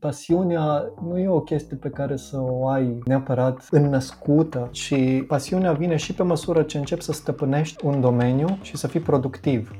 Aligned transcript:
Pasiunea 0.00 0.92
nu 1.02 1.18
e 1.18 1.28
o 1.28 1.40
chestie 1.40 1.76
pe 1.76 1.90
care 1.90 2.16
să 2.16 2.40
o 2.40 2.68
ai 2.68 2.98
neapărat 3.04 3.66
înnăscută, 3.70 4.68
ci 4.72 4.94
pasiunea 5.26 5.72
vine 5.72 5.96
și 5.96 6.14
pe 6.14 6.22
măsură 6.22 6.62
ce 6.62 6.78
începi 6.78 7.02
să 7.02 7.12
stăpânești 7.12 7.84
un 7.84 8.00
domeniu 8.00 8.58
și 8.62 8.76
să 8.76 8.86
fii 8.86 9.00
productiv. 9.00 9.70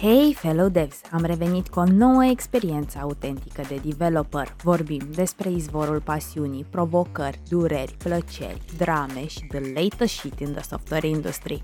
Hei, 0.00 0.34
fellow 0.34 0.68
devs! 0.68 1.00
Am 1.10 1.24
revenit 1.24 1.68
cu 1.68 1.78
o 1.78 1.84
nouă 1.84 2.24
experiență 2.24 2.98
autentică 3.02 3.62
de 3.68 3.80
developer. 3.84 4.54
Vorbim 4.62 5.02
despre 5.14 5.50
izvorul 5.50 6.00
pasiunii, 6.00 6.66
provocări, 6.70 7.40
dureri, 7.48 7.94
plăceri, 7.98 8.60
drame 8.76 9.26
și 9.26 9.46
the 9.48 9.60
latest 9.74 10.14
shit 10.14 10.40
in 10.40 10.52
the 10.52 10.62
software 10.62 11.08
industry. 11.08 11.62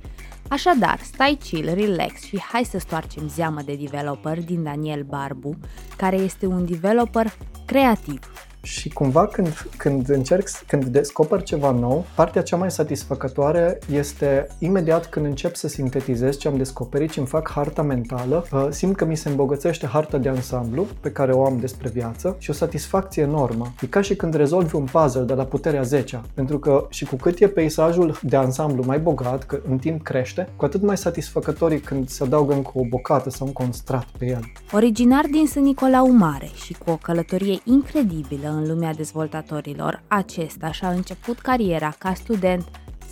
Așadar, 0.48 0.98
stai 1.02 1.38
chill, 1.44 1.74
relax 1.74 2.22
și 2.22 2.40
hai 2.40 2.64
să 2.64 2.78
stoarcem 2.78 3.28
zeamă 3.28 3.60
de 3.62 3.74
developer 3.74 4.45
din 4.45 4.62
Daniel 4.62 5.02
Barbu, 5.02 5.56
care 5.96 6.16
este 6.16 6.46
un 6.46 6.66
developer 6.66 7.32
creativ, 7.64 8.20
și 8.62 8.88
cumva 8.88 9.27
când, 9.27 9.66
când 9.77 10.09
încerc, 10.09 10.48
când 10.66 10.84
descoper 10.84 11.42
ceva 11.42 11.70
nou, 11.70 12.05
partea 12.14 12.42
cea 12.42 12.56
mai 12.56 12.70
satisfăcătoare 12.70 13.78
este 13.92 14.47
imediat 14.59 15.06
când 15.06 15.27
încep 15.27 15.55
să 15.55 15.69
sintetizez 15.69 16.37
ce 16.37 16.48
am 16.48 16.56
descoperit 16.56 17.11
și 17.11 17.19
îmi 17.19 17.27
fac 17.27 17.50
harta 17.50 17.83
mentală, 17.83 18.47
uh, 18.52 18.66
simt 18.70 18.97
că 18.97 19.05
mi 19.05 19.16
se 19.16 19.28
îmbogățește 19.28 19.87
harta 19.87 20.19
de 20.19 20.28
ansamblu 20.28 20.87
pe 21.00 21.11
care 21.11 21.33
o 21.33 21.45
am 21.45 21.59
despre 21.59 21.88
viață 21.88 22.37
și 22.38 22.50
o 22.50 22.52
satisfacție 22.52 23.23
enormă. 23.23 23.73
E 23.80 23.87
ca 23.87 24.00
și 24.00 24.16
când 24.16 24.34
rezolvi 24.34 24.75
un 24.75 24.84
puzzle 24.92 25.23
de 25.23 25.34
la 25.34 25.45
puterea 25.45 25.83
10 25.83 26.20
pentru 26.34 26.59
că 26.59 26.86
și 26.91 27.05
cu 27.05 27.16
cât 27.16 27.41
e 27.41 27.48
peisajul 27.48 28.19
de 28.23 28.36
ansamblu 28.36 28.84
mai 28.86 28.98
bogat, 28.98 29.45
că 29.45 29.61
în 29.69 29.78
timp 29.78 30.02
crește, 30.02 30.48
cu 30.56 30.64
atât 30.64 30.83
mai 30.83 30.97
satisfăcător 30.97 31.70
e 31.70 31.77
când 31.77 32.09
se 32.09 32.23
adaugă 32.25 32.55
încă 32.55 32.70
o 32.75 32.84
bocată 32.88 33.30
sau 33.30 33.52
un 33.61 33.73
strat 33.73 34.06
pe 34.19 34.27
el. 34.27 34.41
Originar 34.73 35.25
din 35.30 35.47
Sân 35.47 35.62
Nicolau 35.62 36.11
Mare 36.11 36.50
și 36.64 36.77
cu 36.84 36.91
o 36.91 36.98
călătorie 37.02 37.59
incredibilă 37.64 38.48
în 38.56 38.69
lumea 38.69 38.95
dezvoltatorilor, 38.95 40.02
acesta 40.09 40.73
și-a 40.73 40.91
început 40.91 41.39
cariera 41.39 41.94
ca 41.98 42.14
student 42.14 42.69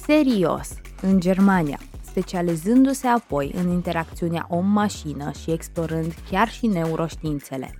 serios 0.06 0.68
în 1.02 1.20
Germania, 1.20 1.78
specializându-se 2.02 3.06
apoi 3.06 3.54
în 3.56 3.70
interacțiunea 3.70 4.46
om-mașină 4.48 5.30
și 5.42 5.50
explorând 5.50 6.14
chiar 6.30 6.48
și 6.48 6.66
neuroștiințele. 6.66 7.76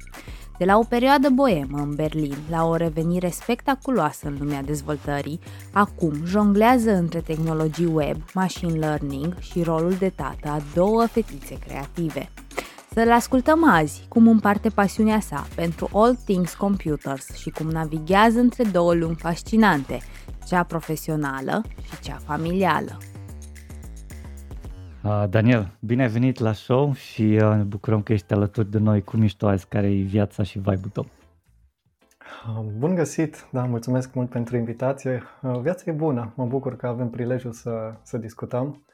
De 0.59 0.65
la 0.65 0.79
o 0.79 0.83
perioadă 0.83 1.29
boemă 1.29 1.79
în 1.79 1.95
Berlin 1.95 2.37
la 2.51 2.65
o 2.65 2.77
revenire 2.77 3.29
spectaculoasă 3.29 4.27
în 4.27 4.37
lumea 4.39 4.63
dezvoltării, 4.63 5.41
acum 5.73 6.25
jonglează 6.25 6.91
între 6.91 7.21
tehnologii 7.21 7.91
web, 7.93 8.17
machine 8.35 8.79
learning 8.79 9.37
și 9.39 9.63
rolul 9.63 9.95
de 9.99 10.09
tată 10.09 10.49
a 10.49 10.63
două 10.75 11.07
fetițe 11.07 11.59
creative. 11.67 12.31
Să-l 12.95 13.13
ascultăm 13.13 13.71
azi 13.71 14.07
cum 14.09 14.29
împarte 14.29 14.69
pasiunea 14.69 15.21
sa 15.21 15.47
pentru 15.57 15.89
all 15.93 16.15
things 16.15 16.55
computers 16.55 17.31
și 17.31 17.51
cum 17.51 17.69
navighează 17.69 18.39
între 18.39 18.65
două 18.73 18.95
lumi 18.95 19.15
fascinante, 19.15 19.99
cea 20.47 20.63
profesională 20.63 21.63
și 21.83 22.01
cea 22.01 22.15
familială. 22.15 22.99
Uh, 25.05 25.25
Daniel, 25.31 25.77
bine 25.81 26.03
ai 26.03 26.09
venit 26.09 26.39
la 26.39 26.53
show 26.53 26.93
și 26.93 27.23
uh, 27.23 27.57
ne 27.57 27.63
bucurăm 27.63 28.03
că 28.03 28.13
ești 28.13 28.33
alături 28.33 28.71
de 28.71 28.79
noi. 28.79 29.03
Cum 29.03 29.23
ești 29.23 29.39
tu 29.39 29.49
azi? 29.49 29.67
Care 29.69 29.91
e 29.91 30.03
viața 30.03 30.43
și 30.43 30.59
vibe-ul 30.59 30.91
tău? 30.93 31.07
Uh, 32.49 32.65
bun 32.79 32.95
găsit! 32.95 33.49
Da, 33.51 33.65
mulțumesc 33.65 34.15
mult 34.15 34.31
pentru 34.31 34.57
invitație. 34.57 35.23
Viața 35.61 35.83
e 35.87 35.93
bună. 35.93 36.33
Mă 36.37 36.45
bucur 36.45 36.77
că 36.77 36.87
avem 36.87 37.11
prilejul 37.11 37.53
să, 37.53 37.95
să 38.03 38.19
discutăm. 38.19 38.85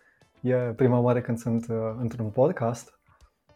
E 0.40 0.54
prima 0.54 0.98
oară 0.98 1.20
când 1.20 1.38
sunt 1.38 1.66
într-un 2.00 2.28
podcast 2.28 2.99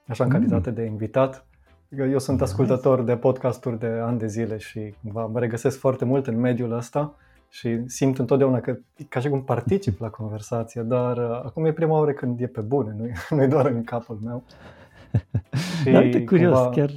așa 0.09 0.25
în 0.25 0.31
mm. 0.31 0.37
calitate 0.37 0.69
mm. 0.69 0.77
de 0.77 0.83
invitat. 0.83 1.47
Eu 1.89 2.19
sunt 2.19 2.41
ascultător 2.41 3.03
de 3.03 3.17
podcasturi 3.17 3.79
de 3.79 3.87
ani 3.87 4.19
de 4.19 4.27
zile 4.27 4.57
și 4.57 4.95
mă 5.01 5.31
regăsesc 5.35 5.79
foarte 5.79 6.05
mult 6.05 6.27
în 6.27 6.41
mediul 6.41 6.73
ăsta 6.73 7.15
și 7.49 7.83
simt 7.87 8.19
întotdeauna 8.19 8.61
că 8.61 8.77
ca 9.09 9.21
și 9.21 9.29
cum 9.29 9.43
particip 9.43 10.01
la 10.01 10.09
conversație, 10.09 10.83
dar 10.83 11.17
uh, 11.17 11.41
acum 11.45 11.65
e 11.65 11.73
prima 11.73 11.99
oară 11.99 12.13
când 12.13 12.41
e 12.41 12.47
pe 12.47 12.61
bune, 12.61 12.95
nu 12.99 13.05
e, 13.05 13.13
nu 13.31 13.43
e 13.43 13.47
doar 13.47 13.67
în 13.67 13.85
capul 13.85 14.19
meu. 14.25 14.45
și 15.83 15.91
da, 15.91 15.99
uite, 15.99 16.25
curios, 16.25 16.59
cumva... 16.59 16.71
chiar, 16.71 16.91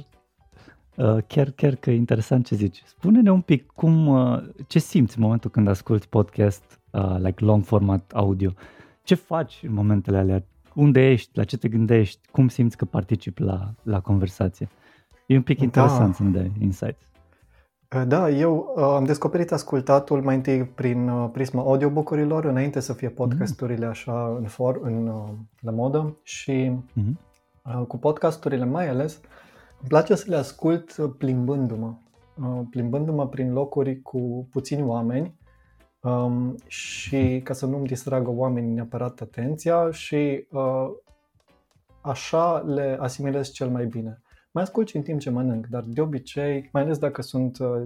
uh, 0.96 1.22
chiar, 1.26 1.50
chiar 1.50 1.74
că 1.74 1.90
e 1.90 1.94
interesant 1.94 2.46
ce 2.46 2.54
zici. 2.54 2.82
Spune-ne 2.86 3.30
un 3.30 3.40
pic 3.40 3.66
cum, 3.66 4.06
uh, 4.06 4.42
ce 4.66 4.78
simți 4.78 5.16
în 5.16 5.22
momentul 5.22 5.50
când 5.50 5.68
asculti 5.68 6.06
podcast, 6.08 6.80
uh, 6.90 7.16
like 7.18 7.44
long 7.44 7.64
format 7.64 8.12
audio. 8.14 8.50
Ce 9.02 9.14
faci 9.14 9.60
în 9.62 9.72
momentele 9.72 10.16
alea? 10.16 10.44
Unde 10.78 11.10
ești, 11.10 11.30
la 11.32 11.44
ce 11.44 11.56
te 11.56 11.68
gândești, 11.68 12.28
cum 12.30 12.48
simți 12.48 12.76
că 12.76 12.84
participi 12.84 13.42
la, 13.42 13.74
la 13.82 14.00
conversație. 14.00 14.68
E 15.26 15.36
un 15.36 15.42
pic 15.42 15.58
da. 15.58 15.64
interesant 15.64 16.14
să 16.14 16.22
ne 16.22 16.30
dai 16.30 16.52
insights. 16.60 17.06
Uh, 17.96 18.02
da, 18.06 18.30
eu 18.30 18.74
uh, 18.76 18.82
am 18.82 19.04
descoperit 19.04 19.52
ascultatul 19.52 20.22
mai 20.22 20.34
întâi 20.34 20.64
prin 20.64 21.08
uh, 21.08 21.28
prisma 21.32 21.62
audiobook-urilor, 21.62 22.44
înainte 22.44 22.80
să 22.80 22.92
fie 22.92 23.08
podcasturile 23.08 23.86
mm-hmm. 23.86 23.90
așa 23.90 24.36
în, 24.38 24.46
for, 24.46 24.80
în 24.82 25.06
uh, 25.06 25.28
la 25.60 25.70
modă 25.70 26.16
și 26.22 26.72
mm-hmm. 26.72 27.12
uh, 27.64 27.86
cu 27.86 27.98
podcasturile 27.98 28.64
mai 28.64 28.88
ales 28.88 29.20
îmi 29.80 29.88
place 29.88 30.14
să 30.14 30.24
le 30.28 30.36
ascult 30.36 30.94
plimbându-mă, 31.18 31.94
uh, 32.42 32.60
plimbându-mă 32.70 33.28
prin 33.28 33.52
locuri 33.52 34.02
cu 34.02 34.48
puțini 34.50 34.82
oameni 34.82 35.37
um, 36.00 36.54
și 36.66 37.40
ca 37.44 37.52
să 37.52 37.66
nu-mi 37.66 37.86
distragă 37.86 38.30
oamenii 38.30 38.74
neapărat 38.74 39.20
atenția 39.20 39.90
și 39.90 40.46
uh, 40.50 40.90
așa 42.00 42.58
le 42.58 42.96
asimilez 43.00 43.50
cel 43.50 43.68
mai 43.68 43.86
bine. 43.86 44.22
Mai 44.50 44.62
ascult 44.62 44.88
și 44.88 44.96
în 44.96 45.02
timp 45.02 45.20
ce 45.20 45.30
mănânc, 45.30 45.66
dar 45.66 45.82
de 45.86 46.00
obicei, 46.00 46.68
mai 46.72 46.82
ales 46.82 46.98
dacă 46.98 47.22
sunt 47.22 47.58
uh, 47.58 47.82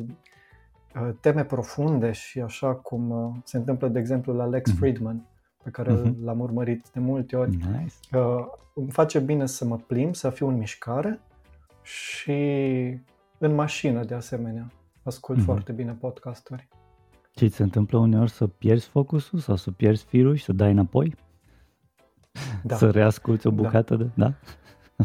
uh 0.94 1.10
teme 1.20 1.44
profunde 1.44 2.12
și 2.12 2.40
așa 2.40 2.74
cum 2.74 3.10
uh, 3.10 3.34
se 3.44 3.56
întâmplă, 3.56 3.88
de 3.88 3.98
exemplu, 3.98 4.32
la 4.32 4.46
Lex 4.46 4.70
mm-hmm. 4.70 4.76
Friedman, 4.76 5.26
pe 5.62 5.70
care 5.70 5.94
mm-hmm. 5.94 6.24
l-am 6.24 6.40
urmărit 6.40 6.88
de 6.92 7.00
multe 7.00 7.36
ori, 7.36 7.50
nice. 7.50 7.94
uh, 8.16 8.46
îmi 8.74 8.90
face 8.90 9.18
bine 9.18 9.46
să 9.46 9.64
mă 9.64 9.76
plimb, 9.76 10.14
să 10.14 10.30
fiu 10.30 10.48
în 10.48 10.56
mișcare 10.56 11.20
și 11.82 12.32
în 13.38 13.54
mașină 13.54 14.04
de 14.04 14.14
asemenea. 14.14 14.72
Ascult 15.02 15.40
mm-hmm. 15.40 15.44
foarte 15.44 15.72
bine 15.72 15.92
podcasturi. 15.92 16.68
Ce 17.34 17.46
ți 17.46 17.56
se 17.56 17.62
întâmplă 17.62 17.98
uneori 17.98 18.30
să 18.30 18.46
pierzi 18.46 18.88
focusul 18.88 19.38
sau 19.38 19.56
să 19.56 19.70
pierzi 19.70 20.04
firul 20.04 20.34
și 20.34 20.44
să 20.44 20.52
dai 20.52 20.70
înapoi? 20.70 21.14
Da. 22.62 22.76
Să 22.76 22.90
reasculți 22.90 23.46
o 23.46 23.50
da. 23.50 23.62
bucată 23.62 23.96
da. 23.96 24.04
de... 24.04 24.10
Da? 24.14 24.34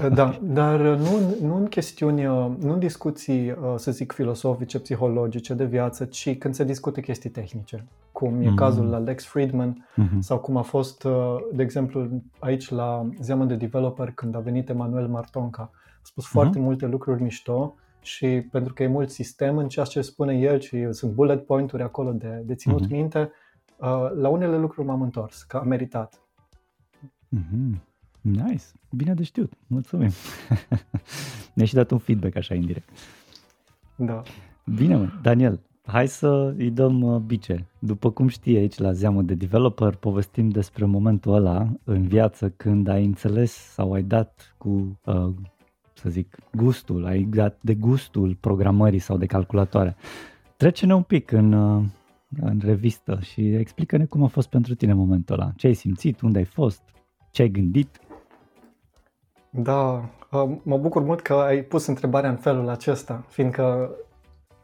Da, 0.09 0.39
dar 0.59 0.79
nu, 0.79 1.35
nu 1.41 1.55
în 1.55 1.65
chestiuni, 1.65 2.23
nu 2.59 2.73
în 2.73 2.79
discuții, 2.79 3.55
să 3.75 3.91
zic, 3.91 4.11
filosofice, 4.11 4.79
psihologice, 4.79 5.53
de 5.53 5.65
viață, 5.65 6.05
ci 6.05 6.37
când 6.37 6.53
se 6.53 6.63
discute 6.63 7.01
chestii 7.01 7.29
tehnice, 7.29 7.85
cum 8.11 8.41
e 8.41 8.51
mm-hmm. 8.51 8.55
cazul 8.55 8.85
la 8.85 8.97
Lex 8.97 9.25
Friedman 9.25 9.87
mm-hmm. 10.01 10.19
sau 10.19 10.39
cum 10.39 10.57
a 10.57 10.61
fost, 10.61 11.07
de 11.53 11.63
exemplu, 11.63 12.21
aici 12.39 12.69
la 12.69 13.09
Zeamă 13.21 13.45
de 13.45 13.55
Developer 13.55 14.11
când 14.11 14.35
a 14.35 14.39
venit 14.39 14.69
Emanuel 14.69 15.07
Martonca. 15.07 15.71
A 15.73 15.99
spus 16.01 16.25
mm-hmm. 16.25 16.31
foarte 16.31 16.59
multe 16.59 16.85
lucruri 16.85 17.21
mișto 17.21 17.75
și 18.07 18.27
pentru 18.51 18.73
că 18.73 18.83
e 18.83 18.87
mult 18.87 19.09
sistem 19.09 19.57
în 19.57 19.67
ceea 19.67 19.85
ce 19.85 20.01
spune 20.01 20.33
el 20.33 20.59
și 20.59 20.91
sunt 20.91 21.11
bullet 21.11 21.45
point-uri 21.45 21.83
acolo 21.83 22.11
de, 22.11 22.41
de 22.45 22.55
ținut 22.55 22.85
uh-huh. 22.85 22.89
minte, 22.89 23.31
uh, 23.77 24.11
la 24.15 24.29
unele 24.29 24.57
lucruri 24.57 24.87
m-am 24.87 25.01
întors, 25.01 25.43
că 25.43 25.57
a 25.57 25.61
meritat. 25.61 26.21
Uh-huh. 27.35 27.79
Nice, 28.21 28.63
bine 28.89 29.13
de 29.13 29.23
știut, 29.23 29.53
mulțumim. 29.67 30.09
Ne-ai 31.53 31.67
și 31.67 31.73
dat 31.73 31.91
un 31.91 31.97
feedback 31.97 32.35
așa 32.35 32.53
indirect. 32.53 32.89
Da. 33.95 34.23
Bine, 34.75 34.95
mă. 34.95 35.09
Daniel, 35.21 35.59
hai 35.85 36.07
să 36.07 36.53
îi 36.57 36.71
dăm 36.71 37.01
uh, 37.01 37.21
bice. 37.21 37.65
După 37.79 38.11
cum 38.11 38.27
știi 38.27 38.57
aici 38.57 38.77
la 38.77 38.91
Zeamă 38.91 39.21
de 39.21 39.33
Developer, 39.33 39.95
povestim 39.95 40.49
despre 40.49 40.85
momentul 40.85 41.33
ăla 41.33 41.67
în 41.83 42.07
viață 42.07 42.49
când 42.49 42.87
ai 42.87 43.05
înțeles 43.05 43.51
sau 43.51 43.93
ai 43.93 44.03
dat 44.03 44.55
cu 44.57 44.99
uh, 45.05 45.33
să 46.07 46.13
zic, 46.13 46.37
gustul, 46.55 47.05
ai 47.05 47.23
dat 47.23 47.57
de 47.61 47.75
gustul 47.75 48.37
programării 48.39 48.99
sau 48.99 49.17
de 49.17 49.25
calculatoare. 49.25 49.95
Trece-ne 50.57 50.95
un 50.95 51.03
pic 51.03 51.31
în, 51.31 51.53
uh, 51.53 51.83
în 52.41 52.59
revistă 52.63 53.19
și 53.21 53.53
explică-ne 53.53 54.05
cum 54.05 54.23
a 54.23 54.27
fost 54.27 54.49
pentru 54.49 54.75
tine 54.75 54.93
momentul 54.93 55.39
ăla. 55.39 55.51
Ce 55.55 55.67
ai 55.67 55.73
simțit, 55.73 56.21
unde 56.21 56.37
ai 56.37 56.45
fost, 56.45 56.81
ce 57.31 57.41
ai 57.41 57.49
gândit? 57.49 57.99
Da, 59.49 60.09
uh, 60.31 60.57
mă 60.63 60.77
bucur 60.77 61.03
mult 61.03 61.21
că 61.21 61.33
ai 61.33 61.61
pus 61.61 61.85
întrebarea 61.85 62.29
în 62.29 62.37
felul 62.37 62.69
acesta, 62.69 63.25
fiindcă 63.27 63.91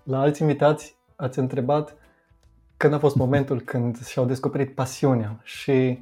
la 0.04 0.20
alți 0.20 0.42
invitați 0.42 0.96
ați 1.16 1.40
întrebat 1.40 1.96
când 2.78 2.94
a 2.94 3.00
fost 3.00 3.16
momentul 3.26 3.62
când 3.62 4.06
și-au 4.06 4.26
descoperit 4.26 4.76
pasiunea 4.76 5.40
și 5.44 6.00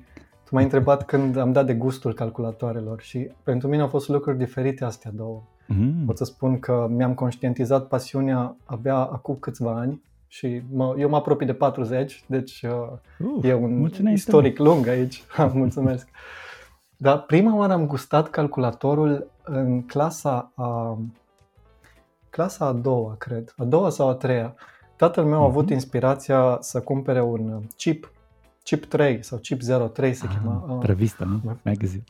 tu 0.52 0.58
m-ai 0.58 0.66
întrebat 0.66 1.06
când 1.06 1.38
am 1.38 1.52
dat 1.52 1.66
de 1.66 1.74
gustul 1.74 2.14
calculatoarelor 2.14 3.02
și 3.02 3.32
pentru 3.44 3.68
mine 3.68 3.82
au 3.82 3.88
fost 3.88 4.08
lucruri 4.08 4.38
diferite 4.38 4.84
astea 4.84 5.12
două. 5.14 5.44
Mm. 5.68 6.06
Pot 6.06 6.18
să 6.18 6.24
spun 6.24 6.60
că 6.60 6.88
mi-am 6.90 7.14
conștientizat 7.14 7.88
pasiunea 7.88 8.56
abia 8.66 8.96
acum 8.96 9.36
câțiva 9.40 9.72
ani 9.72 10.02
și 10.28 10.62
mă, 10.72 10.96
eu 10.98 11.10
mă 11.10 11.16
apropii 11.16 11.46
de 11.46 11.54
40, 11.54 12.24
deci 12.28 12.62
uh, 12.62 13.28
Uf, 13.36 13.44
e 13.44 13.54
un 13.54 13.90
istoric 14.12 14.58
lung 14.58 14.88
aici. 14.88 15.24
mulțumesc. 15.54 16.08
Dar 16.98 17.22
prima 17.22 17.56
oară 17.56 17.74
am 17.74 17.88
gustat 17.88 18.30
calculatorul 18.30 19.32
în 19.44 19.86
clasa 19.86 20.52
a 20.56 20.98
clasa 22.30 22.66
a 22.66 22.74
doua, 22.74 23.16
cred, 23.18 23.54
a 23.58 23.64
doua 23.64 23.90
sau 23.90 24.10
a 24.10 24.14
treia. 24.14 24.56
Tatăl 24.96 25.26
meu 25.26 25.42
a 25.42 25.46
avut 25.46 25.64
mhm. 25.64 25.74
inspirația 25.74 26.58
să 26.60 26.82
cumpere 26.82 27.22
un 27.22 27.62
chip, 27.76 28.12
chip 28.64 28.86
3 28.86 29.24
sau 29.24 29.38
chip 29.38 29.62
03 29.94 30.14
se 30.14 30.26
ah, 30.28 30.34
chema. 30.34 30.80
Revista, 30.82 31.26
nu? 31.26 31.60
Magazine. 31.64 32.04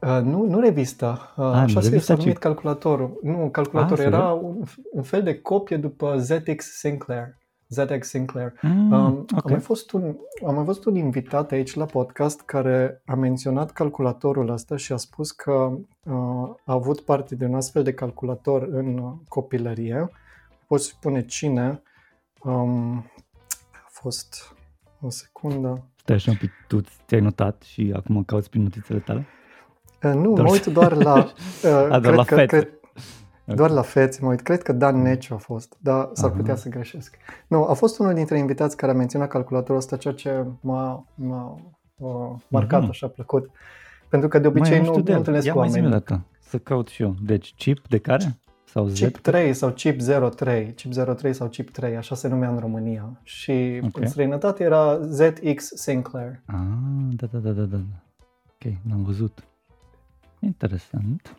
Uh, 0.00 0.20
nu, 0.22 0.44
nu 0.44 0.60
revista, 0.60 1.34
uh, 1.36 1.44
ah, 1.44 1.52
așa 1.52 1.80
se 1.80 2.14
numit 2.14 2.38
calculatorul. 2.38 3.20
Nu, 3.22 3.48
calculatorul 3.52 4.04
ah, 4.04 4.12
era 4.12 4.32
un, 4.32 4.62
un 4.92 5.02
fel 5.02 5.22
de 5.22 5.40
copie 5.40 5.76
după 5.76 6.18
ZX 6.18 6.64
Sinclair. 6.78 7.36
ZX 7.68 8.08
Sinclair. 8.08 8.52
Mm, 8.62 8.92
um, 8.92 9.12
okay. 9.12 9.38
am, 9.42 9.50
mai 9.50 9.60
fost 9.60 9.92
un, 9.92 10.16
am 10.46 10.54
mai 10.54 10.64
fost 10.64 10.84
un 10.84 10.94
invitat 10.94 11.50
aici 11.50 11.74
la 11.74 11.84
podcast 11.84 12.40
care 12.40 13.02
a 13.06 13.14
menționat 13.14 13.70
calculatorul 13.70 14.50
ăsta 14.50 14.76
și 14.76 14.92
a 14.92 14.96
spus 14.96 15.30
că 15.30 15.52
uh, 15.52 16.50
a 16.64 16.72
avut 16.72 17.00
parte 17.00 17.34
de 17.34 17.44
un 17.44 17.54
astfel 17.54 17.82
de 17.82 17.94
calculator 17.94 18.62
în 18.62 19.14
copilărie. 19.28 20.10
Poți 20.66 20.86
spune 20.86 21.24
cine. 21.24 21.82
Um, 22.42 23.04
a 23.72 23.88
fost 23.88 24.56
o 25.00 25.10
secundă. 25.10 25.84
Stai 25.96 26.16
așa 26.16 26.30
un 26.30 26.36
pic, 26.36 26.50
tu 26.68 26.80
ți-ai 27.06 27.20
notat 27.20 27.62
și 27.62 27.92
acum 27.96 28.24
cauți 28.24 28.50
prin 28.50 28.62
notițele 28.62 28.98
tale? 28.98 29.26
Uh, 30.02 30.12
nu, 30.12 30.32
doar... 30.32 30.46
mă 30.46 30.52
uit 30.52 30.66
doar 30.66 30.92
la... 30.92 31.14
Uh, 31.64 31.90
a, 31.90 31.98
doar 31.98 32.14
la 32.14 32.24
că, 32.24 32.34
fețe. 32.34 32.46
Cred, 32.46 32.68
doar 33.44 33.70
la 33.70 33.82
fețe 33.82 34.18
mă 34.22 34.28
uit. 34.28 34.40
Cred 34.40 34.62
că 34.62 34.72
Dan 34.72 35.02
Neciu 35.02 35.34
a 35.34 35.36
fost, 35.36 35.76
dar 35.80 36.08
s-ar 36.12 36.30
putea 36.30 36.54
să 36.54 36.68
greșesc. 36.68 37.16
Nu, 37.46 37.64
a 37.64 37.72
fost 37.72 37.98
unul 37.98 38.14
dintre 38.14 38.38
invitați 38.38 38.76
care 38.76 38.92
a 38.92 38.94
menționat 38.94 39.28
calculatorul 39.28 39.76
ăsta, 39.76 39.96
ceea 39.96 40.14
ce 40.14 40.44
m-a, 40.60 41.06
m-a 41.14 41.60
uh, 41.96 42.40
marcat 42.48 42.84
uh-huh. 42.84 42.88
așa 42.88 43.08
plăcut. 43.08 43.50
Pentru 44.08 44.28
că 44.28 44.38
de 44.38 44.46
obicei 44.46 44.80
nu, 44.80 44.84
nu 44.84 45.14
întâlnesc 45.14 45.46
Ia 45.46 45.52
cu 45.52 45.58
oameni. 45.58 45.90
Dată, 45.90 46.24
să 46.40 46.58
caut 46.58 46.88
și 46.88 47.02
eu. 47.02 47.14
Deci 47.22 47.54
chip 47.56 47.88
de 47.88 47.98
care? 47.98 48.38
Sau 48.70 48.86
Z? 48.86 48.98
Chip 48.98 49.16
3 49.16 49.54
sau 49.54 49.70
chip 49.70 50.00
03, 50.34 50.72
chip 50.74 50.92
03 50.92 51.32
sau 51.32 51.48
chip 51.48 51.70
3, 51.70 51.96
așa 51.96 52.14
se 52.14 52.28
numea 52.28 52.48
în 52.48 52.58
România. 52.58 53.20
Și 53.22 53.80
okay. 53.84 54.02
în 54.02 54.06
străinătate 54.06 54.62
era 54.62 54.98
ZX 55.00 55.70
Sinclair. 55.74 56.40
Ah, 56.44 56.56
da, 57.10 57.26
da, 57.32 57.38
da, 57.38 57.50
da, 57.50 57.62
da. 57.62 57.78
Ok, 58.46 58.72
l-am 58.90 59.02
văzut. 59.02 59.44
Interesant. 60.40 61.36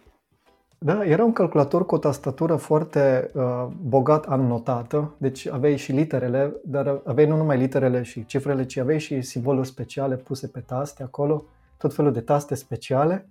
Da, 0.78 1.06
era 1.06 1.24
un 1.24 1.34
calculator 1.34 1.86
cu 1.86 1.96
o 1.96 1.98
tastatură 1.98 2.56
foarte 2.56 3.32
uh, 3.34 3.68
bogat 3.82 4.26
annotată, 4.26 5.14
deci 5.18 5.48
aveai 5.48 5.78
și 5.78 5.92
literele, 5.92 6.54
dar 6.66 7.02
aveai 7.06 7.28
nu 7.28 7.36
numai 7.36 7.58
literele 7.58 8.04
și 8.04 8.26
cifrele, 8.26 8.66
ci 8.66 8.78
aveai 8.78 9.00
și 9.00 9.22
simboluri 9.22 9.68
speciale 9.68 10.16
puse 10.16 10.48
pe 10.48 10.60
taste 10.60 11.04
acolo, 11.04 11.44
tot 11.78 11.94
felul 11.94 12.12
de 12.12 12.22
taste 12.22 12.56
speciale 12.56 13.30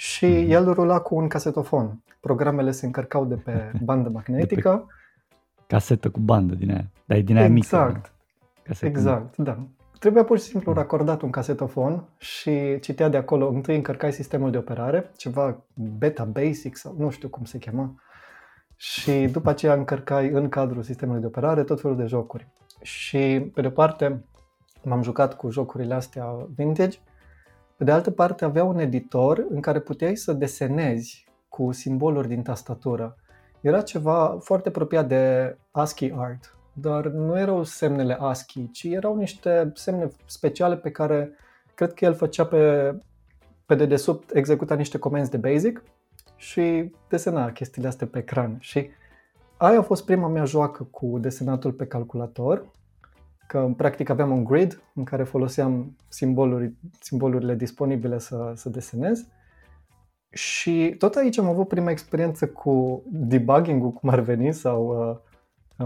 și 0.00 0.26
mm-hmm. 0.26 0.50
el 0.50 0.72
rula 0.72 1.00
cu 1.00 1.14
un 1.14 1.28
casetofon. 1.28 2.02
Programele 2.20 2.70
se 2.70 2.86
încărcau 2.86 3.24
de 3.24 3.34
pe 3.34 3.72
bandă 3.84 4.08
magnetică. 4.08 4.70
De 4.70 4.76
pe 4.76 5.64
casetă 5.66 6.10
cu 6.10 6.20
bandă 6.20 6.54
din 6.54 6.70
aia, 6.70 6.90
dar 7.04 7.18
e 7.18 7.20
din 7.20 7.36
aia 7.36 7.44
exact. 7.44 7.94
mică. 7.94 8.10
Exact, 8.62 8.96
exact, 8.96 9.36
da. 9.36 9.58
Trebuia 9.98 10.24
pur 10.24 10.38
și 10.38 10.44
simplu 10.44 10.72
racordat 10.72 11.22
un 11.22 11.30
casetofon 11.30 12.08
și 12.18 12.78
citea 12.78 13.08
de 13.08 13.16
acolo, 13.16 13.48
întâi 13.48 13.76
încărcai 13.76 14.12
sistemul 14.12 14.50
de 14.50 14.58
operare, 14.58 15.10
ceva 15.16 15.64
Beta 15.74 16.24
Basic 16.24 16.76
sau 16.76 16.94
nu 16.98 17.10
știu 17.10 17.28
cum 17.28 17.44
se 17.44 17.58
chema, 17.58 17.94
și 18.76 19.12
după 19.32 19.50
aceea 19.50 19.74
încărcai 19.74 20.28
în 20.28 20.48
cadrul 20.48 20.82
sistemului 20.82 21.20
de 21.20 21.26
operare 21.26 21.62
tot 21.62 21.80
felul 21.80 21.96
de 21.96 22.06
jocuri. 22.06 22.48
Și 22.82 23.50
pe 23.54 23.60
de 23.60 23.66
o 23.66 23.70
parte 23.70 24.24
m-am 24.82 25.02
jucat 25.02 25.36
cu 25.36 25.50
jocurile 25.50 25.94
astea 25.94 26.48
vintage, 26.54 26.98
pe 27.80 27.86
de 27.86 27.92
altă 27.92 28.10
parte 28.10 28.44
avea 28.44 28.64
un 28.64 28.78
editor 28.78 29.46
în 29.50 29.60
care 29.60 29.80
puteai 29.80 30.16
să 30.16 30.32
desenezi 30.32 31.24
cu 31.48 31.72
simboluri 31.72 32.28
din 32.28 32.42
tastatură. 32.42 33.16
Era 33.60 33.80
ceva 33.82 34.38
foarte 34.40 34.68
apropiat 34.68 35.08
de 35.08 35.56
ASCII 35.70 36.12
art, 36.16 36.56
dar 36.72 37.06
nu 37.06 37.38
erau 37.38 37.64
semnele 37.64 38.16
ASCII, 38.20 38.70
ci 38.70 38.84
erau 38.84 39.16
niște 39.16 39.72
semne 39.74 40.08
speciale 40.26 40.76
pe 40.76 40.90
care 40.90 41.32
cred 41.74 41.92
că 41.92 42.04
el 42.04 42.14
făcea 42.14 42.46
pe, 42.46 42.94
pe 43.66 43.74
dedesubt, 43.74 44.34
executa 44.34 44.74
niște 44.74 44.98
comenzi 44.98 45.30
de 45.30 45.36
basic 45.36 45.82
și 46.36 46.92
desena 47.08 47.52
chestiile 47.52 47.88
astea 47.88 48.06
pe 48.06 48.18
ecran. 48.18 48.56
Și 48.58 48.90
aia 49.56 49.78
a 49.78 49.82
fost 49.82 50.04
prima 50.04 50.28
mea 50.28 50.44
joacă 50.44 50.82
cu 50.90 51.18
desenatul 51.20 51.72
pe 51.72 51.86
calculator, 51.86 52.66
că 53.50 53.72
practic 53.76 54.08
aveam 54.08 54.30
un 54.30 54.44
grid 54.44 54.82
în 54.94 55.04
care 55.04 55.22
foloseam 55.22 55.96
simboluri, 56.08 56.72
simbolurile 57.00 57.54
disponibile 57.54 58.18
să, 58.18 58.52
să 58.54 58.68
desenez. 58.68 59.26
Și 60.30 60.94
tot 60.98 61.14
aici 61.14 61.38
am 61.38 61.46
avut 61.46 61.68
prima 61.68 61.90
experiență 61.90 62.48
cu 62.48 63.02
debugging-ul, 63.06 63.92
cum 63.92 64.08
ar 64.08 64.20
veni, 64.20 64.52
sau 64.52 65.08
uh, 65.10 65.16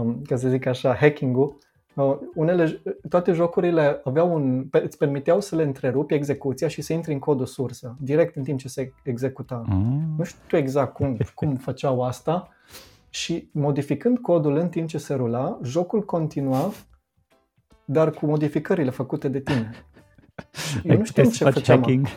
um, 0.01 0.21
ca 0.21 0.35
să 0.35 0.49
zic 0.49 0.65
așa, 0.65 0.95
hacking-ul, 0.95 1.57
uh, 1.95 2.17
unele, 2.35 2.81
toate 3.09 3.31
jocurile 3.31 4.01
aveau 4.03 4.33
un, 4.33 4.67
îți 4.71 4.97
permiteau 4.97 5.41
să 5.41 5.55
le 5.55 5.63
întrerupi 5.63 6.13
execuția 6.13 6.67
și 6.67 6.81
să 6.81 6.93
intri 6.93 7.13
în 7.13 7.19
codul 7.19 7.45
sursă, 7.45 7.95
direct 7.99 8.35
în 8.35 8.43
timp 8.43 8.59
ce 8.59 8.67
se 8.67 8.93
executa. 9.03 9.63
Mm. 9.67 10.13
Nu 10.17 10.23
știu 10.23 10.57
exact 10.57 10.93
cum, 10.93 11.17
cum 11.33 11.55
făceau 11.55 12.03
asta 12.03 12.49
și 13.09 13.49
modificând 13.51 14.17
codul 14.17 14.55
în 14.55 14.69
timp 14.69 14.87
ce 14.87 14.97
se 14.97 15.13
rula, 15.13 15.59
jocul 15.63 16.05
continua, 16.05 16.71
dar 17.85 18.11
cu 18.11 18.25
modificările 18.25 18.89
făcute 18.89 19.27
de 19.27 19.39
tine. 19.39 19.71
Eu 20.83 20.97
nu 20.97 21.05
știu 21.05 21.29
ce 21.29 21.43
făceam. 21.49 21.77
Hacking. 21.77 22.07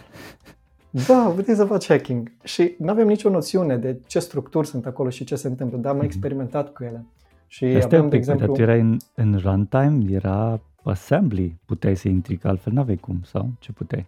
Da, 0.90 1.32
puteai 1.34 1.56
să 1.56 1.64
faci 1.64 1.86
hacking. 1.86 2.32
Și 2.42 2.74
nu 2.78 2.90
avem 2.90 3.06
nicio 3.06 3.30
noțiune 3.30 3.76
de 3.76 4.00
ce 4.06 4.18
structuri 4.18 4.66
sunt 4.66 4.86
acolo 4.86 5.10
și 5.10 5.24
ce 5.24 5.36
se 5.36 5.48
întâmplă, 5.48 5.78
dar 5.78 5.92
am 5.92 6.00
mm-hmm. 6.00 6.04
experimentat 6.04 6.72
cu 6.72 6.84
ele. 6.84 7.06
Și 7.46 7.64
Asta 7.64 7.86
aveam, 7.86 8.08
de 8.08 8.16
exemplu... 8.16 8.52
tu 8.52 8.62
erai 8.62 8.80
în, 8.80 8.96
în 9.14 9.38
runtime, 9.42 10.04
era 10.10 10.60
assembly, 10.82 11.58
puteai 11.64 11.96
să 11.96 12.08
intri, 12.08 12.36
că 12.36 12.48
altfel 12.48 12.72
n-aveai 12.72 12.96
cum, 12.96 13.20
sau 13.24 13.50
ce 13.58 13.72
puteai? 13.72 14.06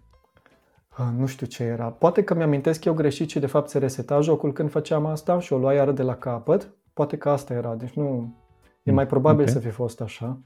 nu 1.19 1.27
știu 1.27 1.47
ce 1.47 1.63
era. 1.63 1.85
Poate 1.85 2.25
că 2.25 2.35
mi-amintesc 2.35 2.85
eu 2.85 2.95
greșit 2.95 3.31
și 3.31 3.39
de 3.39 3.47
fapt 3.47 3.69
se 3.69 3.79
reseta 3.79 4.21
jocul 4.21 4.53
când 4.53 4.71
făceam 4.71 5.07
asta 5.07 5.41
și 5.41 5.53
o 5.53 5.59
luai 5.59 5.77
iară 5.77 5.93
de 5.93 6.03
la 6.03 6.15
capăt. 6.15 6.71
Poate 6.93 7.17
că 7.17 7.29
asta 7.29 7.55
era, 7.55 7.75
deci 7.75 7.93
nu... 7.93 8.35
E 8.83 8.93
mai 8.93 9.07
probabil 9.07 9.41
okay. 9.41 9.53
să 9.53 9.59
fi 9.59 9.69
fost 9.69 10.01
așa. 10.01 10.39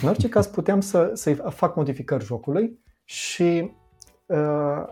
În 0.00 0.08
orice 0.08 0.28
caz 0.28 0.46
puteam 0.46 0.80
să, 0.80 1.10
să 1.14 1.34
fac 1.34 1.76
modificări 1.76 2.24
jocului 2.24 2.78
și 3.04 3.70
uh, 4.26 4.84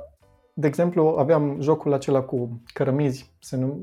de 0.55 0.67
exemplu, 0.67 1.15
aveam 1.19 1.57
jocul 1.61 1.93
acela 1.93 2.21
cu 2.21 2.63
cărămizi, 2.73 3.31
se 3.39 3.57
num- 3.57 3.81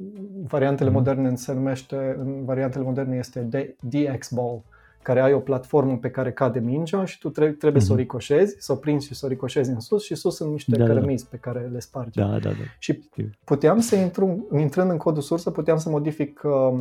variantele 0.48 0.89
mm-hmm. 0.89 0.94
moderne 0.94 1.36
se 1.36 1.54
numește, 1.54 2.16
în 2.19 2.45
variantele 2.45 2.83
moderne 2.83 3.18
este 3.18 3.48
DX 3.80 4.31
Ball, 4.31 4.63
care 5.01 5.21
ai 5.21 5.33
o 5.33 5.40
platformă 5.40 5.97
pe 5.97 6.09
care 6.09 6.31
cade 6.31 6.59
mingea 6.59 7.06
și 7.06 7.19
tu 7.19 7.30
trebuie, 7.30 7.56
trebuie 7.56 7.81
mm-hmm. 7.81 7.85
să 7.85 7.92
o 7.92 7.95
mhm. 7.95 8.02
ricoșezi, 8.02 8.56
să 8.59 8.71
o 8.71 8.76
prinzi 8.76 9.07
și 9.07 9.16
să 9.16 9.26
o 9.26 9.30
ricoșezi 9.30 9.69
în 9.69 9.80
sus 9.80 10.04
și 10.04 10.16
sus 10.16 10.35
sunt 10.35 10.52
niște 10.52 10.71
da, 10.71 10.78
da, 10.78 10.83
da. 10.83 10.94
cărămizi 10.94 11.23
da. 11.23 11.30
pe 11.31 11.38
care 11.38 11.69
le 11.71 11.80
spargi. 11.80 12.19
Da, 12.19 12.28
da, 12.28 12.49
da. 12.49 12.54
Și 12.80 13.09
puteam 13.44 13.80
să 13.80 13.95
intru, 13.95 14.47
intrând 14.57 14.92
în 14.92 14.97
codul 14.97 15.21
sursă, 15.21 15.52
puteam 15.52 15.78
să 15.78 15.90
modific 15.90 16.42
uh, 16.44 16.80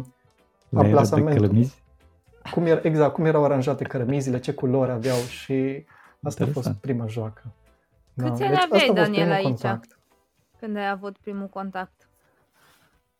amplasamentul. 0.73 1.66
Cum 2.50 2.66
era, 2.66 2.80
exact, 2.83 3.12
cum 3.12 3.25
erau 3.25 3.45
aranjate 3.45 3.85
cărămizile, 3.85 4.38
ce 4.38 4.52
culori 4.52 4.90
aveau 4.90 5.16
și 5.16 5.85
asta 6.23 6.45
Interesant. 6.45 6.57
a 6.57 6.61
fost 6.61 6.73
prima 6.80 7.07
joacă. 7.07 7.42
Câți 8.16 8.38
da, 8.38 8.47
ani 8.47 8.54
deci 8.54 8.62
aveai, 8.62 8.92
Daniel, 8.95 9.30
aici? 9.30 9.45
Contact. 9.45 9.99
Când 10.59 10.76
ai 10.76 10.88
avut 10.88 11.18
primul 11.18 11.47
contact? 11.47 12.09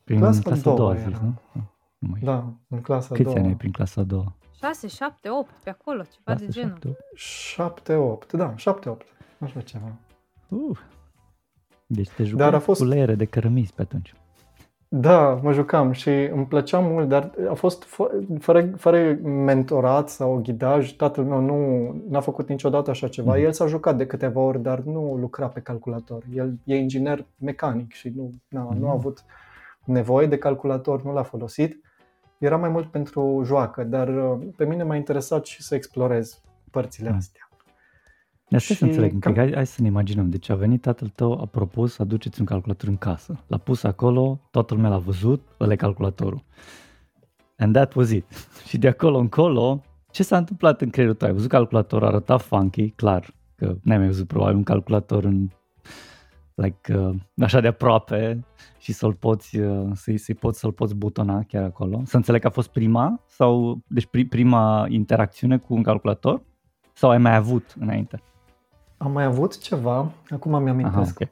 Prin 0.05 0.19
clasa, 0.19 0.41
clasa 0.43 0.71
a 0.71 0.75
doua, 0.75 0.95
zis, 0.95 1.19
nu? 1.21 1.35
Mai. 1.99 2.21
Da, 2.23 2.53
în 2.69 2.81
clasa 2.81 3.15
Câți 3.15 3.21
a 3.21 3.25
doua. 3.25 3.37
ani 3.39 3.47
ai 3.47 3.55
prin 3.55 3.73
clasa 3.73 4.01
a 4.01 4.05
doua? 4.05 4.37
6, 4.61 4.87
7, 4.87 5.29
8, 5.31 5.51
pe 5.63 5.71
acolo, 5.71 6.03
ceva 6.03 6.39
6, 6.39 6.45
de 6.45 6.51
genul. 6.51 6.79
7, 7.15 7.95
8, 7.95 8.33
da, 8.33 8.57
7, 8.57 8.89
8, 8.89 9.07
așa 9.39 9.61
ceva. 9.61 9.93
Uh. 10.49 10.79
Deci 11.87 12.09
te 12.09 12.25
jucai 12.25 12.45
dar 12.45 12.55
a 12.55 12.59
fost... 12.59 12.81
cu 12.81 12.87
leere 12.87 13.15
de 13.15 13.25
cărămizi 13.25 13.73
pe 13.73 13.83
atunci. 13.83 14.15
Da, 14.91 15.41
mă 15.43 15.53
jucam 15.53 15.93
și 15.93 16.09
îmi 16.09 16.47
plăcea 16.47 16.79
mult, 16.79 17.09
dar 17.09 17.33
a 17.51 17.55
fost 17.55 17.85
fără, 18.39 18.71
fără 18.77 19.19
mentorat 19.23 20.09
sau 20.09 20.41
ghidaj. 20.43 20.93
Tatăl 20.93 21.25
meu 21.25 21.41
nu 21.41 21.91
n-a 22.09 22.21
făcut 22.21 22.49
niciodată 22.49 22.91
așa 22.91 23.09
ceva. 23.09 23.37
Mm. 23.37 23.45
El 23.45 23.53
s-a 23.53 23.67
jucat 23.67 23.97
de 23.97 24.07
câteva 24.07 24.41
ori, 24.41 24.63
dar 24.63 24.79
nu 24.79 25.17
lucra 25.21 25.49
pe 25.49 25.61
calculator. 25.61 26.23
El 26.35 26.55
e 26.65 26.77
inginer 26.77 27.27
mecanic 27.39 27.93
și 27.93 28.13
nu, 28.17 28.31
na, 28.49 28.63
mm. 28.63 28.79
nu 28.79 28.89
a 28.89 28.93
mm. 28.93 28.99
avut 28.99 29.25
nevoie 29.85 30.27
de 30.27 30.39
calculator, 30.39 31.03
nu 31.03 31.13
l-a 31.13 31.23
folosit. 31.23 31.81
Era 32.39 32.57
mai 32.57 32.69
mult 32.69 32.91
pentru 32.91 33.43
joacă, 33.45 33.85
dar 33.85 34.09
uh, 34.09 34.39
pe 34.57 34.65
mine 34.65 34.83
m-a 34.83 34.97
interesat 34.97 35.45
și 35.45 35.63
să 35.63 35.75
explorez 35.75 36.43
părțile 36.71 37.11
mm. 37.11 37.17
astea. 37.17 37.48
Asta 38.51 38.73
și 38.73 38.79
să 38.79 38.85
înțeleg 38.85 39.19
cam... 39.19 39.35
hai, 39.35 39.53
hai 39.55 39.67
să 39.67 39.83
ne 39.83 39.87
imaginăm. 39.87 40.31
Deci 40.31 40.49
a 40.49 40.55
venit 40.55 40.81
tatăl 40.81 41.09
tău, 41.09 41.41
a 41.41 41.47
propus 41.47 41.93
să 41.93 42.03
aduceți 42.03 42.41
un 42.41 42.47
calculator 42.47 42.89
în 42.89 42.97
casă. 42.97 43.45
L-a 43.47 43.57
pus 43.57 43.83
acolo, 43.83 44.41
toată 44.51 44.75
lumea 44.75 44.91
l-a 44.91 44.99
văzut, 44.99 45.49
ăla 45.61 45.73
e 45.73 45.77
calculatorul. 45.77 46.45
And 47.57 47.75
that 47.75 47.95
was 47.95 48.11
it. 48.11 48.25
și 48.69 48.79
de 48.79 48.89
acolo 48.89 49.19
încolo, 49.19 49.83
ce 50.11 50.23
s-a 50.23 50.37
întâmplat 50.37 50.81
în 50.81 50.91
creierul 50.91 51.17
tău? 51.17 51.29
Ai 51.29 51.35
văzut 51.35 51.49
calculatorul, 51.49 52.07
arăta 52.07 52.37
funky, 52.37 52.91
clar, 52.91 53.35
că 53.55 53.77
n-ai 53.83 53.99
mai 53.99 54.07
văzut 54.07 54.27
probabil 54.27 54.57
un 54.57 54.63
calculator 54.63 55.25
în 55.25 55.49
like, 56.55 56.97
uh, 56.97 57.15
așa 57.41 57.61
de 57.61 57.67
aproape 57.67 58.45
și 58.79 58.93
să-l 58.93 59.15
poți, 59.15 59.59
uh, 59.59 59.91
să-i, 59.95 60.19
să 60.19 60.35
poți, 60.35 60.59
să-l 60.59 60.73
poți 60.73 60.95
butona 60.95 61.43
chiar 61.43 61.65
acolo. 61.65 62.03
Să 62.05 62.17
înțeleg 62.17 62.41
că 62.41 62.47
a 62.47 62.51
fost 62.51 62.69
prima 62.69 63.25
sau 63.27 63.81
deci 63.87 64.09
prima 64.29 64.87
interacțiune 64.89 65.59
cu 65.59 65.75
un 65.75 65.83
calculator 65.83 66.43
sau 66.93 67.11
ai 67.11 67.19
mai 67.19 67.35
avut 67.35 67.75
înainte? 67.79 68.23
Am 68.99 69.13
mai 69.13 69.25
avut 69.25 69.59
ceva, 69.59 70.13
acum 70.31 70.63
mi 70.63 70.71
amintesc. 70.71 71.21
Aha, 71.21 71.31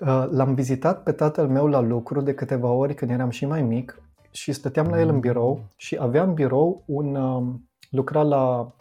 okay. 0.00 0.24
Uh, 0.24 0.30
l-am 0.30 0.54
vizitat 0.54 1.02
pe 1.02 1.12
tatăl 1.12 1.48
meu 1.48 1.66
la 1.66 1.80
lucru 1.80 2.20
de 2.20 2.34
câteva 2.34 2.68
ori 2.68 2.94
când 2.94 3.10
eram 3.10 3.30
și 3.30 3.46
mai 3.46 3.62
mic 3.62 4.02
și 4.30 4.52
stăteam 4.52 4.86
la 4.86 5.00
el 5.00 5.08
în 5.08 5.20
birou 5.20 5.64
și 5.76 5.96
avea 6.00 6.22
în 6.22 6.34
birou 6.34 6.82
un... 6.86 7.14
Um, 7.14 7.68
lucra 7.90 8.22
la 8.22 8.72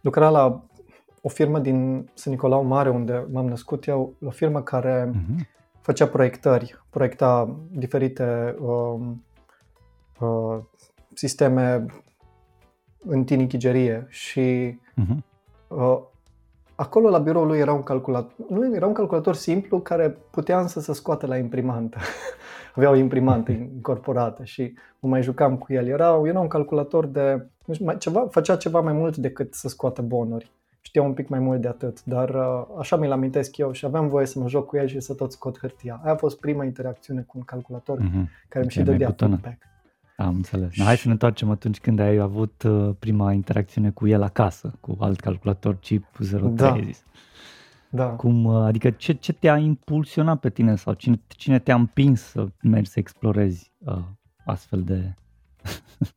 lucra 0.00 0.28
la 0.28 0.62
o 1.22 1.28
firmă 1.28 1.58
din 1.58 2.08
St. 2.14 2.26
Nicolau 2.26 2.64
Mare, 2.64 2.90
unde 2.90 3.26
m-am 3.30 3.46
născut 3.46 3.86
eu, 3.86 4.14
o 4.24 4.30
firmă 4.30 4.62
care 4.62 5.10
uh-huh. 5.10 5.46
făcea 5.80 6.06
proiectări, 6.06 6.84
proiecta 6.90 7.56
diferite 7.70 8.56
uh, 8.60 9.00
uh, 10.20 10.58
sisteme 11.14 11.86
în 12.98 13.24
tinichigerie 13.24 14.06
și 14.08 14.78
uh-huh. 15.00 15.16
uh, 15.68 16.00
acolo 16.80 17.08
la 17.08 17.18
biroul 17.18 17.46
lui 17.46 17.58
era 17.58 17.72
un 17.72 17.82
calculator, 17.82 18.32
nu 18.48 18.74
era 18.74 18.86
un 18.86 18.92
calculator 18.92 19.34
simplu 19.34 19.80
care 19.80 20.16
putea 20.30 20.60
însă 20.60 20.80
să 20.80 20.92
scoată 20.92 21.26
la 21.26 21.36
imprimantă. 21.36 21.98
Avea 22.76 22.90
o 22.90 22.94
imprimantă 22.94 23.52
incorporată 23.76 24.44
și 24.44 24.74
mă 24.98 25.08
mai 25.08 25.22
jucam 25.22 25.56
cu 25.56 25.72
el. 25.72 25.86
Era, 25.86 26.20
era 26.24 26.40
un 26.40 26.48
calculator 26.48 27.06
de, 27.06 27.46
nu 27.64 27.74
știu, 27.74 27.86
mai, 27.86 27.96
ceva, 27.98 28.26
făcea 28.30 28.56
ceva 28.56 28.80
mai 28.80 28.92
mult 28.92 29.16
decât 29.16 29.54
să 29.54 29.68
scoată 29.68 30.02
bonuri 30.02 30.50
știa 30.88 31.02
un 31.02 31.12
pic 31.12 31.28
mai 31.28 31.38
mult 31.38 31.60
de 31.60 31.68
atât, 31.68 32.04
dar 32.04 32.28
uh, 32.28 32.66
așa 32.78 32.96
mi-l 32.96 33.12
amintesc 33.12 33.56
eu 33.56 33.72
și 33.72 33.84
aveam 33.84 34.08
voie 34.08 34.26
să 34.26 34.38
mă 34.38 34.48
joc 34.48 34.66
cu 34.66 34.76
el 34.76 34.86
și 34.86 35.00
să 35.00 35.14
tot 35.14 35.32
scot 35.32 35.58
hârtia. 35.58 36.00
Aia 36.02 36.12
a 36.12 36.16
fost 36.16 36.40
prima 36.40 36.64
interacțiune 36.64 37.20
cu 37.20 37.38
un 37.38 37.44
calculator 37.44 37.98
mm-hmm. 37.98 38.48
care 38.48 38.64
mi 38.64 38.70
și 38.70 38.82
dădea 38.82 39.14
feedback. 39.16 39.58
Am 40.18 40.34
înțeles. 40.34 40.72
Și... 40.72 40.82
Hai 40.82 40.96
să 40.96 41.02
ne 41.06 41.12
întoarcem 41.12 41.50
atunci 41.50 41.80
când 41.80 41.98
ai 41.98 42.16
avut 42.16 42.62
uh, 42.62 42.94
prima 42.98 43.32
interacțiune 43.32 43.90
cu 43.90 44.06
el 44.06 44.22
acasă, 44.22 44.72
cu 44.80 44.96
alt 45.00 45.20
calculator 45.20 45.76
chip 45.76 46.04
03, 46.16 46.50
da. 46.50 46.78
zis. 46.84 47.04
Da. 47.90 48.06
Cum, 48.08 48.44
uh, 48.44 48.64
adică 48.64 48.90
ce, 48.90 49.12
ce 49.12 49.32
te-a 49.32 49.56
impulsionat 49.56 50.40
pe 50.40 50.50
tine 50.50 50.76
sau 50.76 50.92
cine, 50.92 51.20
cine 51.28 51.58
te-a 51.58 51.74
împins 51.74 52.20
să 52.20 52.46
mergi 52.62 52.90
să 52.90 52.98
explorezi 52.98 53.72
uh, 53.78 53.98
astfel 54.44 54.82
de, 54.82 55.14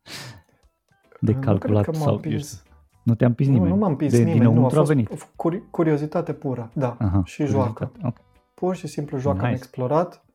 de 1.19 1.33
calculator? 1.33 1.95
Sau, 1.95 2.13
împins. 2.13 2.63
Nu 3.03 3.15
te-a 3.15 3.27
împins 3.27 3.49
nimeni? 3.49 3.69
Nu, 3.69 3.75
nu 3.75 3.81
m-a 3.81 3.87
împins 3.87 4.11
de, 4.11 4.17
nimeni, 4.17 4.39
din 4.39 4.53
nu, 4.53 4.65
a 4.65 4.69
fost 4.69 4.87
venit. 4.87 5.27
Curi- 5.35 5.69
curiozitate 5.71 6.33
pură, 6.33 6.71
da, 6.73 6.97
Aha, 6.99 7.21
și 7.25 7.45
joacă. 7.45 7.91
Okay. 7.97 8.23
Pur 8.53 8.75
și 8.75 8.87
simplu 8.87 9.17
joacă, 9.17 9.37
nice. 9.37 9.47
am 9.47 9.53
explorat. 9.53 10.25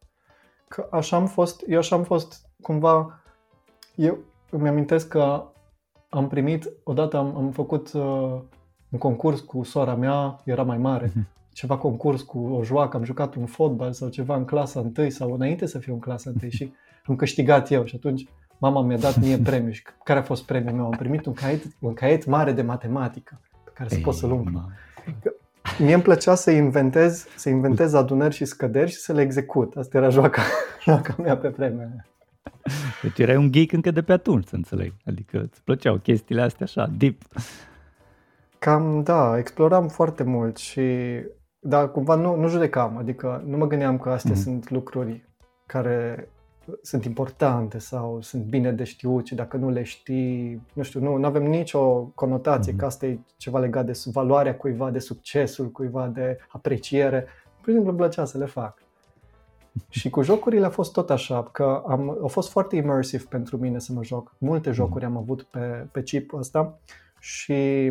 Că 0.68 0.88
așa 0.90 1.16
am 1.16 1.26
fost, 1.26 1.62
eu 1.66 1.78
așa 1.78 1.96
am 1.96 2.02
fost 2.02 2.48
cumva, 2.62 3.22
eu 3.96 4.18
îmi 4.50 4.68
amintesc 4.68 5.08
că 5.08 5.44
am 6.08 6.28
primit, 6.28 6.68
odată 6.84 7.16
am, 7.16 7.36
am 7.36 7.50
făcut 7.50 7.92
uh, 7.92 8.40
un 8.90 8.98
concurs 8.98 9.40
cu 9.40 9.62
sora 9.62 9.94
mea, 9.94 10.40
era 10.44 10.62
mai 10.62 10.78
mare, 10.78 11.08
uh-huh. 11.08 11.52
ceva 11.52 11.76
concurs 11.76 12.22
cu 12.22 12.38
o 12.38 12.62
joacă, 12.62 12.96
am 12.96 13.04
jucat 13.04 13.34
un 13.34 13.46
fotbal 13.46 13.92
sau 13.92 14.08
ceva 14.08 14.36
în 14.36 14.44
clasa 14.44 14.80
întâi 14.80 15.10
sau 15.10 15.32
înainte 15.32 15.66
să 15.66 15.78
fiu 15.78 15.92
în 15.92 15.98
clasa 15.98 16.30
întâi 16.30 16.50
și 16.50 16.72
am 17.04 17.16
câștigat 17.16 17.70
eu 17.70 17.84
și 17.84 17.94
atunci 17.96 18.28
mama 18.58 18.82
mi-a 18.82 18.98
dat 18.98 19.20
mie 19.20 19.38
premiu 19.38 19.70
și 19.70 19.82
care 20.04 20.18
a 20.18 20.22
fost 20.22 20.44
premiul 20.44 20.74
meu? 20.74 20.84
Am 20.84 20.96
primit 20.98 21.26
un 21.26 21.32
caiet, 21.32 21.62
un 21.80 21.94
caiet 21.94 22.26
mare 22.26 22.52
de 22.52 22.62
matematică 22.62 23.40
pe 23.64 23.70
care 23.74 23.88
să 23.88 23.98
pot 24.02 24.14
să-l 24.14 24.30
umplu. 24.30 24.62
Mie 25.78 25.94
îmi 25.94 26.02
plăcea 26.02 26.34
să 26.34 26.50
inventez, 26.50 27.26
să 27.36 27.48
inventez 27.48 27.94
adunări 27.94 28.34
și 28.34 28.44
scăderi 28.44 28.90
și 28.90 28.96
să 28.96 29.12
le 29.12 29.20
execut. 29.20 29.76
Asta 29.76 29.96
era 29.96 30.08
joaca, 30.08 30.42
joaca 30.84 31.14
mea 31.18 31.36
pe 31.36 31.48
vremea 31.48 32.06
Deci 33.02 33.18
erai 33.18 33.36
un 33.36 33.52
geek 33.52 33.72
încă 33.72 33.90
de 33.90 34.02
pe 34.02 34.12
atunci, 34.12 34.46
să 34.46 34.54
înțeleg. 34.54 34.92
Adică 35.04 35.40
îți 35.42 35.62
plăceau 35.62 35.96
chestiile 35.96 36.42
astea 36.42 36.66
așa, 36.66 36.90
deep. 36.98 37.22
Cam, 38.58 39.02
da, 39.02 39.38
exploram 39.38 39.88
foarte 39.88 40.22
mult 40.22 40.56
și, 40.56 40.82
da, 41.58 41.88
cumva 41.88 42.14
nu, 42.14 42.36
nu 42.36 42.48
judecam, 42.48 42.96
adică 42.96 43.42
nu 43.46 43.56
mă 43.56 43.66
gândeam 43.66 43.98
că 43.98 44.10
astea 44.10 44.32
mm-hmm. 44.32 44.42
sunt 44.42 44.70
lucruri 44.70 45.28
care 45.66 46.28
sunt 46.82 47.04
importante 47.04 47.78
sau 47.78 48.20
sunt 48.20 48.42
bine 48.42 48.72
de 48.72 48.84
știut 48.84 49.26
și 49.26 49.34
dacă 49.34 49.56
nu 49.56 49.70
le 49.70 49.82
știi, 49.82 50.62
nu 50.72 50.82
știu, 50.82 51.18
nu 51.18 51.26
avem 51.26 51.42
nicio 51.42 52.02
conotație 52.02 52.72
mm-hmm. 52.72 52.76
că 52.76 52.84
asta 52.84 53.06
e 53.06 53.18
ceva 53.36 53.58
legat 53.58 53.86
de 53.86 54.00
valoarea 54.12 54.56
cuiva, 54.56 54.90
de 54.90 54.98
succesul 54.98 55.70
cuiva, 55.70 56.06
de 56.06 56.38
apreciere. 56.48 57.20
Pur 57.60 57.64
și 57.64 57.72
simplu 57.72 57.88
îmi 57.88 57.98
plăcea 57.98 58.24
să 58.24 58.38
le 58.38 58.46
fac. 58.46 58.82
Și 59.88 60.10
cu 60.10 60.22
jocurile 60.22 60.66
a 60.66 60.70
fost 60.70 60.92
tot 60.92 61.10
așa, 61.10 61.42
că 61.42 61.82
am, 61.86 62.18
a 62.24 62.26
fost 62.26 62.50
foarte 62.50 62.76
immersive 62.76 63.24
pentru 63.28 63.56
mine 63.56 63.78
să 63.78 63.92
mă 63.92 64.04
joc. 64.04 64.34
Multe 64.38 64.68
mhm. 64.68 64.78
jocuri 64.78 65.04
am 65.04 65.16
avut 65.16 65.42
pe, 65.42 65.86
pe 65.92 66.02
chip 66.02 66.32
ăsta 66.32 66.78
și 67.18 67.90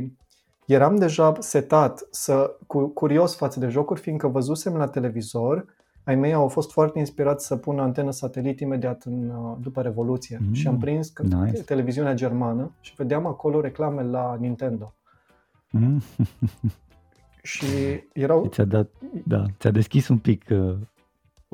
eram 0.65 0.96
deja 0.96 1.34
setat, 1.39 2.08
să, 2.12 2.56
cu, 2.68 2.88
curios 2.88 3.36
față 3.36 3.60
de 3.60 3.68
jocuri, 3.68 4.00
fiindcă 4.00 4.27
văzusem 4.27 4.75
la 4.75 4.88
televizor 4.88 5.65
ai 6.06 6.15
mei 6.15 6.34
au 6.34 6.48
fost 6.48 6.72
foarte 6.72 7.00
inspirați 7.00 7.46
să 7.46 7.56
pună 7.56 7.82
antenă 7.82 8.12
satelit 8.12 8.60
imediat 8.60 9.04
în, 9.04 9.30
uh, 9.30 9.58
după 9.62 9.82
Revoluție 9.82 10.39
mm, 10.42 10.54
și 10.54 10.68
am 10.68 10.77
prins 10.77 11.13
nice. 11.18 11.63
televiziunea 11.63 12.13
germană 12.13 12.72
și 12.80 12.94
vedeam 12.98 13.25
acolo 13.25 13.62
reclame 13.62 14.04
la 14.04 14.38
Nintendo. 14.39 14.94
Mm. 15.72 16.01
și 17.54 17.65
erau... 18.13 18.48
Ți-a, 18.48 18.65
dat, 18.65 18.89
da, 19.25 19.46
ți-a 19.60 19.72
deschis 19.72 20.08
un 20.08 20.18
pic 20.18 20.46
uh, 20.50 20.77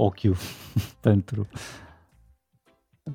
ochiul 0.03 0.35
pentru... 1.07 1.47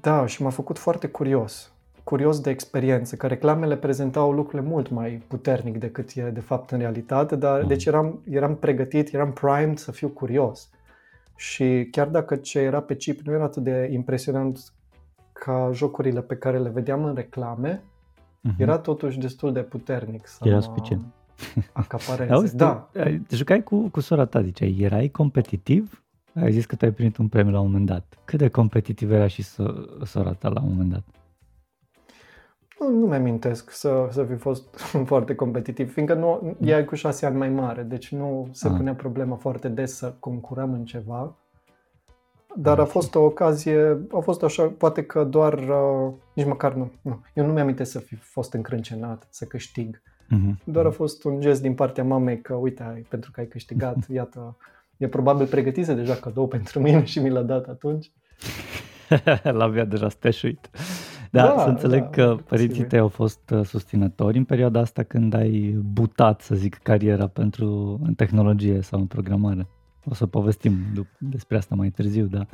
Da, 0.00 0.26
și 0.26 0.42
m-a 0.42 0.50
făcut 0.50 0.78
foarte 0.78 1.06
curios. 1.06 1.70
Curios 2.04 2.40
de 2.40 2.50
experiență, 2.50 3.16
că 3.16 3.26
reclamele 3.26 3.76
prezentau 3.76 4.32
lucrurile 4.32 4.68
mult 4.68 4.90
mai 4.90 5.22
puternic 5.28 5.78
decât 5.78 6.10
e 6.14 6.22
de 6.22 6.40
fapt 6.40 6.70
în 6.70 6.78
realitate, 6.78 7.36
dar 7.36 7.60
mm. 7.62 7.68
deci 7.68 7.84
eram, 7.84 8.22
eram 8.24 8.56
pregătit, 8.56 9.14
eram 9.14 9.32
primed 9.32 9.78
să 9.78 9.92
fiu 9.92 10.08
curios. 10.08 10.70
Și 11.36 11.88
chiar 11.90 12.08
dacă 12.08 12.36
ce 12.36 12.58
era 12.58 12.80
pe 12.80 12.96
chip 12.96 13.20
nu 13.20 13.32
era 13.32 13.44
atât 13.44 13.62
de 13.62 13.88
impresionant 13.92 14.72
ca 15.32 15.70
jocurile 15.72 16.22
pe 16.22 16.36
care 16.36 16.58
le 16.58 16.68
vedeam 16.68 17.04
în 17.04 17.14
reclame, 17.14 17.82
uh-huh. 17.82 18.58
era 18.58 18.78
totuși 18.78 19.18
destul 19.18 19.52
de 19.52 19.60
puternic. 19.60 20.26
Să 20.26 20.38
era 20.48 20.60
suficient. 20.60 21.04
Acapareze. 21.72 22.32
Auzi, 22.32 22.56
da. 22.56 22.88
Tu, 22.92 22.98
te 23.26 23.36
jucai 23.36 23.62
cu, 23.62 23.88
cu 23.88 24.00
sora 24.00 24.24
ta, 24.24 24.42
ziceai, 24.42 24.76
erai 24.80 25.08
competitiv? 25.08 26.05
Ai 26.40 26.52
zis 26.52 26.66
că 26.66 26.76
te-ai 26.76 26.92
primit 26.92 27.16
un 27.16 27.28
premiu 27.28 27.52
la 27.52 27.60
un 27.60 27.66
moment 27.66 27.86
dat. 27.86 28.18
Cât 28.24 28.38
de 28.38 28.48
competitiv 28.48 29.10
era 29.10 29.26
și 29.26 29.42
so- 29.42 30.04
sora 30.04 30.32
ta 30.32 30.48
la 30.48 30.60
un 30.60 30.68
moment 30.68 30.90
dat? 30.90 31.04
Nu, 32.80 32.90
nu 32.90 33.06
mi-amintesc 33.06 33.70
să, 33.70 34.08
să 34.10 34.24
fi 34.24 34.34
fost 34.34 34.78
foarte 35.10 35.34
competitiv, 35.34 35.92
fiindcă 35.92 36.14
nu, 36.14 36.56
ea 36.60 36.78
e 36.78 36.84
cu 36.84 36.94
șase 36.94 37.26
ani 37.26 37.36
mai 37.36 37.48
mare, 37.48 37.82
deci 37.82 38.12
nu 38.12 38.48
se 38.52 38.68
ah. 38.68 38.74
punea 38.76 38.94
problema 38.94 39.36
foarte 39.36 39.68
des 39.68 39.96
să 39.96 40.14
concurăm 40.18 40.72
în 40.72 40.84
ceva. 40.84 41.36
Dar 42.58 42.78
a 42.78 42.84
fost 42.84 43.14
o 43.14 43.20
ocazie, 43.20 44.06
a 44.12 44.18
fost 44.18 44.42
așa, 44.42 44.68
poate 44.78 45.04
că 45.04 45.24
doar, 45.24 45.52
uh, 45.52 46.12
nici 46.34 46.46
măcar 46.46 46.74
nu, 46.74 46.92
nu. 47.02 47.20
Eu 47.34 47.46
nu 47.46 47.52
mi-am 47.52 47.76
să 47.82 47.98
fi 47.98 48.14
fost 48.14 48.52
încrâncenat, 48.52 49.26
să 49.30 49.44
câștig. 49.44 50.02
Mm-hmm. 50.24 50.64
Doar 50.64 50.86
a 50.86 50.90
fost 50.90 51.24
un 51.24 51.40
gest 51.40 51.62
din 51.62 51.74
partea 51.74 52.04
mamei 52.04 52.40
că, 52.40 52.54
uite, 52.54 52.82
ai, 52.82 53.00
pentru 53.00 53.30
că 53.30 53.40
ai 53.40 53.46
câștigat, 53.46 53.96
iată, 54.18 54.56
e 54.96 55.08
probabil 55.08 55.46
pregătită 55.46 55.92
deja 55.92 56.14
cadou 56.14 56.48
pentru 56.48 56.80
mine 56.80 57.04
și 57.04 57.18
mi 57.18 57.30
l-a 57.30 57.42
dat 57.42 57.66
atunci. 57.66 58.10
L-avea 59.58 59.84
deja 59.84 60.08
steșuit. 60.08 60.70
Da, 61.30 61.46
da 61.46 61.58
să 61.62 61.68
înțeleg 61.68 62.02
da, 62.02 62.08
că 62.08 62.36
părinții 62.46 62.84
tăi 62.84 62.98
au 62.98 63.08
fost 63.08 63.50
uh, 63.50 63.64
susținători 63.64 64.38
în 64.38 64.44
perioada 64.44 64.80
asta 64.80 65.02
când 65.02 65.34
ai 65.34 65.78
butat, 65.92 66.40
să 66.40 66.54
zic, 66.54 66.74
cariera 66.74 67.26
pentru 67.26 67.98
în 68.02 68.14
tehnologie 68.14 68.80
sau 68.80 69.00
în 69.00 69.06
programare. 69.06 69.68
O 70.04 70.14
să 70.14 70.26
povestim 70.26 70.74
despre 71.18 71.56
asta 71.56 71.74
mai 71.74 71.88
târziu, 71.88 72.26
dar 72.26 72.48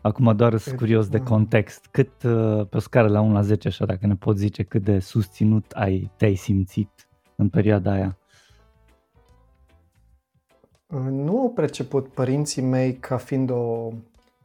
acum 0.00 0.36
doar 0.36 0.56
sunt 0.56 0.76
curios 0.76 1.08
de 1.08 1.18
context. 1.18 1.86
Cât, 1.90 2.22
uh, 2.22 2.66
pe 2.68 2.76
o 2.76 2.80
scară 2.80 3.08
la 3.08 3.20
1 3.20 3.32
la 3.32 3.42
10, 3.42 3.68
așa, 3.68 3.84
dacă 3.86 4.06
ne 4.06 4.14
poți 4.14 4.38
zice 4.38 4.62
cât 4.62 4.82
de 4.82 4.98
susținut 4.98 5.70
ai, 5.70 6.10
te-ai 6.16 6.34
simțit 6.34 7.08
în 7.36 7.48
perioada 7.48 7.92
aia? 7.92 8.18
Nu 11.00 11.40
au 11.40 11.50
perceput 11.50 12.08
părinții 12.08 12.62
mei 12.62 12.94
ca 12.94 13.16
fiind 13.16 13.50
o 13.50 13.88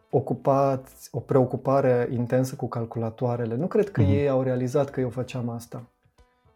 ocupați, 0.10 1.10
o 1.12 1.20
preocupare 1.20 2.10
intensă 2.12 2.56
cu 2.56 2.68
calculatoarele. 2.68 3.56
Nu 3.56 3.68
cred 3.68 3.90
că 3.90 4.02
mm-hmm. 4.02 4.10
ei 4.10 4.30
au 4.30 4.42
realizat 4.42 4.90
că 4.90 5.00
eu 5.00 5.10
făceam 5.10 5.50
asta. 5.50 5.84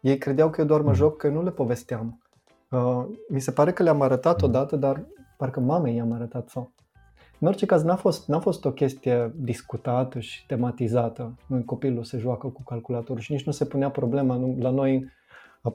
Ei 0.00 0.18
credeau 0.18 0.50
că 0.50 0.60
eu 0.60 0.66
doar 0.66 0.80
mă 0.80 0.90
mm-hmm. 0.90 0.94
joc, 0.94 1.16
că 1.16 1.28
nu 1.28 1.42
le 1.42 1.50
povesteam. 1.50 2.22
Uh, 2.70 3.04
mi 3.28 3.40
se 3.40 3.50
pare 3.50 3.72
că 3.72 3.82
le-am 3.82 4.00
arătat 4.00 4.36
mm-hmm. 4.36 4.44
odată, 4.44 4.76
dar 4.76 5.06
parcă 5.36 5.60
mamei 5.60 5.96
i-am 5.96 6.12
arătat 6.12 6.48
sau. 6.48 6.72
În 7.38 7.48
orice 7.48 7.66
caz, 7.66 7.82
n-a 7.82 7.96
fost, 7.96 8.28
n-a 8.28 8.38
fost 8.38 8.64
o 8.64 8.72
chestie 8.72 9.32
discutată 9.36 10.20
și 10.20 10.46
tematizată. 10.46 11.36
Noi 11.46 11.64
copilul 11.64 12.04
se 12.04 12.18
joacă 12.18 12.46
cu 12.46 12.62
calculatorul 12.62 13.20
și 13.20 13.32
nici 13.32 13.44
nu 13.44 13.52
se 13.52 13.64
punea 13.64 13.90
problema. 13.90 14.36
Nu, 14.36 14.56
la 14.58 14.70
noi 14.70 15.10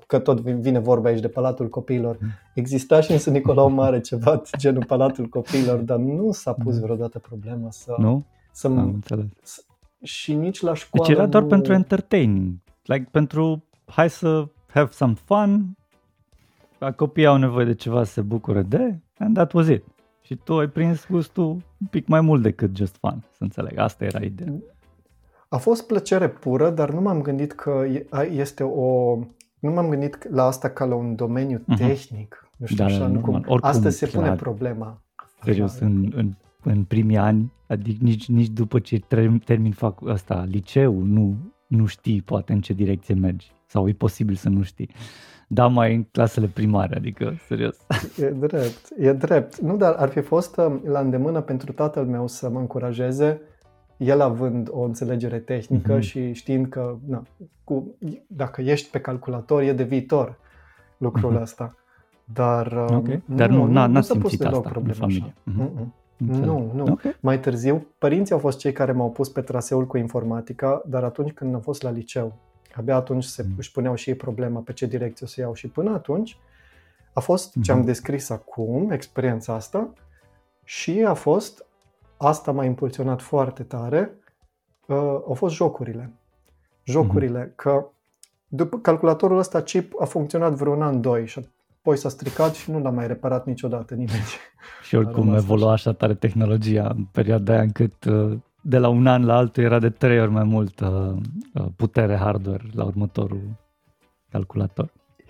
că 0.07 0.19
tot 0.19 0.39
vine 0.39 0.79
vorba 0.79 1.09
aici 1.09 1.19
de 1.19 1.27
Palatul 1.27 1.69
Copiilor. 1.69 2.17
Mm. 2.21 2.29
Exista 2.53 3.01
și 3.01 3.11
în 3.11 3.17
Sfânt 3.17 3.35
Nicolau 3.35 3.69
Mare 3.69 3.99
ceva 3.99 4.41
genul 4.57 4.85
Palatul 4.85 5.25
Copiilor, 5.25 5.79
dar 5.79 5.97
nu 5.97 6.31
s-a 6.31 6.53
pus 6.53 6.75
mm. 6.75 6.81
vreodată 6.81 7.19
problema 7.19 7.71
să... 7.71 7.95
Nu? 7.97 8.25
Să, 8.51 8.67
Am 8.67 8.77
înțeles. 8.77 9.25
Să, 9.41 9.61
și 10.03 10.33
nici 10.33 10.61
la 10.61 10.73
școală 10.73 11.07
Deci 11.07 11.17
era 11.17 11.27
doar 11.27 11.43
nu... 11.43 11.49
pentru 11.49 11.73
entertaining. 11.73 12.53
Like 12.83 13.07
pentru 13.11 13.63
hai 13.85 14.09
să 14.09 14.47
have 14.67 14.89
some 14.91 15.13
fun, 15.13 15.77
copiii 16.95 17.27
au 17.27 17.37
nevoie 17.37 17.65
de 17.65 17.73
ceva 17.73 18.03
să 18.03 18.11
se 18.11 18.21
bucure 18.21 18.61
de, 18.61 18.99
and 19.17 19.35
that 19.35 19.51
was 19.53 19.67
it. 19.67 19.83
Și 20.21 20.35
tu 20.35 20.57
ai 20.57 20.67
prins 20.67 21.07
gustul 21.09 21.45
un 21.47 21.87
pic 21.89 22.07
mai 22.07 22.21
mult 22.21 22.41
decât 22.41 22.75
just 22.75 22.95
fun, 22.95 23.23
să 23.31 23.43
înțeleg. 23.43 23.77
Asta 23.77 24.05
era 24.05 24.19
ideea. 24.19 24.53
A 25.49 25.57
fost 25.57 25.87
plăcere 25.87 26.29
pură, 26.29 26.69
dar 26.69 26.91
nu 26.91 27.01
m-am 27.01 27.21
gândit 27.21 27.51
că 27.51 27.85
este 28.31 28.63
o... 28.63 29.17
Nu 29.59 29.71
m-am 29.71 29.89
gândit 29.89 30.29
la 30.29 30.43
asta 30.43 30.69
ca 30.69 30.85
la 30.85 30.95
un 30.95 31.15
domeniu 31.15 31.59
uh-huh. 31.59 31.77
tehnic. 31.77 32.49
Nu 32.57 32.65
știu, 32.65 32.77
da, 32.77 32.85
așa, 32.85 32.99
da, 32.99 33.07
nu 33.07 33.19
cum... 33.19 33.33
Oricum, 33.33 33.59
Astăzi 33.61 33.97
se 33.97 34.07
clar. 34.07 34.23
pune 34.23 34.35
problema. 34.35 35.01
Serios, 35.43 35.75
Așa. 35.75 35.85
în, 35.85 36.11
în, 36.15 36.33
în 36.63 36.83
primii 36.83 37.17
ani, 37.17 37.51
adică 37.67 37.97
nici, 38.03 38.27
nici 38.27 38.49
după 38.49 38.79
ce 38.79 38.99
termin 39.45 39.71
fac 39.71 40.07
asta, 40.07 40.45
liceu, 40.49 41.01
nu, 41.01 41.35
nu 41.67 41.85
știi 41.85 42.21
poate 42.21 42.53
în 42.53 42.61
ce 42.61 42.73
direcție 42.73 43.13
mergi. 43.13 43.51
Sau 43.65 43.87
e 43.87 43.93
posibil 43.93 44.35
să 44.35 44.49
nu 44.49 44.61
știi. 44.61 44.89
Da, 45.47 45.67
mai 45.67 45.95
în 45.95 46.03
clasele 46.03 46.47
primare, 46.47 46.95
adică, 46.95 47.33
serios. 47.47 47.77
E 48.17 48.29
drept, 48.29 48.89
e 48.97 49.13
drept. 49.13 49.59
Nu, 49.59 49.77
dar 49.77 49.93
ar 49.93 50.09
fi 50.09 50.21
fost 50.21 50.57
uh, 50.57 50.75
la 50.83 50.99
îndemână 50.99 51.41
pentru 51.41 51.71
tatăl 51.71 52.05
meu 52.05 52.27
să 52.27 52.49
mă 52.49 52.59
încurajeze, 52.59 53.41
el 53.97 54.21
având 54.21 54.67
o 54.71 54.81
înțelegere 54.81 55.39
tehnică 55.39 55.97
uh-huh. 55.97 56.01
și 56.01 56.33
știind 56.33 56.67
că 56.67 56.97
na, 57.07 57.23
cu, 57.63 57.95
dacă 58.27 58.61
ești 58.61 58.89
pe 58.89 58.99
calculator 58.99 59.61
e 59.61 59.73
de 59.73 59.83
viitor 59.83 60.37
lucrul 60.97 61.37
uh-huh. 61.37 61.41
ăsta. 61.41 61.75
Dar, 62.33 62.73
okay. 62.73 63.21
nu, 63.25 63.35
dar 63.35 63.49
nu, 63.49 63.65
nu, 63.65 63.71
n-a, 63.71 63.85
nu 63.85 64.01
s-a 64.01 64.17
pus 64.17 64.37
deloc 64.37 64.55
asta 64.55 64.69
problema 64.69 65.05
în 65.05 65.09
familie. 65.09 65.33
Uh-huh. 65.33 66.05
Nu, 66.17 66.71
nu. 66.75 66.85
Okay. 66.91 67.15
Mai 67.19 67.39
târziu, 67.39 67.87
părinții 67.97 68.33
au 68.33 68.39
fost 68.39 68.59
cei 68.59 68.71
care 68.71 68.91
m-au 68.91 69.11
pus 69.11 69.29
pe 69.29 69.41
traseul 69.41 69.87
cu 69.87 69.97
informatica, 69.97 70.81
dar 70.85 71.03
atunci 71.03 71.31
când 71.31 71.53
am 71.53 71.61
fost 71.61 71.81
la 71.81 71.89
liceu, 71.89 72.35
abia 72.75 72.95
atunci 72.95 73.23
se 73.23 73.43
mm. 73.47 73.53
își 73.57 73.71
puneau 73.71 73.95
și 73.95 74.09
ei 74.09 74.15
problema 74.15 74.59
pe 74.59 74.73
ce 74.73 74.85
direcție 74.85 75.25
o 75.25 75.29
să 75.29 75.41
iau 75.41 75.53
și 75.53 75.67
până 75.67 75.91
atunci 75.91 76.37
a 77.13 77.19
fost 77.19 77.49
mm-hmm. 77.49 77.61
ce 77.61 77.71
am 77.71 77.81
descris 77.81 78.29
acum, 78.29 78.91
experiența 78.91 79.53
asta 79.53 79.93
și 80.63 81.03
a 81.07 81.13
fost, 81.13 81.65
asta 82.17 82.51
m-a 82.51 82.65
impulsionat 82.65 83.21
foarte 83.21 83.63
tare, 83.63 84.11
uh, 84.87 84.97
au 84.97 85.33
fost 85.33 85.55
jocurile. 85.55 86.13
Jocurile, 86.83 87.45
mm-hmm. 87.45 87.55
că 87.55 87.85
după 88.47 88.77
calculatorul 88.77 89.37
ăsta 89.37 89.61
chip 89.61 89.93
a 89.99 90.05
funcționat 90.05 90.53
vreun 90.53 90.81
an, 90.81 91.01
doi 91.01 91.27
și 91.27 91.47
apoi 91.79 91.97
s-a 91.97 92.09
stricat 92.09 92.53
și 92.53 92.71
nu 92.71 92.79
l-a 92.79 92.89
mai 92.89 93.07
reparat 93.07 93.45
niciodată 93.45 93.93
nimeni. 93.93 94.23
Și 94.87 94.95
oricum 94.95 95.33
evolua 95.33 95.71
așa 95.71 95.93
tare 95.93 96.13
tehnologia 96.13 96.93
în 96.95 97.03
perioada 97.11 97.53
aia 97.53 97.61
încât 97.61 98.03
uh, 98.03 98.37
de 98.61 98.77
la 98.77 98.87
un 98.87 99.07
an 99.07 99.25
la 99.25 99.35
altul 99.35 99.63
era 99.63 99.79
de 99.79 99.89
trei 99.89 100.19
ori 100.19 100.31
mai 100.31 100.43
mult 100.43 100.79
uh, 100.79 101.13
putere 101.75 102.15
hardware 102.15 102.63
la 102.73 102.83
următorul 102.83 103.41
calculator. 104.29 104.89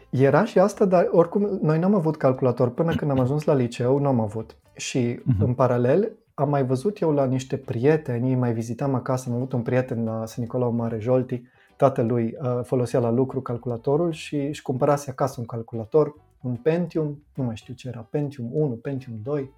Era 0.09 0.45
și 0.45 0.59
asta, 0.59 0.85
dar 0.85 1.07
oricum 1.11 1.59
noi 1.61 1.79
n-am 1.79 1.95
avut 1.95 2.17
calculator 2.17 2.69
până 2.69 2.95
când 2.95 3.11
am 3.11 3.19
ajuns 3.19 3.43
la 3.43 3.53
liceu, 3.53 3.99
nu 3.99 4.07
am 4.07 4.19
avut. 4.19 4.55
Și 4.75 5.19
uh-huh. 5.19 5.39
în 5.39 5.53
paralel 5.53 6.11
am 6.39 6.49
mai 6.49 6.65
văzut 6.65 6.99
eu 6.99 7.11
la 7.11 7.25
niște 7.25 7.57
prieteni, 7.57 8.35
mai 8.35 8.53
vizitam 8.53 8.95
acasă, 8.95 9.29
am 9.29 9.35
avut 9.35 9.51
un 9.51 9.61
prieten 9.61 10.03
la 10.03 10.25
St. 10.25 10.37
Nicolau 10.37 10.71
Mare 10.71 10.99
Jolti, 10.99 11.43
tatălui 11.75 12.37
uh, 12.41 12.59
folosea 12.63 12.99
la 12.99 13.09
lucru 13.09 13.41
calculatorul 13.41 14.11
și 14.11 14.35
își 14.35 14.61
cumpărase 14.61 15.09
acasă 15.09 15.39
un 15.39 15.45
calculator, 15.45 16.15
un 16.41 16.55
Pentium, 16.55 17.23
nu 17.33 17.43
mai 17.43 17.55
știu 17.55 17.73
ce 17.73 17.87
era, 17.87 18.07
Pentium 18.09 18.49
1, 18.51 18.73
Pentium 18.73 19.19
2, 19.23 19.51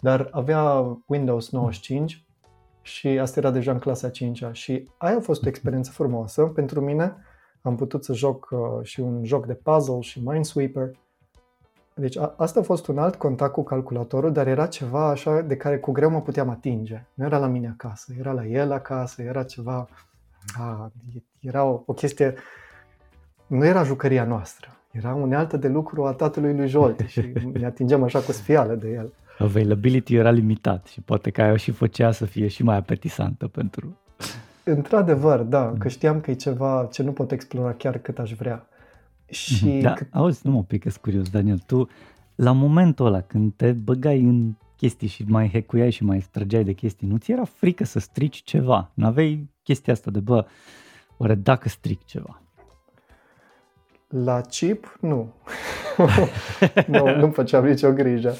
dar 0.00 0.28
avea 0.30 0.98
Windows 1.06 1.50
95 1.50 2.26
și 2.82 3.08
asta 3.08 3.38
era 3.38 3.50
deja 3.50 3.72
în 3.72 3.78
clasa 3.78 4.10
5-a 4.10 4.52
și 4.52 4.88
aia 4.96 5.16
a 5.16 5.20
fost 5.20 5.44
o 5.44 5.48
experiență 5.48 5.90
frumoasă 5.90 6.42
pentru 6.42 6.80
mine. 6.80 7.16
Am 7.62 7.76
putut 7.76 8.04
să 8.04 8.12
joc 8.12 8.48
uh, 8.50 8.58
și 8.82 9.00
un 9.00 9.24
joc 9.24 9.46
de 9.46 9.54
puzzle 9.54 10.00
și 10.00 10.22
Minesweeper. 10.24 10.90
Deci 11.98 12.18
a, 12.18 12.34
asta 12.36 12.60
a 12.60 12.62
fost 12.62 12.86
un 12.86 12.98
alt 12.98 13.14
contact 13.14 13.52
cu 13.52 13.62
calculatorul, 13.62 14.32
dar 14.32 14.46
era 14.46 14.66
ceva 14.66 15.08
așa 15.08 15.40
de 15.40 15.56
care 15.56 15.78
cu 15.78 15.92
greu 15.92 16.10
mă 16.10 16.20
puteam 16.20 16.48
atinge. 16.48 17.04
Nu 17.14 17.24
era 17.24 17.38
la 17.38 17.46
mine 17.46 17.68
acasă, 17.68 18.12
era 18.18 18.32
la 18.32 18.46
el 18.46 18.72
acasă, 18.72 19.22
era 19.22 19.42
ceva... 19.42 19.88
A, 20.58 20.92
era 21.40 21.64
o, 21.64 21.82
o 21.86 21.92
chestie... 21.92 22.34
Nu 23.46 23.64
era 23.64 23.82
jucăria 23.82 24.24
noastră, 24.24 24.68
era 24.90 25.14
unealtă 25.14 25.56
de 25.56 25.68
lucru 25.68 26.06
a 26.06 26.12
tatălui 26.12 26.54
lui 26.54 26.68
Jolte 26.68 27.06
și 27.06 27.32
ne 27.52 27.66
atingem 27.66 28.02
așa 28.02 28.20
cu 28.20 28.32
sfială 28.32 28.74
de 28.74 28.88
el 28.88 29.12
availability 29.38 30.14
era 30.14 30.30
limitat 30.30 30.86
și 30.86 31.00
poate 31.00 31.30
că 31.30 31.42
aia 31.42 31.56
și 31.56 31.70
făcea 31.70 32.10
să 32.10 32.24
fie 32.24 32.48
și 32.48 32.62
mai 32.62 32.76
apetisantă 32.76 33.46
pentru... 33.46 33.96
Într-adevăr, 34.64 35.40
da, 35.40 35.72
că 35.78 35.88
știam 35.88 36.20
că 36.20 36.30
e 36.30 36.34
ceva 36.34 36.88
ce 36.92 37.02
nu 37.02 37.12
pot 37.12 37.32
explora 37.32 37.72
chiar 37.72 37.98
cât 37.98 38.18
aș 38.18 38.32
vrea. 38.32 38.66
Și 39.30 39.66
da, 39.82 39.92
cât... 39.92 40.08
auzi, 40.12 40.40
nu 40.46 40.52
mă 40.52 40.62
pică 40.62 40.90
curios, 41.00 41.30
Daniel, 41.30 41.58
tu 41.58 41.88
la 42.34 42.52
momentul 42.52 43.06
ăla 43.06 43.20
când 43.20 43.52
te 43.56 43.72
băgai 43.72 44.20
în 44.20 44.52
chestii 44.76 45.08
și 45.08 45.24
mai 45.28 45.48
hecuiai 45.48 45.90
și 45.90 46.04
mai 46.04 46.20
străgeai 46.20 46.64
de 46.64 46.72
chestii, 46.72 47.08
nu 47.08 47.16
ți 47.16 47.32
era 47.32 47.44
frică 47.44 47.84
să 47.84 47.98
strici 47.98 48.42
ceva? 48.42 48.90
Nu 48.94 49.06
aveai 49.06 49.50
chestia 49.62 49.92
asta 49.92 50.10
de, 50.10 50.20
bă, 50.20 50.46
oare 51.16 51.34
dacă 51.34 51.68
stric 51.68 52.04
ceva? 52.04 52.42
La 54.08 54.40
chip, 54.40 54.98
nu. 55.00 55.32
nu, 56.86 57.16
nu 57.16 57.30
făceam 57.30 57.64
nicio 57.64 57.92
grijă. 57.92 58.34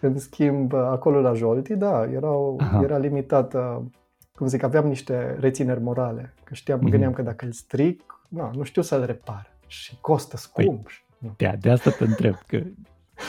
În 0.00 0.18
schimb, 0.18 0.72
acolo 0.74 1.20
la 1.20 1.32
Jolti, 1.32 1.74
da, 1.74 2.04
era, 2.04 2.30
o, 2.30 2.56
era 2.82 2.98
limitată, 2.98 3.90
cum 4.34 4.46
zic, 4.46 4.62
aveam 4.62 4.86
niște 4.86 5.36
rețineri 5.40 5.82
morale. 5.82 6.34
Că 6.44 6.54
știam, 6.54 6.78
mm-hmm. 6.78 6.90
gândeam 6.90 7.12
că 7.12 7.22
dacă 7.22 7.44
îl 7.44 7.52
stric, 7.52 8.20
na, 8.28 8.50
nu 8.54 8.62
știu 8.62 8.82
să-l 8.82 9.04
repar. 9.04 9.57
Și 9.68 9.96
costă 10.00 10.36
scump. 10.36 10.88
Păi, 11.18 11.32
de, 11.36 11.58
de 11.60 11.70
asta 11.70 11.90
te 11.90 12.04
întreb, 12.04 12.34
că 12.46 12.56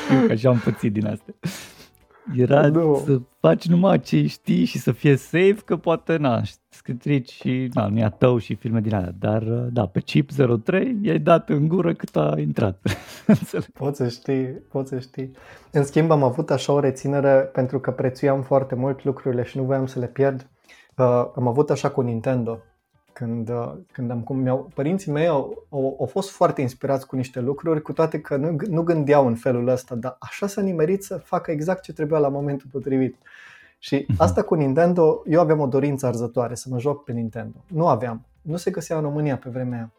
știu 0.06 0.25
că 0.25 0.32
așa 0.32 0.49
am 0.49 0.62
pățit 0.63 0.93
din 0.93 1.08
astea. 1.08 1.34
Era 2.36 2.67
nu. 2.67 3.02
să 3.06 3.19
faci 3.39 3.67
numai 3.67 3.99
ce 3.99 4.28
știi 4.28 4.65
și 4.65 4.78
să 4.78 4.91
fie 4.91 5.15
safe, 5.15 5.56
că 5.65 5.78
poate, 5.78 6.17
na, 6.17 6.41
scritrici 6.69 7.32
și, 7.32 7.69
na, 7.73 7.88
nu 7.88 7.97
e 7.97 8.04
a 8.04 8.10
tău 8.10 8.38
și 8.38 8.56
filme 8.56 8.80
din 8.80 8.95
alea. 8.95 9.13
Dar, 9.19 9.43
da, 9.43 9.86
pe 9.86 9.99
chip 9.99 10.32
03 10.63 10.97
i-ai 11.02 11.19
dat 11.19 11.49
în 11.49 11.67
gură 11.67 11.93
cât 11.93 12.15
a 12.15 12.34
intrat. 12.38 12.82
poți 13.73 13.97
să 13.97 14.08
știi, 14.08 14.45
poți 14.45 14.89
să 14.89 14.99
știi. 14.99 15.32
În 15.71 15.84
schimb, 15.84 16.12
am 16.12 16.23
avut 16.23 16.52
așa 16.52 16.73
o 16.73 16.80
reținere 16.80 17.49
pentru 17.54 17.80
că 17.80 17.91
prețuiam 17.91 18.41
foarte 18.41 18.75
mult 18.75 19.04
lucrurile 19.04 19.43
și 19.43 19.58
nu 19.58 19.63
voiam 19.63 19.86
să 19.86 19.99
le 19.99 20.08
pierd. 20.08 20.47
Uh, 20.97 21.06
am 21.36 21.47
avut 21.47 21.69
așa 21.69 21.89
cu 21.89 22.02
Nintendo 22.02 22.60
când, 23.19 23.49
uh, 23.49 23.73
când 23.91 24.12
am, 24.12 24.21
cum 24.21 24.38
mi-au, 24.38 24.71
părinții 24.73 25.12
mei 25.12 25.27
au, 25.27 25.65
au, 25.69 25.95
au 25.99 26.05
fost 26.05 26.29
foarte 26.29 26.62
inspirați 26.62 27.08
cu 27.08 27.15
niște 27.15 27.39
lucruri, 27.39 27.82
cu 27.82 27.93
toate 27.93 28.21
că 28.21 28.36
nu, 28.36 28.55
nu 28.69 28.82
gândeau 28.82 29.27
în 29.27 29.36
felul 29.36 29.67
ăsta, 29.67 29.95
dar 29.95 30.15
așa 30.19 30.47
s-a 30.47 30.62
nimerit 30.62 31.03
să 31.03 31.17
facă 31.17 31.51
exact 31.51 31.84
ce 31.84 31.93
trebuia 31.93 32.19
la 32.19 32.29
momentul 32.29 32.67
potrivit. 32.71 33.15
Și 33.79 34.03
uh-huh. 34.03 34.17
asta 34.17 34.41
cu 34.41 34.55
Nintendo, 34.55 35.23
eu 35.25 35.39
aveam 35.39 35.60
o 35.60 35.67
dorință 35.67 36.05
arzătoare 36.05 36.55
să 36.55 36.67
mă 36.71 36.79
joc 36.79 37.03
pe 37.03 37.12
Nintendo. 37.12 37.63
Nu 37.67 37.88
aveam. 37.88 38.25
Nu 38.41 38.58
se 38.58 38.71
găsea 38.71 38.95
în 38.95 39.01
România 39.01 39.38
pe 39.38 39.49
vremea 39.49 39.77
aia. 39.77 39.91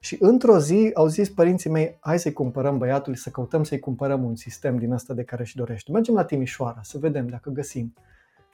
Și 0.00 0.16
într-o 0.20 0.58
zi 0.58 0.90
au 0.94 1.06
zis 1.06 1.30
părinții 1.30 1.70
mei, 1.70 1.96
hai 2.00 2.18
să-i 2.18 2.32
cumpărăm 2.32 2.78
băiatului, 2.78 3.18
să 3.18 3.30
căutăm 3.30 3.64
să-i 3.64 3.78
cumpărăm 3.78 4.24
un 4.24 4.36
sistem 4.36 4.76
din 4.76 4.92
ăsta 4.92 5.14
de 5.14 5.22
care 5.22 5.42
își 5.42 5.56
dorește. 5.56 5.92
Mergem 5.92 6.14
la 6.14 6.24
Timișoara 6.24 6.80
să 6.82 6.98
vedem 6.98 7.26
dacă 7.28 7.50
găsim. 7.50 7.94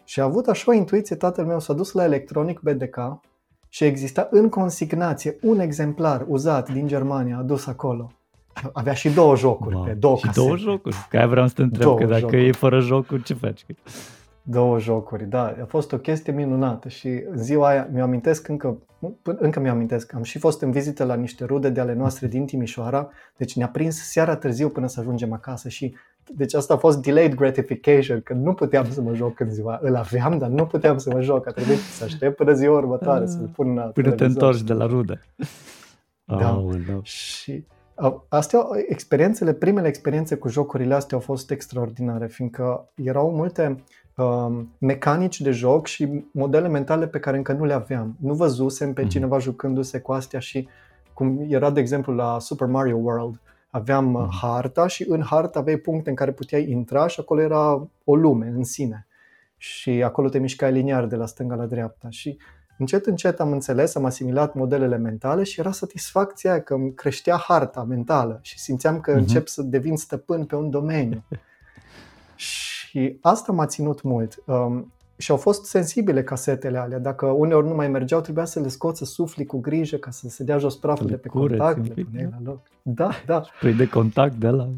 Și 0.05 0.21
a 0.21 0.25
avut 0.25 0.47
așa 0.47 0.71
o 0.71 0.75
intuiție, 0.75 1.17
tatăl 1.17 1.45
meu 1.45 1.61
s-a 1.61 1.73
dus 1.73 1.93
la 1.93 2.05
Electronic 2.05 2.61
BDK 2.61 2.97
și 3.75 3.85
exista 3.85 4.29
în 4.31 4.49
consignație 4.49 5.37
un 5.43 5.61
exemplar 5.61 6.25
uzat 6.29 6.73
din 6.73 6.87
Germania 6.87 7.37
adus 7.39 7.67
acolo. 7.67 8.13
Avea 8.73 8.93
și 8.95 9.09
două 9.09 9.37
jocuri 9.37 9.75
wow. 9.75 9.85
pe 9.85 9.93
două 9.93 10.17
Și 10.17 10.23
casete. 10.23 10.47
două 10.47 10.57
jocuri? 10.57 10.97
Că 11.09 11.17
aia 11.17 11.27
vreau 11.27 11.47
să 11.47 11.55
te 11.55 11.63
întreb, 11.63 11.83
două 11.83 11.97
că 11.97 12.05
dacă 12.05 12.19
jocuri. 12.19 12.47
e 12.47 12.53
fără 12.53 12.81
jocuri, 12.81 13.23
ce 13.23 13.35
faci? 13.35 13.67
Două 14.47 14.79
jocuri, 14.79 15.25
da. 15.25 15.57
A 15.63 15.65
fost 15.69 15.93
o 15.93 15.99
chestie 15.99 16.33
minunată 16.33 16.89
și 16.89 17.09
în 17.09 17.37
ziua 17.37 17.69
aia 17.69 17.89
mi-o 17.93 18.03
amintesc 18.03 18.49
încă, 18.49 18.79
încă 19.23 19.61
mi-o 19.61 19.71
amintesc. 19.71 20.15
Am 20.15 20.23
și 20.23 20.39
fost 20.39 20.63
în 20.63 20.71
vizită 20.71 21.05
la 21.05 21.15
niște 21.15 21.45
rude 21.45 21.69
de 21.69 21.81
ale 21.81 21.95
noastre 21.95 22.27
din 22.27 22.47
Timișoara, 22.47 23.11
deci 23.37 23.57
ne-a 23.57 23.69
prins 23.69 23.97
seara 23.97 24.37
târziu 24.37 24.69
până 24.69 24.87
să 24.87 25.01
ajungem 25.01 25.33
acasă 25.33 25.69
și 25.69 25.95
deci 26.37 26.55
asta 26.55 26.75
a 26.75 26.77
fost 26.77 27.03
delayed 27.03 27.35
gratification, 27.35 28.21
că 28.21 28.33
nu 28.33 28.55
puteam 28.55 28.91
să 28.91 29.01
mă 29.01 29.15
joc 29.15 29.41
în 29.41 29.51
ziua. 29.51 29.79
Îl 29.83 29.97
aveam, 29.97 30.39
dar 30.39 30.49
nu 30.49 30.67
puteam 30.67 30.99
să 30.99 31.11
mă 31.13 31.21
joc. 31.21 31.49
A 31.49 31.51
trebuit 31.51 31.79
să 31.79 32.05
aștept 32.05 32.37
până 32.37 32.53
ziua 32.53 32.77
următoare, 32.77 33.27
să-l 33.27 33.51
pun 33.55 33.75
la 33.75 33.83
Până 33.83 34.11
te 34.11 34.25
întorci 34.25 34.63
de 34.63 34.73
la 34.73 34.87
rude. 34.87 35.21
Da. 36.25 36.59
Oh, 36.59 36.75
no. 36.89 37.01
Și 37.03 37.65
astea, 38.29 38.61
experiențele, 38.89 39.53
primele 39.53 39.89
experiențe 39.89 40.37
cu 40.37 40.49
jocurile 40.49 40.95
astea 40.95 41.17
au 41.17 41.23
fost 41.23 41.51
extraordinare, 41.51 42.27
fiindcă 42.27 42.89
erau 42.95 43.31
multe 43.31 43.67
um, 43.67 43.85
mecanici 44.79 45.41
de 45.41 45.51
joc 45.51 45.87
și 45.87 46.25
modele 46.31 46.69
mentale 46.69 47.07
pe 47.07 47.19
care 47.19 47.37
încă 47.37 47.53
nu 47.53 47.65
le 47.65 47.73
aveam. 47.73 48.17
Nu 48.21 48.35
văzusem 48.35 48.93
pe 48.93 49.05
mm-hmm. 49.05 49.09
cineva 49.09 49.39
jucându-se 49.39 50.01
cu 50.01 50.13
astea 50.13 50.41
și 50.41 50.69
cum 51.13 51.47
era 51.49 51.71
de 51.71 51.81
exemplu 51.81 52.15
la 52.15 52.39
Super 52.39 52.67
Mario 52.67 52.97
World. 52.97 53.41
Aveam 53.71 54.05
mm. 54.05 54.29
harta 54.41 54.87
și 54.87 55.05
în 55.09 55.23
harta 55.23 55.59
aveai 55.59 55.77
puncte 55.77 56.11
în 56.11 56.17
care 56.17 56.33
puteai 56.33 56.71
intra 56.71 57.07
și 57.07 57.21
acolo 57.21 57.41
era 57.41 57.89
o 58.05 58.15
lume 58.17 58.47
în 58.47 58.65
sine. 58.65 59.07
Și 59.57 59.91
acolo 59.91 60.29
te 60.29 60.39
mișcai 60.39 60.73
liniar 60.73 61.07
de 61.07 61.17
la 61.17 61.27
stânga 61.27 61.55
la 61.55 61.67
dreapta. 61.67 62.07
Și 62.11 62.37
încet, 62.79 63.07
încet 63.07 63.41
am 63.41 63.53
înțeles, 63.53 63.95
am 63.95 64.05
asimilat 64.05 64.55
modelele 64.55 64.97
mentale 64.97 65.43
și 65.43 65.61
era 65.61 65.73
satisfacția 65.73 66.63
că 66.63 66.75
îmi 66.75 66.95
creștea 66.95 67.37
harta 67.37 67.83
mentală 67.83 68.39
și 68.43 68.59
simțeam 68.59 69.01
că 69.01 69.13
mm-hmm. 69.13 69.17
încep 69.17 69.47
să 69.47 69.63
devin 69.63 69.97
stăpân 69.97 70.45
pe 70.45 70.57
un 70.57 70.71
domeniu. 70.71 71.25
și 72.35 72.73
asta 73.21 73.53
m-a 73.53 73.67
ținut 73.67 74.03
mult. 74.03 74.43
Um, 74.47 74.93
și 75.17 75.31
au 75.31 75.37
fost 75.37 75.65
sensibile 75.65 76.23
casetele 76.23 76.79
alea. 76.79 76.99
Dacă 76.99 77.27
uneori 77.27 77.67
nu 77.67 77.75
mai 77.75 77.89
mergeau, 77.89 78.21
trebuia 78.21 78.45
să 78.45 78.61
le 78.61 78.69
scoți, 78.69 78.99
să 78.99 79.05
sufli 79.05 79.47
cu 79.47 79.61
grijă 79.61 79.97
ca 79.97 80.11
să 80.11 80.29
se 80.29 80.45
dea 80.45 80.59
jos 80.59 80.77
praful 80.77 81.07
de 81.07 81.17
pe 81.17 81.29
contact. 81.29 81.97
Le 81.97 82.29
la 82.31 82.39
loc. 82.45 82.61
Da, 82.83 83.11
da. 83.27 83.43
Spray 83.57 83.73
de 83.73 83.89
contact 83.89 84.35
de 84.35 84.49
la... 84.49 84.69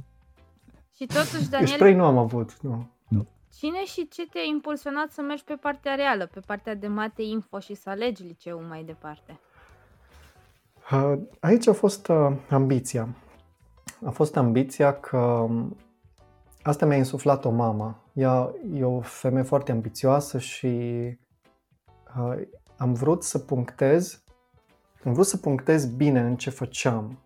Și 0.97 1.07
totuși, 1.07 1.49
Daniel... 1.49 1.69
Spray 1.69 1.95
nu 1.95 2.05
am 2.05 2.19
avut, 2.19 2.61
nu. 2.61 2.89
nu. 3.09 3.27
Cine 3.59 3.85
și 3.85 4.09
ce 4.09 4.27
te-a 4.27 4.45
impulsionat 4.53 5.11
să 5.11 5.21
mergi 5.23 5.45
pe 5.45 5.55
partea 5.61 5.95
reală, 5.95 6.31
pe 6.33 6.41
partea 6.47 6.75
de 6.75 6.87
mate 6.87 7.23
info 7.23 7.59
și 7.59 7.75
să 7.75 7.91
alegi 7.91 8.23
liceul 8.23 8.65
mai 8.69 8.85
departe? 8.85 9.41
Aici 11.41 11.69
a 11.69 11.73
fost 11.73 12.09
uh, 12.09 12.33
ambiția. 12.51 13.09
A 14.05 14.11
fost 14.11 14.37
ambiția 14.37 14.93
că 14.93 15.17
um, 15.17 15.77
asta 16.67 16.87
mi-a 16.87 16.97
insuflat 16.97 17.45
o 17.45 17.51
mama. 17.51 18.03
Ea 18.13 18.55
e 18.75 18.85
o 18.85 19.01
femeie 19.01 19.45
foarte 19.45 19.73
ambițioasă 19.73 20.39
și 20.39 20.67
uh, 22.19 22.43
am 22.77 22.93
vrut 22.93 23.25
să 23.25 23.39
punctez, 23.39 24.25
am 25.05 25.13
vrut 25.13 25.27
să 25.27 25.37
punctez 25.37 25.87
bine 25.87 26.21
în 26.21 26.37
ce 26.37 26.51
făceam. 26.51 27.19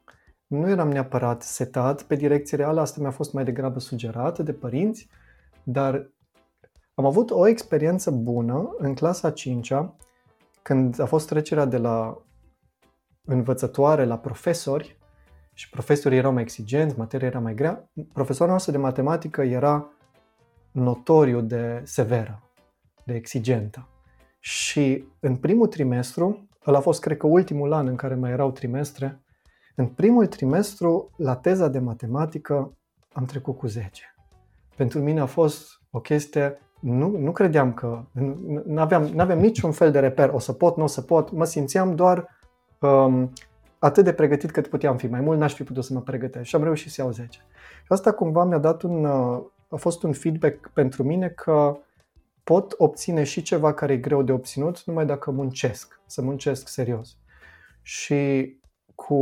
Nu 0.47 0.69
eram 0.69 0.89
neapărat 0.91 1.43
setat 1.43 2.03
pe 2.03 2.15
direcție 2.15 2.57
reală, 2.57 2.81
asta 2.81 3.01
mi-a 3.01 3.11
fost 3.11 3.33
mai 3.33 3.45
degrabă 3.45 3.79
sugerată 3.79 4.43
de 4.43 4.53
părinți, 4.53 5.09
dar 5.63 6.11
am 6.95 7.05
avut 7.05 7.31
o 7.31 7.47
experiență 7.47 8.11
bună 8.11 8.75
în 8.79 8.95
clasa 8.95 9.31
5 9.31 9.73
când 10.63 11.01
a 11.01 11.07
fost 11.07 11.27
trecerea 11.27 11.65
de 11.65 11.79
la 11.79 12.23
învățătoare 13.25 14.05
la 14.05 14.19
profesori 14.19 15.00
și 15.61 15.71
profesorii 15.71 16.19
erau 16.19 16.33
mai 16.33 16.43
exigenți, 16.43 16.99
materia 16.99 17.27
era 17.27 17.39
mai 17.39 17.55
grea, 17.55 17.91
profesorul 18.13 18.51
noastră 18.51 18.73
de 18.73 18.79
matematică 18.79 19.43
era 19.43 19.91
notoriu 20.71 21.41
de 21.41 21.83
severă, 21.85 22.43
de 23.05 23.15
exigentă. 23.15 23.89
Și 24.39 25.05
în 25.21 25.37
primul 25.37 25.67
trimestru, 25.67 26.49
ăla 26.67 26.79
a 26.79 26.81
fost 26.81 27.01
cred 27.01 27.17
că 27.17 27.27
ultimul 27.27 27.73
an 27.73 27.87
în 27.87 27.97
care 27.97 28.15
mai 28.15 28.31
erau 28.31 28.51
trimestre, 28.51 29.21
în 29.75 29.87
primul 29.87 30.27
trimestru, 30.27 31.11
la 31.17 31.37
teza 31.37 31.69
de 31.69 31.79
matematică, 31.79 32.77
am 33.13 33.25
trecut 33.25 33.57
cu 33.57 33.67
10. 33.67 34.15
Pentru 34.77 35.01
mine 35.01 35.21
a 35.21 35.27
fost 35.27 35.67
o 35.91 36.01
chestie, 36.01 36.59
nu, 36.81 37.09
nu 37.19 37.33
credeam 37.33 37.73
că, 37.73 38.05
nu 38.65 38.81
aveam, 38.81 39.03
nu 39.03 39.21
aveam 39.21 39.39
niciun 39.39 39.73
fel 39.73 39.91
de 39.91 39.99
reper, 39.99 40.29
o 40.29 40.39
să 40.39 40.53
pot, 40.53 40.77
nu 40.77 40.83
o 40.83 40.87
să 40.87 41.01
pot, 41.01 41.31
mă 41.31 41.45
simțeam 41.45 41.95
doar 41.95 42.29
um, 42.79 43.33
atât 43.81 44.05
de 44.05 44.13
pregătit 44.13 44.51
cât 44.51 44.67
puteam 44.67 44.97
fi, 44.97 45.07
mai 45.07 45.21
mult 45.21 45.39
n-aș 45.39 45.55
fi 45.55 45.63
putut 45.63 45.85
să 45.85 45.93
mă 45.93 46.01
pregătesc 46.01 46.47
și 46.49 46.57
am 46.57 46.63
reușit 46.63 46.91
să 46.91 47.01
iau 47.01 47.11
10. 47.11 47.39
Și 47.79 47.87
asta 47.89 48.13
cumva 48.13 48.45
mi-a 48.45 48.59
dat 48.59 48.83
un, 48.83 49.05
uh, 49.05 49.43
a 49.69 49.77
fost 49.77 50.03
un 50.03 50.13
feedback 50.13 50.69
pentru 50.69 51.03
mine 51.03 51.29
că 51.29 51.79
pot 52.45 52.75
obține 52.77 53.25
și 53.25 53.43
ceva 53.43 53.75
care 53.75 53.93
e 53.93 53.97
greu 53.97 54.23
de 54.23 54.33
obținut 54.33 54.85
numai 54.85 55.07
dacă 55.07 55.31
muncesc, 55.31 56.01
să 56.07 56.23
muncesc 56.23 56.69
serios. 56.69 57.17
Și 57.83 58.55
cu, 58.95 59.19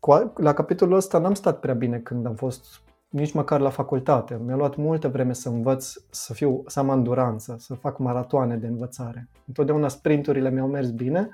cu 0.00 0.32
la 0.36 0.52
capitolul 0.52 0.96
ăsta 0.96 1.18
n-am 1.18 1.34
stat 1.34 1.60
prea 1.60 1.74
bine 1.74 1.98
când 1.98 2.26
am 2.26 2.34
fost 2.34 2.80
nici 3.08 3.32
măcar 3.32 3.60
la 3.60 3.70
facultate. 3.70 4.40
Mi-a 4.44 4.56
luat 4.56 4.76
multă 4.76 5.08
vreme 5.08 5.32
să 5.32 5.48
învăț, 5.48 5.94
să, 6.10 6.32
fiu, 6.32 6.62
să 6.66 6.78
am 6.78 6.90
anduranță, 6.90 7.56
să 7.58 7.74
fac 7.74 7.98
maratoane 7.98 8.56
de 8.56 8.66
învățare. 8.66 9.28
Întotdeauna 9.46 9.88
sprinturile 9.88 10.50
mi-au 10.50 10.68
mers 10.68 10.90
bine, 10.90 11.30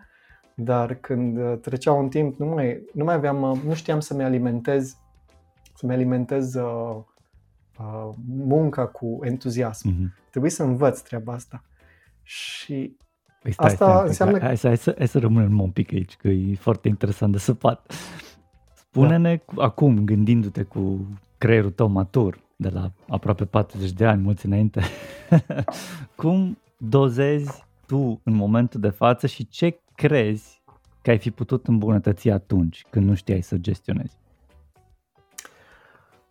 dar 0.54 0.94
când 0.94 1.60
trecea 1.60 1.92
un 1.92 2.08
timp 2.08 2.38
nu 2.38 2.46
mai, 2.46 2.82
nu 2.92 3.04
mai 3.04 3.14
aveam, 3.14 3.60
nu 3.66 3.74
știam 3.74 4.00
să-mi 4.00 4.22
alimentez, 4.22 4.96
să-mi 5.74 5.92
alimentez 5.92 6.54
uh, 6.54 6.96
uh, 7.78 8.14
munca 8.26 8.86
cu 8.86 9.18
entuziasm. 9.22 9.90
Mm-hmm. 9.90 10.30
Trebuie 10.30 10.50
să 10.50 10.62
învăț 10.62 11.00
treaba 11.00 11.32
asta. 11.32 11.64
Și 12.22 12.96
păi 13.42 13.52
stai, 13.52 13.66
asta 13.66 13.94
stai, 13.94 14.06
înseamnă... 14.06 14.38
Hai, 14.38 14.56
hai, 14.62 14.76
să, 14.76 14.94
hai 14.98 15.08
să 15.08 15.18
rămânem 15.18 15.60
un 15.60 15.70
pic 15.70 15.92
aici, 15.92 16.16
că 16.16 16.28
e 16.28 16.54
foarte 16.54 16.88
interesant 16.88 17.32
de 17.32 17.38
săpat. 17.38 17.92
Spune-ne 18.74 19.40
da. 19.54 19.62
acum, 19.64 20.04
gândindu-te 20.04 20.62
cu 20.62 21.06
creierul 21.38 21.70
tău 21.70 21.88
matur, 21.88 22.40
de 22.56 22.68
la 22.68 22.92
aproape 23.08 23.44
40 23.44 23.92
de 23.92 24.06
ani, 24.06 24.22
mulți 24.22 24.46
înainte, 24.46 24.82
cum 26.16 26.58
dozezi 26.76 27.64
tu 27.86 28.20
în 28.24 28.34
momentul 28.34 28.80
de 28.80 28.88
față 28.88 29.26
și 29.26 29.48
ce 29.48 29.80
crezi 30.06 30.62
că 31.02 31.10
ai 31.10 31.18
fi 31.18 31.30
putut 31.30 31.66
îmbunătăți 31.66 32.30
atunci 32.30 32.86
când 32.90 33.08
nu 33.08 33.14
știai 33.14 33.40
să 33.40 33.56
gestionezi? 33.56 34.16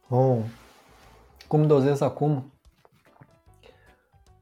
Oh, 0.09 0.37
cum 1.47 1.67
dozez 1.67 2.01
acum? 2.01 2.51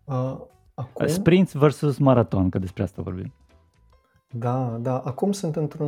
Uh, 0.03 0.37
acum? 0.73 1.07
Sprint 1.07 1.53
versus 1.53 1.97
maraton, 1.97 2.49
că 2.49 2.59
despre 2.59 2.83
asta 2.83 3.01
vorbim. 3.01 3.33
Da, 4.29 4.77
da. 4.79 4.97
Acum 4.97 5.31
sunt 5.31 5.55
într-un... 5.55 5.87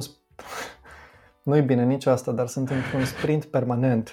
Nu-i 1.43 1.62
bine 1.62 1.86
nici 1.86 2.06
asta, 2.06 2.32
dar 2.32 2.47
sunt 2.47 2.69
într-un 2.69 3.06
sprint 3.06 3.45
permanent. 3.45 4.12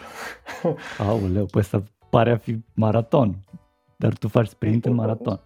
Aoleu, 0.98 1.46
păi 1.46 1.64
să 1.64 1.82
pare 2.10 2.30
a 2.30 2.36
fi 2.36 2.64
maraton. 2.74 3.36
Dar 3.96 4.12
tu 4.12 4.28
faci 4.28 4.46
sprint 4.46 4.84
în 4.84 4.94
maraton. 4.94 5.40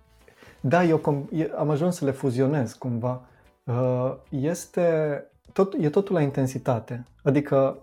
Da, 0.61 0.85
eu 0.85 0.99
com- 0.99 1.57
am 1.59 1.71
ajuns 1.71 1.97
să 1.97 2.05
le 2.05 2.11
fuzionez 2.11 2.73
cumva. 2.73 3.27
Uh, 3.65 4.15
este 4.29 4.83
tot, 5.53 5.75
e 5.79 5.91
totul 5.91 6.15
la 6.15 6.21
intensitate. 6.21 7.05
Adică 7.23 7.79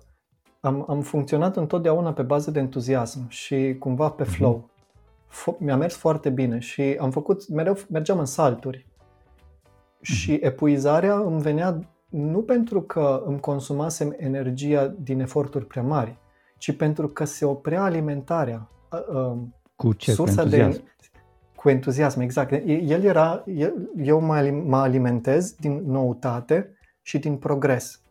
am, 0.60 0.86
am 0.90 1.02
funcționat 1.02 1.58
întotdeauna 1.58 2.14
pe 2.14 2.22
bază 2.22 2.52
de 2.52 2.60
entuziasm 2.60 3.30
și 3.30 3.76
cumva 3.80 4.10
pe 4.10 4.24
mhm. 4.24 4.32
flow. 4.32 4.70
F- 5.30 5.58
mi-a 5.58 5.76
mers 5.78 5.96
foarte 5.96 6.30
bine 6.30 6.60
și 6.60 6.82
am 6.82 7.12
făcut, 7.12 7.50
mereu 7.50 7.78
mergeam 7.90 8.20
în 8.20 8.26
salturi. 8.26 8.88
Și 10.02 10.32
mhm. 10.32 10.46
epuizarea 10.46 11.16
îmi 11.16 11.42
venea 11.42 11.80
nu 12.10 12.42
pentru 12.42 12.82
că 12.82 13.24
îmi 13.26 13.40
consumasem 13.40 14.16
energia 14.18 14.88
din 14.88 15.20
eforturi 15.20 15.66
prea 15.66 15.84
mari, 15.84 16.18
ci 16.58 16.76
pentru 16.76 17.10
că 17.10 17.26
se 17.26 17.46
oprea 17.46 17.84
alimentarea. 17.84 18.70
Cu 19.76 19.94
ce? 19.94 20.12
Sursa 20.12 20.36
cu 20.36 20.42
entuziasm. 20.42 20.72
De, 20.72 20.84
cu 21.60 21.70
entuziasm, 21.70 22.20
exact. 22.20 22.52
El 22.68 23.04
era, 23.04 23.44
eu 23.98 24.20
mă 24.20 24.78
alimentez 24.78 25.52
din 25.52 25.84
noutate 25.86 26.78
și 27.02 27.20
din 27.20 27.38
progres. 27.38 28.02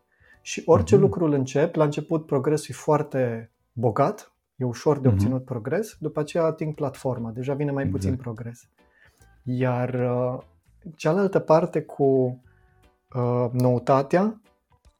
Și 0.43 0.63
orice 0.67 0.97
uh-huh. 0.97 1.01
lucru 1.01 1.25
îl 1.25 1.33
încep, 1.33 1.75
la 1.75 1.85
început 1.85 2.27
progresul 2.27 2.67
e 2.71 2.83
foarte 2.83 3.51
bogat, 3.73 4.33
e 4.57 4.65
ușor 4.65 4.99
de 4.99 5.09
mhm. 5.09 5.17
obținut 5.17 5.43
uh-huh. 5.43 5.45
progres, 5.45 5.97
după 6.01 6.21
aceea 6.21 6.45
ating 6.45 6.75
platforma, 6.75 7.31
deja 7.31 7.55
vine 7.55 7.71
mai 7.71 7.83
exact. 7.83 8.03
puțin 8.03 8.17
progres. 8.17 8.69
Iar 9.45 9.95
uh, 9.95 10.43
cealaltă 10.97 11.39
parte 11.39 11.83
cu 11.83 12.43
uh, 13.15 13.47
noutatea 13.53 14.41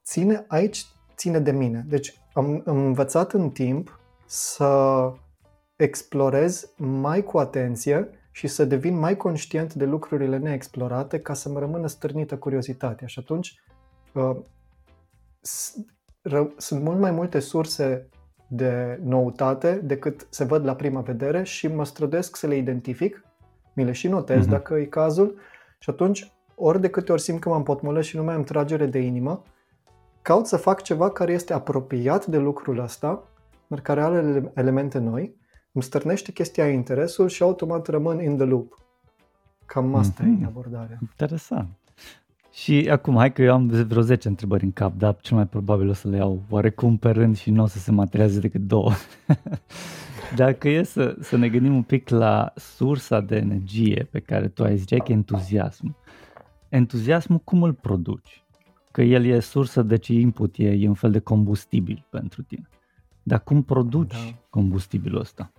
ține 0.03 0.45
aici 0.47 0.85
ține 1.15 1.39
de 1.39 1.51
mine. 1.51 1.85
Deci 1.87 2.21
am, 2.33 2.63
am 2.65 2.77
învățat 2.77 3.31
în 3.31 3.49
timp 3.49 3.99
să 4.25 5.11
explorez 5.75 6.73
mai 6.77 7.23
cu 7.23 7.37
atenție 7.37 8.09
și 8.39 8.47
să 8.47 8.65
devin 8.65 8.99
mai 8.99 9.17
conștient 9.17 9.73
de 9.73 9.85
lucrurile 9.85 10.37
neexplorate 10.37 11.19
ca 11.19 11.33
să 11.33 11.49
mă 11.49 11.59
rămână 11.59 11.87
stârnită 11.87 12.37
curiozitatea. 12.37 13.07
Și 13.07 13.19
atunci 13.19 13.63
uh, 14.13 14.35
sunt 16.57 16.81
mult 16.83 16.99
mai 16.99 17.11
multe 17.11 17.39
surse 17.39 18.09
de 18.47 18.99
noutate 19.03 19.73
decât 19.73 20.27
se 20.29 20.43
văd 20.43 20.65
la 20.65 20.75
prima 20.75 21.01
vedere 21.01 21.43
și 21.43 21.67
mă 21.67 21.85
străduiesc 21.85 22.35
să 22.35 22.47
le 22.47 22.55
identific, 22.55 23.23
mi 23.73 23.83
le 23.83 23.91
și 23.91 24.07
notez 24.07 24.45
uh-huh. 24.45 24.49
dacă 24.49 24.75
e 24.75 24.85
cazul 24.85 25.35
și 25.79 25.89
atunci 25.89 26.31
ori 26.55 26.81
de 26.81 26.89
câte 26.89 27.11
ori 27.11 27.21
simt 27.21 27.39
că 27.39 27.49
m-am 27.49 27.63
potmolit 27.63 28.03
și 28.03 28.15
nu 28.15 28.23
mai 28.23 28.35
am 28.35 28.43
tragere 28.43 28.85
de 28.85 28.99
inimă, 28.99 29.43
caut 30.21 30.47
să 30.47 30.57
fac 30.57 30.81
ceva 30.81 31.11
care 31.11 31.31
este 31.31 31.53
apropiat 31.53 32.25
de 32.25 32.37
lucrul 32.37 32.79
ăsta, 32.79 33.23
dar 33.67 33.81
care 33.81 34.01
are 34.01 34.51
elemente 34.55 34.97
noi, 34.97 35.38
îmi 35.79 35.87
stârnește 35.87 36.31
chestia 36.31 36.69
interesul 36.69 37.27
și 37.27 37.43
automat 37.43 37.87
rămân 37.87 38.21
in 38.21 38.35
the 38.35 38.45
loop. 38.45 38.77
Cam 39.65 39.95
asta 39.95 40.23
mm-hmm. 40.23 40.41
e 40.41 40.45
abordarea. 40.45 40.97
Interesant. 41.01 41.69
Și 42.51 42.87
acum, 42.91 43.15
hai 43.15 43.33
că 43.33 43.41
eu 43.41 43.53
am 43.53 43.67
vreo 43.67 44.01
10 44.01 44.27
întrebări 44.27 44.63
în 44.63 44.71
cap, 44.71 44.97
dar 44.97 45.17
cel 45.21 45.35
mai 45.35 45.47
probabil 45.47 45.89
o 45.89 45.93
să 45.93 46.07
le 46.07 46.17
iau 46.17 46.41
oarecum 46.49 46.97
pe 46.97 47.09
rând 47.09 47.37
și 47.37 47.51
nu 47.51 47.63
o 47.63 47.65
să 47.65 47.77
se 47.77 47.91
materializeze 47.91 48.39
decât 48.39 48.61
două. 48.61 48.91
Dacă 50.35 50.69
e 50.69 50.83
să, 50.83 51.15
să 51.19 51.37
ne 51.37 51.49
gândim 51.49 51.75
un 51.75 51.83
pic 51.83 52.09
la 52.09 52.53
sursa 52.55 53.21
de 53.21 53.35
energie 53.35 54.07
pe 54.11 54.19
care 54.19 54.47
tu 54.47 54.63
ai 54.63 54.77
zis 54.77 54.85
că 54.85 54.95
e 54.95 55.13
entuziasm. 55.13 55.95
Entuziasmul 56.69 57.39
cum 57.39 57.63
îl 57.63 57.73
produci? 57.73 58.43
că 58.91 59.01
el 59.01 59.25
e 59.25 59.39
sursă, 59.39 59.81
deci 59.81 60.07
input, 60.07 60.55
e, 60.57 60.69
e 60.69 60.87
un 60.87 60.93
fel 60.93 61.11
de 61.11 61.19
combustibil 61.19 62.05
pentru 62.09 62.41
tine. 62.41 62.69
Dar 63.23 63.43
cum 63.43 63.61
produci 63.63 64.11
da. 64.11 64.37
combustibilul 64.49 65.19
ăsta? 65.19 65.51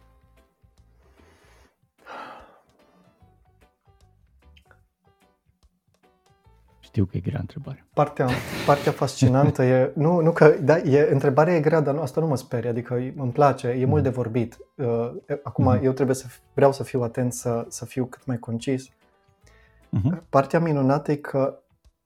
Știu 7.01 7.13
că 7.13 7.27
e 7.27 7.31
grea 7.31 7.41
întrebare. 7.41 7.87
Partea, 7.93 8.29
partea 8.67 8.93
fascinantă 8.93 9.63
e, 9.63 9.93
nu, 9.95 10.21
nu 10.21 10.33
că, 10.33 10.49
da, 10.49 10.77
e, 10.77 11.09
întrebarea 11.13 11.55
e 11.55 11.61
grea, 11.61 11.81
dar 11.81 11.95
nu, 11.95 12.01
asta 12.01 12.21
nu 12.21 12.27
mă 12.27 12.37
sperie, 12.37 12.71
adică 12.71 12.95
îmi 12.95 13.33
place, 13.33 13.69
e 13.69 13.85
mm. 13.85 13.91
mult 13.91 14.03
de 14.03 14.09
vorbit. 14.09 14.59
Uh, 14.75 15.13
acum 15.43 15.65
mm. 15.65 15.79
eu 15.83 15.93
trebuie 15.93 16.17
să, 16.17 16.27
vreau 16.55 16.73
să 16.73 16.83
fiu 16.83 17.03
atent, 17.03 17.33
să, 17.33 17.67
să 17.69 17.85
fiu 17.85 18.05
cât 18.05 18.27
mai 18.27 18.39
concis. 18.39 18.89
Mm-hmm. 18.89 20.23
Partea 20.29 20.61
minunată 20.61 21.13
e 21.13 21.17
că 21.17 21.59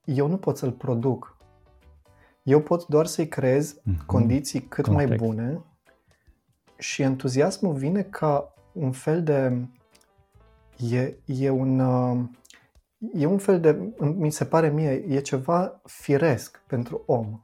eu 0.05 0.27
nu 0.27 0.37
pot 0.37 0.57
să-l 0.57 0.73
produc. 0.73 1.37
Eu 2.43 2.61
pot 2.61 2.87
doar 2.87 3.07
să-i 3.07 3.29
creez 3.29 3.75
mm-hmm. 3.75 4.07
condiții 4.07 4.61
cât 4.61 4.85
Context. 4.85 5.09
mai 5.09 5.29
bune 5.29 5.61
și 6.79 7.03
entuziasmul 7.03 7.75
vine 7.75 8.03
ca 8.03 8.55
un 8.73 8.93
fel 8.93 9.23
de... 9.23 9.67
E, 10.91 11.15
e 11.27 11.51
un... 11.51 11.79
Uh, 11.79 12.19
e 13.13 13.27
un 13.27 13.39
fel 13.39 13.61
de, 13.61 13.93
mi 13.99 14.31
se 14.31 14.45
pare 14.45 14.71
mie, 14.71 15.05
e 15.09 15.21
ceva 15.21 15.81
firesc 15.85 16.63
pentru 16.67 17.03
om. 17.07 17.43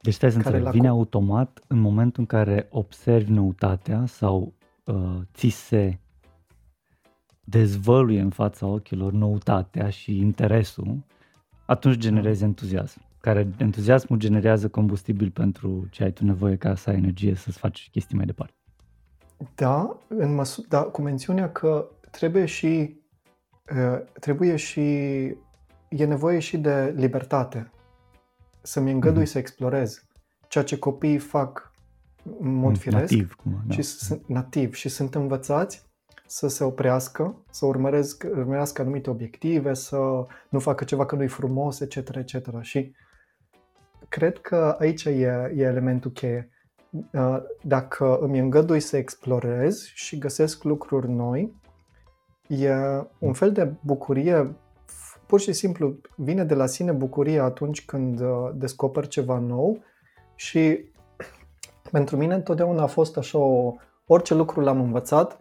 Deci 0.00 0.14
stai 0.14 0.30
să 0.30 0.36
înțeleg, 0.36 0.70
vine 0.70 0.88
automat 0.88 1.64
în 1.66 1.78
momentul 1.78 2.20
în 2.20 2.26
care 2.26 2.66
observi 2.70 3.30
noutatea 3.30 4.06
sau 4.06 4.54
uh, 4.84 5.18
ți 5.34 5.48
se 5.48 5.98
dezvăluie 7.44 8.20
în 8.20 8.30
fața 8.30 8.66
ochilor 8.66 9.12
noutatea 9.12 9.90
și 9.90 10.18
interesul, 10.18 11.04
atunci 11.66 11.96
generezi 11.96 12.44
entuziasm. 12.44 13.00
Care 13.20 13.48
entuziasmul 13.58 14.18
generează 14.18 14.68
combustibil 14.68 15.30
pentru 15.30 15.86
ce 15.90 16.02
ai 16.02 16.12
tu 16.12 16.24
nevoie 16.24 16.56
ca 16.56 16.74
să 16.74 16.90
ai 16.90 16.96
energie 16.96 17.34
să-ți 17.34 17.58
faci 17.58 17.88
chestii 17.92 18.16
mai 18.16 18.26
departe. 18.26 18.54
Da, 19.54 19.98
în 20.08 20.34
măsu- 20.34 20.64
da, 20.68 20.82
cu 20.82 21.02
mențiunea 21.02 21.52
că 21.52 21.88
trebuie 22.10 22.44
și 22.44 23.00
trebuie 24.20 24.56
și 24.56 24.80
e 25.88 26.04
nevoie 26.04 26.38
și 26.38 26.58
de 26.58 26.92
libertate. 26.96 27.70
Să-mi 28.62 28.90
îngădui 28.90 29.22
mm-hmm. 29.22 29.30
să 29.30 29.38
explorez 29.38 30.06
ceea 30.48 30.64
ce 30.64 30.78
copiii 30.78 31.18
fac 31.18 31.70
în 32.40 32.54
mod 32.54 32.70
mm, 32.70 32.74
firesc 32.74 33.00
nativ, 33.00 33.34
cum, 33.34 33.62
da. 33.66 33.74
și 33.74 33.82
sunt 33.82 34.26
nativ 34.26 34.74
și 34.74 34.88
sunt 34.88 35.14
învățați 35.14 35.84
să 36.26 36.48
se 36.48 36.64
oprească, 36.64 37.44
să 37.50 37.66
urmăresc, 37.66 38.24
urmărească 38.30 38.82
anumite 38.82 39.10
obiective, 39.10 39.74
să 39.74 40.24
nu 40.48 40.58
facă 40.58 40.84
ceva 40.84 41.06
că 41.06 41.16
nu-i 41.16 41.28
frumos, 41.28 41.80
etc., 41.80 41.96
etc. 41.96 42.60
Și 42.60 42.94
cred 44.08 44.38
că 44.38 44.76
aici 44.78 45.04
e, 45.04 45.52
e 45.56 45.62
elementul 45.62 46.10
cheie. 46.10 46.50
Dacă 47.62 48.18
îmi 48.18 48.38
îngădui 48.38 48.80
să 48.80 48.96
explorez 48.96 49.84
și 49.84 50.18
găsesc 50.18 50.62
lucruri 50.62 51.10
noi, 51.10 51.54
E 52.48 52.70
un 53.18 53.32
fel 53.32 53.52
de 53.52 53.72
bucurie, 53.80 54.56
pur 55.26 55.40
și 55.40 55.52
simplu 55.52 55.94
vine 56.16 56.44
de 56.44 56.54
la 56.54 56.66
sine 56.66 56.92
bucurie 56.92 57.40
atunci 57.40 57.84
când 57.84 58.20
uh, 58.20 58.50
descoper 58.54 59.06
ceva 59.06 59.38
nou 59.38 59.82
și 60.34 60.84
pentru 61.90 62.16
mine 62.16 62.34
întotdeauna 62.34 62.82
a 62.82 62.86
fost 62.86 63.16
așa 63.16 63.38
o, 63.38 63.74
orice 64.06 64.34
lucru 64.34 64.60
l-am 64.60 64.80
învățat, 64.80 65.38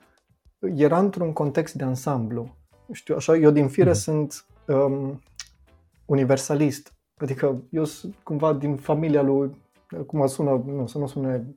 era 0.60 1.00
într-un 1.00 1.34
context 1.34 1.74
de 1.74 1.84
ansamblu. 1.84 2.56
Știu, 2.92 3.16
așa, 3.16 3.36
eu 3.36 3.52
din 3.52 3.68
fire 3.68 3.90
mm-hmm. 3.90 3.94
sunt 3.94 4.46
um, 4.68 5.22
universalist. 6.06 6.94
Adică 7.18 7.64
eu 7.70 7.84
sunt 7.84 8.16
cumva 8.24 8.54
din 8.54 8.76
familia 8.76 9.22
lui, 9.22 9.56
cum 10.08 10.28
sună, 10.28 10.64
nu, 10.66 10.88
să 10.88 10.98
nu 10.98 11.08
sune, 11.08 11.56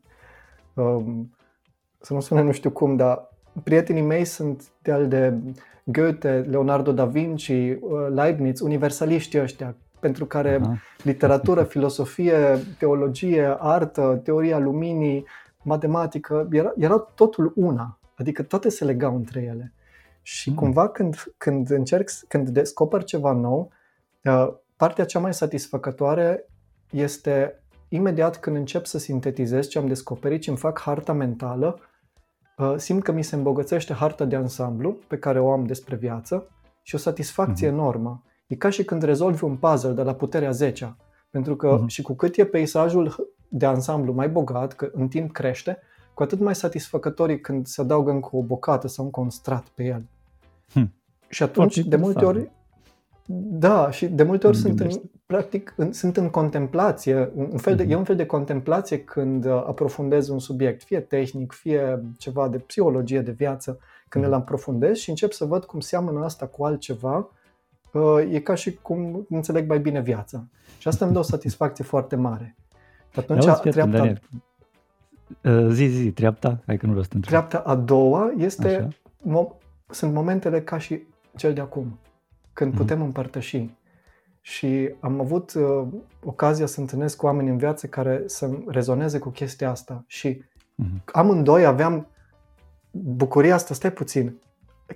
um, 0.74 1.37
să 2.00 2.12
nu 2.12 2.20
sune 2.20 2.42
nu 2.42 2.52
știu 2.52 2.70
cum, 2.70 2.96
dar 2.96 3.27
prietenii 3.64 4.03
mei 4.03 4.25
sunt 4.25 4.68
de 4.83 4.92
al 4.92 5.09
de 5.09 5.35
Goethe, 5.85 6.47
Leonardo 6.49 6.92
da 6.92 7.05
Vinci, 7.05 7.49
uh, 7.49 7.79
Leibniz, 8.09 8.61
universaliștii 8.61 9.40
ăștia, 9.40 9.77
pentru 10.01 10.27
care 10.27 10.59
Aha. 10.62 10.77
literatură, 11.03 11.62
filosofie, 11.62 12.59
teologie, 12.79 13.57
artă, 13.59 14.21
teoria 14.25 14.59
luminii, 14.59 15.27
matematică, 15.62 16.49
era, 16.51 16.73
era 16.77 16.99
totul 16.99 17.53
una, 17.57 17.99
adică 18.14 18.42
toate 18.42 18.68
se 18.68 18.85
legau 18.85 19.14
între 19.14 19.40
ele. 19.40 19.73
Și 20.23 20.51
mm. 20.51 20.57
cumva 20.57 20.88
când, 20.88 21.33
când 21.37 21.71
încerc, 21.71 22.11
când 22.29 22.49
descoper 22.49 23.05
ceva 23.05 23.33
nou, 23.33 23.73
uh, 24.25 24.49
partea 24.77 25.05
cea 25.05 25.18
mai 25.18 25.35
satisfăcătoare 25.35 26.44
este 26.90 27.62
imediat 27.88 28.37
când 28.37 28.57
încep 28.57 28.85
să 28.85 28.99
sintetizez 28.99 29.68
ce 29.68 29.79
am 29.79 29.87
descoperit 29.87 30.42
și 30.42 30.49
îmi 30.49 30.59
fac 30.59 30.81
harta 30.81 31.12
mentală 31.12 31.81
Uh, 31.81 31.97
simt 32.77 33.03
că 33.03 33.12
mi 33.12 33.25
se 33.25 33.35
îmbogățește 33.35 33.92
harta 33.92 34.25
de 34.25 34.37
ansamblu 34.37 34.97
pe 35.07 35.18
care 35.18 35.40
o 35.40 35.51
am 35.51 35.64
despre 35.64 35.97
viață 35.97 36.49
și 36.83 36.94
o 36.94 36.99
satisfacție 36.99 37.68
mm-hmm. 37.68 37.73
enormă. 37.73 38.23
E 38.47 38.55
ca 38.55 38.71
și 38.71 38.85
când 38.85 39.03
rezolvi 39.03 39.44
un 39.44 39.57
puzzle 39.57 39.92
de 39.92 40.03
la 40.03 40.14
puterea 40.14 40.51
10 40.51 40.97
pentru 41.31 41.57
că 41.57 41.79
mm-hmm. 41.79 41.87
și 41.87 42.03
cu 42.03 42.14
cât 42.14 42.37
e 42.37 42.44
peisajul 42.44 43.35
de 43.49 43.66
ansamblu 43.66 44.12
mai 44.12 44.29
bogat, 44.29 44.73
că 44.73 44.90
în 44.92 45.09
timp 45.09 45.33
crește, 45.33 45.79
cu 46.14 46.23
atât 46.23 46.40
mai 46.40 46.55
satisfăcător 46.55 47.29
e 47.29 47.37
când 47.37 47.66
se 47.66 47.81
adaugă 47.81 48.11
încă 48.11 48.29
o 48.33 48.42
bocată 48.42 48.88
sau 48.88 49.05
încă 49.05 49.21
un 49.21 49.31
strat 49.31 49.68
pe 49.68 49.85
el. 49.85 50.07
Hm. 50.73 50.92
Și 51.29 51.42
atunci, 51.42 51.73
Foarte 51.73 51.97
de 51.97 51.97
multe 51.97 52.25
ori, 52.25 52.51
da, 53.30 53.90
și 53.90 54.06
de 54.06 54.22
multe 54.22 54.46
ori 54.46 54.56
sunt 54.56 54.80
în, 54.80 54.90
practic, 55.26 55.74
în, 55.76 55.92
sunt 55.92 56.16
în 56.16 56.30
contemplație, 56.30 57.30
un 57.34 57.58
fel 57.58 57.76
de, 57.76 57.84
uh-huh. 57.84 57.90
e 57.90 57.94
un 57.94 58.04
fel 58.04 58.16
de 58.16 58.26
contemplație 58.26 58.98
când 58.98 59.44
uh, 59.44 59.50
aprofundez 59.50 60.28
un 60.28 60.38
subiect, 60.38 60.82
fie 60.82 61.00
tehnic, 61.00 61.52
fie 61.52 62.02
ceva 62.18 62.48
de 62.48 62.58
psihologie, 62.58 63.20
de 63.20 63.30
viață, 63.30 63.78
când 64.08 64.24
uh-huh. 64.24 64.28
îl 64.28 64.34
aprofundez 64.34 64.96
și 64.96 65.10
încep 65.10 65.32
să 65.32 65.44
văd 65.44 65.64
cum 65.64 65.80
seamănă 65.80 66.24
asta 66.24 66.46
cu 66.46 66.64
altceva, 66.64 67.30
uh, 67.92 68.28
e 68.30 68.40
ca 68.40 68.54
și 68.54 68.74
cum 68.74 69.26
înțeleg 69.30 69.68
mai 69.68 69.78
bine 69.78 70.00
viața. 70.00 70.44
Și 70.78 70.88
asta 70.88 71.04
îmi 71.04 71.14
dă 71.14 71.20
o 71.20 71.22
satisfacție 71.22 71.84
foarte 71.84 72.16
mare. 72.16 72.56
atunci, 73.14 73.46
Auzi, 73.46 73.68
treapta... 73.68 74.12
Uh, 75.44 75.68
zi, 75.70 75.84
zi, 75.84 76.10
treapta, 76.10 76.62
hai 76.66 76.76
că 76.76 76.86
nu 76.86 76.94
rost 76.94 77.14
Treapta 77.20 77.58
a 77.58 77.74
doua 77.74 78.32
este, 78.36 78.88
mo- 79.20 79.56
sunt 79.90 80.12
momentele 80.12 80.62
ca 80.62 80.78
și 80.78 81.02
cel 81.36 81.52
de 81.52 81.60
acum 81.60 81.98
când 82.59 82.73
mhm. 82.73 82.81
putem 82.81 83.03
împărtăși. 83.03 83.77
Și 84.40 84.94
am 85.01 85.21
avut 85.21 85.55
uh, 85.55 85.87
ocazia 86.25 86.66
să 86.66 86.81
întâlnesc 86.81 87.16
cu 87.16 87.27
oameni 87.27 87.49
în 87.49 87.57
viață 87.57 87.87
care 87.87 88.23
să 88.27 88.51
rezoneze 88.66 89.18
cu 89.18 89.29
chestia 89.29 89.71
asta 89.71 90.05
și 90.07 90.42
mm-hmm. 90.42 91.05
amândoi 91.12 91.64
aveam 91.64 92.07
bucuria 92.90 93.55
asta, 93.55 93.75
stai 93.75 93.92
puțin, 93.92 94.35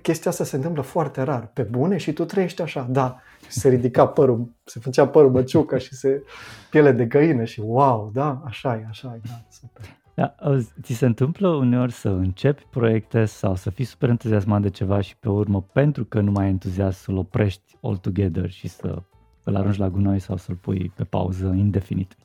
chestia 0.01 0.31
asta 0.31 0.43
se 0.43 0.55
întâmplă 0.55 0.81
foarte 0.81 1.21
rar, 1.21 1.47
pe 1.53 1.61
bune 1.61 1.97
și 1.97 2.13
tu 2.13 2.25
trăiești 2.25 2.61
așa, 2.61 2.87
da. 2.89 3.19
Și 3.49 3.59
se 3.59 3.69
ridica 3.69 4.07
părul, 4.07 4.51
se 4.63 4.79
făcea 4.79 5.07
părul 5.07 5.31
băciuca 5.31 5.77
și 5.77 5.95
se 5.95 6.23
piele 6.69 6.91
de 6.91 7.05
găină 7.05 7.43
și 7.43 7.59
wow, 7.59 8.09
da, 8.13 8.41
așa 8.45 8.75
e, 8.75 8.85
așa 8.89 9.13
e, 9.15 9.19
da, 9.27 9.45
super. 9.49 10.02
Da, 10.15 10.35
ți 10.81 10.93
se 10.93 11.05
întâmplă 11.05 11.47
uneori 11.47 11.91
să 11.91 12.09
începi 12.09 12.65
proiecte 12.69 13.25
sau 13.25 13.55
să 13.55 13.69
fii 13.69 13.85
super 13.85 14.09
entuziasmat 14.09 14.61
de 14.61 14.69
ceva 14.69 15.01
și 15.01 15.17
pe 15.17 15.29
urmă, 15.29 15.61
pentru 15.61 16.05
că 16.05 16.21
nu 16.21 16.31
mai 16.31 16.43
ai 16.43 16.49
entuziasm, 16.49 17.03
să-l 17.03 17.17
oprești 17.17 17.77
all 17.81 17.97
together 17.97 18.49
și 18.49 18.67
să 18.67 19.01
îl 19.43 19.55
arunci 19.55 19.77
la 19.77 19.89
gunoi 19.89 20.19
sau 20.19 20.37
să-l 20.37 20.55
pui 20.55 20.91
pe 20.95 21.03
pauză 21.03 21.45
indefinit. 21.45 22.15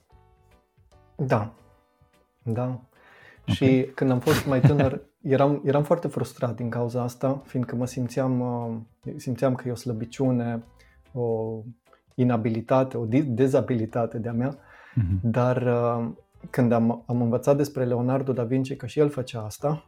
Da, 1.16 1.52
da. 2.42 2.80
Okay. 3.40 3.54
Și 3.54 3.90
când 3.94 4.10
am 4.10 4.18
fost 4.18 4.46
mai 4.46 4.60
tânăr, 4.60 5.00
eram, 5.22 5.62
eram 5.64 5.82
foarte 5.82 6.08
frustrat 6.08 6.56
din 6.56 6.70
cauza 6.70 7.02
asta, 7.02 7.42
fiindcă 7.44 7.76
mă 7.76 7.86
simțeam, 7.86 8.40
uh, 8.40 9.12
simțeam 9.16 9.54
că 9.54 9.68
e 9.68 9.72
o 9.72 9.74
slăbiciune, 9.74 10.62
o 11.12 11.58
inabilitate, 12.14 12.96
o 12.96 13.04
dezabilitate 13.24 14.18
de-a 14.18 14.32
mea, 14.32 14.54
mm-hmm. 14.54 15.20
dar 15.22 15.62
uh, 15.62 16.10
când 16.50 16.72
am, 16.72 17.04
am 17.06 17.22
învățat 17.22 17.56
despre 17.56 17.84
Leonardo 17.84 18.32
da 18.32 18.42
Vinci 18.42 18.76
că 18.76 18.86
și 18.86 18.98
el 18.98 19.08
făcea 19.08 19.40
asta, 19.40 19.84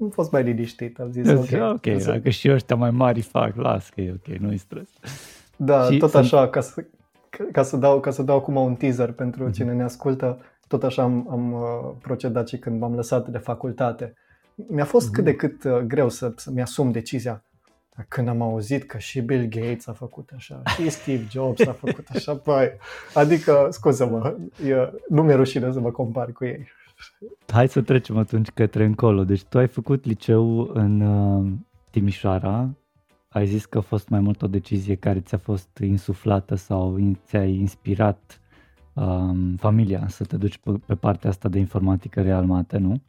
am 0.00 0.08
fost 0.08 0.32
mai 0.32 0.42
liniștit, 0.42 1.00
am 1.00 1.10
zis 1.10 1.28
ok. 1.28 1.72
Ok, 1.72 2.02
dacă 2.04 2.28
și 2.28 2.50
ăștia 2.50 2.76
mai 2.76 2.90
mari 2.90 3.20
fac, 3.20 3.56
las 3.56 3.88
că 3.88 4.00
e 4.00 4.12
ok, 4.12 4.36
nu-i 4.36 4.56
stres. 4.56 4.88
Da, 5.56 5.84
și 5.90 5.98
tot 5.98 6.10
sunt... 6.10 6.24
așa, 6.24 6.48
ca 6.48 6.60
să, 6.60 6.84
ca, 7.52 7.62
să 7.62 7.76
dau, 7.76 8.00
ca 8.00 8.10
să 8.10 8.22
dau 8.22 8.36
acum 8.36 8.56
un 8.56 8.74
teaser 8.74 9.12
pentru 9.12 9.48
mm-hmm. 9.48 9.52
cine 9.52 9.72
ne 9.72 9.82
ascultă, 9.82 10.38
tot 10.68 10.82
așa 10.82 11.02
am, 11.02 11.26
am 11.30 11.52
uh, 11.52 11.60
procedat 12.02 12.48
și 12.48 12.58
când 12.58 12.80
m-am 12.80 12.94
lăsat 12.94 13.28
de 13.28 13.38
facultate. 13.38 14.14
Mi-a 14.54 14.84
fost 14.84 15.08
mm-hmm. 15.08 15.12
cât 15.12 15.24
de 15.24 15.34
cât 15.34 15.64
uh, 15.64 15.78
greu 15.78 16.08
să, 16.08 16.32
să-mi 16.36 16.62
asum 16.62 16.90
decizia 16.90 17.44
când 18.08 18.28
am 18.28 18.42
auzit 18.42 18.84
că 18.84 18.98
și 18.98 19.20
Bill 19.20 19.44
Gates 19.44 19.86
a 19.86 19.92
făcut 19.92 20.30
așa, 20.36 20.62
și 20.64 20.90
Steve 20.90 21.26
Jobs 21.30 21.66
a 21.66 21.72
făcut 21.72 22.06
așa, 22.08 22.32
băi, 22.44 22.72
adică, 23.14 23.68
scuză-mă, 23.70 24.36
eu, 24.66 24.92
nu 25.08 25.22
mi-e 25.22 25.34
rușine 25.34 25.72
să 25.72 25.80
mă 25.80 25.90
compar 25.90 26.32
cu 26.32 26.44
ei. 26.44 26.68
Hai 27.46 27.68
să 27.68 27.82
trecem 27.82 28.16
atunci 28.16 28.48
către 28.50 28.84
încolo. 28.84 29.24
Deci 29.24 29.44
tu 29.44 29.58
ai 29.58 29.68
făcut 29.68 30.04
liceu 30.04 30.70
în 30.72 31.00
uh, 31.00 31.52
Timișoara, 31.90 32.68
ai 33.28 33.46
zis 33.46 33.64
că 33.64 33.78
a 33.78 33.80
fost 33.80 34.08
mai 34.08 34.20
mult 34.20 34.42
o 34.42 34.46
decizie 34.46 34.94
care 34.94 35.20
ți-a 35.20 35.38
fost 35.38 35.78
insuflată 35.78 36.54
sau 36.54 37.14
ți-a 37.26 37.44
inspirat 37.44 38.40
um, 38.92 39.56
familia 39.56 40.08
să 40.08 40.24
te 40.24 40.36
duci 40.36 40.58
pe, 40.58 40.70
pe 40.86 40.94
partea 40.94 41.30
asta 41.30 41.48
de 41.48 41.58
informatică 41.58 42.22
real 42.22 42.44
mate, 42.44 42.78
nu? 42.78 43.02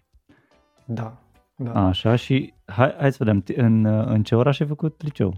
Da, 0.85 1.24
da. 1.55 1.87
Așa 1.87 2.15
și 2.15 2.53
hai, 2.65 2.95
hai 2.99 3.11
să 3.11 3.23
vedem, 3.23 3.43
în, 3.55 3.85
în 3.85 4.23
ce 4.23 4.35
oraș 4.35 4.59
ai 4.59 4.67
făcut 4.67 5.01
liceu? 5.03 5.33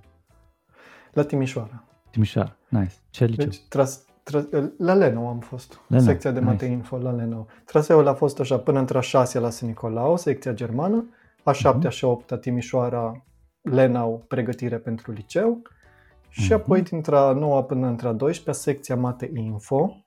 La 1.12 1.23
Timișoara. 1.23 1.84
Timișoara, 2.12 2.58
nice. 2.67 2.93
Ce 3.10 3.25
liceu? 3.25 3.45
Deci, 3.45 3.60
tras, 3.69 4.06
tras, 4.23 4.43
la 4.77 4.93
Leno 4.93 5.27
am 5.27 5.39
fost, 5.39 5.80
Leno, 5.88 6.03
secția 6.03 6.32
de 6.32 6.39
nice. 6.39 6.51
mate 6.51 6.65
info 6.65 6.97
la 6.97 7.12
Leno. 7.12 7.45
Traseul 7.65 8.08
a 8.08 8.13
fost 8.13 8.39
așa 8.39 8.60
până 8.60 8.80
între 8.80 8.97
a 8.97 9.01
6 9.01 9.39
la 9.39 9.49
St. 9.49 9.62
Nicolau, 9.62 10.17
secția 10.17 10.53
germană, 10.53 11.06
a 11.43 11.51
7 11.51 11.88
uh-huh. 11.88 12.01
a 12.01 12.08
8 12.08 12.32
a 12.32 12.38
Timișoara, 12.38 13.25
Lenau, 13.62 14.23
pregătire 14.27 14.77
pentru 14.77 15.12
liceu 15.12 15.62
și 16.30 16.51
uh-huh. 16.51 16.56
apoi 16.56 16.82
dintre 16.82 17.15
a 17.15 17.32
9 17.32 17.62
până 17.62 17.88
între 17.88 18.08
a 18.08 18.12
12 18.12 18.63
secția 18.63 18.95
mate 18.95 19.32
info. 19.34 20.06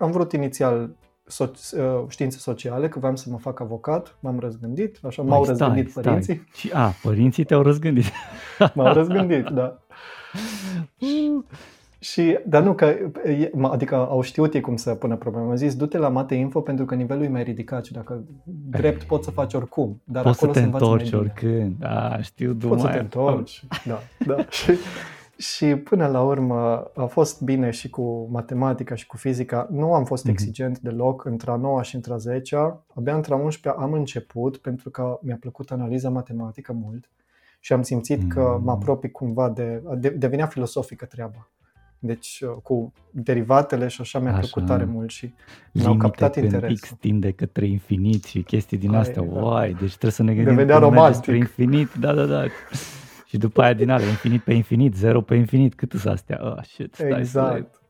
Am 0.00 0.10
vrut 0.10 0.32
inițial 0.32 0.96
so- 1.28 1.78
uh, 1.78 2.04
științe 2.08 2.38
sociale, 2.38 2.88
că 2.88 2.98
vreau 2.98 3.16
să 3.16 3.30
mă 3.30 3.38
fac 3.38 3.60
avocat, 3.60 4.16
m-am 4.20 4.38
răzgândit, 4.38 4.98
așa 5.02 5.22
m-au 5.22 5.44
stai, 5.44 5.56
răzgândit 5.56 5.90
stai. 5.90 6.02
părinții. 6.02 6.46
Și, 6.54 6.70
a, 6.72 6.92
părinții 7.02 7.44
te-au 7.44 7.62
răzgândit. 7.62 8.04
m-au 8.74 8.92
răzgândit, 8.92 9.48
da. 9.48 9.78
Și, 11.98 12.38
dar 12.46 12.62
nu 12.62 12.74
că, 12.74 12.96
adică 13.62 13.94
au 13.94 14.22
știut 14.22 14.54
ei 14.54 14.60
cum 14.60 14.76
să 14.76 14.94
pună 14.94 15.16
problema. 15.16 15.48
Am 15.50 15.56
zis, 15.56 15.76
du-te 15.76 15.98
la 15.98 16.08
Mate 16.08 16.34
Info 16.34 16.60
pentru 16.60 16.84
că 16.84 16.94
nivelul 16.94 17.24
e 17.24 17.28
mai 17.28 17.42
ridicat 17.42 17.84
și 17.84 17.92
dacă 17.92 18.24
drept 18.70 19.02
poți 19.02 19.24
să 19.24 19.30
faci 19.30 19.54
oricum. 19.54 20.00
Dar 20.04 20.22
poți 20.22 20.36
acolo 20.38 20.52
să 20.52 20.60
te 20.60 20.66
întorci 20.66 21.12
oricând. 21.12 21.74
Da, 21.78 22.18
știu, 22.22 22.54
Poți 22.54 22.82
să 22.82 22.88
te 22.88 22.98
întorci, 22.98 23.64
da, 23.84 23.98
da. 24.26 24.44
și, 24.48 24.70
și 25.36 25.66
până 25.66 26.06
la 26.06 26.22
urmă 26.22 26.90
a 26.94 27.04
fost 27.04 27.42
bine 27.42 27.70
și 27.70 27.90
cu 27.90 28.28
matematica 28.30 28.94
și 28.94 29.06
cu 29.06 29.16
fizica. 29.16 29.68
Nu 29.70 29.94
am 29.94 30.04
fost 30.04 30.26
mm-hmm. 30.26 30.30
exigent 30.30 30.78
deloc 30.78 31.24
între 31.24 31.50
a 31.50 31.56
9 31.56 31.82
și 31.82 31.94
între 31.94 32.12
a 32.12 32.16
10 32.16 32.56
Abia 32.94 33.14
între 33.14 33.34
a 33.34 33.36
11 33.36 33.82
am 33.82 33.92
început 33.92 34.56
pentru 34.56 34.90
că 34.90 35.18
mi-a 35.22 35.36
plăcut 35.40 35.70
analiza 35.70 36.10
matematică 36.10 36.72
mult 36.72 37.10
și 37.60 37.72
am 37.72 37.82
simțit 37.82 38.24
mm-hmm. 38.24 38.28
că 38.28 38.40
mă 38.40 38.58
mm. 38.58 38.68
apropii 38.68 39.10
cumva 39.10 39.50
de, 39.50 39.82
de 39.98 40.08
devenea 40.08 40.46
filosofică 40.46 41.04
treaba. 41.04 41.50
Deci 41.98 42.42
uh, 42.46 42.56
cu 42.62 42.92
derivatele 43.10 43.88
și 43.88 44.00
așa 44.00 44.18
mi-a 44.18 44.30
așa. 44.30 44.40
plăcut 44.40 44.66
tare 44.66 44.84
mult 44.84 45.10
și 45.10 45.34
mi-au 45.72 45.96
captat 45.96 46.36
interes. 46.36 46.80
X 46.80 46.92
tinde 47.00 47.30
către 47.30 47.66
infinit 47.66 48.24
și 48.24 48.42
chestii 48.42 48.78
din 48.78 48.94
astea. 48.94 49.22
Ai, 49.22 49.28
da. 49.28 49.42
Uai, 49.42 49.68
deci 49.80 49.90
trebuie 49.90 50.10
să 50.10 50.22
ne 50.22 50.34
gândim 50.34 50.54
Devenea 50.54 50.78
romantic. 50.78 51.22
spre 51.22 51.36
infinit. 51.36 51.94
Da, 51.94 52.14
da, 52.14 52.24
da. 52.24 52.44
Și 53.36 53.42
după 53.42 53.62
aia 53.62 53.72
din 53.72 53.90
alea, 53.90 54.08
infinit 54.08 54.42
pe 54.42 54.52
infinit, 54.52 54.94
zero 54.94 55.20
pe 55.20 55.34
infinit, 55.34 55.74
cât 55.74 55.90
sunt 55.90 56.12
astea? 56.12 56.38
Oh, 56.42 56.62
shit, 56.62 56.94
stai 56.94 57.18
exact. 57.18 57.80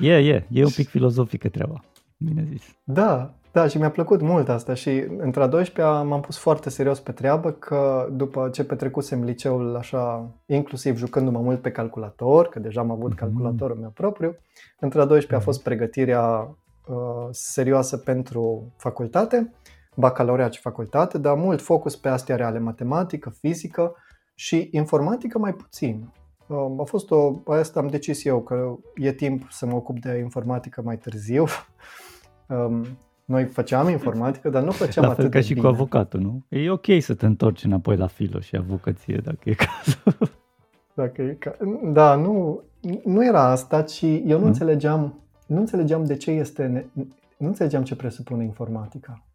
E, 0.00 0.06
yeah, 0.06 0.20
e, 0.20 0.26
yeah, 0.26 0.42
e 0.50 0.64
un 0.64 0.70
pic 0.70 0.88
filozofică 0.88 1.48
treaba, 1.48 1.80
bine 2.16 2.46
zis. 2.50 2.62
Da, 2.84 3.34
da, 3.52 3.66
și 3.66 3.78
mi-a 3.78 3.90
plăcut 3.90 4.20
mult 4.20 4.48
asta 4.48 4.74
și 4.74 5.04
între 5.18 5.42
a 5.42 5.46
12 5.46 5.94
m-am 6.08 6.20
pus 6.20 6.38
foarte 6.38 6.70
serios 6.70 7.00
pe 7.00 7.12
treabă 7.12 7.50
că 7.50 8.08
după 8.12 8.48
ce 8.48 8.64
petrecusem 8.64 9.24
liceul 9.24 9.76
așa, 9.76 10.30
inclusiv 10.46 10.96
jucându-mă 10.96 11.38
mult 11.38 11.60
pe 11.60 11.70
calculator, 11.70 12.48
că 12.48 12.58
deja 12.58 12.80
am 12.80 12.90
avut 12.90 13.12
mm-hmm. 13.12 13.18
calculatorul 13.18 13.76
meu 13.76 13.90
propriu, 13.90 14.36
între 14.80 15.00
a 15.00 15.04
12 15.04 15.34
a 15.34 15.36
mhm. 15.36 15.44
fost 15.44 15.62
pregătirea 15.62 16.56
uh, 16.86 16.96
serioasă 17.30 17.96
pentru 17.96 18.72
facultate, 18.76 19.52
bacalaureat 19.94 20.52
și 20.52 20.60
facultate, 20.60 21.18
dar 21.18 21.36
mult 21.36 21.60
focus 21.60 21.96
pe 21.96 22.08
astea 22.08 22.36
reale, 22.36 22.58
matematică, 22.58 23.30
fizică 23.30 23.94
și 24.38 24.68
informatică 24.72 25.38
mai 25.38 25.54
puțin. 25.54 26.12
Uh, 26.46 26.80
a 26.80 26.82
fost 26.82 27.10
o, 27.10 27.40
asta 27.44 27.80
am 27.80 27.88
decis 27.88 28.24
eu 28.24 28.40
că 28.42 28.76
e 28.94 29.12
timp 29.12 29.46
să 29.50 29.66
mă 29.66 29.74
ocup 29.74 29.98
de 29.98 30.18
informatică 30.18 30.82
mai 30.84 30.98
târziu. 30.98 31.44
um, 32.48 32.86
noi 33.24 33.44
făceam 33.44 33.88
informatică, 33.88 34.48
dar 34.50 34.62
nu 34.62 34.70
făceam 34.70 35.04
La 35.04 35.14
fel 35.14 35.24
atât 35.24 35.34
ca 35.34 35.40
și 35.40 35.52
bine. 35.52 35.60
cu 35.60 35.72
avocatul, 35.72 36.20
nu? 36.20 36.44
E 36.48 36.70
ok 36.70 36.86
să 37.00 37.14
te 37.14 37.26
întorci 37.26 37.64
înapoi 37.64 37.96
la 37.96 38.06
filo 38.06 38.40
și 38.40 38.56
avocăție, 38.56 39.20
dacă 39.24 39.50
e 39.50 39.54
cazul. 39.54 40.30
Dacă 40.94 41.22
e 41.22 41.36
ca... 41.38 41.56
Da, 41.92 42.14
nu, 42.14 42.62
nu 43.04 43.24
era 43.24 43.50
asta, 43.50 43.82
ci 43.82 44.02
eu 44.02 44.20
nu, 44.24 44.38
nu? 44.38 44.46
înțelegeam 44.46 45.22
nu 45.46 45.58
înțelegeam 45.58 46.04
de 46.04 46.16
ce 46.16 46.30
este 46.30 46.90
nu 47.36 47.46
înțelegeam 47.46 47.82
ce 47.82 47.96
presupune 47.96 48.44
informatica. 48.44 49.27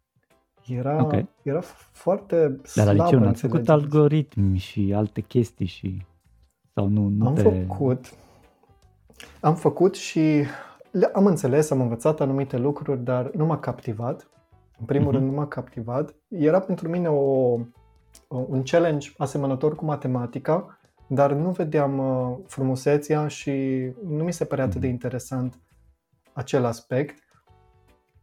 Era, 0.66 1.02
okay. 1.02 1.28
era 1.42 1.60
foarte 1.92 2.60
slabă 2.62 2.88
Dar 2.88 2.94
la 2.94 3.04
liceu 3.04 3.18
n-ați 3.18 3.40
făcut 3.40 3.68
algoritmi 3.68 4.58
și 4.58 4.92
alte 4.96 5.20
chestii 5.20 5.66
și... 5.66 6.06
Sau 6.74 6.88
nu, 6.88 7.08
nu 7.08 7.26
am 7.26 7.34
te... 7.34 7.42
făcut 7.42 8.14
am 9.40 9.54
făcut 9.54 9.94
și 9.94 10.44
am 11.12 11.26
înțeles, 11.26 11.70
am 11.70 11.80
învățat 11.80 12.20
anumite 12.20 12.56
lucruri, 12.56 13.04
dar 13.04 13.30
nu 13.30 13.46
m-a 13.46 13.58
captivat. 13.58 14.28
În 14.78 14.86
primul 14.86 15.08
uh-huh. 15.08 15.16
rând, 15.16 15.26
nu 15.26 15.36
m-a 15.36 15.46
captivat. 15.46 16.14
Era 16.28 16.60
pentru 16.60 16.88
mine 16.88 17.08
o, 17.08 17.58
un 18.28 18.62
challenge 18.62 19.10
asemănător 19.16 19.74
cu 19.74 19.84
matematica, 19.84 20.78
dar 21.06 21.32
nu 21.32 21.50
vedeam 21.50 21.98
uh, 21.98 22.38
frumusețea 22.46 23.28
și 23.28 23.52
nu 24.06 24.24
mi 24.24 24.32
se 24.32 24.44
părea 24.44 24.64
atât 24.64 24.80
de 24.80 24.86
mhm. 24.86 24.94
interesant 24.94 25.60
acel 26.32 26.64
aspect. 26.64 27.23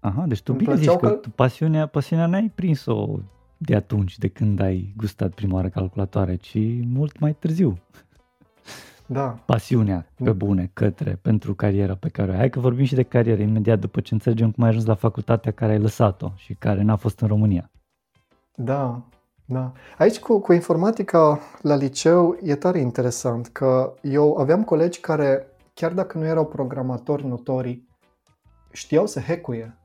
Aha, 0.01 0.25
deci 0.27 0.41
tu 0.41 0.53
bine 0.53 0.75
zici 0.75 0.87
că, 0.87 0.95
că 0.95 1.09
tu 1.09 1.29
pasiunea, 1.29 1.85
pasiunea 1.85 2.25
n-ai 2.25 2.51
prins-o 2.55 3.19
de 3.57 3.75
atunci, 3.75 4.17
de 4.17 4.27
când 4.27 4.59
ai 4.59 4.93
gustat 4.97 5.33
prima 5.33 5.55
oară 5.55 5.69
calculatoare, 5.69 6.35
ci 6.35 6.57
mult 6.83 7.19
mai 7.19 7.33
târziu 7.33 7.77
da. 9.11 9.37
pasiunea 9.45 10.05
pe 10.23 10.31
bune 10.31 10.69
către, 10.73 11.19
pentru 11.21 11.55
cariera 11.55 11.95
pe 11.95 12.09
care 12.09 12.29
o 12.29 12.31
ai. 12.31 12.37
Hai 12.37 12.49
că 12.49 12.59
vorbim 12.59 12.85
și 12.85 12.95
de 12.95 13.03
carieră 13.03 13.41
imediat 13.41 13.79
după 13.79 14.01
ce 14.01 14.13
înțelegem 14.13 14.51
cum 14.51 14.63
ai 14.63 14.69
ajuns 14.69 14.85
la 14.85 14.95
facultatea 14.95 15.51
care 15.51 15.71
ai 15.71 15.79
lăsat-o 15.79 16.31
și 16.35 16.53
care 16.53 16.81
n-a 16.81 16.95
fost 16.95 17.19
în 17.19 17.27
România. 17.27 17.71
Da, 18.55 19.01
da. 19.45 19.71
Aici 19.97 20.19
cu, 20.19 20.39
cu 20.39 20.53
informatica 20.53 21.39
la 21.61 21.75
liceu 21.75 22.37
e 22.41 22.55
tare 22.55 22.79
interesant 22.79 23.47
că 23.47 23.93
eu 24.01 24.35
aveam 24.37 24.63
colegi 24.63 24.99
care, 24.99 25.47
chiar 25.73 25.93
dacă 25.93 26.17
nu 26.17 26.25
erau 26.25 26.45
programatori 26.45 27.27
notorii, 27.27 27.87
știau 28.71 29.07
să 29.07 29.19
hackuie. 29.19 29.75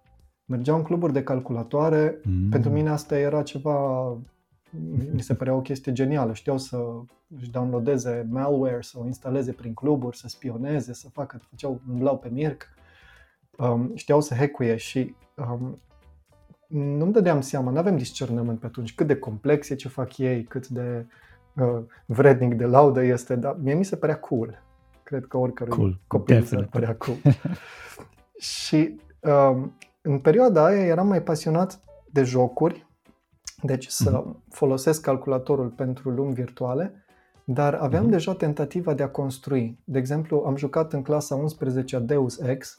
Mergeau 0.47 0.77
în 0.77 0.83
cluburi 0.83 1.13
de 1.13 1.23
calculatoare. 1.23 2.21
Mm. 2.25 2.49
Pentru 2.49 2.71
mine 2.71 2.89
asta 2.91 3.19
era 3.19 3.43
ceva 3.43 4.09
mi 5.13 5.21
se 5.21 5.35
părea 5.35 5.55
o 5.55 5.61
chestie 5.61 5.93
genială. 5.93 6.33
Știau 6.33 6.59
să 6.59 6.77
își 7.41 7.51
downloadeze 7.51 8.27
malware, 8.31 8.81
să 8.81 8.99
o 8.99 9.07
instaleze 9.07 9.53
prin 9.53 9.75
cluburi, 9.75 10.17
să 10.17 10.29
spioneze, 10.29 10.93
să 10.93 11.09
facă, 11.09 11.41
făceau, 11.51 11.81
umblau 11.91 12.19
pe 12.19 12.29
mirc. 12.29 12.69
Um, 13.59 13.93
știau 13.95 14.21
să 14.21 14.35
hackuie 14.35 14.77
și 14.77 15.15
um, 15.35 15.81
nu-mi 16.67 17.13
dădeam 17.13 17.41
seama, 17.41 17.71
nu 17.71 17.79
avem 17.79 17.97
discernământ 17.97 18.61
pe 18.61 18.67
atunci 18.67 18.95
cât 18.95 19.07
de 19.07 19.17
complex 19.17 19.69
e 19.69 19.75
ce 19.75 19.89
fac 19.89 20.19
ei, 20.19 20.45
cât 20.45 20.69
de 20.69 21.07
uh, 21.55 21.83
vrednic 22.07 22.55
de 22.55 22.65
laudă 22.65 23.03
este, 23.03 23.37
dar 23.37 23.57
mie 23.63 23.75
mi 23.75 23.85
se 23.85 23.97
părea 23.97 24.19
cool. 24.19 24.63
Cred 25.03 25.27
că 25.27 25.37
oricărui 25.37 25.77
cool. 25.77 26.01
copil 26.07 26.43
se 26.43 26.57
părea 26.57 26.97
cool. 26.97 27.17
și 28.59 29.01
um, 29.21 29.77
în 30.07 30.19
perioada 30.19 30.65
aia 30.65 30.85
eram 30.85 31.07
mai 31.07 31.23
pasionat 31.23 31.81
de 32.13 32.23
jocuri 32.23 32.87
deci 33.63 33.87
să 33.89 34.23
uh-huh. 34.23 34.51
folosesc 34.51 35.01
calculatorul 35.01 35.69
pentru 35.69 36.11
lumi 36.11 36.35
virtuale, 36.35 37.05
dar 37.45 37.75
aveam 37.75 38.07
uh-huh. 38.07 38.11
deja 38.11 38.35
tentativa 38.35 38.95
de 38.95 39.03
a 39.03 39.09
construi. 39.09 39.79
De 39.85 39.99
exemplu, 39.99 40.43
am 40.47 40.57
jucat 40.57 40.93
în 40.93 41.03
clasa 41.03 41.35
11 41.35 41.99
Deus 41.99 42.39
Ex 42.39 42.79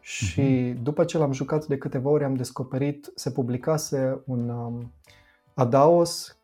și 0.00 0.42
uh-huh. 0.42 0.82
după 0.82 1.04
ce 1.04 1.18
l-am 1.18 1.32
jucat 1.32 1.66
de 1.66 1.78
câteva 1.78 2.10
ori 2.10 2.24
am 2.24 2.34
descoperit, 2.34 3.12
se 3.14 3.30
publicase 3.30 4.22
un 4.26 4.48
um, 4.48 4.92
Adaos 5.54 6.38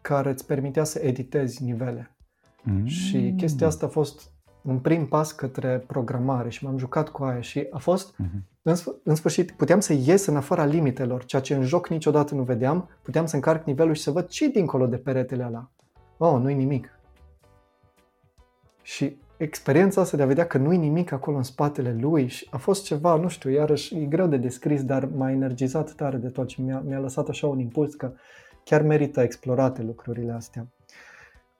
care 0.00 0.30
îți 0.30 0.46
permitea 0.46 0.84
să 0.84 0.98
editezi 0.98 1.62
nivele. 1.62 2.16
Mm. 2.62 2.86
Și 2.86 3.34
chestia 3.36 3.66
asta 3.66 3.86
a 3.86 3.88
fost 3.88 4.31
un 4.62 4.78
prim 4.78 5.06
pas 5.06 5.32
către 5.32 5.84
programare 5.86 6.48
și 6.48 6.64
m-am 6.64 6.78
jucat 6.78 7.08
cu 7.08 7.22
aia 7.22 7.40
și 7.40 7.66
a 7.70 7.78
fost, 7.78 8.14
uh-huh. 8.14 8.62
în, 8.62 8.74
în 9.02 9.14
sfârșit, 9.14 9.50
puteam 9.50 9.80
să 9.80 9.92
ies 9.92 10.26
în 10.26 10.36
afara 10.36 10.64
limitelor, 10.64 11.24
ceea 11.24 11.42
ce 11.42 11.54
în 11.54 11.64
joc 11.64 11.88
niciodată 11.88 12.34
nu 12.34 12.42
vedeam, 12.42 12.88
puteam 13.02 13.26
să 13.26 13.34
încarc 13.34 13.66
nivelul 13.66 13.94
și 13.94 14.02
să 14.02 14.10
văd 14.10 14.26
ce 14.26 14.48
dincolo 14.48 14.86
de 14.86 14.96
peretele 14.96 15.44
ăla. 15.46 15.70
Oh, 16.16 16.40
nu-i 16.40 16.54
nimic. 16.54 16.98
Și 18.82 19.16
experiența 19.36 20.00
asta 20.00 20.16
de 20.16 20.22
a 20.22 20.26
vedea 20.26 20.46
că 20.46 20.58
nu-i 20.58 20.76
nimic 20.76 21.12
acolo 21.12 21.36
în 21.36 21.42
spatele 21.42 21.96
lui 22.00 22.26
și 22.26 22.46
a 22.50 22.56
fost 22.56 22.84
ceva, 22.84 23.16
nu 23.16 23.28
știu, 23.28 23.50
iarăși 23.50 23.96
e 23.96 24.04
greu 24.04 24.26
de 24.26 24.36
descris, 24.36 24.84
dar 24.84 25.08
m-a 25.16 25.30
energizat 25.30 25.92
tare 25.92 26.16
de 26.16 26.28
tot 26.28 26.48
și 26.48 26.60
mi-a, 26.60 26.82
mi-a 26.86 26.98
lăsat 26.98 27.28
așa 27.28 27.46
un 27.46 27.58
impuls 27.58 27.94
că 27.94 28.12
chiar 28.64 28.82
merită 28.82 29.20
explorate 29.20 29.82
lucrurile 29.82 30.32
astea. 30.32 30.66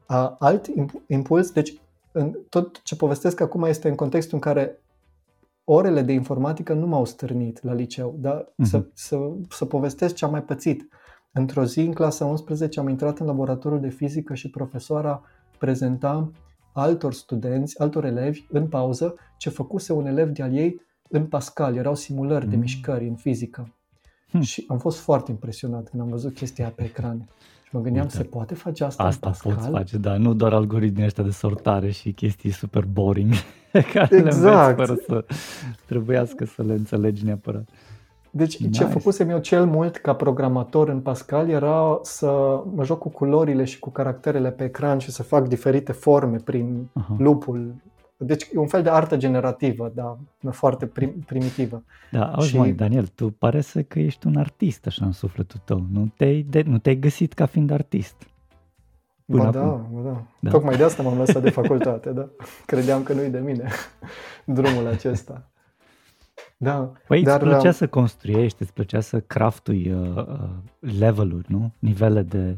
Uh, 0.09 0.34
alt 0.38 0.66
impuls, 1.07 1.50
deci 1.50 1.80
în, 2.12 2.36
tot 2.48 2.82
ce 2.82 2.96
povestesc 2.96 3.40
acum 3.40 3.62
este 3.62 3.88
în 3.88 3.94
contextul 3.94 4.34
în 4.34 4.40
care 4.40 4.82
orele 5.64 6.02
de 6.02 6.12
informatică 6.12 6.72
nu 6.72 6.86
m-au 6.86 7.04
stârnit 7.04 7.62
la 7.62 7.72
liceu, 7.72 8.16
dar 8.18 8.44
uh-huh. 8.44 8.64
să, 8.64 8.84
să, 8.94 9.30
să 9.48 9.64
povestesc 9.64 10.14
ce 10.14 10.24
am 10.24 10.30
mai 10.30 10.42
pățit. 10.42 10.88
într-o 11.32 11.64
zi, 11.64 11.80
în 11.80 11.92
clasa 11.92 12.24
11, 12.24 12.80
am 12.80 12.88
intrat 12.88 13.18
în 13.18 13.26
laboratorul 13.26 13.80
de 13.80 13.88
fizică 13.88 14.34
și 14.34 14.50
profesoara 14.50 15.22
prezenta 15.58 16.30
altor 16.72 17.12
studenți, 17.12 17.80
altor 17.80 18.04
elevi, 18.04 18.44
în 18.48 18.68
pauză, 18.68 19.14
ce 19.36 19.50
făcuse 19.50 19.92
un 19.92 20.06
elev 20.06 20.28
de-al 20.28 20.54
ei 20.54 20.80
în 21.08 21.26
Pascal. 21.26 21.76
Erau 21.76 21.94
simulări 21.94 22.44
mm. 22.44 22.50
de 22.50 22.56
mișcări 22.56 23.08
în 23.08 23.14
fizică. 23.14 23.74
Hmm. 24.28 24.40
Și 24.40 24.64
am 24.68 24.78
fost 24.78 24.98
foarte 24.98 25.30
impresionat 25.30 25.88
când 25.88 26.02
am 26.02 26.08
văzut 26.08 26.34
chestia 26.34 26.68
pe 26.70 26.84
ecran. 26.84 27.28
Și 27.73 27.79
mă 27.79 27.85
gândeam, 27.85 28.05
Uite, 28.05 28.16
se 28.16 28.23
poate 28.23 28.55
face 28.55 28.85
asta 28.85 29.03
Asta 29.03 29.27
în 29.27 29.33
Pascal? 29.33 29.55
poți 29.55 29.68
face, 29.68 29.97
da. 29.97 30.16
Nu 30.16 30.35
doar 30.35 30.53
algoritmii 30.53 31.05
ăștia 31.05 31.25
de 31.25 31.31
sortare 31.31 31.91
și 31.91 32.12
chestii 32.12 32.51
super 32.51 32.85
boring 32.85 33.33
care 33.95 34.16
exact. 34.16 34.79
le 34.79 34.85
fără 34.85 34.99
să 35.07 35.25
trebuiască 35.87 36.45
să 36.45 36.62
le 36.62 36.73
înțelegi 36.73 37.25
neapărat. 37.25 37.68
Deci 38.31 38.57
nice. 38.57 38.85
ce 38.85 38.91
făcusem 38.91 39.31
eu 39.31 39.39
cel 39.39 39.66
mult 39.66 39.97
ca 39.97 40.14
programator 40.14 40.89
în 40.89 41.01
Pascal 41.01 41.49
era 41.49 41.99
să 42.03 42.62
mă 42.75 42.85
joc 42.85 42.99
cu 42.99 43.09
culorile 43.09 43.64
și 43.64 43.79
cu 43.79 43.91
caracterele 43.91 44.51
pe 44.51 44.64
ecran 44.64 44.99
și 44.99 45.11
să 45.11 45.23
fac 45.23 45.49
diferite 45.49 45.93
forme 45.93 46.37
prin 46.37 46.91
uh-huh. 47.01 47.16
lupul. 47.18 47.75
Deci 48.23 48.49
e 48.55 48.59
un 48.59 48.66
fel 48.66 48.83
de 48.83 48.91
artă 48.91 49.16
generativă, 49.16 49.93
dar 49.95 50.16
foarte 50.51 50.87
prim, 50.87 51.11
primitivă. 51.27 51.83
Da, 52.11 52.33
auzi 52.33 52.49
și... 52.49 52.57
mai, 52.57 52.73
Daniel, 52.73 53.07
tu 53.07 53.31
pare 53.31 53.61
să 53.61 53.83
că 53.83 53.99
ești 53.99 54.27
un 54.27 54.37
artist 54.37 54.87
așa 54.87 55.05
în 55.05 55.12
sufletul 55.12 55.61
tău. 55.64 55.87
Nu 55.93 56.12
te-ai, 56.16 56.47
de, 56.51 56.62
nu 56.62 56.79
te-ai 56.79 56.97
găsit 56.97 57.33
ca 57.33 57.47
fiind 57.47 57.70
artist. 57.70 58.27
Până 59.27 59.45
ba 59.45 59.51
da, 59.51 59.61
ba 59.61 60.01
da, 60.03 60.23
da. 60.41 60.51
Tocmai 60.51 60.77
de 60.77 60.83
asta 60.83 61.03
m-am 61.03 61.18
lăsat 61.18 61.43
de 61.43 61.51
facultate, 61.51 62.11
da. 62.11 62.29
Credeam 62.66 63.03
că 63.03 63.12
nu-i 63.12 63.31
de 63.31 63.39
mine 63.39 63.68
drumul 64.45 64.87
acesta. 64.87 65.47
Da, 66.57 66.93
păi 67.07 67.23
dar, 67.23 67.41
îți 67.41 67.51
plăcea 67.51 67.68
uh, 67.68 67.75
să 67.75 67.89
construiești, 67.89 68.62
îți 68.62 68.73
plăcea 68.73 69.01
să 69.01 69.20
craftui 69.20 69.93
uh, 69.93 70.16
uh, 70.16 70.49
level-uri, 70.99 71.47
nu? 71.49 71.73
Nivele 71.79 72.23
de, 72.23 72.57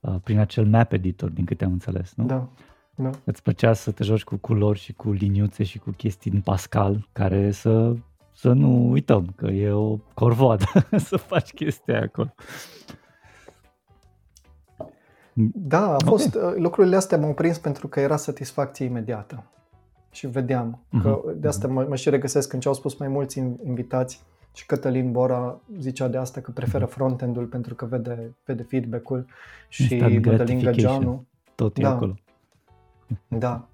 uh, 0.00 0.14
prin 0.24 0.38
acel 0.38 0.66
map 0.66 0.92
editor, 0.92 1.30
din 1.30 1.44
câte 1.44 1.64
am 1.64 1.72
înțeles, 1.72 2.14
nu? 2.14 2.24
Da, 2.24 2.48
da. 2.96 3.10
Îți 3.24 3.42
plăcea 3.42 3.72
să 3.72 3.90
te 3.90 4.04
joci 4.04 4.24
cu 4.24 4.36
culori 4.36 4.78
și 4.78 4.92
cu 4.92 5.12
liniuțe 5.12 5.64
și 5.64 5.78
cu 5.78 5.90
chestii 5.90 6.30
în 6.30 6.40
Pascal, 6.40 7.08
care 7.12 7.50
să, 7.50 7.94
să 8.32 8.52
nu 8.52 8.90
uităm 8.90 9.32
că 9.36 9.46
e 9.46 9.70
o 9.70 9.96
corvoadă 10.14 10.64
să 11.08 11.16
faci 11.16 11.52
chestia 11.52 12.02
acolo. 12.02 12.34
Da, 15.54 15.94
a 15.94 15.98
fost, 16.04 16.34
okay. 16.34 16.48
Uh, 16.50 16.56
lucrurile 16.56 16.96
astea 16.96 17.18
m-au 17.18 17.34
prins 17.34 17.58
pentru 17.58 17.88
că 17.88 18.00
era 18.00 18.16
satisfacție 18.16 18.84
imediată 18.84 19.44
și 20.10 20.26
vedeam 20.26 20.78
uh-huh. 20.86 21.02
că 21.02 21.20
de 21.36 21.48
asta 21.48 21.68
mă, 21.68 21.86
mă 21.88 21.96
și 21.96 22.10
regăsesc 22.10 22.48
când 22.48 22.62
ce 22.62 22.68
au 22.68 22.74
spus 22.74 22.96
mai 22.96 23.08
mulți 23.08 23.38
invitați 23.64 24.22
și 24.54 24.66
Cătălin 24.66 25.12
Bora 25.12 25.60
zicea 25.78 26.08
de 26.08 26.16
asta 26.16 26.40
că 26.40 26.50
preferă 26.50 26.84
mhm. 26.84 26.92
frontend-ul 26.92 27.46
pentru 27.46 27.74
că 27.74 27.84
vede, 27.84 28.34
vede 28.44 28.62
feedback-ul 28.62 29.26
și 29.68 29.96
Mădălin 30.24 30.58
Găgeanu. 30.58 31.26
Tot 31.54 31.78
da, 31.78 31.90
acolo. 31.90 32.14
Da. 33.28 33.68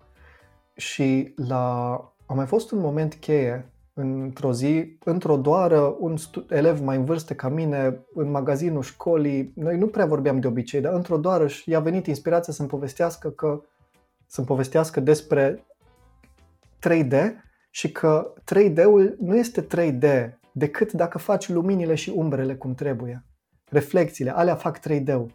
Și 0.75 1.33
la, 1.37 1.91
a 2.27 2.35
mai 2.35 2.47
fost 2.47 2.71
un 2.71 2.79
moment 2.79 3.15
cheie 3.15 3.73
într-o 3.95 4.53
zi, 4.53 4.97
într-o 5.05 5.37
doară, 5.37 5.97
un 5.99 6.17
stu- 6.17 6.47
elev 6.49 6.81
mai 6.81 6.97
în 6.97 7.05
vârstă 7.05 7.35
ca 7.35 7.49
mine, 7.49 8.07
în 8.15 8.31
magazinul 8.31 8.83
școlii, 8.83 9.53
noi 9.55 9.79
nu 9.79 9.87
prea 9.87 10.07
vorbeam 10.07 10.41
de 10.41 10.47
obicei, 10.47 10.81
dar 10.81 10.93
într-o 10.93 11.17
doară 11.17 11.47
i-a 11.65 11.81
venit 11.81 12.07
inspirația 12.07 12.53
să-mi 12.53 12.69
povestească 12.69 13.31
că 13.31 13.63
să-mi 14.27 14.47
povestească 14.47 15.01
despre 15.01 15.67
3D 16.89 17.15
și 17.71 17.93
că 17.93 18.33
3D-ul 18.41 19.17
nu 19.19 19.37
este 19.37 19.67
3D 19.67 20.31
decât 20.53 20.93
dacă 20.93 21.19
faci 21.19 21.49
luminile 21.49 21.95
și 21.95 22.13
umbrele 22.15 22.55
cum 22.57 22.75
trebuie. 22.75 23.25
Reflexiile, 23.71 24.31
alea 24.31 24.55
fac 24.55 24.79
3D-ul. 24.79 25.27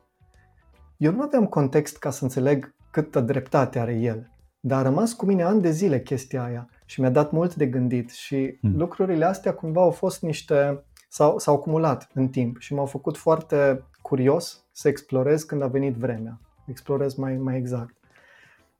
Eu 0.97 1.11
nu 1.11 1.21
aveam 1.21 1.45
context 1.45 1.97
ca 1.97 2.09
să 2.09 2.23
înțeleg 2.23 2.75
câtă 3.01 3.19
dreptate 3.19 3.79
are 3.79 3.93
el, 3.93 4.31
dar 4.59 4.79
a 4.79 4.81
rămas 4.81 5.13
cu 5.13 5.25
mine 5.25 5.43
ani 5.43 5.61
de 5.61 5.71
zile 5.71 6.01
chestia 6.01 6.43
aia 6.43 6.69
și 6.85 7.01
mi-a 7.01 7.09
dat 7.09 7.31
mult 7.31 7.55
de 7.55 7.65
gândit 7.65 8.09
și 8.09 8.57
hmm. 8.61 8.77
lucrurile 8.77 9.25
astea 9.25 9.53
cumva 9.53 9.81
au 9.81 9.91
fost 9.91 10.21
niște, 10.21 10.83
s-au, 11.09 11.39
s-au 11.39 11.55
acumulat 11.55 12.09
în 12.13 12.27
timp 12.27 12.59
și 12.59 12.73
m-au 12.73 12.85
făcut 12.85 13.17
foarte 13.17 13.83
curios 14.01 14.65
să 14.71 14.87
explorez 14.87 15.43
când 15.43 15.61
a 15.61 15.67
venit 15.67 15.95
vremea. 15.95 16.39
Explorez 16.65 17.13
mai, 17.13 17.35
mai 17.35 17.57
exact. 17.57 17.95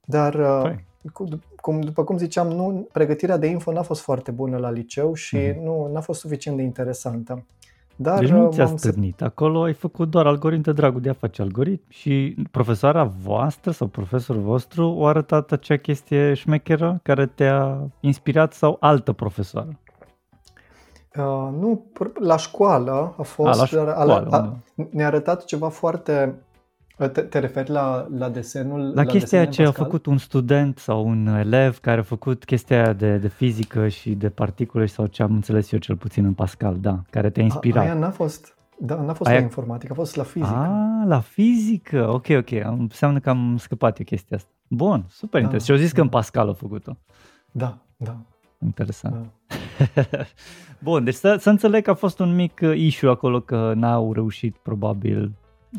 Dar 0.06 0.62
păi 0.62 0.86
cum, 1.62 1.82
după 1.82 2.04
cum 2.04 2.18
ziceam, 2.18 2.48
nu, 2.48 2.88
pregătirea 2.92 3.38
de 3.38 3.48
info 3.48 3.72
n-a 3.72 3.82
fost 3.82 4.02
foarte 4.02 4.32
bună 4.32 4.58
la 4.58 4.72
liceu 4.72 5.14
și 5.14 5.38
mm-hmm. 5.38 5.62
nu 5.62 5.92
a 5.96 6.00
fost 6.00 6.20
suficient 6.20 6.58
de 6.58 6.64
interesantă. 6.64 7.46
Dar 8.00 8.20
deci 8.20 8.30
nu 8.30 8.52
ți-a 8.52 8.66
stârnit. 8.66 9.22
Acolo 9.22 9.62
ai 9.62 9.74
făcut 9.74 10.10
doar 10.10 10.26
algoritm 10.26 10.62
de 10.62 10.72
dragul 10.72 11.02
de 11.02 11.10
a 11.10 11.14
face 11.14 11.42
algoritm 11.42 11.86
și 11.88 12.36
profesoara 12.52 13.04
voastră 13.04 13.72
sau 13.72 13.88
profesorul 13.88 14.42
vostru 14.42 14.90
o 14.90 15.06
arătat 15.06 15.52
acea 15.52 15.78
chestie 15.78 16.34
șmecheră 16.34 17.00
care 17.04 17.26
te-a 17.26 17.88
inspirat 18.00 18.54
sau 18.54 18.78
altă 18.80 19.12
profesoară? 19.12 19.80
Uh, 21.18 21.50
nu, 21.60 21.86
la 22.20 22.38
școală 22.38 23.14
a 23.18 23.22
fost, 23.22 23.54
a, 23.54 23.56
la 23.56 23.66
școală, 23.66 24.28
a, 24.32 24.38
a, 24.38 24.58
ne-a 24.92 25.08
arătat 25.08 25.46
ceva 25.46 25.70
foarte 25.70 26.42
te, 26.98 27.22
te 27.22 27.40
referi 27.40 27.70
la, 27.70 28.08
la 28.18 28.30
desenul? 28.30 28.80
La, 28.80 28.94
la 28.94 29.06
chestia 29.06 29.46
ce 29.46 29.64
a 29.64 29.72
făcut 29.72 30.06
un 30.06 30.18
student 30.18 30.78
sau 30.78 31.08
un 31.08 31.28
elev 31.28 31.78
care 31.78 32.00
a 32.00 32.04
făcut 32.04 32.46
chestia 32.46 32.94
de, 32.94 33.18
de 33.18 33.28
fizică 33.28 33.88
și 33.88 34.12
de 34.12 34.30
particule 34.30 34.86
sau 34.86 35.06
ce 35.06 35.24
am 35.24 35.34
înțeles 35.34 35.72
eu 35.72 35.80
cel 35.80 35.96
puțin 35.96 36.26
în 36.26 36.34
Pascal, 36.34 36.78
da, 36.80 37.02
care 37.10 37.30
te-a 37.30 37.44
inspirat. 37.44 37.84
A, 37.84 37.88
aia 37.88 37.94
n-a 37.94 38.10
fost, 38.10 38.58
da, 38.80 38.96
n-a 38.96 39.14
fost 39.14 39.30
aia... 39.30 39.38
la 39.38 39.44
informatică, 39.44 39.92
a 39.92 39.96
fost 39.96 40.16
la 40.16 40.24
fizică. 40.24 40.56
Ah, 40.56 41.08
la 41.08 41.20
fizică, 41.20 42.10
ok, 42.10 42.28
ok, 42.30 42.52
înseamnă 42.78 43.20
că 43.20 43.30
am 43.30 43.58
scăpat 43.58 44.00
eu 44.00 44.06
chestia 44.06 44.38
asta. 44.38 44.50
Bun, 44.68 45.06
super 45.10 45.40
da, 45.40 45.46
interesant. 45.46 45.64
Și 45.64 45.72
au 45.72 45.78
zis 45.78 45.90
da. 45.90 45.96
că 45.96 46.02
în 46.02 46.10
Pascal 46.10 46.50
a 46.50 46.54
făcut-o. 46.54 46.98
Da, 47.52 47.78
da. 47.98 48.18
Interesant. 48.64 49.14
Da. 49.14 50.02
Bun, 50.80 51.04
deci 51.04 51.14
să, 51.14 51.36
să 51.40 51.50
înțeleg 51.50 51.84
că 51.84 51.90
a 51.90 51.94
fost 51.94 52.20
un 52.20 52.36
mic 52.36 52.60
uh, 52.62 52.78
issue 52.78 53.10
acolo 53.10 53.40
că 53.40 53.74
n-au 53.76 54.14
reușit 54.14 54.56
probabil 54.56 55.32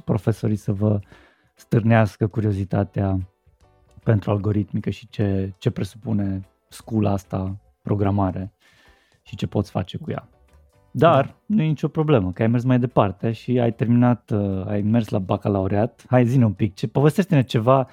profesorii 0.05 0.57
să 0.57 0.72
vă 0.72 1.01
stârnească 1.55 2.26
curiozitatea 2.26 3.18
pentru 4.03 4.30
algoritmică 4.30 4.90
și 4.90 5.09
ce, 5.09 5.53
ce 5.59 5.70
presupune 5.70 6.40
scula 6.68 7.12
asta, 7.12 7.57
programare 7.82 8.53
și 9.22 9.36
ce 9.36 9.46
poți 9.46 9.70
face 9.70 9.96
cu 9.96 10.11
ea. 10.11 10.28
Dar 10.90 11.24
da. 11.24 11.36
nu 11.46 11.62
e 11.62 11.66
nicio 11.66 11.88
problemă, 11.88 12.32
că 12.32 12.42
ai 12.42 12.49
mers 12.49 12.64
mai 12.64 12.78
departe 12.78 13.32
și 13.32 13.59
ai 13.59 13.72
terminat, 13.72 14.30
uh, 14.30 14.66
ai 14.66 14.82
mers 14.82 15.09
la 15.09 15.18
bacalaureat. 15.18 16.05
Hai 16.09 16.26
zi 16.26 16.42
un 16.42 16.53
pic, 16.53 16.74
ce, 16.74 16.88
povestește-ne 16.88 17.42
ceva 17.42 17.88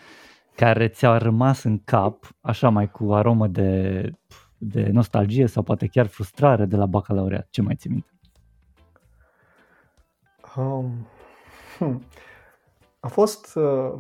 care 0.56 0.88
ți-a 0.88 1.18
rămas 1.18 1.64
în 1.64 1.82
cap, 1.84 2.36
așa 2.42 2.70
mai 2.70 2.92
cu 2.92 3.14
aromă 3.14 3.48
de, 3.48 4.12
de 4.58 4.90
nostalgie 4.92 5.48
sau 5.48 5.64
poate 5.64 5.88
chiar 5.88 6.06
frustrare 6.06 6.66
de 6.66 6.76
la 6.76 6.86
bacalaureat. 6.86 7.48
Ce 7.50 7.62
mai 7.62 7.76
ții 7.76 7.90
minte? 7.90 8.10
Um, 10.56 11.08
Hmm. 11.78 12.04
A 13.00 13.08
fost, 13.08 13.56
uh, 13.56 13.94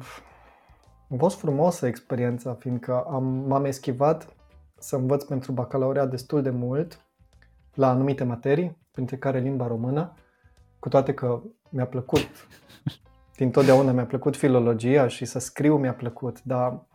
a 1.09 1.15
fost 1.17 1.37
frumoasă 1.37 1.87
experiența, 1.87 2.53
fiindcă 2.53 3.01
am, 3.01 3.23
m-am 3.23 3.65
eschivat 3.65 4.35
să 4.77 4.95
învăț 4.95 5.23
pentru 5.23 5.51
bacalaureat 5.51 6.09
destul 6.09 6.41
de 6.41 6.49
mult 6.49 6.99
la 7.73 7.89
anumite 7.89 8.23
materii, 8.23 8.77
printre 8.91 9.17
care 9.17 9.39
limba 9.39 9.67
română, 9.67 10.13
cu 10.79 10.89
toate 10.89 11.13
că 11.13 11.41
mi-a 11.69 11.85
plăcut, 11.85 12.29
din 13.37 13.51
totdeauna 13.51 13.91
mi-a 13.91 14.05
plăcut 14.05 14.35
filologia 14.35 15.07
și 15.07 15.25
să 15.25 15.39
scriu 15.39 15.77
mi-a 15.77 15.93
plăcut, 15.93 16.43
dar 16.43 16.85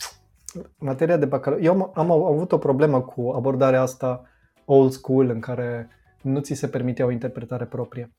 materia 0.78 1.16
de 1.16 1.26
bacalaureat, 1.26 1.74
eu 1.74 1.90
am, 1.94 2.10
am 2.10 2.10
avut 2.10 2.52
o 2.52 2.58
problemă 2.58 3.00
cu 3.00 3.30
abordarea 3.30 3.82
asta 3.82 4.22
old 4.64 4.92
school 4.92 5.28
în 5.28 5.40
care 5.40 5.88
nu 6.22 6.40
ți 6.40 6.54
se 6.54 6.68
permitea 6.68 7.06
o 7.06 7.10
interpretare 7.10 7.64
proprie 7.64 8.12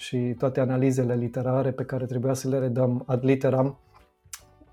și 0.00 0.34
toate 0.38 0.60
analizele 0.60 1.14
literare 1.14 1.70
pe 1.70 1.84
care 1.84 2.04
trebuia 2.04 2.32
să 2.32 2.48
le 2.48 2.58
redăm 2.58 3.02
ad 3.06 3.24
literam, 3.24 3.78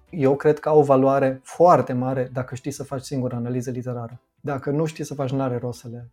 eu 0.10 0.36
cred 0.36 0.60
că 0.60 0.70
au 0.70 0.80
o 0.80 0.84
valoare 0.84 1.40
foarte 1.44 1.94
mare 1.94 2.30
dacă 2.34 2.56
știi 2.56 2.72
să 2.72 2.84
faci 2.84 3.02
singur 3.02 3.34
analiză 3.34 3.72
literară. 3.72 4.20
Dacă 4.42 4.70
nu 4.70 4.86
știi 4.86 5.04
să 5.04 5.14
faci, 5.14 5.32
n-are 5.32 5.58
rost 5.58 5.80
să 5.80 5.88
le... 5.92 6.10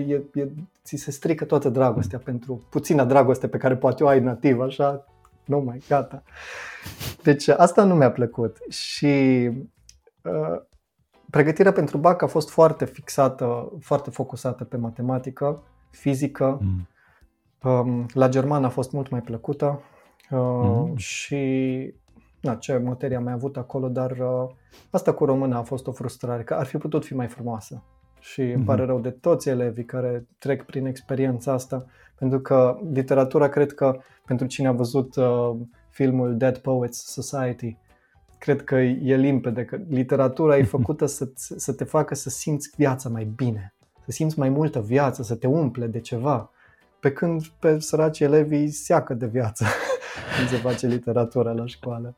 E, 0.00 0.22
e, 0.34 0.48
ți 0.84 0.96
se 0.96 1.10
strică 1.10 1.44
toată 1.44 1.68
dragostea 1.68 2.18
pentru 2.18 2.66
puțina 2.70 3.04
dragoste 3.04 3.48
pe 3.48 3.56
care 3.56 3.76
poate 3.76 4.04
o 4.04 4.06
ai 4.06 4.20
nativ, 4.20 4.60
așa, 4.60 5.04
nu 5.44 5.58
mai, 5.58 5.82
gata. 5.88 6.22
Deci 7.22 7.48
asta 7.48 7.84
nu 7.84 7.94
mi-a 7.94 8.10
plăcut 8.10 8.56
și 8.68 9.50
uh, 10.22 10.60
pregătirea 11.30 11.72
pentru 11.72 11.98
BAC 11.98 12.22
a 12.22 12.26
fost 12.26 12.50
foarte 12.50 12.84
fixată, 12.84 13.72
foarte 13.80 14.10
focusată 14.10 14.64
pe 14.64 14.76
matematică, 14.76 15.62
fizică, 15.90 16.58
mm 16.62 16.68
Um, 16.70 16.86
la 18.12 18.28
germană 18.28 18.66
a 18.66 18.70
fost 18.70 18.92
mult 18.92 19.10
mai 19.10 19.20
plăcută 19.20 19.80
mm-hmm. 20.30 20.96
și 20.96 21.94
na, 22.40 22.54
ce 22.54 22.76
materie 22.76 23.16
am 23.16 23.22
mai 23.22 23.32
avut 23.32 23.56
acolo, 23.56 23.88
dar 23.88 24.10
uh, 24.10 24.50
asta 24.90 25.12
cu 25.12 25.24
română 25.24 25.56
a 25.56 25.62
fost 25.62 25.86
o 25.86 25.92
frustrare, 25.92 26.42
că 26.42 26.54
ar 26.54 26.66
fi 26.66 26.76
putut 26.76 27.04
fi 27.04 27.14
mai 27.14 27.26
frumoasă. 27.26 27.82
și 28.20 28.42
îmi 28.42 28.64
pare 28.64 28.80
mhm. 28.80 28.90
rău 28.90 29.00
de 29.00 29.10
toți 29.10 29.48
elevii 29.48 29.84
care 29.84 30.26
trec 30.38 30.64
prin 30.64 30.86
experiența 30.86 31.52
asta, 31.52 31.86
pentru 32.18 32.40
că 32.40 32.78
literatura, 32.92 33.48
cred 33.48 33.72
că 33.72 34.00
pentru 34.26 34.46
cine 34.46 34.68
a 34.68 34.72
văzut 34.72 35.16
uh, 35.16 35.56
filmul 35.90 36.36
Dead 36.36 36.58
Poets 36.58 37.12
Society, 37.12 37.76
cred 38.38 38.64
că 38.64 38.74
e 38.80 39.16
limpede 39.16 39.64
că 39.64 39.78
literatura 39.88 40.56
e 40.56 40.62
făcută 40.76 41.06
să, 41.06 41.30
să 41.34 41.72
te 41.72 41.84
facă 41.84 42.14
să 42.14 42.30
simți 42.30 42.70
viața 42.76 43.08
mai 43.08 43.24
bine, 43.24 43.74
să 44.04 44.10
simți 44.10 44.38
mai 44.38 44.48
multă 44.48 44.80
viață, 44.80 45.22
să 45.22 45.34
te 45.34 45.46
umple 45.46 45.86
de 45.86 46.00
ceva, 46.00 46.50
pe 47.00 47.12
când 47.12 47.46
pe 47.46 47.78
săraci 47.78 48.20
elevii 48.20 48.68
seacă 48.70 49.14
de 49.14 49.26
viață 49.26 49.64
când 50.36 50.48
se 50.48 50.56
face 50.56 50.86
literatura 50.86 51.52
la 51.52 51.66
școală. 51.66 52.14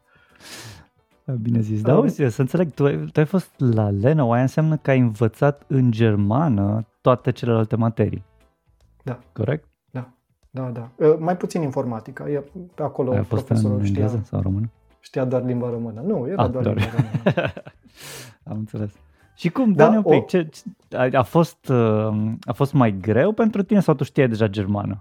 Bine 1.43 1.61
zis. 1.61 1.81
Da, 1.81 1.93
auzi, 1.93 2.25
să 2.29 2.41
înțeleg, 2.41 2.73
tu 2.73 2.85
ai, 2.85 3.07
tu 3.13 3.21
ai 3.21 3.27
fost 3.27 3.51
la 3.57 3.91
Lena, 3.91 4.33
aia 4.33 4.43
înseamnă 4.43 4.77
că 4.77 4.91
ai 4.91 4.99
învățat 4.99 5.63
în 5.67 5.91
germană 5.91 6.87
toate 7.01 7.33
celelalte 7.33 7.77
materii. 7.77 8.25
Da. 9.03 9.19
Corect? 9.33 9.69
Da, 9.91 10.09
da, 10.51 10.63
da. 10.63 11.07
Uh, 11.07 11.17
mai 11.19 11.37
puțin 11.37 11.63
informatica. 11.63 12.29
E 12.31 12.45
pe 12.75 12.83
acolo 12.83 13.13
ai 13.13 13.23
profesorul 13.23 13.79
fost 13.79 13.89
în 13.89 13.95
știa. 13.95 14.23
sau 14.23 14.41
română? 14.41 14.71
Știa 15.01 15.25
doar 15.25 15.45
limba 15.45 15.71
română. 15.71 16.01
Nu, 16.01 16.27
era 16.29 16.43
ah, 16.43 16.51
doar, 16.51 16.65
doar 16.65 16.77
limba 16.77 16.93
română. 16.97 17.53
Am 18.51 18.57
înțeles. 18.59 18.93
Și 19.35 19.49
cum, 19.49 19.73
da, 19.73 19.89
un 19.89 20.03
pic, 20.03 20.23
o... 20.23 20.25
ce, 20.27 20.49
a, 20.91 21.09
a, 21.13 21.23
fost, 21.23 21.69
uh, 21.69 22.33
a 22.41 22.53
fost 22.53 22.73
mai 22.73 22.97
greu 23.01 23.33
pentru 23.33 23.63
tine 23.63 23.81
sau 23.81 23.95
tu 23.95 24.05
știai 24.05 24.29
deja 24.29 24.47
germană? 24.47 24.99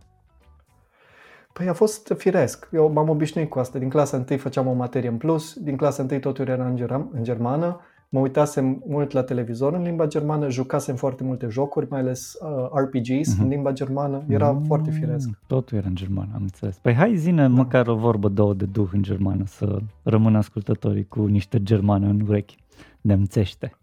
Păi 1.53 1.67
a 1.67 1.73
fost 1.73 2.13
firesc. 2.17 2.69
Eu 2.73 2.91
m-am 2.91 3.09
obișnuit 3.09 3.49
cu 3.49 3.59
asta. 3.59 3.79
Din 3.79 3.89
clasa 3.89 4.25
1 4.29 4.37
făceam 4.37 4.67
o 4.67 4.73
materie 4.73 5.09
în 5.09 5.17
plus, 5.17 5.53
din 5.53 5.75
clasa 5.75 6.05
1 6.09 6.19
totul 6.19 6.47
era 6.47 6.65
în, 6.65 6.75
ger- 6.75 7.11
în 7.11 7.23
germană, 7.23 7.79
mă 8.09 8.19
uitasem 8.19 8.83
mult 8.87 9.11
la 9.11 9.23
televizor 9.23 9.73
în 9.73 9.81
limba 9.81 10.07
germană, 10.07 10.49
jucasem 10.49 10.95
foarte 10.95 11.23
multe 11.23 11.47
jocuri, 11.47 11.87
mai 11.89 11.99
ales 11.99 12.33
uh, 12.41 12.69
RPGs 12.73 13.33
mm-hmm. 13.33 13.39
în 13.39 13.43
mhm. 13.43 13.47
limba 13.47 13.71
germană, 13.71 14.23
era 14.27 14.51
mm, 14.51 14.63
foarte 14.63 14.91
firesc. 14.91 15.29
Totul 15.47 15.77
era 15.77 15.87
în 15.87 15.95
germană, 15.95 16.29
am 16.33 16.41
înțeles. 16.41 16.77
Păi 16.77 16.93
hai 16.93 17.15
zine 17.15 17.41
da. 17.41 17.47
măcar 17.47 17.87
o 17.87 17.95
vorbă, 17.95 18.27
două 18.29 18.53
de 18.53 18.65
duh 18.65 18.89
în 18.93 19.01
germană, 19.01 19.43
să 19.45 19.79
rămână 20.03 20.37
ascultătorii 20.37 21.07
cu 21.07 21.25
niște 21.25 21.63
germană 21.63 22.07
în 22.07 22.21
urechi. 22.27 22.57
Nemțește. 23.01 23.75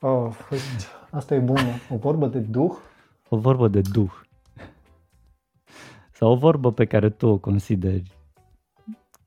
Oh, 0.00 0.36
asta 1.10 1.34
e 1.34 1.38
bună. 1.38 1.72
O 1.90 1.96
vorbă 1.96 2.26
de 2.26 2.38
duh? 2.38 2.72
O 3.28 3.36
vorbă 3.36 3.68
de 3.68 3.80
duh. 3.92 4.12
Sau 6.12 6.30
o 6.30 6.36
vorbă 6.36 6.72
pe 6.72 6.84
care 6.84 7.10
tu 7.10 7.26
o 7.26 7.38
consideri 7.38 8.16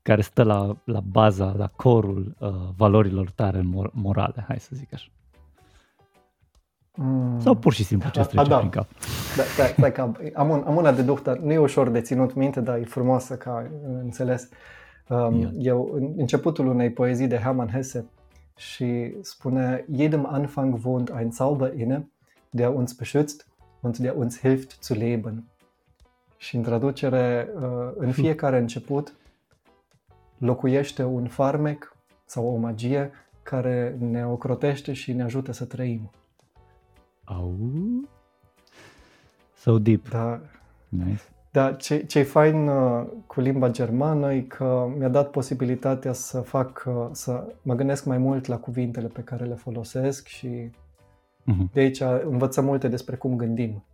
care 0.02 0.20
stă 0.20 0.42
la, 0.42 0.76
la 0.84 1.00
baza, 1.00 1.54
la 1.56 1.66
corul 1.66 2.36
uh, 2.38 2.50
valorilor 2.76 3.30
tale 3.30 3.62
morale, 3.92 4.44
hai 4.48 4.58
să 4.58 4.70
zic 4.72 4.94
așa. 4.94 5.08
Mm. 6.94 7.40
Sau 7.40 7.54
pur 7.54 7.72
și 7.72 7.84
simplu 7.84 8.10
ce 8.10 8.20
trece 8.20 8.48
da. 8.48 8.56
prin 8.56 8.70
cap. 8.70 8.86
Da, 9.36 9.42
da, 9.56 9.74
da, 9.78 9.90
că 9.90 10.12
am, 10.34 10.50
un, 10.50 10.62
am 10.66 10.76
una 10.76 10.92
de 10.92 11.02
duh, 11.02 11.18
dar 11.22 11.36
nu 11.36 11.52
e 11.52 11.58
ușor 11.58 11.88
de 11.88 12.00
ținut 12.00 12.34
minte, 12.34 12.60
dar 12.60 12.78
e 12.78 12.84
frumoasă 12.84 13.36
ca 13.36 13.70
înțeles. 14.02 14.48
Um, 15.08 15.50
eu, 15.58 15.90
în 15.92 16.12
începutul 16.16 16.66
unei 16.66 16.90
poezii 16.90 17.26
de 17.26 17.36
Hermann 17.36 17.70
Hesse 17.70 18.06
și 18.60 19.14
spune 19.20 19.84
Jedem 19.96 20.26
Anfang 20.26 20.84
wohnt 20.84 21.08
ein 21.18 21.30
Zauber 21.30 21.78
inne, 21.78 22.10
der 22.50 22.68
uns 22.68 22.92
beschützt 22.92 23.46
und 23.80 23.98
der 23.98 24.16
uns 24.16 24.38
hilft 24.38 24.82
zu 24.82 24.94
leben. 24.94 25.44
Și 26.36 26.56
în 26.56 26.62
traducere, 26.62 27.48
uh, 27.54 27.92
în 27.94 28.12
fiecare 28.12 28.58
început 28.58 29.14
locuiește 30.38 31.04
un 31.04 31.26
farmec 31.26 31.96
sau 32.24 32.46
o 32.46 32.56
magie 32.56 33.10
care 33.42 33.96
ne 33.98 34.26
ocrotește 34.26 34.92
și 34.92 35.12
ne 35.12 35.22
ajută 35.22 35.52
să 35.52 35.64
trăim. 35.64 36.10
Au? 37.24 37.54
So 39.56 39.78
deep. 39.78 40.08
Da. 40.08 40.40
Nice. 40.88 41.22
Da, 41.52 41.72
ce, 41.72 42.04
ce 42.04 42.22
fain 42.22 42.68
uh, 42.68 43.06
cu 43.26 43.40
limba 43.40 43.70
germană 43.70 44.32
e 44.32 44.40
că 44.40 44.88
mi-a 44.98 45.08
dat 45.08 45.30
posibilitatea 45.30 46.12
să 46.12 46.40
fac, 46.40 46.84
uh, 46.86 47.08
să 47.12 47.46
mă 47.62 47.74
gândesc 47.74 48.04
mai 48.04 48.18
mult 48.18 48.46
la 48.46 48.58
cuvintele 48.58 49.06
pe 49.06 49.20
care 49.20 49.44
le 49.44 49.54
folosesc 49.54 50.26
și 50.26 50.70
uh-huh. 51.50 51.72
de 51.72 51.80
aici 51.80 52.02
învățăm 52.24 52.64
multe 52.64 52.88
despre 52.88 53.16
cum 53.16 53.36
gândim. 53.36 53.84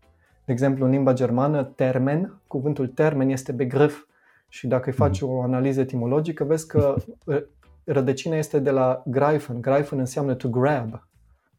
De 0.44 0.52
exemplu, 0.52 0.84
în 0.84 0.90
limba 0.90 1.12
germană, 1.12 1.64
termen, 1.64 2.40
cuvântul 2.46 2.86
termen 2.86 3.28
este 3.28 3.52
begriff 3.52 4.06
și 4.48 4.66
dacă 4.66 4.88
îi 4.88 4.96
faci 4.96 5.20
mhm. 5.20 5.30
o 5.30 5.42
analiză 5.42 5.80
etimologică, 5.80 6.44
vezi 6.44 6.66
că 6.66 6.94
rădăcina 7.84 8.36
este 8.36 8.58
de 8.58 8.70
la 8.70 9.02
greifen. 9.06 9.60
Greifen 9.60 9.98
înseamnă 9.98 10.34
to 10.34 10.48
grab. 10.48 11.08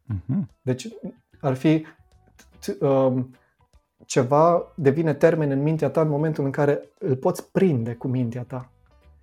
Mhm. 0.03 0.49
Deci 0.61 0.87
ar 1.39 1.53
fi 1.53 1.85
um, 2.79 3.35
ceva 4.07 4.71
devine 4.75 5.13
termen 5.13 5.51
în 5.51 5.61
mintea 5.61 5.89
ta 5.89 6.01
în 6.01 6.09
momentul 6.09 6.45
în 6.45 6.51
care 6.51 6.89
îl 6.99 7.15
poți 7.15 7.51
prinde 7.51 7.93
cu 7.93 8.07
mintea 8.07 8.43
ta. 8.43 8.71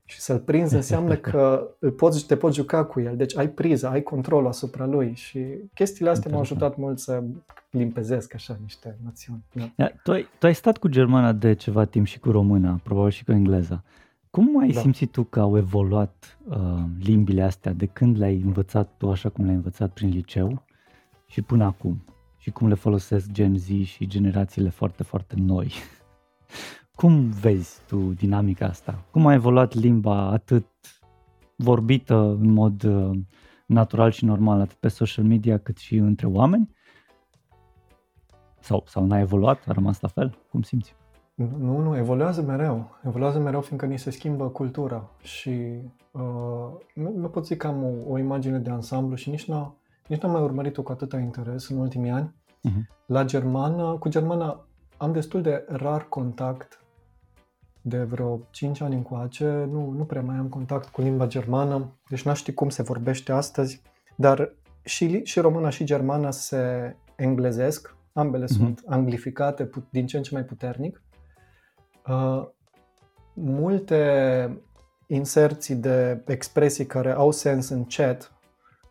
Și 0.04 0.20
să-l 0.20 0.38
prinzi 0.38 0.74
înseamnă 0.74 1.16
că 1.30 1.68
îl 1.78 1.90
poți, 1.90 2.26
te 2.26 2.36
poți 2.36 2.56
juca 2.56 2.84
cu 2.84 3.00
el. 3.00 3.16
Deci 3.16 3.36
ai 3.36 3.48
priză, 3.48 3.88
ai 3.88 4.02
control 4.02 4.46
asupra 4.46 4.86
lui 4.86 5.14
și 5.14 5.44
chestiile 5.74 6.10
astea 6.10 6.30
m-au 6.30 6.40
ajutat 6.40 6.76
mult 6.76 6.98
să 6.98 7.22
limpezesc 7.70 8.34
așa 8.34 8.58
niște 8.62 8.96
noțiuni. 9.04 9.44
Da. 9.52 9.72
Da, 9.76 9.90
tu, 10.02 10.12
ai, 10.12 10.26
tu 10.38 10.46
ai 10.46 10.54
stat 10.54 10.76
cu 10.76 10.88
germana 10.88 11.32
de 11.32 11.54
ceva 11.54 11.84
timp 11.84 12.06
și 12.06 12.18
cu 12.18 12.30
româna, 12.30 12.80
probabil 12.82 13.10
și 13.10 13.24
cu 13.24 13.32
engleza. 13.32 13.82
Cum 14.30 14.58
ai 14.60 14.70
da. 14.70 14.80
simțit 14.80 15.12
tu 15.12 15.22
că 15.22 15.40
au 15.40 15.56
evoluat 15.56 16.38
uh, 16.48 16.56
limbile 17.00 17.42
astea 17.42 17.72
de 17.72 17.86
când 17.86 18.18
le-ai 18.18 18.42
învățat 18.44 18.90
tu 18.96 19.10
așa 19.10 19.28
cum 19.28 19.44
le-ai 19.44 19.56
învățat 19.56 19.90
prin 19.90 20.08
liceu 20.08 20.62
și 21.26 21.42
până 21.42 21.64
acum? 21.64 22.04
Și 22.44 22.50
cum 22.50 22.68
le 22.68 22.74
folosesc 22.74 23.30
Gen 23.30 23.56
Z 23.56 23.66
și 23.66 24.06
generațiile 24.06 24.68
foarte, 24.68 25.02
foarte 25.02 25.34
noi? 25.38 25.72
Cum 27.00 27.28
vezi 27.28 27.80
tu 27.86 27.96
dinamica 27.96 28.66
asta? 28.66 29.04
Cum 29.10 29.26
a 29.26 29.32
evoluat 29.32 29.74
limba 29.74 30.30
atât 30.30 30.66
vorbită 31.56 32.14
în 32.14 32.52
mod 32.52 32.82
uh, 32.82 33.18
natural 33.66 34.10
și 34.10 34.24
normal, 34.24 34.60
atât 34.60 34.76
pe 34.76 34.88
social 34.88 35.24
media 35.24 35.58
cât 35.58 35.76
și 35.76 35.96
între 35.96 36.26
oameni? 36.26 36.74
Sau, 38.60 38.84
sau 38.86 39.06
n-a 39.06 39.18
evoluat? 39.18 39.64
A 39.66 39.72
rămas 39.72 40.00
la 40.00 40.08
fel? 40.08 40.38
Cum 40.50 40.62
simți? 40.62 40.94
Nu, 41.34 41.78
nu, 41.78 41.96
evoluează 41.96 42.42
mereu. 42.42 42.90
Evoluează 43.06 43.38
mereu 43.38 43.60
fiindcă 43.60 43.86
ni 43.86 43.98
se 43.98 44.10
schimbă 44.10 44.48
cultura 44.48 45.10
și 45.22 45.50
uh, 46.10 46.70
nu, 46.94 47.12
nu 47.16 47.28
pot 47.28 47.46
zic 47.46 47.56
că 47.56 47.66
am 47.66 47.84
o, 47.84 48.12
o 48.12 48.18
imagine 48.18 48.58
de 48.58 48.70
ansamblu 48.70 49.14
și 49.14 49.30
nici 49.30 49.48
nu 49.48 49.82
nici 50.06 50.20
n-am 50.20 50.30
mai 50.30 50.42
urmărit-o 50.42 50.82
cu 50.82 50.92
atâta 50.92 51.18
interes 51.18 51.68
în 51.68 51.78
ultimii 51.78 52.10
ani. 52.10 52.34
Uh-huh. 52.68 53.06
La 53.06 53.24
germană, 53.24 53.96
cu 53.98 54.08
germana 54.08 54.66
am 54.96 55.12
destul 55.12 55.42
de 55.42 55.64
rar 55.68 56.08
contact 56.08 56.78
de 57.80 58.02
vreo 58.02 58.40
5 58.50 58.80
ani 58.80 58.94
încoace, 58.94 59.68
nu, 59.70 59.90
nu 59.90 60.04
prea 60.04 60.22
mai 60.22 60.36
am 60.36 60.48
contact 60.48 60.88
cu 60.88 61.00
limba 61.00 61.26
germană, 61.26 61.92
deci 62.08 62.22
n-aș 62.22 62.38
ști 62.38 62.52
cum 62.52 62.68
se 62.68 62.82
vorbește 62.82 63.32
astăzi, 63.32 63.82
dar 64.16 64.54
și, 64.84 65.24
și 65.24 65.40
româna 65.40 65.68
și 65.68 65.84
germana 65.84 66.30
se 66.30 66.96
englezesc, 67.16 67.96
ambele 68.12 68.44
uh-huh. 68.44 68.56
sunt 68.56 68.82
anglificate 68.86 69.70
din 69.90 70.06
ce 70.06 70.16
în 70.16 70.22
ce 70.22 70.34
mai 70.34 70.44
puternic. 70.44 71.02
Uh, 72.06 72.46
multe 73.34 74.62
inserții 75.06 75.74
de 75.74 76.22
expresii 76.26 76.86
care 76.86 77.12
au 77.12 77.30
sens 77.30 77.68
în 77.68 77.84
chat 77.84 78.33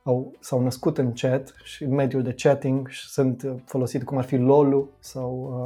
au, 0.04 0.36
s-au 0.40 0.62
născut 0.62 0.98
în 0.98 1.14
chat 1.14 1.54
și 1.64 1.84
în 1.84 1.94
mediul 1.94 2.22
de 2.24 2.34
chatting 2.34 2.88
și 2.88 3.08
sunt 3.08 3.62
folosite 3.66 4.04
cum 4.04 4.18
ar 4.18 4.24
fi 4.24 4.36
lolu 4.36 4.90
sau 5.00 5.64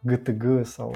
uh, 0.00 0.12
GTG 0.12 0.64
sau 0.64 0.94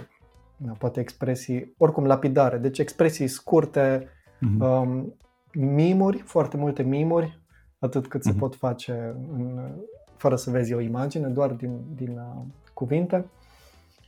da, 0.57 0.73
poate 0.73 1.01
expresii, 1.01 1.75
oricum 1.79 2.07
lapidare, 2.07 2.59
deci 2.59 2.79
expresii 2.79 3.27
scurte, 3.27 4.09
mm-hmm. 4.09 4.61
um, 4.61 5.15
mimuri, 5.53 6.19
foarte 6.19 6.57
multe 6.57 6.83
mimuri, 6.83 7.41
atât 7.79 8.07
cât 8.07 8.21
mm-hmm. 8.21 8.25
se 8.25 8.31
mhm. 8.31 8.39
pot 8.39 8.55
face 8.55 9.15
în, 9.33 9.73
fără 10.17 10.37
să 10.37 10.51
vezi 10.51 10.75
o 10.75 10.81
imagine, 10.81 11.29
doar 11.29 11.51
din, 11.51 11.81
din 11.95 12.11
uh, 12.11 12.43
cuvinte. 12.73 13.25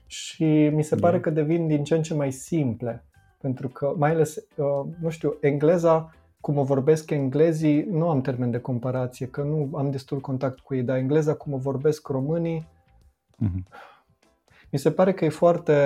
Și 0.07 0.69
mi 0.69 0.85
se 0.85 0.97
pare 0.97 1.21
că 1.21 1.31
devin 1.31 1.67
din 1.67 1.85
ce 1.85 1.95
în 1.95 2.03
ce 2.03 2.15
mai 2.15 2.33
simple, 2.33 3.05
pentru 3.41 3.69
că 3.69 3.95
mai 3.97 4.11
ales, 4.11 4.37
uh, 4.37 4.87
nu 5.01 5.09
știu, 5.09 5.37
engleza, 5.41 6.15
cum 6.47 6.59
o 6.59 6.63
vorbesc 6.63 7.11
englezii, 7.11 7.87
nu 7.91 8.09
am 8.09 8.21
termen 8.21 8.51
de 8.51 8.59
comparație, 8.59 9.27
că 9.27 9.43
nu 9.43 9.71
am 9.77 9.91
destul 9.91 10.21
contact 10.21 10.59
cu 10.59 10.75
ei, 10.75 10.83
dar 10.83 10.97
engleza, 10.97 11.35
cum 11.35 11.53
o 11.53 11.57
vorbesc 11.57 12.09
românii, 12.09 12.69
mm-hmm. 13.45 13.63
mi 14.71 14.79
se 14.79 14.91
pare 14.91 15.13
că 15.13 15.25
e 15.25 15.29
foarte 15.29 15.77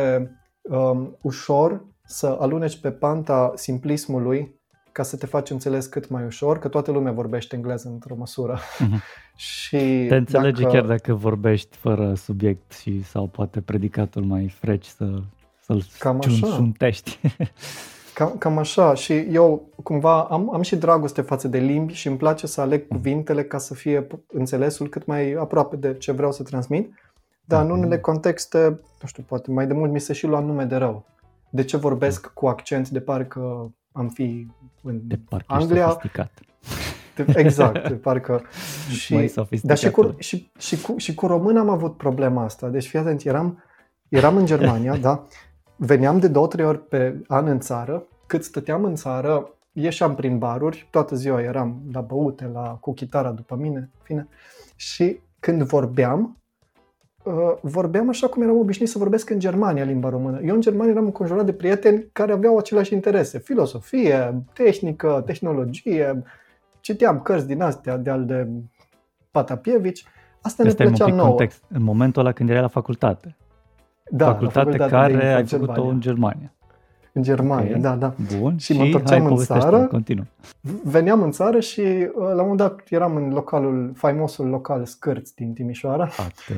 um, 0.62 1.16
ușor 1.20 1.84
să 2.04 2.36
aluneci 2.40 2.80
pe 2.80 2.90
panta 2.90 3.52
simplismului 3.54 4.60
ca 4.92 5.02
să 5.02 5.16
te 5.16 5.26
faci 5.26 5.50
înțeles 5.50 5.86
cât 5.86 6.08
mai 6.08 6.24
ușor, 6.24 6.58
că 6.58 6.68
toată 6.68 6.90
lumea 6.90 7.12
vorbește 7.12 7.56
engleză 7.56 7.88
într-o 7.88 8.16
măsură. 8.16 8.58
Mm-hmm. 8.58 9.00
și 9.36 10.06
te 10.08 10.16
înțelegi 10.16 10.62
dacă... 10.62 10.74
chiar 10.74 10.86
dacă 10.86 11.14
vorbești 11.14 11.76
fără 11.76 12.14
subiect 12.14 12.72
și 12.72 13.02
sau 13.02 13.26
poate 13.26 13.60
predicatul 13.60 14.22
mai 14.22 14.48
freci 14.48 14.86
să, 14.86 15.22
să-l 15.60 15.82
Cam 15.98 16.20
așa. 16.26 16.46
suntești. 16.46 17.20
Cam, 18.14 18.34
cam 18.38 18.58
așa 18.58 18.94
și 18.94 19.12
eu 19.12 19.68
cumva 19.82 20.22
am, 20.22 20.54
am 20.54 20.62
și 20.62 20.76
dragoste 20.76 21.22
față 21.22 21.48
de 21.48 21.58
limbi 21.58 21.92
și 21.92 22.06
îmi 22.06 22.16
place 22.16 22.46
să 22.46 22.60
aleg 22.60 22.88
cuvintele 22.88 23.44
ca 23.44 23.58
să 23.58 23.74
fie 23.74 24.06
înțelesul 24.26 24.88
cât 24.88 25.06
mai 25.06 25.32
aproape 25.32 25.76
de 25.76 25.94
ce 25.94 26.12
vreau 26.12 26.32
să 26.32 26.42
transmit, 26.42 26.94
dar 27.44 27.62
în 27.62 27.68
mhm. 27.68 27.78
unele 27.78 27.98
contexte, 27.98 28.58
nu 29.00 29.06
știu, 29.06 29.22
poate 29.28 29.50
mai 29.50 29.66
de 29.66 29.72
mult 29.72 29.92
mi 29.92 30.00
se 30.00 30.12
și 30.12 30.26
lua 30.26 30.40
nume 30.40 30.64
de 30.64 30.76
rău. 30.76 31.04
De 31.50 31.64
ce 31.64 31.76
vorbesc 31.76 32.26
cu 32.26 32.46
accent 32.46 32.88
de 32.88 33.00
parcă 33.00 33.72
am 33.92 34.08
fi 34.08 34.46
în 34.82 35.00
de 35.02 35.18
parcă 35.28 35.44
Anglia? 35.46 36.00
De, 37.14 37.24
exact, 37.36 37.88
de 37.88 37.94
parcă. 37.94 38.42
și, 39.00 39.32
dar 39.62 39.76
și 39.76 39.90
cu, 39.90 40.14
și, 40.18 40.50
și, 40.58 40.80
cu, 40.80 40.96
și 40.96 41.14
cu 41.14 41.26
român 41.26 41.56
am 41.56 41.68
avut 41.68 41.96
problema 41.96 42.44
asta. 42.44 42.68
Deci 42.68 42.86
fii 42.86 42.98
atent, 42.98 43.24
eram, 43.24 43.64
eram 44.08 44.36
în 44.36 44.46
Germania, 44.46 44.96
da? 44.96 45.26
Veneam 45.82 46.18
de 46.18 46.28
două, 46.28 46.46
trei 46.46 46.64
ori 46.64 46.88
pe 46.88 47.22
an 47.26 47.46
în 47.46 47.60
țară. 47.60 48.06
Cât 48.26 48.44
stăteam 48.44 48.84
în 48.84 48.94
țară, 48.94 49.54
ieșeam 49.72 50.14
prin 50.14 50.38
baruri, 50.38 50.88
toată 50.90 51.14
ziua 51.14 51.42
eram 51.42 51.80
la 51.92 52.00
băute, 52.00 52.50
la, 52.52 52.76
cu 52.80 52.92
chitara 52.92 53.30
după 53.30 53.56
mine, 53.56 53.90
fine. 54.02 54.28
Și 54.76 55.20
când 55.38 55.62
vorbeam, 55.62 56.36
uh, 57.22 57.52
vorbeam 57.60 58.08
așa 58.08 58.28
cum 58.28 58.42
eram 58.42 58.58
obișnuit 58.58 58.90
să 58.90 58.98
vorbesc 58.98 59.30
în 59.30 59.38
Germania 59.38 59.84
limba 59.84 60.08
română. 60.08 60.40
Eu 60.40 60.54
în 60.54 60.60
Germania 60.60 60.92
eram 60.92 61.04
înconjurat 61.04 61.44
de 61.44 61.52
prieteni 61.52 62.08
care 62.12 62.32
aveau 62.32 62.58
aceleași 62.58 62.94
interese. 62.94 63.38
Filosofie, 63.38 64.42
tehnică, 64.52 65.22
tehnologie, 65.26 66.22
citeam 66.80 67.20
cărți 67.20 67.46
din 67.46 67.62
astea 67.62 67.96
de 67.96 68.10
al 68.10 68.24
de 68.24 68.48
Patapievici. 69.30 70.04
Asta 70.40 70.62
ne 70.62 70.72
plăcea 70.72 71.06
nouă. 71.06 71.28
Context. 71.28 71.62
În 71.68 71.82
momentul 71.82 72.22
ăla 72.22 72.32
când 72.32 72.50
era 72.50 72.60
la 72.60 72.68
facultate. 72.68 73.36
Da, 74.10 74.26
facultate 74.26 74.76
la 74.76 74.86
care 74.86 75.34
ai 75.34 75.46
făcut-o 75.46 75.82
în 75.82 76.00
Germania. 76.00 76.52
În 77.12 77.22
Germania, 77.22 77.68
okay. 77.68 77.80
da, 77.80 77.96
da. 77.96 78.14
Bun, 78.38 78.56
și, 78.56 78.72
și 78.72 78.78
mă 78.78 78.84
întorceam 78.84 79.26
în 79.26 79.36
țară. 79.36 79.86
Continuă. 79.86 80.24
Veneam 80.84 81.22
în 81.22 81.30
țară 81.30 81.60
și 81.60 81.80
uh, 81.80 82.12
la 82.14 82.30
un 82.30 82.36
moment 82.36 82.56
dat 82.56 82.80
eram 82.88 83.16
în 83.16 83.32
localul, 83.32 83.92
faimosul 83.94 84.46
local 84.46 84.84
Scârți 84.84 85.34
din 85.34 85.52
Timișoara. 85.52 86.02
Atât, 86.04 86.56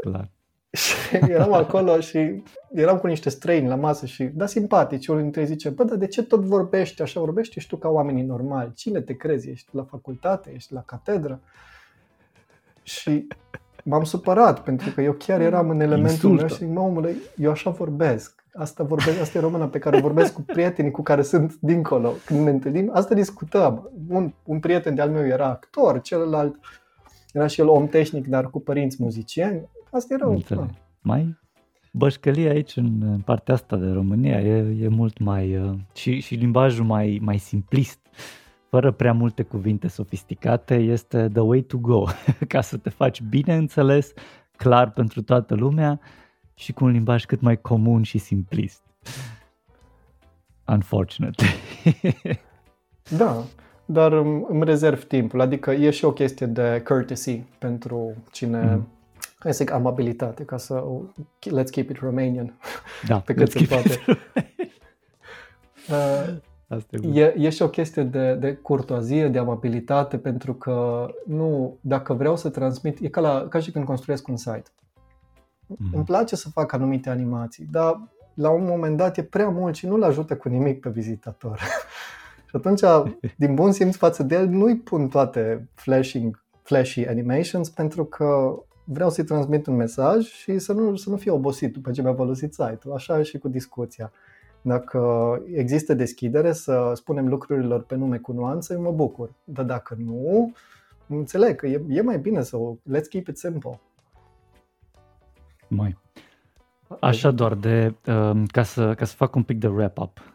clar. 0.00 0.30
și 0.72 1.16
eram 1.28 1.52
acolo 1.52 2.00
și 2.00 2.42
eram 2.72 2.98
cu 2.98 3.06
niște 3.06 3.28
străini 3.28 3.68
la 3.68 3.74
masă 3.74 4.06
și, 4.06 4.24
da, 4.24 4.46
simpatici. 4.46 5.06
Unul 5.06 5.22
dintre 5.22 5.40
ei 5.40 5.46
zice, 5.46 5.68
bă, 5.68 5.84
dar 5.84 5.96
de 5.96 6.06
ce 6.06 6.22
tot 6.22 6.40
vorbești 6.40 7.02
așa? 7.02 7.20
Vorbești 7.20 7.60
și 7.60 7.66
tu 7.66 7.76
ca 7.76 7.88
oamenii 7.88 8.22
normali. 8.22 8.72
Cine 8.74 9.00
te 9.00 9.14
crezi? 9.14 9.50
Ești 9.50 9.76
la 9.76 9.82
facultate? 9.82 10.50
Ești 10.54 10.72
la 10.72 10.82
catedră? 10.82 11.40
Și 12.82 13.26
m-am 13.88 14.04
supărat 14.04 14.62
pentru 14.62 14.90
că 14.90 15.00
eu 15.00 15.12
chiar 15.12 15.40
eram 15.40 15.70
în 15.70 15.80
elementul 15.80 16.30
Insultă. 16.30 16.40
meu 16.40 16.48
și 16.48 16.56
zic, 16.56 16.68
mă, 16.68 16.80
omule, 16.80 17.14
eu 17.36 17.50
așa 17.50 17.70
vorbesc. 17.70 18.44
Asta, 18.54 18.84
vorbesc, 18.84 19.20
asta 19.20 19.38
e 19.38 19.40
româna 19.40 19.66
pe 19.66 19.78
care 19.78 20.00
vorbesc 20.00 20.32
cu 20.32 20.42
prietenii 20.42 20.90
cu 20.90 21.02
care 21.02 21.22
sunt 21.22 21.56
dincolo. 21.60 22.12
Când 22.24 22.44
ne 22.44 22.50
întâlnim, 22.50 22.90
asta 22.92 23.14
discutăm. 23.14 23.90
Un, 24.08 24.32
un 24.44 24.60
prieten 24.60 24.94
de-al 24.94 25.10
meu 25.10 25.26
era 25.26 25.46
actor, 25.46 26.00
celălalt 26.00 26.56
era 27.32 27.46
și 27.46 27.60
el 27.60 27.68
om 27.68 27.86
tehnic, 27.86 28.26
dar 28.26 28.50
cu 28.50 28.60
părinți 28.60 28.96
muzicieni. 29.00 29.68
Asta 29.90 30.14
era 30.14 30.26
un 30.26 30.42
Mai 31.00 31.38
bășcălie 31.92 32.48
aici, 32.48 32.76
în 32.76 33.20
partea 33.24 33.54
asta 33.54 33.76
de 33.76 33.86
România, 33.86 34.40
e, 34.40 34.76
e 34.82 34.88
mult 34.88 35.18
mai... 35.18 35.56
Uh, 35.56 35.74
și, 35.94 36.20
și 36.20 36.34
limbajul 36.34 36.84
mai, 36.84 37.18
mai 37.22 37.38
simplist, 37.38 37.98
fără 38.68 38.90
prea 38.90 39.12
multe 39.12 39.42
cuvinte 39.42 39.88
sofisticate, 39.88 40.74
este 40.74 41.28
the 41.28 41.40
way 41.40 41.60
to 41.60 41.78
go, 41.78 42.04
ca 42.48 42.60
să 42.60 42.76
te 42.76 42.90
faci 42.90 43.22
bine 43.22 43.56
înțeles, 43.56 44.12
clar 44.56 44.90
pentru 44.90 45.22
toată 45.22 45.54
lumea 45.54 46.00
și 46.54 46.72
cu 46.72 46.84
un 46.84 46.90
limbaj 46.90 47.24
cât 47.24 47.40
mai 47.40 47.60
comun 47.60 48.02
și 48.02 48.18
simplist. 48.18 48.82
Unfortunately. 50.66 51.48
da, 53.18 53.42
dar 53.84 54.12
îmi 54.12 54.64
rezerv 54.64 55.04
timpul, 55.04 55.40
adică 55.40 55.70
e 55.72 55.90
și 55.90 56.04
o 56.04 56.12
chestie 56.12 56.46
de 56.46 56.82
courtesy 56.84 57.36
pentru 57.58 58.14
cine 58.30 58.60
mm 58.60 58.88
hai 59.38 59.54
să 59.54 59.64
zic, 59.64 59.72
amabilitate, 59.72 60.44
ca 60.44 60.56
să 60.56 60.84
let's 61.58 61.70
keep 61.70 61.90
it 61.90 61.98
Romanian, 61.98 62.58
da, 63.06 63.18
pe 63.26 63.34
cât 63.34 63.50
se 63.50 63.64
poate. 63.68 64.00
Uh, 65.88 66.36
Asta 66.38 66.47
e, 66.90 67.20
e, 67.20 67.34
e 67.38 67.48
și 67.48 67.62
o 67.62 67.68
chestie 67.68 68.02
de, 68.02 68.34
de 68.34 68.54
curtoazie, 68.54 69.28
de 69.28 69.38
amabilitate, 69.38 70.18
pentru 70.18 70.54
că 70.54 71.06
nu, 71.26 71.78
dacă 71.80 72.14
vreau 72.14 72.36
să 72.36 72.48
transmit, 72.48 72.98
e 73.00 73.08
ca, 73.08 73.20
la, 73.20 73.46
ca 73.48 73.58
și 73.58 73.70
când 73.70 73.84
construiesc 73.84 74.28
un 74.28 74.36
site. 74.36 74.70
Mm. 75.66 75.90
Îmi 75.92 76.04
place 76.04 76.36
să 76.36 76.48
fac 76.48 76.72
anumite 76.72 77.10
animații, 77.10 77.68
dar 77.70 78.00
la 78.34 78.50
un 78.50 78.64
moment 78.64 78.96
dat 78.96 79.16
e 79.16 79.22
prea 79.22 79.48
mult 79.48 79.74
și 79.74 79.86
nu-l 79.86 80.02
ajută 80.02 80.36
cu 80.36 80.48
nimic 80.48 80.80
pe 80.80 80.88
vizitator. 80.88 81.58
și 82.48 82.56
atunci, 82.56 82.80
din 83.36 83.54
bun 83.54 83.72
simț 83.72 83.96
față 83.96 84.22
de 84.22 84.34
el, 84.34 84.48
nu-i 84.48 84.76
pun 84.76 85.08
toate 85.08 85.68
flashing, 85.74 86.42
flashy 86.62 87.06
animations 87.06 87.68
pentru 87.68 88.04
că 88.04 88.58
vreau 88.84 89.10
să-i 89.10 89.24
transmit 89.24 89.66
un 89.66 89.76
mesaj 89.76 90.24
și 90.24 90.58
să 90.58 90.72
nu, 90.72 90.96
să 90.96 91.10
nu 91.10 91.16
fie 91.16 91.30
obosit 91.30 91.72
după 91.72 91.90
ce 91.90 92.02
mi-a 92.02 92.14
folosit 92.14 92.52
site-ul. 92.52 92.94
Așa 92.94 93.22
și 93.22 93.38
cu 93.38 93.48
discuția. 93.48 94.12
Dacă 94.62 95.42
există 95.54 95.94
deschidere 95.94 96.52
să 96.52 96.92
spunem 96.94 97.28
lucrurilor 97.28 97.82
pe 97.82 97.94
nume 97.94 98.18
cu 98.18 98.32
nuanță, 98.32 98.72
eu 98.72 98.80
mă 98.80 98.92
bucur. 98.92 99.30
Dar 99.44 99.64
dacă 99.64 99.96
nu, 100.04 100.52
înțeleg 101.06 101.56
că 101.56 101.66
e, 101.66 101.84
e 101.88 102.00
mai 102.00 102.18
bine 102.18 102.42
să 102.42 102.56
let's 102.66 103.08
keep 103.08 103.26
it 103.26 103.38
simple. 103.38 103.80
Mai. 105.68 105.98
Așa 107.00 107.30
doar 107.30 107.54
de, 107.54 107.94
um, 108.06 108.46
ca, 108.46 108.62
să, 108.62 108.94
ca 108.94 109.04
să 109.04 109.14
fac 109.14 109.34
un 109.34 109.42
pic 109.42 109.58
de 109.58 109.66
wrap-up. 109.66 110.34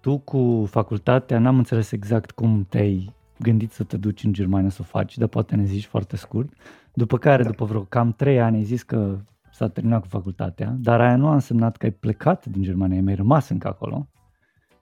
Tu 0.00 0.18
cu 0.18 0.66
facultatea 0.70 1.38
n-am 1.38 1.56
înțeles 1.56 1.92
exact 1.92 2.30
cum 2.30 2.66
te-ai 2.68 3.14
gândit 3.38 3.72
să 3.72 3.84
te 3.84 3.96
duci 3.96 4.24
în 4.24 4.32
Germania 4.32 4.70
să 4.70 4.78
o 4.80 4.84
faci, 4.84 5.18
dar 5.18 5.28
poate 5.28 5.56
ne 5.56 5.64
zici 5.64 5.86
foarte 5.86 6.16
scurt. 6.16 6.52
După 6.92 7.18
care, 7.18 7.42
da. 7.42 7.48
după 7.48 7.64
vreo 7.64 7.80
cam 7.80 8.12
trei 8.12 8.40
ani, 8.40 8.56
ai 8.56 8.62
zis 8.62 8.82
că 8.82 9.18
s-a 9.56 9.68
terminat 9.68 10.00
cu 10.00 10.06
facultatea, 10.06 10.74
dar 10.78 11.00
aia 11.00 11.16
nu 11.16 11.28
a 11.28 11.32
însemnat 11.32 11.76
că 11.76 11.86
ai 11.86 11.92
plecat 11.92 12.46
din 12.46 12.62
Germania, 12.62 12.96
ai 12.96 13.02
mai 13.02 13.14
rămas 13.14 13.48
încă 13.48 13.68
acolo. 13.68 14.08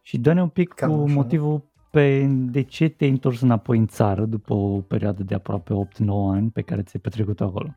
Și 0.03 0.19
dă-ne 0.19 0.43
un 0.43 0.49
pic 0.49 0.73
cam 0.73 0.97
cu 0.97 1.03
așa, 1.03 1.15
motivul 1.15 1.65
pe 1.91 2.27
de 2.29 2.63
ce 2.63 2.89
te-ai 2.89 3.11
întors 3.11 3.41
înapoi 3.41 3.79
în 3.79 3.87
țară 3.87 4.25
după 4.25 4.55
o 4.55 4.81
perioadă 4.81 5.23
de 5.23 5.35
aproape 5.35 5.73
8-9 5.73 6.07
ani 6.33 6.51
pe 6.51 6.63
care 6.63 6.83
ți-ai 6.83 7.03
petrecut 7.03 7.41
acolo. 7.41 7.75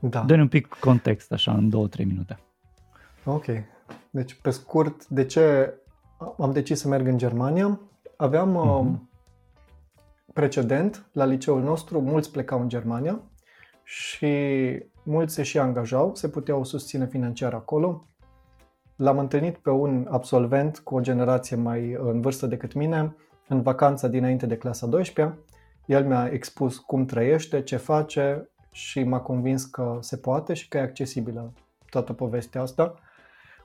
Da. 0.00 0.22
Dă-ne 0.22 0.40
un 0.40 0.48
pic 0.48 0.66
context, 0.66 1.32
așa, 1.32 1.52
în 1.52 1.70
2-3 1.98 2.04
minute. 2.04 2.38
Ok. 3.24 3.44
Deci, 4.10 4.34
pe 4.34 4.50
scurt, 4.50 5.06
de 5.06 5.24
ce 5.24 5.74
am 6.38 6.52
decis 6.52 6.78
să 6.78 6.88
merg 6.88 7.06
în 7.06 7.18
Germania? 7.18 7.80
Aveam 8.16 8.56
uh-huh 8.56 9.06
precedent, 10.32 11.08
la 11.12 11.24
liceul 11.24 11.62
nostru, 11.62 12.00
mulți 12.00 12.30
plecau 12.30 12.60
în 12.60 12.68
Germania 12.68 13.20
și 13.82 14.26
mulți 15.08 15.34
se 15.34 15.42
și 15.42 15.58
angajau, 15.58 16.14
se 16.14 16.28
puteau 16.28 16.64
susține 16.64 17.06
financiar 17.06 17.54
acolo. 17.54 18.06
L-am 18.96 19.18
întâlnit 19.18 19.56
pe 19.56 19.70
un 19.70 20.06
absolvent 20.10 20.78
cu 20.78 20.94
o 20.94 21.00
generație 21.00 21.56
mai 21.56 21.96
în 22.00 22.20
vârstă 22.20 22.46
decât 22.46 22.74
mine, 22.74 23.16
în 23.48 23.62
vacanța 23.62 24.08
dinainte 24.08 24.46
de 24.46 24.56
clasa 24.56 24.86
12 24.86 25.38
El 25.86 26.06
mi-a 26.06 26.28
expus 26.32 26.78
cum 26.78 27.04
trăiește, 27.04 27.62
ce 27.62 27.76
face 27.76 28.48
și 28.70 29.02
m-a 29.02 29.20
convins 29.20 29.64
că 29.64 29.98
se 30.00 30.16
poate 30.16 30.54
și 30.54 30.68
că 30.68 30.76
e 30.76 30.80
accesibilă 30.80 31.52
toată 31.90 32.12
povestea 32.12 32.62
asta. 32.62 32.94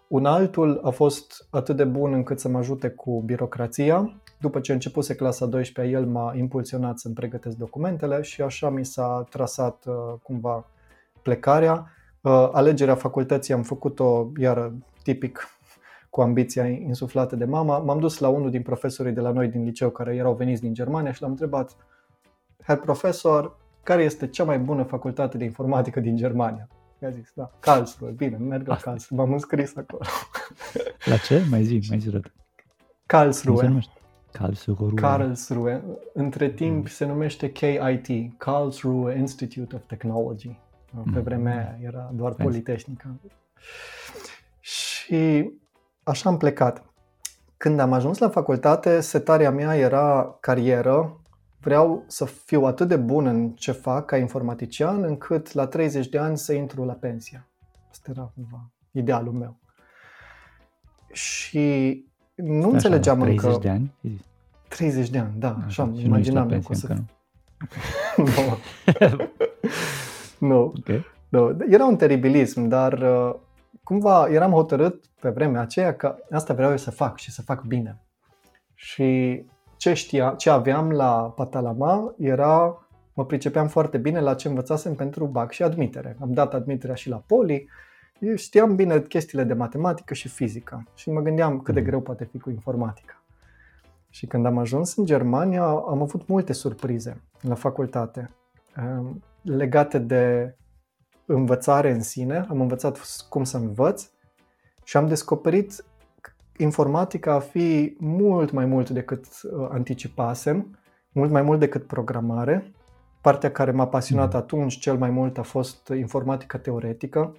Un 0.08 0.26
altul 0.26 0.80
a 0.84 0.90
fost 0.90 1.48
atât 1.50 1.76
de 1.76 1.84
bun 1.84 2.14
încât 2.14 2.40
să 2.40 2.48
mă 2.48 2.58
ajute 2.58 2.90
cu 2.90 3.22
birocrația. 3.22 4.22
După 4.40 4.60
ce 4.60 4.74
începuse 4.74 5.16
clasa 5.16 5.46
12 5.46 5.96
el 5.96 6.06
m-a 6.06 6.34
impulsionat 6.36 7.00
să-mi 7.00 7.14
pregătesc 7.14 7.58
documentele 7.58 8.22
și 8.22 8.42
așa 8.42 8.70
mi 8.70 8.86
s-a 8.86 9.26
trasat 9.30 9.86
uh, 9.86 9.94
cumva 10.22 10.68
plecarea. 11.24 11.92
Uh, 12.22 12.50
alegerea 12.52 12.96
facultății 12.96 13.54
am 13.54 13.64
făcut-o, 13.64 14.32
iar 14.38 14.72
tipic, 15.04 15.48
cu 16.10 16.22
ambiția 16.22 16.68
insuflată 16.68 17.36
de 17.36 17.46
mama. 17.46 17.78
M-am 17.78 18.00
dus 18.00 18.20
la 18.20 18.28
unul 18.28 18.50
din 18.50 18.62
profesorii 18.62 19.12
de 19.12 19.22
la 19.22 19.32
noi 19.32 19.48
din 19.48 19.64
liceu 19.64 19.90
care 19.90 20.16
erau 20.16 20.34
veniți 20.34 20.62
din 20.62 20.74
Germania 20.74 21.12
și 21.12 21.22
l-am 21.22 21.32
întrebat 21.32 21.76
Herr 22.64 22.80
profesor, 22.80 23.58
care 23.84 24.04
este 24.04 24.28
cea 24.28 24.44
mai 24.44 24.60
bună 24.60 24.84
facultate 24.84 25.38
de 25.38 25.44
informatică 25.44 26.00
din 26.00 26.16
Germania? 26.16 26.68
Mi-a 27.00 27.10
zis, 27.10 27.32
da, 27.36 27.52
Karlsruhe, 27.60 28.12
bine, 28.12 28.38
merg 28.38 28.68
la 28.68 28.76
Karlsruhe, 28.76 29.22
m-am 29.22 29.32
înscris 29.34 29.76
acolo. 29.76 30.02
La 31.12 31.18
ce? 31.18 31.46
Mai 31.50 31.64
zi, 31.64 31.82
mai 31.90 32.00
zi 32.00 32.10
răt. 32.10 32.32
Karlsruhe. 33.06 33.80
Karlsruhe. 34.32 34.94
Karlsruhe. 34.94 35.84
Între 36.14 36.50
timp 36.50 36.78
mm. 36.78 36.86
se 36.86 37.06
numește 37.06 37.52
KIT, 37.52 38.38
Karlsruhe 38.38 39.18
Institute 39.18 39.76
of 39.76 39.82
Technology. 39.88 40.60
Pe 40.94 41.18
mm. 41.18 41.24
vremea 41.24 41.56
aia 41.56 41.78
era 41.82 42.10
doar 42.14 42.32
Vezi. 42.32 42.44
Politehnica. 42.50 43.16
Și 44.60 45.52
așa 46.04 46.30
am 46.30 46.38
plecat. 46.38 46.84
Când 47.58 47.80
am 47.80 47.94
ajuns 47.94 48.18
la 48.18 48.30
facultate, 48.30 49.00
setarea 49.00 49.52
mea 49.52 49.76
era 49.76 50.38
carieră, 50.40 51.22
vreau 51.60 52.04
să 52.08 52.26
fiu 52.26 52.64
atât 52.64 52.88
de 52.88 52.96
bun 52.96 53.26
în 53.26 53.50
ce 53.50 53.72
fac 53.72 54.06
ca 54.06 54.18
informatician 54.18 55.04
încât 55.04 55.52
la 55.52 55.68
30 55.68 56.08
de 56.08 56.18
ani 56.18 56.38
să 56.38 56.54
intru 56.54 56.86
la 56.86 56.94
pensie. 56.94 57.48
Asta 57.90 58.12
era 58.12 58.32
cumva 58.36 58.72
idealul 58.92 59.34
meu. 59.34 59.60
Și 61.12 62.06
nu 62.36 62.62
Stai 62.62 62.72
înțelegeam 62.72 63.22
așa, 63.22 63.26
30 63.26 63.50
încă... 63.50 63.60
de 63.62 63.70
ani? 63.70 63.96
30 64.68 65.10
de 65.10 65.18
ani, 65.18 65.34
da, 65.38 65.64
așa, 65.66 65.84
așa 65.84 66.02
imaginam 66.02 66.50
eu 66.50 66.60
că 66.60 66.74
să... 66.74 66.96
Nu. 68.18 68.26
nu. 70.46 70.74
Okay. 70.80 71.06
nu. 71.30 71.58
Era 71.70 71.86
un 71.86 71.96
teribilism, 71.96 72.68
dar 72.68 72.94
uh, 72.94 73.36
cumva 73.84 74.28
eram 74.28 74.52
hotărât 74.52 75.04
pe 75.20 75.30
vremea 75.30 75.62
aceea 75.62 75.96
că 75.96 76.16
asta 76.32 76.54
vreau 76.54 76.72
eu 76.72 76.78
să 76.78 76.92
fac 76.92 77.18
și 77.18 77.32
să 77.32 77.42
fac 77.42 77.64
bine. 77.64 78.02
Și 78.74 79.42
ce 79.78 79.94
știa, 79.94 80.34
ce 80.38 80.50
aveam 80.50 80.92
la 80.92 81.34
Patalama 81.36 82.14
era, 82.18 82.88
mă 83.14 83.26
pricepeam 83.26 83.68
foarte 83.68 83.98
bine 83.98 84.20
la 84.20 84.34
ce 84.34 84.48
învățasem 84.48 84.96
pentru 84.96 85.26
BAC 85.26 85.52
și 85.52 85.64
admitere. 85.64 86.18
Am 86.22 86.32
dat 86.32 86.54
admiterea 86.54 86.96
și 86.96 87.10
la 87.10 87.24
Poli, 87.28 87.70
știam 88.36 88.76
bine 88.76 89.02
chestiile 89.02 89.44
de 89.44 89.54
matematică 89.54 90.14
și 90.14 90.28
fizică 90.28 90.84
și 90.96 91.12
mă 91.12 91.22
gândeam 91.22 91.60
cât 91.60 91.74
de 91.74 91.80
mm. 91.80 91.86
greu 91.86 92.02
poate 92.02 92.26
fi 92.26 92.40
cu 92.40 92.50
informatica. 92.50 93.24
Și 94.10 94.26
când 94.26 94.46
am 94.46 94.58
ajuns 94.58 94.96
în 94.96 95.06
Germania, 95.06 95.64
am 95.64 96.02
avut 96.02 96.28
multe 96.28 96.54
surprize 96.54 97.22
la 97.42 97.56
facultate 97.56 98.20
um, 98.20 98.43
legate 99.42 100.00
de 100.00 100.56
învățare 101.26 101.92
în 101.92 102.02
sine. 102.02 102.46
Am 102.50 102.62
învățat 102.62 103.00
cum 103.30 103.44
să 103.44 103.58
învăț 103.58 104.10
și 104.84 104.98
am 104.98 105.08
descoperit 105.08 105.86
informatica 106.58 107.34
a 107.34 107.40
fi 107.40 107.96
mult 108.00 108.52
mai 108.52 108.66
mult 108.66 108.90
decât 108.90 109.26
uh, 109.44 109.68
anticipasem, 109.70 110.80
mult 111.12 111.32
mai 111.32 111.42
mult 111.42 111.60
decât 111.60 111.88
programare. 111.88 112.72
Partea 113.22 113.52
care 113.52 113.72
m-a 113.72 113.88
pasionat 113.88 114.34
mm. 114.34 114.40
atunci 114.40 114.80
cel 114.80 114.98
mai 114.98 115.10
mult 115.10 115.38
a 115.38 115.42
fost 115.42 115.88
informatica 115.88 116.58
teoretică 116.58 117.36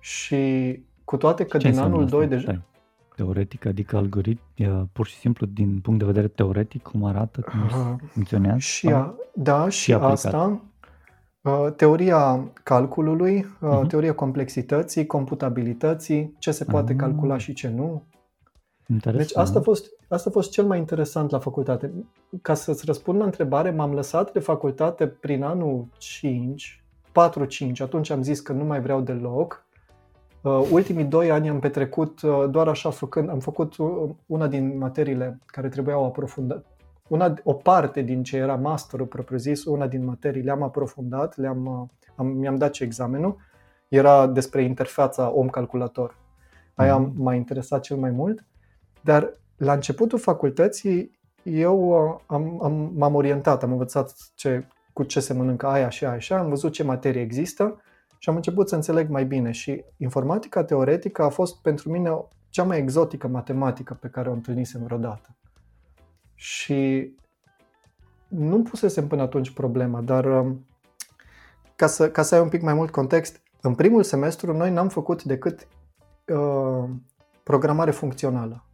și 0.00 0.84
cu 1.04 1.16
toate 1.16 1.44
că 1.44 1.56
Ce 1.56 1.70
din 1.70 1.78
anul 1.78 2.06
2 2.06 2.26
deja... 2.26 2.62
Teoretic, 3.16 3.66
adică 3.66 3.96
algoritm, 3.96 4.42
pur 4.92 5.06
și 5.06 5.16
simplu 5.16 5.46
din 5.46 5.80
punct 5.80 5.98
de 5.98 6.04
vedere 6.04 6.28
teoretic, 6.28 6.82
cum 6.82 7.04
arată, 7.04 7.40
cum 7.40 7.60
uh, 7.60 7.94
funcționează? 8.08 8.58
Și 8.58 8.88
a, 8.88 9.14
da, 9.34 9.68
și, 9.68 9.82
și 9.82 9.92
asta, 9.92 10.60
uh, 11.40 11.66
teoria 11.76 12.50
calculului, 12.62 13.44
uh-huh. 13.44 13.86
teoria 13.88 14.14
complexității, 14.14 15.06
computabilității, 15.06 16.34
ce 16.38 16.50
se 16.50 16.64
poate 16.64 16.92
uh 16.92 16.98
calcula 16.98 17.38
și 17.38 17.52
ce 17.52 17.68
nu. 17.68 18.02
Interesant. 18.86 19.26
Deci 19.26 19.36
asta 19.36 19.58
a, 19.58 19.62
fost, 19.62 19.86
asta 20.08 20.28
a 20.28 20.32
fost 20.32 20.50
cel 20.50 20.64
mai 20.64 20.78
interesant 20.78 21.30
la 21.30 21.38
facultate. 21.38 21.92
Ca 22.42 22.54
să-ți 22.54 22.86
răspund 22.86 23.18
la 23.18 23.24
întrebare, 23.24 23.70
m-am 23.70 23.94
lăsat 23.94 24.32
de 24.32 24.38
facultate 24.38 25.06
prin 25.06 25.42
anul 25.42 25.86
5, 25.98 26.84
4-5, 27.70 27.72
atunci 27.78 28.10
am 28.10 28.22
zis 28.22 28.40
că 28.40 28.52
nu 28.52 28.64
mai 28.64 28.80
vreau 28.80 29.00
deloc 29.00 29.65
Uh, 29.65 29.65
ultimii 30.50 31.04
doi 31.04 31.30
ani 31.30 31.48
am 31.48 31.58
petrecut 31.58 32.22
uh, 32.22 32.44
doar 32.50 32.68
așa 32.68 32.90
făcând, 32.90 33.28
am 33.28 33.38
făcut 33.38 33.76
uh, 33.76 34.10
una 34.26 34.46
din 34.46 34.78
materiile 34.78 35.38
care 35.46 35.68
trebuiau 35.68 36.04
aprofundat, 36.04 36.64
una, 37.08 37.34
o 37.42 37.52
parte 37.52 38.00
din 38.00 38.22
ce 38.22 38.36
era 38.36 38.56
masterul 38.56 39.06
propriu-zis, 39.06 39.64
una 39.64 39.86
din 39.86 40.04
materii 40.04 40.42
le-am 40.42 40.62
aprofundat, 40.62 41.36
le-am, 41.36 41.90
am, 42.16 42.26
mi-am 42.26 42.56
dat 42.56 42.74
și 42.74 42.82
examenul, 42.82 43.36
era 43.88 44.26
despre 44.26 44.62
interfața 44.62 45.32
om-calculator. 45.34 46.16
Aia 46.74 46.98
mm-hmm. 46.98 47.16
m-a 47.16 47.34
interesat 47.34 47.80
cel 47.80 47.96
mai 47.96 48.10
mult, 48.10 48.44
dar 49.00 49.32
la 49.56 49.72
începutul 49.72 50.18
facultății 50.18 51.18
eu 51.42 51.92
am, 52.26 52.58
am, 52.62 52.92
m-am 52.94 53.14
orientat, 53.14 53.62
am 53.62 53.70
învățat 53.70 54.14
ce, 54.34 54.66
cu 54.92 55.02
ce 55.02 55.20
se 55.20 55.32
mănâncă 55.32 55.66
aia 55.66 55.88
și 55.88 56.04
aia 56.04 56.18
și 56.18 56.32
am 56.32 56.48
văzut 56.48 56.72
ce 56.72 56.82
materie 56.82 57.20
există 57.20 57.80
și 58.18 58.28
am 58.28 58.36
început 58.36 58.68
să 58.68 58.74
înțeleg 58.74 59.08
mai 59.08 59.24
bine 59.24 59.50
și 59.50 59.84
informatica 59.96 60.64
teoretică 60.64 61.22
a 61.22 61.28
fost 61.28 61.56
pentru 61.62 61.90
mine 61.90 62.10
cea 62.48 62.64
mai 62.64 62.78
exotică 62.78 63.28
matematică 63.28 63.94
pe 63.94 64.08
care 64.08 64.28
o 64.28 64.32
întâlnisem 64.32 64.82
vreodată. 64.82 65.36
Și 66.34 67.10
nu 68.28 68.62
pusesem 68.62 69.06
până 69.06 69.22
atunci 69.22 69.50
problema, 69.50 70.00
dar 70.00 70.24
um, 70.24 70.66
ca 71.76 71.86
să, 71.86 72.10
ca 72.10 72.22
să 72.22 72.34
ai 72.34 72.40
un 72.40 72.48
pic 72.48 72.62
mai 72.62 72.74
mult 72.74 72.90
context, 72.90 73.40
în 73.60 73.74
primul 73.74 74.02
semestru 74.02 74.56
noi 74.56 74.70
n-am 74.70 74.88
făcut 74.88 75.22
decât 75.22 75.68
uh, 76.26 76.88
programare 77.42 77.90
funcțională. 77.90 78.64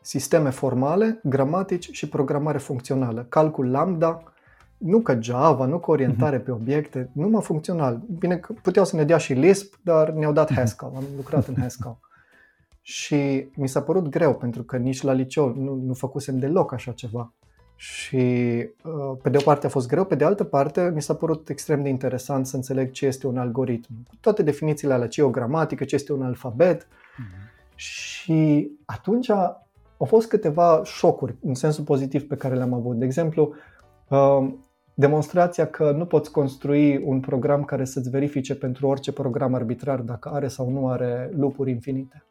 Sisteme 0.00 0.50
formale, 0.50 1.20
gramatici 1.22 1.90
și 1.90 2.08
programare 2.08 2.58
funcțională. 2.58 3.24
Calcul 3.24 3.70
lambda, 3.70 4.33
nu 4.84 5.00
ca 5.00 5.20
Java, 5.20 5.66
nu 5.66 5.78
ca 5.78 5.90
orientare 5.90 6.40
uh-huh. 6.40 6.44
pe 6.44 6.50
obiecte, 6.50 7.10
numai 7.12 7.42
funcțional. 7.42 8.00
Bine 8.18 8.36
că 8.36 8.52
puteau 8.62 8.84
să 8.84 8.96
ne 8.96 9.04
dea 9.04 9.16
și 9.16 9.32
Lisp, 9.32 9.78
dar 9.82 10.10
ne-au 10.10 10.32
dat 10.32 10.50
mhm. 10.50 10.58
Haskell, 10.58 10.92
am 10.96 11.04
lucrat 11.16 11.46
în 11.46 11.54
Haskell. 11.58 11.98
Și 12.80 13.48
mi 13.54 13.68
s-a 13.68 13.82
părut 13.82 14.08
greu, 14.08 14.34
pentru 14.34 14.62
că 14.62 14.76
nici 14.76 15.02
la 15.02 15.12
liceu 15.12 15.54
nu, 15.56 15.74
nu 15.74 15.94
făcusem 15.94 16.38
deloc 16.38 16.72
așa 16.72 16.92
ceva. 16.92 17.32
Și 17.76 18.16
uh, 18.82 19.16
pe 19.22 19.28
de 19.28 19.36
o 19.36 19.40
parte 19.40 19.66
a 19.66 19.68
fost 19.68 19.88
greu, 19.88 20.04
pe 20.04 20.14
de 20.14 20.24
altă 20.24 20.44
parte 20.44 20.90
mi 20.94 21.02
s-a 21.02 21.14
părut 21.14 21.48
extrem 21.48 21.82
de 21.82 21.88
interesant 21.88 22.46
să 22.46 22.56
înțeleg 22.56 22.90
ce 22.90 23.06
este 23.06 23.26
un 23.26 23.38
algoritm. 23.38 23.92
Toate 24.20 24.42
definițiile 24.42 24.92
alea, 24.92 25.08
ce 25.08 25.20
e 25.20 25.24
o 25.24 25.30
gramatică, 25.30 25.84
ce 25.84 25.94
este 25.94 26.12
un 26.12 26.22
alfabet. 26.22 26.82
Uh-huh. 26.82 27.74
Și 27.74 28.70
atunci 28.84 29.30
au 29.96 30.06
fost 30.06 30.28
câteva 30.28 30.80
șocuri, 30.84 31.36
în 31.42 31.54
sensul 31.54 31.84
pozitiv 31.84 32.26
pe 32.26 32.36
care 32.36 32.54
le-am 32.54 32.72
avut. 32.72 32.96
De 32.96 33.04
exemplu, 33.04 33.54
uh, 34.08 34.48
demonstrația 34.94 35.66
că 35.66 35.90
nu 35.90 36.06
poți 36.06 36.30
construi 36.30 36.96
un 36.96 37.20
program 37.20 37.64
care 37.64 37.84
să-ți 37.84 38.10
verifice 38.10 38.54
pentru 38.54 38.86
orice 38.86 39.12
program 39.12 39.54
arbitrar 39.54 40.00
dacă 40.00 40.28
are 40.28 40.48
sau 40.48 40.70
nu 40.70 40.88
are 40.88 41.30
lupuri 41.36 41.70
infinite. 41.70 42.24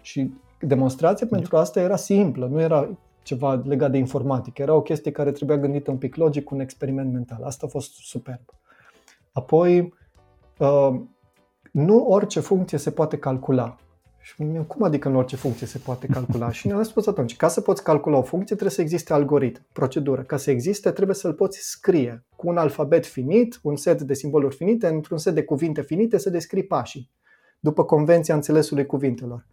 Și 0.00 0.34
demonstrația 0.60 1.26
pentru 1.30 1.56
asta 1.56 1.80
era 1.80 1.96
simplă, 1.96 2.46
nu 2.46 2.60
era 2.60 2.88
ceva 3.22 3.62
legat 3.64 3.90
de 3.90 3.98
informatică, 3.98 4.62
era 4.62 4.74
o 4.74 4.82
chestie 4.82 5.10
care 5.10 5.30
trebuia 5.30 5.56
gândită 5.56 5.90
un 5.90 5.96
pic 5.96 6.16
logic, 6.16 6.50
un 6.50 6.60
experiment 6.60 7.12
mental. 7.12 7.42
Asta 7.42 7.66
a 7.66 7.68
fost 7.68 7.92
superb. 7.94 8.40
Apoi, 9.32 9.94
uh, 10.58 11.00
nu 11.72 12.06
orice 12.08 12.40
funcție 12.40 12.78
se 12.78 12.90
poate 12.90 13.18
calcula. 13.18 13.76
Și 14.22 14.34
cum 14.66 14.82
adică 14.82 15.08
în 15.08 15.16
orice 15.16 15.36
funcție 15.36 15.66
se 15.66 15.78
poate 15.78 16.06
calcula? 16.06 16.50
și 16.50 16.66
ne-am 16.66 16.82
spus 16.82 17.06
atunci, 17.06 17.36
ca 17.36 17.48
să 17.48 17.60
poți 17.60 17.82
calcula 17.82 18.16
o 18.16 18.22
funcție 18.22 18.56
trebuie 18.56 18.76
să 18.76 18.80
existe 18.80 19.12
algoritm, 19.12 19.60
procedură. 19.72 20.22
Ca 20.22 20.36
să 20.36 20.50
existe 20.50 20.90
trebuie 20.90 21.16
să-l 21.16 21.32
poți 21.32 21.58
scrie 21.58 22.24
cu 22.36 22.48
un 22.48 22.56
alfabet 22.56 23.06
finit, 23.06 23.58
un 23.62 23.76
set 23.76 24.02
de 24.02 24.14
simboluri 24.14 24.56
finite, 24.56 24.86
într-un 24.86 25.18
set 25.18 25.34
de 25.34 25.42
cuvinte 25.42 25.82
finite 25.82 26.18
să 26.18 26.30
descrii 26.30 26.64
pașii, 26.64 27.10
după 27.60 27.84
convenția 27.84 28.34
înțelesului 28.34 28.86
cuvintelor. 28.86 29.46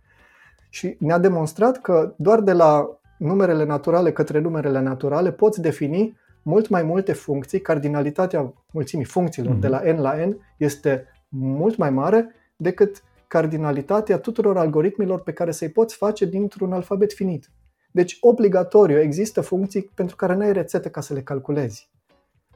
Și 0.70 0.96
ne-a 1.00 1.18
demonstrat 1.18 1.82
că 1.82 2.14
doar 2.18 2.42
de 2.42 2.54
la 2.54 3.00
numerele 3.18 3.66
naturale 3.66 4.12
către 4.12 4.40
numerele 4.40 4.80
naturale 4.80 5.32
poți 5.32 5.62
defini 5.62 6.18
mult 6.42 6.70
mai 6.70 6.84
multe 6.84 7.14
funcții, 7.14 7.62
cardinalitatea 7.62 8.54
mulțimii 8.72 9.06
funcțiilor 9.06 9.56
mm-hmm. 9.56 9.60
de 9.60 9.68
la 9.68 9.82
n 9.94 10.02
la 10.02 10.26
n 10.26 10.38
este 10.58 11.06
mult 11.30 11.78
mai 11.78 11.90
mare 11.90 12.36
decât 12.56 13.04
cardinalitatea 13.30 14.18
tuturor 14.18 14.58
algoritmilor 14.58 15.22
pe 15.22 15.32
care 15.32 15.52
să-i 15.52 15.70
poți 15.70 15.96
face 15.96 16.26
dintr-un 16.26 16.74
alfabet 16.74 17.14
finit. 17.14 17.52
Deci, 17.92 18.18
obligatoriu, 18.22 19.00
există 19.00 19.42
funcții 19.42 19.92
pentru 19.94 20.16
care 20.16 20.36
n-ai 20.36 20.54
rețete 20.54 20.90
ca 20.90 21.02
să 21.02 21.14
le 21.14 21.22
calculezi. 21.22 21.90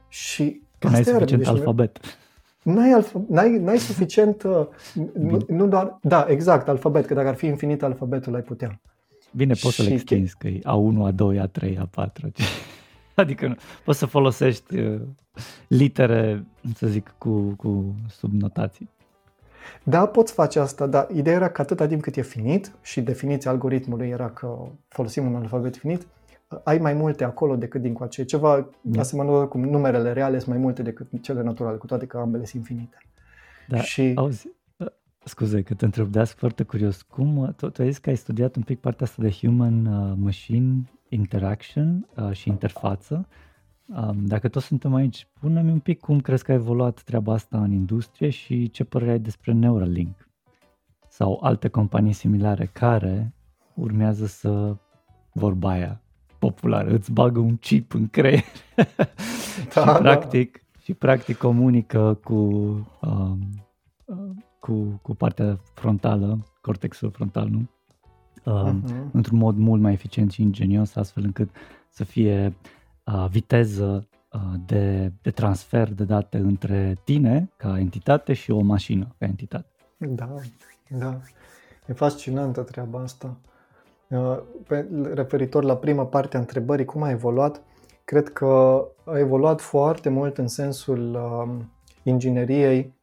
Și 0.08 0.62
că 0.78 0.88
n-ai 0.88 1.04
suficient 1.04 1.42
deci, 1.42 1.46
alfabet. 1.46 2.00
N-ai, 2.62 2.92
alfa, 2.92 3.24
n-ai, 3.28 3.58
n-ai 3.58 3.78
suficient, 3.78 4.42
uh, 4.42 4.66
nu, 5.14 5.38
nu 5.48 5.66
doar, 5.66 5.98
da, 6.02 6.26
exact, 6.28 6.68
alfabet, 6.68 7.06
că 7.06 7.14
dacă 7.14 7.28
ar 7.28 7.34
fi 7.34 7.46
infinit 7.46 7.82
alfabetul 7.82 8.34
ai 8.34 8.42
putea. 8.42 8.80
Bine, 9.30 9.54
poți 9.60 9.74
să 9.74 9.82
le 9.82 9.92
extinzi, 9.92 10.36
că 10.38 10.48
e 10.48 10.58
A1, 10.58 11.12
A2, 11.12 11.48
A3, 11.48 11.74
A4. 11.74 12.30
Adică 13.14 13.46
nu, 13.46 13.54
poți 13.84 13.98
să 13.98 14.06
folosești 14.06 14.78
uh, 14.78 15.00
litere, 15.68 16.44
să 16.74 16.86
zic, 16.86 17.14
cu, 17.18 17.54
cu 17.56 17.94
subnotații. 18.08 18.88
Da, 19.82 20.06
poți 20.06 20.32
face 20.32 20.58
asta, 20.58 20.86
dar 20.86 21.06
ideea 21.14 21.36
era 21.36 21.48
că 21.48 21.60
atâta 21.60 21.86
timp 21.86 22.02
cât 22.02 22.16
e 22.16 22.22
finit 22.22 22.72
și 22.82 23.02
definiția 23.02 23.50
algoritmului 23.50 24.08
era 24.08 24.30
că 24.30 24.56
folosim 24.88 25.26
un 25.26 25.34
alfabet 25.34 25.76
finit, 25.76 26.06
ai 26.64 26.78
mai 26.78 26.94
multe 26.94 27.24
acolo 27.24 27.56
decât 27.56 27.80
din 27.80 27.92
coace. 27.92 28.20
E 28.20 28.24
ceva 28.24 28.68
da. 28.80 29.00
asemănător 29.00 29.48
cu 29.48 29.58
numerele 29.58 30.12
reale 30.12 30.38
sunt 30.38 30.50
mai 30.50 30.58
multe 30.58 30.82
decât 30.82 31.06
cele 31.22 31.42
naturale, 31.42 31.76
cu 31.76 31.86
toate 31.86 32.06
că 32.06 32.18
ambele 32.18 32.44
sunt 32.44 32.68
infinite. 32.68 32.96
Da, 33.68 33.80
și... 33.80 34.12
auzi, 34.14 34.48
scuze 35.24 35.62
că 35.62 35.74
te 35.74 35.84
întreb, 35.84 36.10
dar 36.10 36.26
foarte 36.26 36.62
curios. 36.62 37.02
Cum, 37.02 37.54
tu, 37.56 37.70
tu 37.70 37.82
ai 37.82 37.88
zis 37.88 37.98
că 37.98 38.08
ai 38.08 38.16
studiat 38.16 38.56
un 38.56 38.62
pic 38.62 38.80
partea 38.80 39.06
asta 39.06 39.22
de 39.22 39.30
human-machine 39.30 40.74
uh, 40.76 40.92
interaction 41.08 42.06
uh, 42.16 42.32
și 42.32 42.48
interfață. 42.48 43.26
Dacă 44.14 44.48
tot 44.48 44.62
suntem 44.62 44.94
aici, 44.94 45.28
pune-mi 45.40 45.70
un 45.70 45.78
pic 45.78 46.00
cum 46.00 46.20
crezi 46.20 46.44
că 46.44 46.50
a 46.50 46.54
evoluat 46.54 47.02
treaba 47.02 47.32
asta 47.32 47.62
în 47.62 47.72
industrie 47.72 48.30
și 48.30 48.70
ce 48.70 48.84
părere 48.84 49.10
ai 49.10 49.18
despre 49.18 49.52
Neuralink 49.52 50.28
sau 51.08 51.38
alte 51.42 51.68
companii 51.68 52.12
similare 52.12 52.66
care 52.72 53.34
urmează 53.74 54.26
să, 54.26 54.76
vorba 55.32 55.70
aia 55.70 56.00
populară, 56.38 56.90
îți 56.90 57.12
bagă 57.12 57.38
un 57.38 57.56
chip 57.56 57.94
în 57.94 58.08
creier 58.08 58.44
da, 59.74 59.80
și, 59.80 59.86
da. 59.86 59.92
practic, 59.92 60.52
da. 60.52 60.80
și 60.82 60.94
practic 60.94 61.36
comunică 61.36 62.18
cu, 62.24 62.34
um, 63.00 63.38
cu, 64.60 65.00
cu 65.02 65.14
partea 65.14 65.60
frontală, 65.74 66.44
cortexul 66.60 67.10
frontal, 67.10 67.48
nu? 67.48 67.68
uh, 68.44 68.70
uh-huh. 68.70 69.10
într-un 69.12 69.38
mod 69.38 69.56
mult 69.56 69.80
mai 69.80 69.92
eficient 69.92 70.30
și 70.30 70.42
ingenios, 70.42 70.96
astfel 70.96 71.24
încât 71.24 71.50
să 71.88 72.04
fie 72.04 72.46
uh, 72.46 72.52
viteză 73.30 74.08
uh, 74.32 74.40
de, 74.66 75.12
de 75.22 75.30
transfer 75.30 75.92
de 75.92 76.04
date 76.04 76.38
între 76.38 77.00
tine 77.04 77.50
ca 77.56 77.78
entitate 77.78 78.32
și 78.32 78.50
o 78.50 78.60
mașină 78.60 79.14
ca 79.18 79.26
entitate. 79.26 79.68
Da, 79.96 80.34
da. 80.88 81.20
E 81.86 81.92
fascinantă 81.92 82.62
treaba 82.62 83.00
asta. 83.00 83.36
Uh, 84.08 84.38
pe, 84.66 84.88
referitor 85.12 85.64
la 85.64 85.76
prima 85.76 86.06
parte 86.06 86.36
a 86.36 86.40
întrebării, 86.40 86.84
cum 86.84 87.02
a 87.02 87.10
evoluat, 87.10 87.62
cred 88.04 88.28
că 88.28 88.84
a 89.04 89.18
evoluat 89.18 89.60
foarte 89.60 90.08
mult 90.08 90.38
în 90.38 90.48
sensul 90.48 91.14
uh, 91.14 91.64
ingineriei 92.02 92.94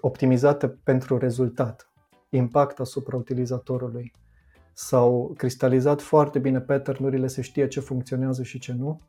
optimizate 0.00 0.68
pentru 0.68 1.18
rezultat, 1.18 1.92
impact 2.28 2.80
asupra 2.80 3.16
utilizatorului. 3.16 4.12
S-au 4.74 5.34
cristalizat 5.36 6.00
foarte 6.00 6.38
bine 6.38 6.60
pattern 6.60 7.26
se 7.26 7.40
știe 7.40 7.68
ce 7.68 7.80
funcționează 7.80 8.42
și 8.42 8.58
ce 8.58 8.72
nu. 8.72 9.00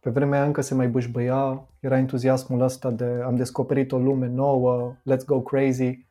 Pe 0.00 0.10
vremea 0.10 0.38
aia 0.38 0.46
încă 0.46 0.60
se 0.60 0.74
mai 0.74 0.88
bâșbăia, 0.88 1.68
era 1.80 1.98
entuziasmul 1.98 2.60
ăsta 2.60 2.90
de 2.90 3.20
am 3.24 3.36
descoperit 3.36 3.92
o 3.92 3.98
lume 3.98 4.26
nouă, 4.26 4.96
let's 4.96 5.24
go 5.26 5.40
crazy. 5.40 6.08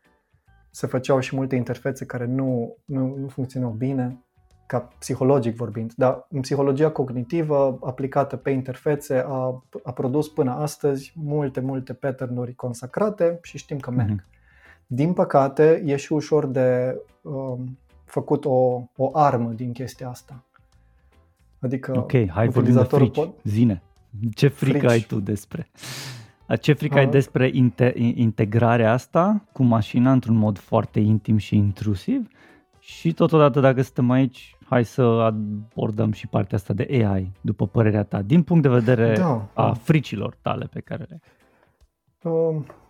Se 0.71 0.87
făceau 0.87 1.19
și 1.19 1.35
multe 1.35 1.55
interfețe 1.55 2.05
care 2.05 2.25
nu, 2.25 2.77
nu, 2.85 3.15
nu 3.17 3.27
funcționau 3.27 3.71
bine 3.71 4.23
ca 4.65 4.79
psihologic 4.79 5.55
vorbind, 5.55 5.93
dar 5.95 6.27
în 6.29 6.41
psihologia 6.41 6.91
cognitivă 6.91 7.79
aplicată 7.81 8.35
pe 8.35 8.49
interfețe 8.49 9.23
a, 9.27 9.63
a 9.83 9.91
produs 9.91 10.27
până 10.27 10.51
astăzi 10.51 11.13
multe, 11.15 11.59
multe 11.59 11.93
pattern 11.93 12.55
consacrate 12.55 13.39
și 13.41 13.57
știm 13.57 13.79
că 13.79 13.91
merg. 13.91 14.21
Mm-hmm. 14.21 14.37
Din 14.87 15.13
păcate, 15.13 15.83
e 15.85 15.95
și 15.95 16.13
ușor 16.13 16.45
de 16.45 16.99
um, 17.21 17.77
făcut 18.09 18.45
o, 18.45 18.81
o 18.95 19.09
armă 19.13 19.49
din 19.49 19.71
chestia 19.71 20.09
asta. 20.09 20.43
Adică 21.59 21.97
ok, 21.97 22.29
hai 22.29 22.47
vorbim 22.47 22.73
de 22.73 22.83
frici, 22.83 23.15
pot... 23.15 23.29
zine. 23.43 23.81
Ce 24.33 24.47
frică 24.47 24.77
frici. 24.77 24.91
ai 24.91 24.99
tu 24.99 25.19
despre? 25.19 25.69
Ce 26.61 26.73
frică 26.73 26.97
ai 26.97 27.07
despre 27.07 27.49
inte- 27.53 27.93
integrarea 27.95 28.91
asta 28.91 29.43
cu 29.51 29.63
mașina 29.63 30.11
într-un 30.11 30.35
mod 30.35 30.57
foarte 30.57 30.99
intim 30.99 31.37
și 31.37 31.55
intrusiv? 31.55 32.27
Și 32.79 33.13
totodată, 33.13 33.59
dacă 33.59 33.81
suntem 33.81 34.09
aici, 34.09 34.55
hai 34.65 34.85
să 34.85 35.01
abordăm 35.01 36.11
și 36.11 36.27
partea 36.27 36.57
asta 36.57 36.73
de 36.73 36.87
AI, 37.05 37.31
după 37.41 37.67
părerea 37.67 38.03
ta, 38.03 38.21
din 38.21 38.43
punct 38.43 38.63
de 38.63 38.69
vedere 38.69 39.15
da, 39.17 39.49
a 39.53 39.65
da. 39.65 39.73
fricilor 39.73 40.37
tale 40.41 40.65
pe 40.65 40.79
care 40.79 41.05
le 41.09 41.19
uh, 41.21 41.38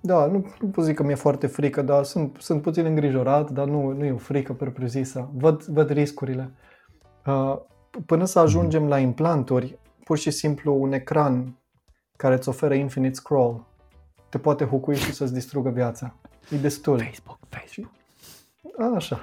Da, 0.01 0.25
nu, 0.25 0.45
nu 0.61 0.67
pot 0.67 0.83
zic 0.83 0.95
că 0.95 1.03
mi-e 1.03 1.15
foarte 1.15 1.47
frică, 1.47 1.81
dar 1.81 2.03
sunt, 2.03 2.37
sunt 2.39 2.61
puțin 2.61 2.85
îngrijorat, 2.85 3.49
dar 3.49 3.67
nu, 3.67 3.91
nu 3.91 4.05
e 4.05 4.11
o 4.11 4.17
frică 4.17 4.53
propriu-zisă. 4.53 5.29
Văd, 5.33 5.63
văd 5.63 5.89
riscurile. 5.89 6.51
Uh, 7.25 7.57
până 8.05 8.25
să 8.25 8.39
ajungem 8.39 8.87
la 8.87 8.99
implanturi, 8.99 9.79
pur 10.03 10.17
și 10.17 10.31
simplu 10.31 10.81
un 10.81 10.91
ecran 10.91 11.57
care 12.15 12.33
îți 12.33 12.49
oferă 12.49 12.73
infinite 12.73 13.13
scroll 13.13 13.67
te 14.29 14.37
poate 14.37 14.65
hucui 14.65 14.95
și 14.95 15.13
să-ți 15.13 15.33
distrugă 15.33 15.69
viața. 15.69 16.15
E 16.51 16.57
destul. 16.57 16.99
Facebook, 16.99 17.39
Facebook. 17.49 17.93
A, 18.77 18.91
așa. 18.95 19.19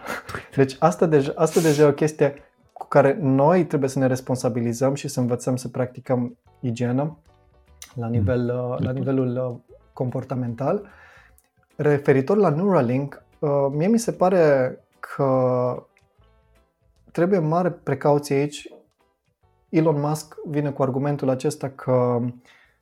Deci 0.56 0.76
asta 0.78 1.06
deja, 1.06 1.32
asta 1.34 1.60
deja 1.60 1.82
e 1.82 1.86
o 1.86 1.92
chestie 1.92 2.34
cu 2.72 2.86
care 2.86 3.18
noi 3.20 3.66
trebuie 3.66 3.88
să 3.88 3.98
ne 3.98 4.06
responsabilizăm 4.06 4.94
și 4.94 5.08
să 5.08 5.20
învățăm 5.20 5.56
să 5.56 5.68
practicăm 5.68 6.38
igienă 6.60 7.18
la, 7.94 8.08
nivel, 8.08 8.40
mm. 8.40 8.70
Uh, 8.70 8.76
la 8.78 8.92
nivelul 8.92 9.36
uh, 9.36 9.65
comportamental. 9.96 10.88
Referitor 11.76 12.36
la 12.36 12.48
Neuralink, 12.48 13.22
uh, 13.38 13.66
mie 13.70 13.86
mi 13.86 13.98
se 13.98 14.12
pare 14.12 14.78
că 15.00 15.86
trebuie 17.12 17.38
mare 17.38 17.70
precauție 17.70 18.36
aici. 18.36 18.68
Elon 19.68 20.00
Musk 20.00 20.34
vine 20.46 20.70
cu 20.70 20.82
argumentul 20.82 21.28
acesta 21.28 21.68
că 21.68 22.20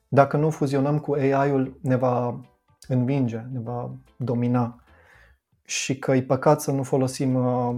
dacă 0.07 0.37
nu 0.37 0.49
fuzionăm 0.49 0.99
cu 0.99 1.13
AI-ul 1.13 1.79
ne 1.81 1.95
va 1.95 2.39
învinge, 2.87 3.41
ne 3.51 3.59
va 3.59 3.91
domina 4.17 4.79
și 5.65 5.99
că 5.99 6.11
e 6.11 6.21
păcat 6.21 6.61
să 6.61 6.71
nu 6.71 6.83
folosim 6.83 7.35
uh, 7.35 7.75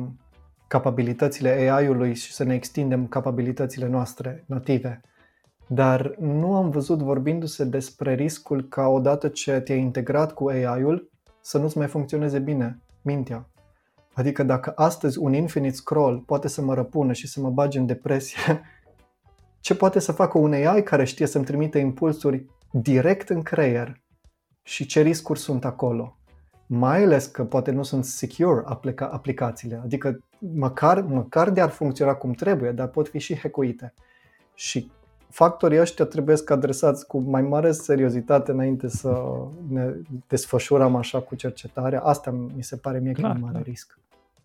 capabilitățile 0.67 1.49
AI-ului 1.49 2.13
și 2.13 2.33
să 2.33 2.43
ne 2.43 2.53
extindem 2.53 3.07
capabilitățile 3.07 3.87
noastre 3.87 4.43
native. 4.47 5.01
Dar 5.67 6.15
nu 6.19 6.55
am 6.55 6.69
văzut 6.69 6.99
vorbindu-se 6.99 7.63
despre 7.63 8.13
riscul 8.15 8.67
ca 8.67 8.87
odată 8.87 9.27
ce 9.27 9.59
te-ai 9.59 9.79
integrat 9.79 10.33
cu 10.33 10.47
AI-ul 10.47 11.09
să 11.41 11.57
nu-ți 11.57 11.77
mai 11.77 11.87
funcționeze 11.87 12.39
bine 12.39 12.79
mintea. 13.01 13.49
Adică 14.13 14.43
dacă 14.43 14.73
astăzi 14.75 15.17
un 15.17 15.33
infinite 15.33 15.75
scroll 15.75 16.17
poate 16.25 16.47
să 16.47 16.61
mă 16.61 16.73
răpună 16.73 17.13
și 17.13 17.27
să 17.27 17.39
mă 17.39 17.49
bage 17.49 17.79
în 17.79 17.85
depresie, 17.85 18.61
ce 19.59 19.75
poate 19.75 19.99
să 19.99 20.11
facă 20.11 20.37
un 20.37 20.53
AI 20.53 20.83
care 20.83 21.03
știe 21.03 21.25
să-mi 21.25 21.45
trimite 21.45 21.79
impulsuri 21.79 22.45
direct 22.71 23.29
în 23.29 23.41
creier 23.41 24.01
și 24.63 24.85
ce 24.85 25.01
riscuri 25.01 25.39
sunt 25.39 25.65
acolo? 25.65 26.17
mai 26.67 27.03
ales 27.03 27.25
că 27.25 27.45
poate 27.45 27.71
nu 27.71 27.83
sunt 27.83 28.05
secure 28.05 28.63
aplica- 28.65 29.09
aplicațiile, 29.11 29.79
adică 29.83 30.19
măcar, 30.39 31.01
măcar 31.01 31.49
de 31.49 31.61
ar 31.61 31.69
funcționa 31.69 32.13
cum 32.13 32.31
trebuie, 32.31 32.71
dar 32.71 32.87
pot 32.87 33.07
fi 33.07 33.19
și 33.19 33.37
hackuite. 33.37 33.93
Și 34.53 34.91
factorii 35.29 35.79
ăștia 35.79 36.05
trebuie 36.05 36.35
să 36.35 36.53
adresați 36.53 37.07
cu 37.07 37.19
mai 37.19 37.41
mare 37.41 37.71
seriozitate 37.71 38.51
înainte 38.51 38.87
să 38.87 39.23
ne 39.69 39.93
desfășurăm 40.27 40.95
așa 40.95 41.19
cu 41.19 41.35
cercetarea. 41.35 42.01
Asta 42.01 42.31
mi 42.31 42.63
se 42.63 42.75
pare 42.75 42.99
mie 42.99 43.11
clar, 43.11 43.31
că 43.31 43.37
e 43.37 43.39
un 43.39 43.45
mare 43.45 43.53
clar. 43.53 43.67
risc. 43.67 43.99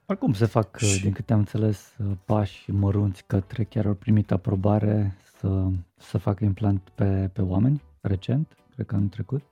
Oricum 0.07 0.33
se 0.33 0.47
fac, 0.47 0.77
și... 0.77 1.03
din 1.03 1.13
câte 1.13 1.33
am 1.33 1.39
înțeles, 1.39 1.97
pași 2.25 2.71
mărunți 2.71 3.25
către 3.27 3.65
chiar 3.65 3.87
au 3.87 3.95
primit 3.95 4.31
aprobare 4.31 5.17
să, 5.39 5.67
să 5.97 6.19
facă 6.19 6.45
implant 6.45 6.89
pe, 6.95 7.31
pe 7.33 7.43
oameni 7.43 7.83
recent, 8.01 8.57
cred 8.75 8.87
că 8.87 8.95
anul 8.95 9.09
trecut 9.09 9.43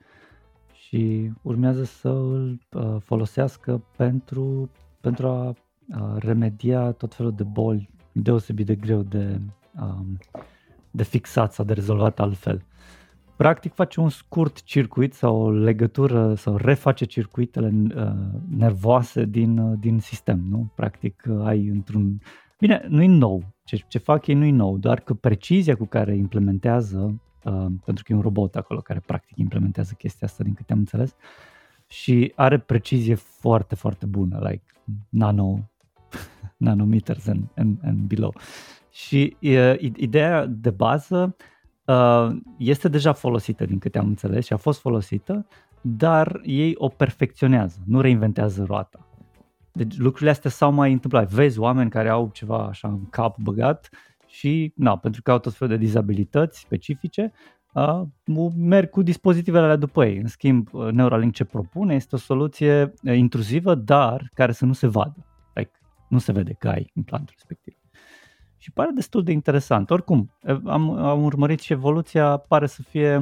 și 0.71 1.31
urmează 1.41 1.83
să 1.83 2.09
îl 2.09 2.59
uh, 2.71 2.95
folosească 2.99 3.83
pentru, 3.97 4.69
pentru 5.01 5.27
a 5.27 5.55
remedia 6.17 6.91
tot 6.91 7.13
felul 7.13 7.33
de 7.35 7.43
boli 7.43 7.89
deosebit 8.11 8.65
de 8.65 8.75
greu 8.75 9.01
de, 9.01 9.39
um, 9.81 10.17
de 10.91 11.03
fixat 11.03 11.53
sau 11.53 11.65
de 11.65 11.73
rezolvat 11.73 12.19
altfel. 12.19 12.65
Practic 13.35 13.73
face 13.73 13.99
un 13.99 14.09
scurt 14.09 14.63
circuit 14.63 15.13
sau 15.13 15.41
o 15.41 15.51
legătură 15.51 16.33
sau 16.35 16.55
reface 16.55 17.05
circuitele 17.05 17.73
uh, 17.95 18.11
nervoase 18.49 19.25
din, 19.25 19.57
uh, 19.57 19.77
din 19.79 19.99
sistem, 19.99 20.43
nu? 20.49 20.71
Practic 20.75 21.27
ai 21.43 21.67
într-un... 21.67 22.17
Bine, 22.59 22.85
nu-i 22.87 23.07
nou, 23.07 23.43
ce, 23.63 23.83
ce 23.87 23.97
fac 23.97 24.27
ei 24.27 24.35
nu-i 24.35 24.51
nou, 24.51 24.77
doar 24.77 24.99
că 24.99 25.13
precizia 25.13 25.75
cu 25.75 25.85
care 25.85 26.15
implementează 26.15 27.21
uh, 27.43 27.65
pentru 27.85 28.03
că 28.03 28.11
e 28.11 28.15
un 28.15 28.21
robot 28.21 28.55
acolo 28.55 28.79
care 28.79 29.01
practic 29.05 29.37
implementează 29.37 29.93
chestia 29.97 30.27
asta 30.27 30.43
din 30.43 30.53
câte 30.53 30.73
am 30.73 30.79
înțeles 30.79 31.15
și 31.87 32.31
are 32.35 32.57
precizie 32.59 33.15
foarte, 33.15 33.75
foarte 33.75 34.05
bună, 34.05 34.39
like 34.49 34.63
nano, 35.09 35.69
nanometers 36.57 37.27
and, 37.27 37.43
and, 37.55 37.77
and 37.83 37.99
below. 37.99 38.33
Și 38.91 39.37
uh, 39.41 39.75
ideea 39.79 40.45
de 40.45 40.69
bază 40.69 41.35
uh, 41.85 42.29
este 42.57 42.87
deja 42.87 43.13
folosită 43.13 43.65
din 43.65 43.79
câte 43.79 43.97
am 43.97 44.07
înțeles 44.07 44.45
și 44.45 44.53
a 44.53 44.57
fost 44.57 44.79
folosită, 44.79 45.47
dar 45.81 46.41
ei 46.43 46.73
o 46.77 46.87
perfecționează, 46.87 47.77
nu 47.85 48.01
reinventează 48.01 48.63
roata. 48.63 49.05
Deci 49.73 49.97
lucrurile 49.97 50.29
astea 50.29 50.49
s-au 50.49 50.71
mai 50.71 50.91
întâmplat. 50.91 51.31
Vezi 51.31 51.59
oameni 51.59 51.89
care 51.89 52.09
au 52.09 52.29
ceva 52.33 52.65
așa 52.67 52.87
în 52.87 53.09
cap 53.09 53.37
băgat 53.37 53.89
și, 54.27 54.73
na, 54.75 54.97
pentru 54.97 55.21
că 55.21 55.31
au 55.31 55.39
tot 55.39 55.53
felul 55.53 55.77
de 55.77 55.83
dizabilități 55.85 56.59
specifice, 56.59 57.31
uh, 57.73 58.01
merg 58.55 58.89
cu 58.89 59.01
dispozitivele 59.01 59.63
alea 59.63 59.75
după 59.75 60.05
ei. 60.05 60.17
În 60.17 60.27
schimb, 60.27 60.73
uh, 60.73 60.91
Neuralink 60.91 61.33
ce 61.33 61.43
propune 61.43 61.95
este 61.95 62.15
o 62.15 62.17
soluție 62.17 62.93
uh, 63.03 63.17
intruzivă, 63.17 63.75
dar 63.75 64.31
care 64.33 64.51
să 64.51 64.65
nu 64.65 64.73
se 64.73 64.87
vadă. 64.87 65.25
Like, 65.53 65.71
nu 66.07 66.17
se 66.17 66.31
vede 66.31 66.53
că 66.53 66.69
ai 66.69 66.91
implantul 66.93 67.33
respectiv. 67.37 67.80
Și 68.61 68.71
pare 68.71 68.91
destul 68.93 69.23
de 69.23 69.31
interesant. 69.31 69.89
Oricum, 69.89 70.31
am, 70.65 70.89
am 70.97 71.23
urmărit 71.23 71.59
și 71.59 71.73
evoluția, 71.73 72.37
pare 72.37 72.67
să 72.67 72.81
fie 72.81 73.13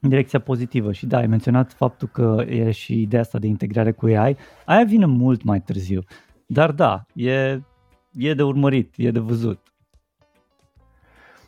în 0.00 0.08
direcția 0.08 0.38
pozitivă. 0.38 0.92
Și 0.92 1.06
da, 1.06 1.16
ai 1.16 1.26
menționat 1.26 1.72
faptul 1.72 2.08
că 2.08 2.44
e 2.48 2.70
și 2.70 3.00
ideea 3.00 3.22
asta 3.22 3.38
de 3.38 3.46
integrare 3.46 3.92
cu 3.92 4.06
AI. 4.06 4.36
Aia 4.64 4.84
vine 4.84 5.06
mult 5.06 5.42
mai 5.42 5.60
târziu. 5.60 6.00
Dar 6.46 6.72
da, 6.72 7.06
e, 7.12 7.60
e 8.12 8.34
de 8.34 8.42
urmărit, 8.42 8.94
e 8.96 9.10
de 9.10 9.18
văzut. 9.18 9.72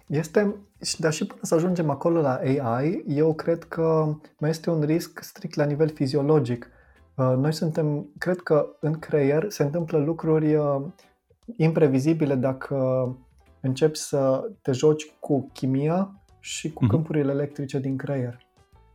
Este, 0.06 0.54
dar 0.98 1.12
și 1.12 1.26
până 1.26 1.40
să 1.42 1.54
ajungem 1.54 1.90
acolo 1.90 2.20
la 2.20 2.34
AI, 2.34 3.04
eu 3.06 3.34
cred 3.34 3.64
că 3.64 4.16
mai 4.38 4.50
este 4.50 4.70
un 4.70 4.82
risc 4.82 5.20
strict 5.22 5.54
la 5.54 5.64
nivel 5.64 5.88
fiziologic. 5.88 6.70
Uh, 7.14 7.34
noi 7.36 7.52
suntem, 7.52 8.08
cred 8.18 8.40
că 8.40 8.66
în 8.80 8.98
creier 8.98 9.44
se 9.48 9.62
întâmplă 9.62 9.98
lucruri 9.98 10.54
uh, 10.54 10.82
imprevizibile 11.56 12.34
dacă 12.34 12.76
începi 13.60 13.98
să 13.98 14.50
te 14.62 14.72
joci 14.72 15.06
cu 15.20 15.50
chimia 15.52 16.22
și 16.40 16.72
cu 16.72 16.84
mm-hmm. 16.84 16.88
câmpurile 16.88 17.30
electrice 17.30 17.78
din 17.78 17.96
creier. 17.96 18.46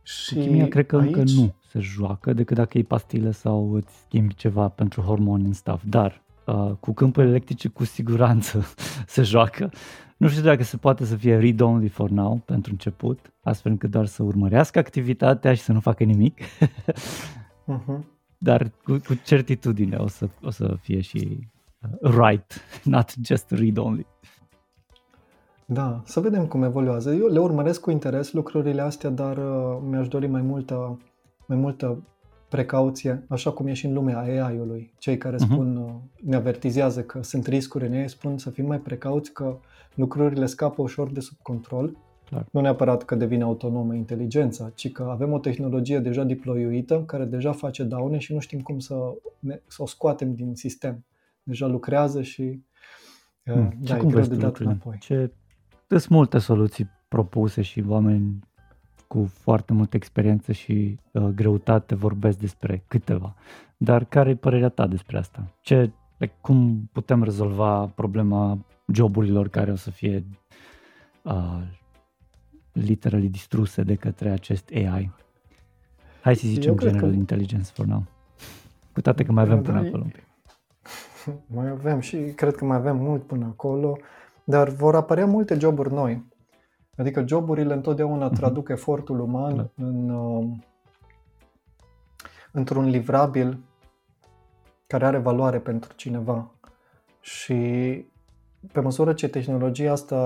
Și 0.02 0.34
cu 0.34 0.40
chimia 0.40 0.68
cred 0.68 0.86
că 0.86 0.96
aici... 0.96 1.06
încă 1.06 1.30
nu 1.34 1.54
se 1.68 1.78
joacă 1.78 2.32
decât 2.32 2.56
dacă 2.56 2.70
iei 2.72 2.86
pastile 2.86 3.30
sau 3.30 3.72
îți 3.72 3.94
schimbi 4.06 4.34
ceva 4.34 4.68
pentru 4.68 5.00
hormoni 5.00 5.44
în 5.44 5.52
stuff, 5.52 5.84
dar 5.88 6.22
uh, 6.46 6.72
cu 6.80 6.92
câmpuri 6.92 7.26
electrice 7.26 7.68
cu 7.68 7.84
siguranță 7.84 8.64
se 9.06 9.22
joacă. 9.22 9.70
Nu 10.16 10.28
știu 10.28 10.42
dacă 10.42 10.62
se 10.62 10.76
poate 10.76 11.04
să 11.04 11.16
fie 11.16 11.36
read-only 11.36 11.88
for 11.88 12.10
now 12.10 12.42
pentru 12.44 12.70
început, 12.72 13.32
astfel 13.42 13.70
încât 13.70 13.90
doar 13.90 14.06
să 14.06 14.22
urmărească 14.22 14.78
activitatea 14.78 15.54
și 15.54 15.60
să 15.60 15.72
nu 15.72 15.80
facă 15.80 16.04
nimic. 16.04 16.40
uh-huh. 16.40 17.98
Dar 18.38 18.72
cu, 18.84 19.00
cu 19.06 19.14
certitudine 19.24 19.96
o 19.96 20.06
să, 20.06 20.28
o 20.42 20.50
să 20.50 20.76
fie 20.80 21.00
și 21.00 21.48
uh, 22.00 22.10
right, 22.10 22.60
not 22.84 23.14
just 23.22 23.50
read-only. 23.50 24.06
Da, 25.66 26.02
să 26.04 26.20
vedem 26.20 26.46
cum 26.46 26.62
evoluează. 26.62 27.14
Eu 27.14 27.26
le 27.26 27.38
urmăresc 27.38 27.80
cu 27.80 27.90
interes 27.90 28.32
lucrurile 28.32 28.80
astea, 28.80 29.10
dar 29.10 29.36
uh, 29.36 29.78
mi-aș 29.88 30.08
dori 30.08 30.26
mai 30.26 30.42
multă, 30.42 30.98
mai 31.46 31.58
multă 31.58 32.02
precauție, 32.48 33.24
așa 33.28 33.50
cum 33.50 33.66
e 33.66 33.72
și 33.72 33.86
în 33.86 33.92
lumea 33.92 34.18
AI-ului. 34.18 34.92
Cei 34.98 35.18
care 35.18 35.36
uh-huh. 35.36 35.50
spun, 35.50 35.76
uh, 35.76 35.90
ne 36.22 36.36
avertizează 36.36 37.02
că 37.02 37.22
sunt 37.22 37.46
riscuri 37.46 37.86
în 37.86 37.92
ei, 37.92 38.08
spun 38.08 38.38
să 38.38 38.50
fim 38.50 38.66
mai 38.66 38.78
precauți 38.78 39.32
că 39.32 39.56
lucrurile 39.94 40.46
scapă 40.46 40.82
ușor 40.82 41.10
de 41.10 41.20
sub 41.20 41.36
control. 41.42 41.96
Clar. 42.24 42.46
Nu 42.50 42.60
neapărat 42.60 43.02
că 43.02 43.14
devine 43.14 43.42
autonomă 43.42 43.94
inteligența, 43.94 44.70
ci 44.74 44.92
că 44.92 45.06
avem 45.10 45.32
o 45.32 45.38
tehnologie 45.38 45.98
deja 45.98 46.24
deployuită 46.24 47.02
care 47.06 47.24
deja 47.24 47.52
face 47.52 47.82
daune 47.82 48.18
și 48.18 48.32
nu 48.32 48.38
știm 48.38 48.60
cum 48.60 48.78
să, 48.78 48.94
ne, 49.38 49.60
să 49.66 49.82
o 49.82 49.86
scoatem 49.86 50.34
din 50.34 50.54
sistem. 50.54 51.04
Deja 51.42 51.66
lucrează 51.66 52.22
și 52.22 52.62
hmm. 53.44 53.72
da, 53.78 53.96
e 53.96 54.04
greu 54.04 54.24
de 54.24 54.36
dat 54.36 54.56
înapoi. 54.58 54.98
Ce 54.98 55.32
sunt 55.88 56.08
multe 56.08 56.38
soluții 56.38 56.90
propuse 57.08 57.62
și 57.62 57.84
oameni 57.86 58.38
cu 59.08 59.24
foarte 59.24 59.72
multă 59.72 59.96
experiență 59.96 60.52
și 60.52 60.98
uh, 61.12 61.22
greutate 61.22 61.94
vorbesc 61.94 62.38
despre 62.38 62.84
câteva. 62.88 63.34
Dar 63.76 64.04
care 64.04 64.30
e 64.30 64.34
părerea 64.34 64.68
ta 64.68 64.86
despre 64.86 65.18
asta? 65.18 65.54
Ce, 65.60 65.90
cum 66.40 66.88
putem 66.92 67.22
rezolva 67.22 67.86
problema 67.86 68.64
joburilor 68.92 69.48
care 69.48 69.70
o 69.70 69.76
să 69.76 69.90
fie 69.90 70.24
uh, 71.22 71.62
literally 72.72 73.28
distruse 73.28 73.82
de 73.82 73.94
către 73.94 74.30
acest 74.30 74.70
AI? 74.74 75.10
Hai 76.22 76.36
să 76.36 76.46
zicem 76.46 76.76
general 76.76 77.10
că... 77.10 77.16
intelligence 77.16 77.70
for 77.72 77.86
now. 77.86 78.06
Cu 78.92 79.00
toate 79.00 79.24
că 79.24 79.32
mai 79.32 79.42
avem 79.42 79.62
da, 79.62 79.70
până 79.72 79.78
acolo 79.78 80.02
un 80.02 80.08
pic. 80.08 80.24
Mai 81.54 81.68
avem 81.68 82.00
și 82.00 82.16
cred 82.16 82.54
că 82.54 82.64
mai 82.64 82.76
avem 82.76 82.96
mult 82.96 83.22
până 83.22 83.44
acolo. 83.44 83.98
Dar 84.44 84.68
vor 84.68 84.94
apărea 84.94 85.26
multe 85.26 85.58
joburi 85.58 85.92
noi. 85.92 86.30
Adică 86.96 87.24
joburile 87.26 87.74
întotdeauna 87.74 88.26
mhm. 88.26 88.34
traduc 88.34 88.68
efortul 88.68 89.20
uman 89.20 89.56
da. 89.56 89.70
în, 89.74 90.08
uh, 90.10 90.46
într-un 92.52 92.88
livrabil 92.88 93.58
care 94.86 95.06
are 95.06 95.18
valoare 95.18 95.58
pentru 95.58 95.92
cineva. 95.96 96.50
Și 97.20 97.54
pe 98.72 98.80
măsură 98.80 99.12
ce 99.12 99.28
tehnologia 99.28 99.92
asta 99.92 100.16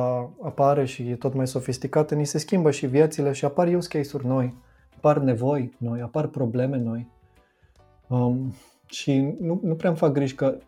apare 0.43 0.85
și 0.85 1.09
e 1.09 1.17
tot 1.17 1.35
mai 1.35 1.47
sofisticată, 1.47 2.15
ni 2.15 2.25
se 2.25 2.39
schimbă 2.39 2.71
și 2.71 2.87
viețile 2.87 3.33
și 3.33 3.45
apar 3.45 3.75
use 3.75 3.89
case-uri 3.89 4.27
noi, 4.27 4.55
apar 4.97 5.19
nevoi 5.19 5.75
noi, 5.79 6.01
apar 6.01 6.27
probleme 6.27 6.77
noi. 6.77 7.09
Um, 8.09 8.55
și 8.87 9.37
nu, 9.41 9.61
nu 9.63 9.75
prea 9.75 9.91
îmi 9.91 9.99
fac 9.99 10.13
griji 10.13 10.35
că 10.35 10.59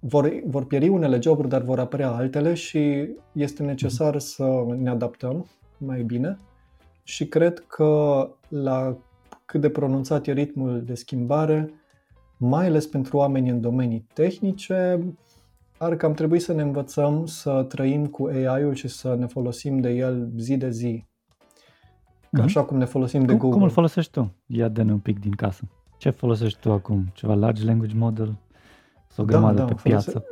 vor, 0.00 0.42
vor 0.46 0.64
pieri 0.64 0.88
unele 0.88 1.18
joburi, 1.22 1.48
dar 1.48 1.62
vor 1.62 1.78
apărea 1.78 2.10
altele 2.10 2.54
și 2.54 3.08
este 3.32 3.62
necesar 3.62 4.14
mhm. 4.14 4.22
să 4.22 4.64
ne 4.78 4.90
adaptăm 4.90 5.46
mai 5.78 6.02
bine 6.02 6.38
și 7.02 7.26
cred 7.26 7.64
că 7.66 8.28
la 8.48 8.96
cât 9.44 9.60
de 9.60 9.70
pronunțat 9.70 10.26
e 10.26 10.32
ritmul 10.32 10.82
de 10.84 10.94
schimbare, 10.94 11.72
mai 12.36 12.66
ales 12.66 12.86
pentru 12.86 13.16
oameni 13.16 13.48
în 13.48 13.60
domenii 13.60 14.06
tehnice, 14.12 15.04
ar 15.78 15.96
cam 15.96 16.12
trebui 16.12 16.38
să 16.38 16.52
ne 16.52 16.62
învățăm 16.62 17.26
să 17.26 17.64
trăim 17.68 18.06
cu 18.06 18.26
AI-ul 18.26 18.74
și 18.74 18.88
să 18.88 19.14
ne 19.18 19.26
folosim 19.26 19.80
de 19.80 19.90
el 19.90 20.30
zi 20.36 20.56
de 20.56 20.70
zi. 20.70 21.04
Mm-hmm. 21.04 22.42
Așa 22.42 22.64
cum 22.64 22.76
ne 22.76 22.84
folosim 22.84 23.20
de 23.20 23.26
cum, 23.26 23.36
Google. 23.36 23.56
Cum 23.56 23.62
îl 23.62 23.70
folosești 23.70 24.12
tu? 24.12 24.34
Ia 24.46 24.68
de 24.68 24.82
un 24.82 24.98
pic 24.98 25.18
din 25.18 25.32
casă. 25.32 25.68
Ce 25.96 26.10
folosești 26.10 26.60
tu 26.60 26.72
acum? 26.72 27.10
Ceva 27.14 27.34
large 27.34 27.64
language 27.64 27.96
model? 27.96 28.38
O 29.20 29.24
da, 29.24 29.30
grămadă 29.32 29.58
da, 29.58 29.64
da, 29.64 29.74
pe 29.74 29.80
piață. 29.82 30.24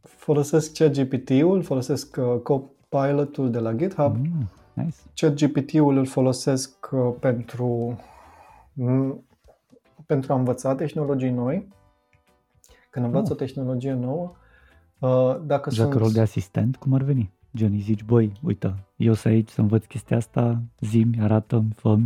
Folosesc 0.00 0.72
ChatGPT-ul, 0.72 1.62
folosesc 1.62 2.16
uh, 2.16 2.40
Copilot-ul 2.42 3.50
de 3.50 3.58
la 3.58 3.72
GitHub. 3.72 4.16
Mm, 4.16 4.48
nice. 4.74 4.96
ChatGPT-ul 5.14 5.96
îl 5.96 6.06
folosesc 6.06 6.88
uh, 6.92 7.14
pentru, 7.20 7.98
mm, 8.72 9.24
pentru 10.06 10.32
a 10.32 10.36
învăța 10.36 10.74
tehnologii 10.74 11.30
noi. 11.30 11.68
Când 12.90 13.04
învață 13.04 13.32
oh. 13.32 13.40
o 13.40 13.44
tehnologie 13.44 13.92
nouă, 13.92 14.32
uh, 14.98 15.36
dacă 15.44 15.70
Joacă 15.70 15.90
sunt... 15.90 16.02
rol 16.02 16.12
de 16.12 16.20
asistent, 16.20 16.76
cum 16.76 16.92
ar 16.92 17.02
veni? 17.02 17.32
Johnny, 17.52 17.80
zici, 17.80 18.04
băi, 18.04 18.32
uite, 18.42 18.74
eu 18.96 19.12
sunt 19.12 19.32
aici 19.32 19.48
să 19.48 19.60
învăț 19.60 19.84
chestia 19.84 20.16
asta, 20.16 20.62
zi 20.80 21.06
arată-mi, 21.20 21.68
fă 21.74 21.96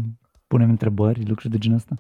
punem 0.47 0.71
întrebări, 0.71 1.27
lucruri 1.27 1.53
de 1.53 1.59
genul 1.59 1.77
ăsta? 1.77 1.95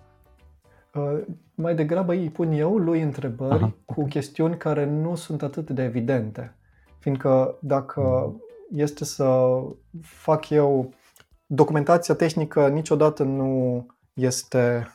Uh, 0.95 1.21
mai 1.55 1.75
degrabă 1.75 2.13
îi 2.13 2.31
pun 2.31 2.53
eu 2.53 2.77
lui 2.77 3.03
întrebări 3.03 3.55
Aha. 3.55 3.73
cu 3.85 4.05
chestiuni 4.05 4.57
care 4.57 4.85
nu 4.85 5.15
sunt 5.15 5.43
atât 5.43 5.71
de 5.71 5.83
evidente. 5.83 6.55
Fiindcă 6.99 7.59
dacă 7.61 8.35
este 8.75 9.05
să 9.05 9.59
fac 10.03 10.49
eu 10.49 10.93
documentația 11.47 12.15
tehnică 12.15 12.69
niciodată 12.69 13.23
nu 13.23 13.87
este 14.13 14.87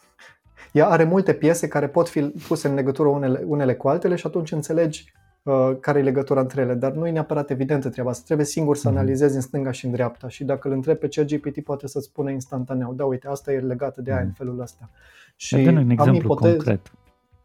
ea 0.75 0.89
are 0.89 1.03
multe 1.03 1.33
piese 1.33 1.67
care 1.67 1.87
pot 1.87 2.09
fi 2.09 2.21
puse 2.21 2.67
în 2.67 2.73
legătură 2.73 3.07
unele, 3.07 3.43
unele 3.45 3.75
cu 3.75 3.87
altele 3.87 4.15
și 4.15 4.27
atunci 4.27 4.51
înțelegi 4.51 5.13
uh, 5.43 5.71
care 5.79 5.99
e 5.99 6.01
legătura 6.01 6.39
între 6.39 6.61
ele, 6.61 6.73
dar 6.73 6.91
nu 6.91 7.07
e 7.07 7.11
neapărat 7.11 7.49
evidentă 7.49 7.89
treaba 7.89 8.09
asta. 8.09 8.23
Trebuie 8.25 8.45
singur 8.45 8.75
să 8.75 8.89
mhm. 8.89 8.97
analizezi 8.97 9.35
în 9.35 9.41
stânga 9.41 9.71
și 9.71 9.85
în 9.85 9.91
dreapta 9.91 10.27
și 10.27 10.43
dacă 10.43 10.67
îl 10.67 10.73
întrebi 10.73 10.99
pe 10.99 11.07
ChatGPT 11.07 11.63
poate 11.63 11.87
să-ți 11.87 12.05
spune 12.05 12.31
instantaneu, 12.31 12.93
da, 12.93 13.05
uite, 13.05 13.27
asta 13.27 13.53
e 13.53 13.59
legată 13.59 14.01
de 14.01 14.11
aia 14.11 14.21
în 14.21 14.27
mhm. 14.27 14.35
felul 14.35 14.59
ăsta. 14.59 14.89
Și 15.35 15.55
Dă-ne 15.55 15.79
un 15.79 15.89
exemplu 15.89 16.23
ipotez... 16.23 16.51
concret. 16.51 16.91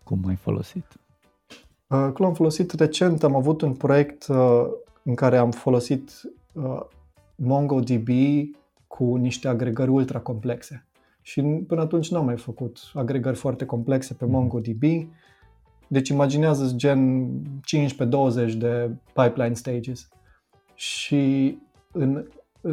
Cum 0.04 0.24
ai 0.28 0.36
folosit? 0.36 0.84
Uh, 1.86 2.10
l-am 2.16 2.34
folosit 2.34 2.72
recent. 2.72 3.22
Am 3.22 3.34
avut 3.34 3.60
un 3.60 3.74
proiect 3.74 4.26
uh, 4.26 4.66
în 5.02 5.14
care 5.14 5.36
am 5.36 5.50
folosit 5.50 6.10
uh, 6.52 6.80
MongoDB 7.34 8.08
cu 8.86 9.16
niște 9.16 9.48
agregări 9.48 9.90
ultra 9.90 10.18
complexe. 10.18 10.86
Și 11.22 11.42
până 11.42 11.80
atunci 11.80 12.10
n-am 12.10 12.24
mai 12.24 12.36
făcut 12.36 12.78
agregări 12.94 13.36
foarte 13.36 13.66
complexe 13.66 14.14
pe 14.14 14.24
mhm. 14.24 14.34
MongoDB. 14.34 14.82
Deci 15.88 16.08
imaginează 16.08 16.72
gen 16.76 17.28
15-20 18.48 18.52
de 18.56 18.90
pipeline 19.12 19.54
stages. 19.54 20.08
Și 20.74 21.58
în, 21.92 22.26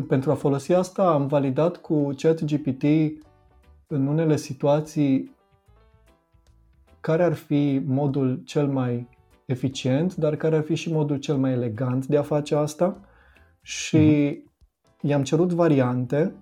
pentru 0.07 0.32
a 0.32 0.36
folosi 0.36 0.74
asta 0.74 1.11
am 1.11 1.28
validat 1.28 1.78
cu 1.78 2.09
ChatGPT 2.18 2.84
în 3.88 4.08
unele 4.08 4.36
situații 4.36 5.36
care 7.00 7.24
ar 7.24 7.34
fi 7.34 7.82
modul 7.86 8.42
cel 8.46 8.68
mai 8.68 9.08
eficient, 9.46 10.16
dar 10.16 10.36
care 10.36 10.56
ar 10.56 10.64
fi 10.64 10.76
și 10.76 10.92
modul 10.92 11.18
cel 11.18 11.38
mai 11.38 11.52
elegant 11.52 12.06
de 12.06 12.18
a 12.18 12.22
face 12.22 12.56
asta 12.56 13.00
și 13.62 13.98
uh-huh. 13.98 15.02
i-am 15.02 15.24
cerut 15.24 15.54
variante 15.54 16.34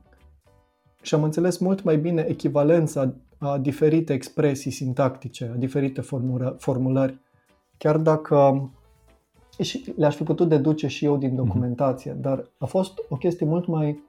și 1.01 1.15
am 1.15 1.23
înțeles 1.23 1.57
mult 1.57 1.83
mai 1.83 1.97
bine 1.97 2.25
echivalența 2.27 3.13
a 3.37 3.57
diferite 3.57 4.13
expresii 4.13 4.71
sintactice, 4.71 5.51
a 5.53 5.57
diferite 5.57 6.01
formulări, 6.57 7.19
chiar 7.77 7.97
dacă 7.97 8.69
și 9.59 9.93
le-aș 9.97 10.15
fi 10.15 10.23
putut 10.23 10.49
deduce 10.49 10.87
și 10.87 11.05
eu 11.05 11.17
din 11.17 11.33
mhm. 11.33 11.45
documentație, 11.45 12.11
uh-huh. 12.11 12.21
dar 12.21 12.49
a 12.57 12.65
fost 12.65 12.93
o 13.09 13.15
chestie 13.15 13.45
mult 13.45 13.67
mai 13.67 14.03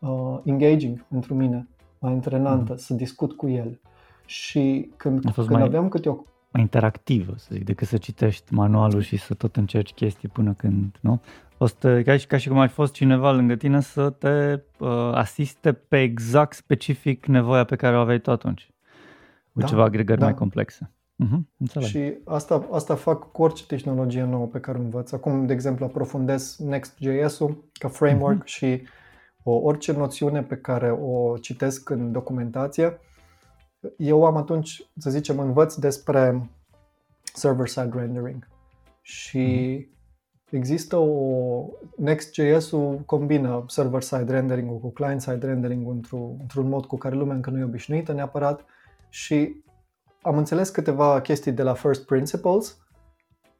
uh, 0.00 0.38
engaging 0.44 1.06
pentru 1.08 1.34
mine 1.34 1.68
mai 2.04 2.12
antrenantă, 2.12 2.72
mm. 2.72 2.78
să 2.78 2.94
discut 2.94 3.32
cu 3.32 3.48
el. 3.48 3.80
Și 4.26 4.90
când, 4.96 5.26
a 5.26 5.30
fost 5.30 5.46
când 5.48 5.58
mai, 5.58 5.68
aveam 5.68 5.88
câte 5.88 6.08
o... 6.08 6.16
Mai 6.50 6.62
interactivă, 6.62 7.34
să 7.36 7.48
zic, 7.52 7.64
decât 7.64 7.86
să 7.86 7.96
citești 7.96 8.54
manualul 8.54 9.00
și 9.00 9.16
să 9.16 9.34
tot 9.34 9.56
încerci 9.56 9.92
chestii 9.92 10.28
până 10.28 10.52
când, 10.52 10.98
nu? 11.00 11.20
O 11.58 11.66
să, 11.66 12.02
ca, 12.02 12.16
și, 12.16 12.26
ca 12.26 12.36
și 12.36 12.48
cum 12.48 12.58
ai 12.58 12.68
fost 12.68 12.92
cineva 12.92 13.32
lângă 13.32 13.54
tine 13.54 13.80
să 13.80 14.10
te 14.10 14.60
uh, 14.78 15.10
asiste 15.12 15.72
pe 15.72 16.00
exact 16.00 16.56
specific 16.56 17.26
nevoia 17.26 17.64
pe 17.64 17.76
care 17.76 17.96
o 17.96 18.00
aveai 18.00 18.20
tu 18.20 18.30
atunci. 18.30 18.70
Cu 19.52 19.60
da, 19.60 19.66
ceva 19.66 19.82
agregări 19.82 20.18
da. 20.18 20.24
mai 20.24 20.34
complexe. 20.34 20.90
Uh-huh, 21.24 21.80
și 21.80 22.12
asta, 22.24 22.68
asta 22.72 22.94
fac 22.94 23.32
cu 23.32 23.42
orice 23.42 23.66
tehnologie 23.66 24.24
nouă 24.24 24.46
pe 24.46 24.60
care 24.60 24.78
o 24.78 24.80
învăț. 24.80 25.12
Acum, 25.12 25.46
de 25.46 25.52
exemplu, 25.52 25.84
aprofundez 25.84 26.56
Next.js-ul 26.56 27.64
ca 27.72 27.88
framework 27.88 28.42
uh-huh. 28.42 28.46
și 28.46 28.82
o, 29.44 29.52
orice 29.52 29.92
noțiune 29.92 30.42
pe 30.42 30.56
care 30.56 30.90
o 30.90 31.38
citesc 31.38 31.90
în 31.90 32.12
documentație, 32.12 32.98
eu 33.96 34.24
am 34.24 34.36
atunci, 34.36 34.90
să 34.98 35.10
zicem, 35.10 35.38
învăț 35.38 35.74
despre 35.74 36.50
server-side 37.34 37.90
rendering. 37.94 38.48
Și 39.02 39.76
mm. 39.76 40.58
există 40.58 40.96
o... 40.96 41.66
Next.js-ul 41.96 43.02
combină 43.06 43.64
server-side 43.68 44.32
rendering-ul 44.32 44.78
cu 44.78 44.90
client-side 44.90 45.46
rendering-ul 45.46 45.92
într-un, 45.92 46.36
într-un 46.40 46.68
mod 46.68 46.84
cu 46.84 46.96
care 46.96 47.14
lumea 47.14 47.34
încă 47.34 47.50
nu 47.50 47.58
e 47.58 47.64
obișnuită 47.64 48.12
neapărat 48.12 48.64
și 49.08 49.62
am 50.22 50.36
înțeles 50.38 50.68
câteva 50.68 51.20
chestii 51.20 51.52
de 51.52 51.62
la 51.62 51.74
First 51.74 52.06
Principles 52.06 52.78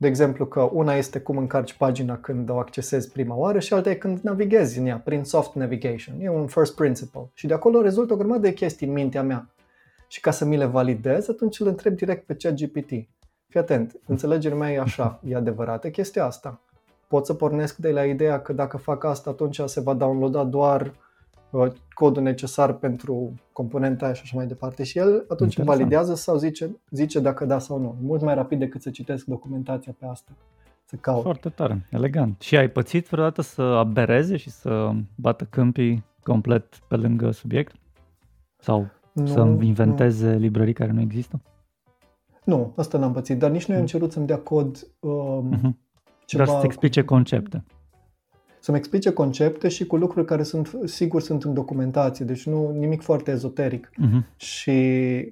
De 0.05 0.11
exemplu 0.11 0.46
că 0.46 0.61
una 0.72 0.94
este 0.94 1.20
cum 1.20 1.38
încarci 1.38 1.72
pagina 1.72 2.18
când 2.18 2.50
o 2.50 2.59
accesezi 2.59 3.12
prima 3.12 3.34
oară 3.34 3.59
și 3.59 3.74
alta 3.74 3.90
e 3.90 3.94
când 3.94 4.20
navighezi 4.20 4.78
în 4.78 4.86
ea 4.86 4.98
prin 4.98 5.24
soft 5.24 5.55
navigation. 5.55 6.20
E 6.20 6.28
un 6.28 6.46
first 6.46 6.74
principle. 6.74 7.30
Și 7.34 7.46
de 7.46 7.55
acolo 7.55 7.80
rezultă 7.80 8.12
o 8.12 8.16
grămadă 8.16 8.40
de 8.40 8.52
chestii 8.52 8.86
în 8.86 8.92
mintea 8.92 9.22
mea. 9.22 9.48
Și 10.09 10.20
ca 10.20 10.30
să 10.30 10.44
mi 10.44 10.57
le 10.57 10.64
validez, 10.64 11.28
atunci 11.28 11.61
îl 11.61 11.66
întreb 11.66 11.94
direct 11.94 12.26
pe 12.26 12.36
ChatGPT. 12.38 12.88
Fii 13.48 13.61
atent, 13.61 14.00
înțelegerea 14.07 14.57
mea 14.57 14.72
e 14.72 14.78
așa, 14.78 15.20
e 15.28 15.34
adevărată 15.34 15.88
chestia 15.88 16.24
asta. 16.24 16.61
Pot 17.09 17.26
să 17.26 17.34
pornesc 17.34 17.76
de 17.76 17.90
la 17.90 18.05
ideea 18.05 18.40
că 18.40 18.52
dacă 18.52 18.76
fac 18.76 19.05
asta, 19.05 19.30
atunci 19.30 19.61
se 19.64 19.80
va 19.80 19.94
downloada 19.94 20.44
doar 20.44 20.80
uh, 20.80 20.92
codul 21.94 22.22
necesar 22.22 22.72
pentru 22.72 23.32
componenta 23.52 24.05
aia 24.05 24.14
și 24.14 24.20
așa 24.24 24.36
mai 24.36 24.46
departe. 24.46 24.84
Și 24.84 24.98
el 24.98 25.24
atunci 25.28 25.55
Interesant. 25.55 25.68
validează 25.68 26.14
sau 26.14 26.36
zice, 26.36 26.80
zice 26.90 27.20
dacă 27.20 27.44
da 27.44 27.59
sau 27.59 27.78
nu. 27.78 27.96
Mult 28.00 28.22
mai 28.22 28.34
rapid 28.34 28.59
decât 28.59 28.82
să 28.82 28.90
citesc 28.90 29.24
documentația 29.24 29.94
pe 29.98 30.07
asta. 30.07 30.30
Să 30.84 30.96
caut. 30.96 31.22
Foarte 31.22 31.48
tare, 31.48 31.86
elegant. 31.90 32.40
Și 32.40 32.57
ai 32.57 32.68
pățit 32.68 33.09
vreodată 33.09 33.42
să 33.42 33.62
abereze 33.62 34.36
și 34.36 34.50
să 34.50 34.90
bată 35.14 35.46
câmpii 35.50 36.05
complet 36.22 36.76
pe 36.88 36.96
lângă 36.96 37.30
subiect? 37.30 37.74
Sau 38.59 38.86
nu, 39.12 39.26
să 39.26 39.57
inventeze 39.61 40.32
nu. 40.32 40.38
librării 40.38 40.72
care 40.72 40.92
nu 40.92 41.00
există? 41.00 41.40
Nu, 42.44 42.72
asta 42.76 42.98
n-am 42.98 43.12
pățit, 43.12 43.38
dar 43.38 43.50
nici 43.50 43.64
nu 43.64 43.72
i-am 43.72 43.82
mm. 43.82 43.88
cerut 43.88 44.12
să-mi 44.12 44.26
dea 44.26 44.38
cod 44.38 44.86
um, 45.00 45.52
uh-huh. 45.52 45.70
ceva... 46.24 46.44
Dar 46.44 46.55
să-ți 46.55 46.64
explice 46.64 47.05
concepte. 47.05 47.64
Să-mi 48.65 48.77
explice 48.77 49.12
concepte 49.12 49.69
și 49.69 49.87
cu 49.87 49.97
lucruri 49.97 50.27
care 50.27 50.43
sunt, 50.43 50.71
sigur, 50.85 51.23
sunt 51.23 51.45
în 51.45 51.55
documentație, 51.55 52.25
deci 52.25 52.47
nu 52.47 52.71
nimic 52.71 53.03
foarte 53.03 53.31
ezoteric. 53.31 53.91
Uh-huh. 53.91 54.37
Și 54.37 54.73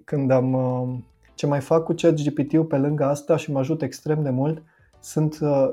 când 0.05 0.31
am... 0.31 0.53
Um, 0.53 1.05
ce 1.35 1.47
mai 1.47 1.61
fac 1.61 1.85
cu 1.85 1.95
chat 1.97 2.15
GPT-ul 2.15 2.65
pe 2.65 2.77
lângă 2.77 3.05
asta 3.05 3.37
și 3.37 3.53
mă 3.53 3.59
ajută 3.59 3.85
extrem 3.85 4.23
de 4.23 4.31
mult, 4.31 4.63
sunt 5.01 5.39
uh, 5.41 5.71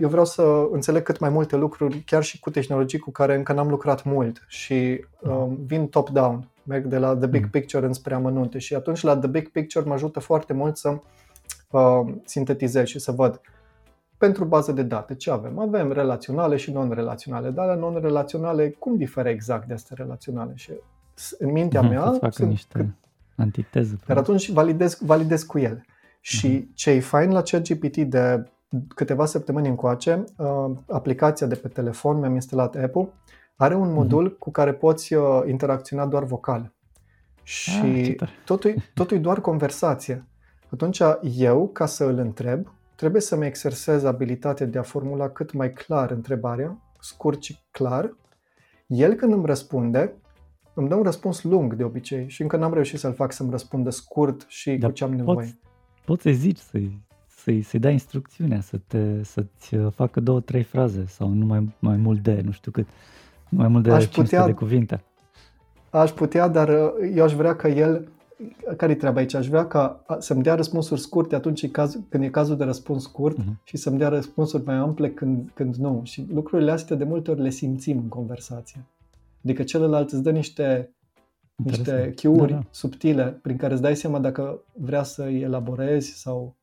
eu 0.00 0.08
vreau 0.08 0.24
să 0.24 0.68
înțeleg 0.72 1.02
cât 1.02 1.18
mai 1.18 1.30
multe 1.30 1.56
lucruri, 1.56 2.02
chiar 2.06 2.22
și 2.22 2.40
cu 2.40 2.50
tehnologii 2.50 2.98
cu 2.98 3.10
care 3.10 3.34
încă 3.34 3.52
n-am 3.52 3.68
lucrat 3.68 4.04
mult 4.04 4.44
și 4.48 5.04
um, 5.20 5.58
vin 5.66 5.86
top-down 5.86 6.48
merg 6.62 6.86
de 6.86 6.98
la 6.98 7.16
the 7.16 7.26
big 7.26 7.42
mm. 7.42 7.50
picture 7.50 7.86
înspre 7.86 8.14
amănunte 8.14 8.58
și 8.58 8.74
atunci 8.74 9.02
la 9.02 9.16
the 9.16 9.28
big 9.28 9.48
picture 9.48 9.84
mă 9.84 9.92
ajută 9.92 10.20
foarte 10.20 10.52
mult 10.52 10.76
să 10.76 10.98
uh, 11.70 12.00
sintetizez 12.24 12.86
și 12.86 12.98
să 12.98 13.12
văd 13.12 13.40
pentru 14.24 14.44
bază 14.44 14.72
de 14.72 14.82
date 14.82 15.14
ce 15.14 15.30
avem? 15.30 15.58
Avem 15.58 15.92
relaționale 15.92 16.56
și 16.56 16.72
non-relaționale, 16.72 17.50
dar 17.50 17.66
la 17.66 17.74
non-relaționale 17.74 18.70
cum 18.70 18.96
diferă 18.96 19.28
exact 19.28 19.66
de 19.66 19.74
astea 19.74 19.96
relaționale? 19.98 20.52
Și 20.54 20.72
în 21.38 21.52
mintea 21.52 21.80
mm, 21.80 21.88
mea 21.88 22.12
sunt 22.30 22.48
niște 22.48 22.78
cât... 22.78 22.86
antiteze. 23.36 23.98
Dar 24.06 24.16
atunci 24.16 24.50
validez, 24.50 24.98
validez 25.02 25.42
cu 25.42 25.58
el. 25.58 25.84
Și 26.20 26.60
mm-hmm. 26.60 26.74
ce 26.74 26.90
e 26.90 27.00
fain 27.00 27.30
la 27.30 27.42
ChatGPT 27.42 27.96
de 27.96 28.50
câteva 28.94 29.26
săptămâni 29.26 29.68
încoace, 29.68 30.24
uh, 30.36 30.70
aplicația 30.88 31.46
de 31.46 31.54
pe 31.54 31.68
telefon, 31.68 32.18
mi-am 32.18 32.34
instalat 32.34 32.76
app-ul, 32.76 33.12
are 33.56 33.74
un 33.74 33.86
mhm. 33.86 33.94
modul 33.94 34.30
mm-hmm. 34.30 34.38
cu 34.38 34.50
care 34.50 34.72
poți 34.72 35.14
uh, 35.14 35.42
interacționa 35.46 36.06
doar 36.06 36.24
vocal. 36.24 36.72
Și 37.42 38.16
ah, 38.20 38.28
totul, 38.44 38.74
totul 38.94 39.16
e 39.16 39.20
doar 39.20 39.40
conversație. 39.40 40.24
Atunci 40.70 41.02
eu, 41.36 41.68
ca 41.68 41.86
să 41.86 42.04
îl 42.04 42.18
întreb, 42.18 42.66
trebuie 42.94 43.20
să-mi 43.20 43.46
exersez 43.46 44.04
abilitatea 44.04 44.66
de 44.66 44.78
a 44.78 44.82
formula 44.82 45.28
cât 45.28 45.52
mai 45.52 45.72
clar 45.72 46.10
întrebarea, 46.10 46.78
scurt 47.00 47.42
și 47.42 47.58
clar. 47.70 48.16
El 48.86 49.14
când 49.14 49.32
îmi 49.32 49.46
răspunde, 49.46 50.14
îmi 50.74 50.88
dă 50.88 50.94
un 50.94 51.02
răspuns 51.02 51.42
lung 51.42 51.74
de 51.74 51.84
obicei 51.84 52.28
și 52.28 52.42
încă 52.42 52.56
n-am 52.56 52.72
reușit 52.72 52.98
să-l 52.98 53.14
fac 53.14 53.32
să-mi 53.32 53.50
răspundă 53.50 53.90
scurt 53.90 54.44
și 54.48 54.76
Dar 54.76 54.90
cu 54.90 54.96
ce 54.96 55.04
am 55.04 55.14
nevoie. 55.14 55.36
Poți, 55.36 55.56
poți 56.04 56.22
să 56.22 56.30
zici 56.30 56.58
să-i, 56.58 57.00
să-i, 57.26 57.62
să-i 57.62 57.80
dai 57.80 57.92
instrucțiunea, 57.92 58.60
să 58.60 58.80
te, 58.86 59.22
să-ți 59.22 59.74
uh, 59.74 59.92
facă 59.94 60.20
două, 60.20 60.40
trei 60.40 60.62
fraze 60.62 61.04
sau 61.06 61.28
nu 61.28 61.46
mai, 61.46 61.74
mai 61.78 61.96
mult 61.96 62.22
de, 62.22 62.40
nu 62.44 62.50
știu 62.50 62.70
cât. 62.70 62.86
Mai 63.48 63.68
mult 63.68 63.82
de 63.82 63.90
aș 63.90 64.02
500 64.02 64.22
putea, 64.22 64.46
de 64.46 64.52
cuvinte. 64.52 65.04
Aș 65.90 66.10
putea, 66.10 66.48
dar 66.48 66.68
uh, 66.68 67.10
eu 67.14 67.24
aș 67.24 67.32
vrea 67.32 67.56
ca 67.56 67.68
el, 67.68 68.08
care-i 68.76 68.96
treaba 68.96 69.18
aici? 69.18 69.34
Aș 69.34 69.48
vrea 69.48 69.66
ca 69.66 70.04
să-mi 70.18 70.42
dea 70.42 70.54
răspunsuri 70.54 71.00
scurte 71.00 71.34
atunci 71.34 71.70
când 72.08 72.22
e 72.24 72.28
cazul 72.28 72.56
de 72.56 72.64
răspuns 72.64 73.02
scurt 73.02 73.38
uh-huh. 73.38 73.64
și 73.64 73.76
să-mi 73.76 73.98
dea 73.98 74.08
răspunsuri 74.08 74.64
mai 74.64 74.74
ample 74.74 75.10
când, 75.10 75.50
când 75.54 75.74
nu. 75.74 76.00
Și 76.04 76.26
lucrurile 76.32 76.70
astea 76.70 76.96
de 76.96 77.04
multe 77.04 77.30
ori 77.30 77.40
le 77.40 77.50
simțim 77.50 77.98
în 77.98 78.08
conversație. 78.08 78.84
Adică 79.44 79.62
celălalt 79.62 80.12
îți 80.12 80.22
dă 80.22 80.30
niște, 80.30 80.94
niște 81.56 82.12
chiuri 82.16 82.52
da, 82.52 82.58
da. 82.58 82.64
subtile 82.70 83.38
prin 83.42 83.56
care 83.56 83.72
îți 83.72 83.82
dai 83.82 83.96
seama 83.96 84.18
dacă 84.18 84.62
vrea 84.72 85.02
să-i 85.02 85.40
elaborezi 85.40 86.12
sau, 86.18 86.56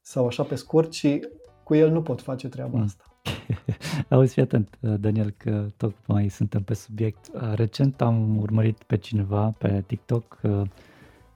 sau 0.00 0.26
așa 0.26 0.42
pe 0.42 0.54
scurt 0.54 0.92
și 0.92 1.28
cu 1.64 1.74
el 1.74 1.90
nu 1.90 2.02
pot 2.02 2.20
face 2.20 2.48
treaba 2.48 2.78
mm. 2.78 2.84
asta. 2.84 3.04
Auzi, 4.08 4.32
fii 4.32 4.42
atent, 4.42 4.78
Daniel, 4.80 5.30
că 5.30 5.68
tocmai 5.76 6.28
suntem 6.28 6.62
pe 6.62 6.74
subiect. 6.74 7.30
Recent 7.54 8.00
am 8.00 8.36
urmărit 8.36 8.82
pe 8.82 8.96
cineva 8.96 9.54
pe 9.58 9.84
TikTok, 9.86 10.40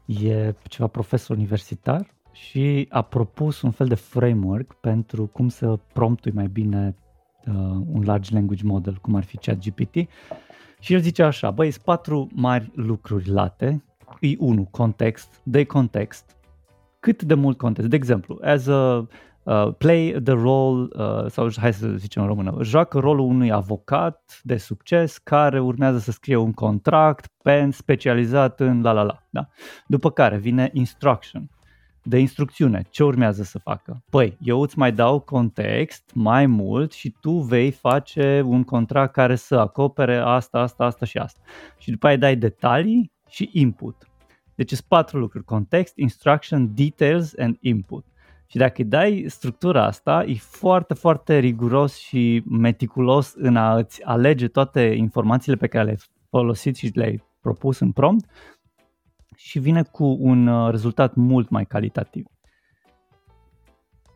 e 0.06 0.54
ceva 0.62 0.86
profesor 0.86 1.36
universitar 1.36 2.14
și 2.32 2.86
a 2.90 3.02
propus 3.02 3.62
un 3.62 3.70
fel 3.70 3.86
de 3.86 3.94
framework 3.94 4.74
pentru 4.74 5.26
cum 5.26 5.48
să 5.48 5.78
promptui 5.92 6.32
mai 6.32 6.46
bine 6.46 6.96
uh, 7.46 7.54
un 7.92 8.02
large 8.04 8.34
language 8.34 8.64
model, 8.64 8.98
cum 9.00 9.14
ar 9.14 9.24
fi 9.24 9.36
ChatGPT. 9.36 9.94
Și 10.80 10.92
el 10.92 11.00
zice 11.00 11.22
așa, 11.22 11.50
băi, 11.50 11.70
sunt 11.70 11.84
patru 11.84 12.28
mari 12.34 12.70
lucruri 12.74 13.28
late. 13.28 13.84
E 14.20 14.34
unu, 14.38 14.68
context, 14.70 15.40
dă 15.42 15.64
context. 15.64 16.36
Cât 17.00 17.22
de 17.22 17.34
mult 17.34 17.58
context? 17.58 17.90
De 17.90 17.96
exemplu, 17.96 18.38
as 18.42 18.66
a 18.66 19.06
uh, 19.46 19.74
play 19.78 20.20
the 20.24 20.32
role, 20.32 20.88
uh, 20.92 21.30
sau 21.30 21.48
hai 21.56 21.72
să 21.72 21.88
zicem 21.88 22.22
în 22.22 22.28
română, 22.28 22.56
joacă 22.62 22.98
rolul 22.98 23.26
unui 23.26 23.52
avocat 23.52 24.40
de 24.42 24.56
succes 24.56 25.18
care 25.18 25.60
urmează 25.60 25.98
să 25.98 26.10
scrie 26.10 26.36
un 26.36 26.52
contract 26.52 27.32
pen 27.42 27.70
specializat 27.70 28.60
în 28.60 28.82
la 28.82 28.92
la 28.92 29.02
la. 29.02 29.22
Da? 29.30 29.48
După 29.86 30.10
care 30.10 30.36
vine 30.36 30.70
instruction, 30.72 31.50
de 32.02 32.18
instrucțiune. 32.18 32.82
Ce 32.90 33.04
urmează 33.04 33.42
să 33.42 33.58
facă? 33.58 34.02
Păi, 34.10 34.36
eu 34.40 34.60
îți 34.60 34.78
mai 34.78 34.92
dau 34.92 35.20
context 35.20 36.10
mai 36.14 36.46
mult 36.46 36.92
și 36.92 37.14
tu 37.20 37.30
vei 37.30 37.70
face 37.70 38.42
un 38.44 38.64
contract 38.64 39.12
care 39.12 39.36
să 39.36 39.56
acopere 39.56 40.16
asta, 40.16 40.58
asta, 40.58 40.84
asta 40.84 41.04
și 41.04 41.18
asta. 41.18 41.40
Și 41.78 41.90
după 41.90 42.06
aia 42.06 42.16
dai 42.16 42.36
detalii 42.36 43.12
și 43.28 43.50
input. 43.52 44.08
Deci 44.54 44.72
sunt 44.72 44.86
patru 44.88 45.18
lucruri. 45.18 45.44
Context, 45.44 45.96
instruction, 45.96 46.74
details 46.74 47.34
and 47.38 47.56
input. 47.60 48.04
Și 48.46 48.56
dacă 48.56 48.74
îi 48.76 48.84
dai 48.84 49.24
structura 49.28 49.84
asta, 49.84 50.24
e 50.26 50.34
foarte, 50.34 50.94
foarte 50.94 51.38
riguros 51.38 51.96
și 51.96 52.42
meticulos 52.48 53.34
în 53.36 53.56
a 53.56 53.76
îți 53.76 54.02
alege 54.02 54.48
toate 54.48 54.80
informațiile 54.80 55.56
pe 55.56 55.66
care 55.66 55.84
le-ai 55.84 55.98
folosit 56.30 56.76
și 56.76 56.90
le-ai 56.94 57.24
propus 57.40 57.78
în 57.78 57.92
prompt 57.92 58.30
și 59.36 59.58
vine 59.58 59.82
cu 59.82 60.04
un 60.04 60.46
uh, 60.46 60.70
rezultat 60.70 61.14
mult 61.14 61.48
mai 61.48 61.66
calitativ. 61.66 62.26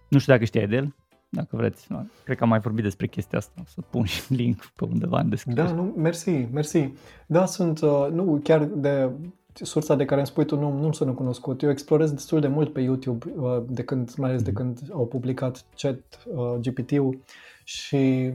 Nu 0.09 0.19
știu 0.19 0.33
dacă 0.33 0.45
știai 0.45 0.67
de 0.67 0.77
el, 0.77 0.95
dacă 1.29 1.57
vreți. 1.57 1.87
Nu, 1.93 2.09
cred 2.25 2.37
că 2.37 2.43
am 2.43 2.49
mai 2.49 2.61
vorbit 2.61 2.83
despre 2.83 3.07
chestia 3.07 3.39
asta. 3.39 3.63
Să 3.67 3.81
pun 3.81 4.05
și 4.05 4.35
link 4.35 4.67
pe 4.67 4.85
undeva 4.85 5.21
în 5.21 5.29
descriere. 5.29 5.63
Da, 5.63 5.73
nu, 5.73 5.83
mersi, 5.83 6.31
mersi. 6.31 6.93
Da, 7.27 7.47
sunt, 7.47 7.81
uh, 7.81 8.09
nu, 8.13 8.41
chiar 8.43 8.65
de 8.65 9.11
sursa 9.53 9.95
de 9.95 10.05
care 10.05 10.21
îmi 10.21 10.29
spui 10.29 10.45
tu 10.45 10.59
nu, 10.59 10.73
nu 10.73 10.93
sunt 10.93 11.17
cunoscut. 11.17 11.63
Eu 11.63 11.71
explorez 11.71 12.13
destul 12.13 12.41
de 12.41 12.49
mult 12.49 12.73
pe 12.73 12.81
YouTube, 12.81 13.33
uh, 13.37 13.63
de 13.69 13.83
când, 13.83 14.15
mai 14.17 14.29
ales 14.29 14.43
de 14.43 14.53
când 14.53 14.81
au 14.93 15.07
publicat 15.07 15.65
chat 15.77 16.01
uh, 16.35 16.55
GPT-ul 16.61 17.19
și 17.65 18.33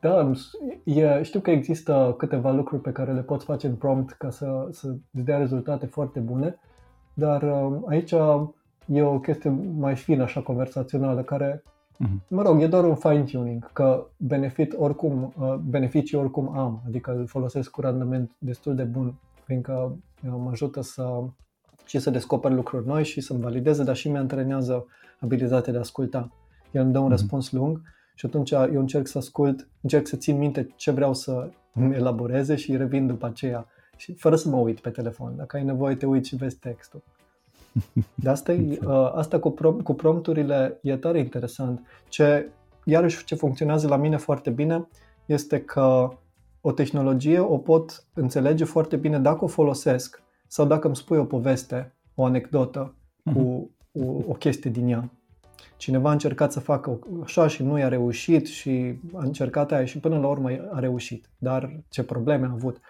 da, 0.00 0.30
e, 0.84 1.22
știu 1.22 1.40
că 1.40 1.50
există 1.50 2.14
câteva 2.18 2.52
lucruri 2.52 2.82
pe 2.82 2.92
care 2.92 3.12
le 3.12 3.22
poți 3.22 3.44
face 3.44 3.66
în 3.66 3.74
prompt 3.74 4.12
ca 4.12 4.30
să, 4.30 4.68
să 4.70 4.88
îți 5.12 5.24
dea 5.24 5.38
rezultate 5.38 5.86
foarte 5.86 6.20
bune, 6.20 6.58
dar 7.14 7.42
uh, 7.42 7.78
aici 7.86 8.14
e 8.86 9.02
o 9.02 9.18
chestie 9.18 9.50
mai 9.76 9.96
fină, 9.96 10.22
așa, 10.22 10.40
conversațională, 10.40 11.22
care, 11.22 11.62
uh-huh. 11.62 12.28
mă 12.28 12.42
rog, 12.42 12.62
e 12.62 12.66
doar 12.66 12.84
un 12.84 12.94
fine-tuning, 12.94 13.72
că 13.72 14.06
benefit 14.16 14.74
oricum, 14.78 15.32
beneficii 15.68 16.18
oricum 16.18 16.58
am, 16.58 16.82
adică 16.86 17.16
îl 17.16 17.26
folosesc 17.26 17.70
cu 17.70 17.80
randament 17.80 18.30
destul 18.38 18.74
de 18.74 18.82
bun 18.82 19.14
fiindcă 19.44 19.96
mă 20.30 20.50
ajută 20.50 20.80
să 20.80 21.22
și 21.84 21.98
să 21.98 22.10
descoper 22.10 22.52
lucruri 22.52 22.86
noi 22.86 23.04
și 23.04 23.20
să-mi 23.20 23.40
valideze, 23.40 23.82
dar 23.84 23.96
și 23.96 24.08
mi-antrenează 24.08 24.86
abilitatea 25.20 25.72
de 25.72 25.78
a 25.78 25.80
asculta. 25.80 26.32
El 26.70 26.82
îmi 26.82 26.92
dă 26.92 26.98
un 26.98 27.06
mm-hmm. 27.06 27.10
răspuns 27.10 27.52
lung 27.52 27.80
și 28.14 28.26
atunci 28.26 28.50
eu 28.50 28.78
încerc 28.78 29.06
să 29.06 29.18
ascult, 29.18 29.68
încerc 29.80 30.06
să 30.06 30.16
țin 30.16 30.38
minte 30.38 30.66
ce 30.76 30.90
vreau 30.90 31.14
să 31.14 31.50
elaboreze 31.92 32.56
și 32.56 32.76
revin 32.76 33.06
după 33.06 33.26
aceea 33.26 33.66
și 33.96 34.14
fără 34.14 34.36
să 34.36 34.48
mă 34.48 34.56
uit 34.56 34.80
pe 34.80 34.90
telefon. 34.90 35.36
Dacă 35.36 35.56
ai 35.56 35.64
nevoie, 35.64 35.94
te 35.94 36.06
uiți 36.06 36.28
și 36.28 36.36
vezi 36.36 36.56
textul. 36.56 37.02
De 38.14 38.28
asta, 38.28 38.52
e, 38.52 38.78
uh, 38.86 39.10
asta 39.22 39.38
cu, 39.38 39.54
prom- 39.54 39.82
cu 39.82 39.94
prompturile 39.94 40.78
e 40.82 40.96
tare 40.96 41.18
interesant. 41.18 41.86
Ce, 42.08 42.48
iarăși 42.84 43.24
ce 43.24 43.34
funcționează 43.34 43.88
la 43.88 43.96
mine 43.96 44.16
foarte 44.16 44.50
bine 44.50 44.88
este 45.26 45.60
că 45.60 46.08
o 46.66 46.72
tehnologie 46.72 47.38
o 47.38 47.58
pot 47.58 48.06
înțelege 48.14 48.64
foarte 48.64 48.96
bine 48.96 49.18
dacă 49.18 49.44
o 49.44 49.46
folosesc 49.46 50.22
sau 50.46 50.66
dacă 50.66 50.86
îmi 50.86 50.96
spui 50.96 51.18
o 51.18 51.24
poveste, 51.24 51.94
o 52.14 52.24
anecdotă 52.24 52.94
cu 53.24 53.40
mhm. 53.40 53.70
o, 53.92 54.22
o 54.28 54.32
chestie 54.32 54.70
din 54.70 54.88
ea. 54.88 55.10
cineva 55.76 56.08
a 56.08 56.12
încercat 56.12 56.52
să 56.52 56.60
facă 56.60 56.98
așa 57.22 57.46
și 57.46 57.62
nu 57.62 57.78
i-a 57.78 57.88
reușit 57.88 58.46
și 58.46 59.00
a 59.14 59.24
încercat 59.24 59.72
aia 59.72 59.84
și 59.84 59.98
până 59.98 60.18
la 60.18 60.26
urmă 60.26 60.48
a 60.70 60.78
reușit. 60.78 61.30
Dar 61.38 61.84
ce 61.88 62.02
probleme 62.02 62.46
a 62.46 62.52
avut. 62.52 62.80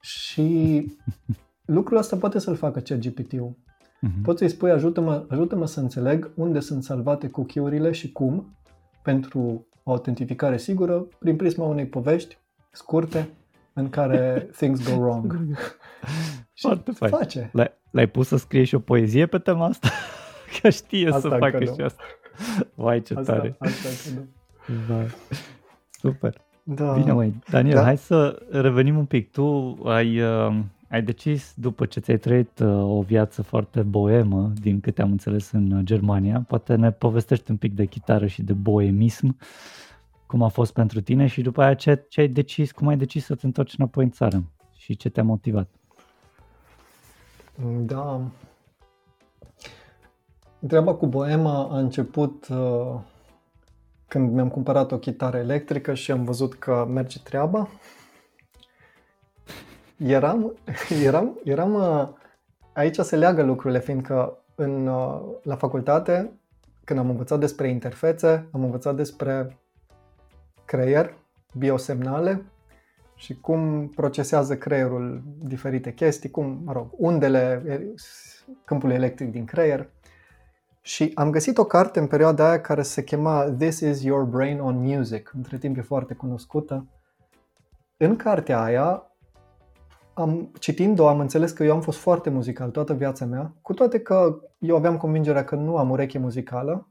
Și 0.00 0.86
lucrul 1.76 1.98
ăsta 1.98 2.16
poate 2.16 2.38
să-l 2.38 2.56
facă 2.56 2.80
ChatGPT-ul. 2.80 3.56
Uh-huh. 3.56 4.22
Poți 4.22 4.38
să-i 4.38 4.48
spui 4.48 4.70
ajută-mă, 4.70 5.24
ajută-mă 5.28 5.66
să 5.66 5.80
înțeleg 5.80 6.32
unde 6.36 6.60
sunt 6.60 6.84
salvate 6.84 7.28
cookie-urile 7.28 7.92
și 7.92 8.12
cum 8.12 8.58
pentru 9.02 9.66
o 9.84 9.90
autentificare 9.90 10.56
sigură 10.56 11.06
prin 11.18 11.36
prisma 11.36 11.64
unei 11.66 11.86
povești 11.86 12.38
scurte 12.76 13.28
în 13.72 13.88
care 13.88 14.48
things 14.56 14.90
go 14.90 15.00
wrong. 15.00 15.36
Foarte 16.62 16.90
fain. 16.90 17.12
Face. 17.12 17.50
L-ai, 17.52 17.70
l-ai 17.90 18.06
pus 18.06 18.26
să 18.26 18.36
scrie 18.36 18.64
și 18.64 18.74
o 18.74 18.78
poezie 18.78 19.26
pe 19.26 19.38
tema 19.38 19.66
asta? 19.66 19.88
că 20.60 20.70
știe 20.70 21.08
asta 21.08 21.20
să 21.20 21.36
facă 21.38 21.64
și 21.64 21.80
asta. 21.80 22.02
Vai, 22.74 23.02
ce 23.02 23.14
asta, 23.14 23.32
tare. 23.32 23.56
Asta 23.58 23.88
că 23.88 24.20
da. 24.88 25.04
Super. 25.90 26.44
Da. 26.62 26.92
Bine, 26.92 27.12
măi, 27.12 27.34
Daniel, 27.50 27.74
da? 27.74 27.82
hai 27.82 27.96
să 27.96 28.42
revenim 28.50 28.96
un 28.98 29.04
pic. 29.04 29.30
Tu 29.30 29.78
ai, 29.84 30.20
uh, 30.20 30.56
ai 30.88 31.02
decis, 31.02 31.54
după 31.56 31.86
ce 31.86 32.00
ți-ai 32.00 32.18
trăit 32.18 32.58
uh, 32.58 32.68
o 32.68 33.00
viață 33.00 33.42
foarte 33.42 33.82
boemă, 33.82 34.52
din 34.60 34.80
câte 34.80 35.02
am 35.02 35.10
înțeles 35.10 35.50
în 35.50 35.80
Germania, 35.84 36.44
poate 36.48 36.74
ne 36.74 36.90
povestești 36.90 37.50
un 37.50 37.56
pic 37.56 37.74
de 37.74 37.84
chitară 37.84 38.26
și 38.26 38.42
de 38.42 38.52
boemism, 38.52 39.36
cum 40.26 40.42
a 40.42 40.48
fost 40.48 40.72
pentru 40.72 41.00
tine 41.00 41.26
și 41.26 41.42
după 41.42 41.62
aia 41.62 41.74
ce, 41.74 42.04
ce 42.08 42.20
ai 42.20 42.28
decis, 42.28 42.72
cum 42.72 42.88
ai 42.88 42.96
decis 42.96 43.24
să 43.24 43.34
te 43.34 43.46
întorci 43.46 43.74
înapoi 43.78 44.04
în 44.04 44.10
țară 44.10 44.42
și 44.76 44.96
ce 44.96 45.08
te-a 45.08 45.22
motivat? 45.22 45.68
Da. 47.80 48.20
Treaba 50.66 50.94
cu 50.94 51.06
boema 51.06 51.68
a 51.70 51.78
început 51.78 52.48
uh, 52.48 53.00
când 54.08 54.32
mi-am 54.32 54.48
cumpărat 54.48 54.92
o 54.92 54.98
chitară 54.98 55.36
electrică 55.36 55.94
și 55.94 56.10
am 56.10 56.24
văzut 56.24 56.54
că 56.54 56.86
merge 56.90 57.18
treaba. 57.18 57.68
Eram, 59.96 60.52
eram, 61.04 61.38
eram 61.44 61.74
uh, 61.74 62.08
aici 62.72 62.96
se 62.96 63.16
leagă 63.16 63.42
lucrurile, 63.42 63.80
fiindcă 63.80 64.38
în, 64.54 64.86
uh, 64.86 65.20
la 65.42 65.56
facultate, 65.56 66.40
când 66.84 66.98
am 66.98 67.10
învățat 67.10 67.38
despre 67.38 67.68
interfețe, 67.68 68.48
am 68.52 68.64
învățat 68.64 68.96
despre 68.96 69.58
creier, 70.66 71.14
biosemnale 71.52 72.44
și 73.14 73.40
cum 73.40 73.88
procesează 73.94 74.56
creierul 74.56 75.22
diferite 75.42 75.92
chestii, 75.92 76.30
cum, 76.30 76.60
mă 76.64 76.72
rog, 76.72 76.88
undele 76.90 77.62
câmpului 78.64 78.94
electric 78.94 79.30
din 79.30 79.44
creier. 79.44 79.88
Și 80.80 81.12
am 81.14 81.30
găsit 81.30 81.58
o 81.58 81.64
carte 81.64 81.98
în 81.98 82.06
perioada 82.06 82.48
aia 82.48 82.60
care 82.60 82.82
se 82.82 83.04
chema 83.04 83.42
This 83.58 83.80
is 83.80 84.02
Your 84.02 84.24
Brain 84.24 84.60
on 84.60 84.76
Music, 84.76 85.32
între 85.34 85.58
timp 85.58 85.76
e 85.76 85.80
foarte 85.80 86.14
cunoscută. 86.14 86.86
În 87.96 88.16
cartea 88.16 88.62
aia, 88.62 89.10
am, 90.14 90.50
citind-o, 90.58 91.08
am 91.08 91.20
înțeles 91.20 91.52
că 91.52 91.64
eu 91.64 91.74
am 91.74 91.80
fost 91.80 91.98
foarte 91.98 92.30
muzical 92.30 92.70
toată 92.70 92.94
viața 92.94 93.24
mea, 93.24 93.52
cu 93.62 93.74
toate 93.74 94.00
că 94.00 94.40
eu 94.58 94.76
aveam 94.76 94.96
convingerea 94.96 95.44
că 95.44 95.54
nu 95.54 95.76
am 95.76 95.90
ureche 95.90 96.18
muzicală, 96.18 96.88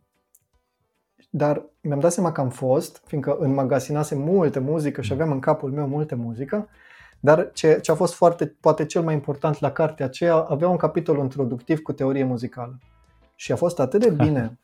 dar 1.35 1.65
mi-am 1.81 1.99
dat 1.99 2.11
seama 2.11 2.31
că 2.31 2.41
am 2.41 2.49
fost, 2.49 3.01
fiindcă 3.05 3.37
înmagasinase 3.39 4.15
multe 4.15 4.59
muzică 4.59 5.01
și 5.01 5.13
aveam 5.13 5.31
în 5.31 5.39
capul 5.39 5.71
meu 5.71 5.87
multe 5.87 6.15
muzică, 6.15 6.67
dar 7.19 7.49
ce, 7.53 7.79
ce 7.81 7.91
a 7.91 7.95
fost 7.95 8.13
foarte, 8.13 8.45
poate 8.59 8.85
cel 8.85 9.01
mai 9.01 9.13
important 9.13 9.59
la 9.59 9.71
cartea 9.71 10.05
aceea, 10.05 10.35
avea 10.35 10.69
un 10.69 10.77
capitol 10.77 11.17
introductiv 11.17 11.79
cu 11.79 11.91
teorie 11.91 12.23
muzicală. 12.23 12.79
Și 13.35 13.51
a 13.51 13.55
fost 13.55 13.79
atât 13.79 13.99
de 13.99 14.09
bine 14.09 14.59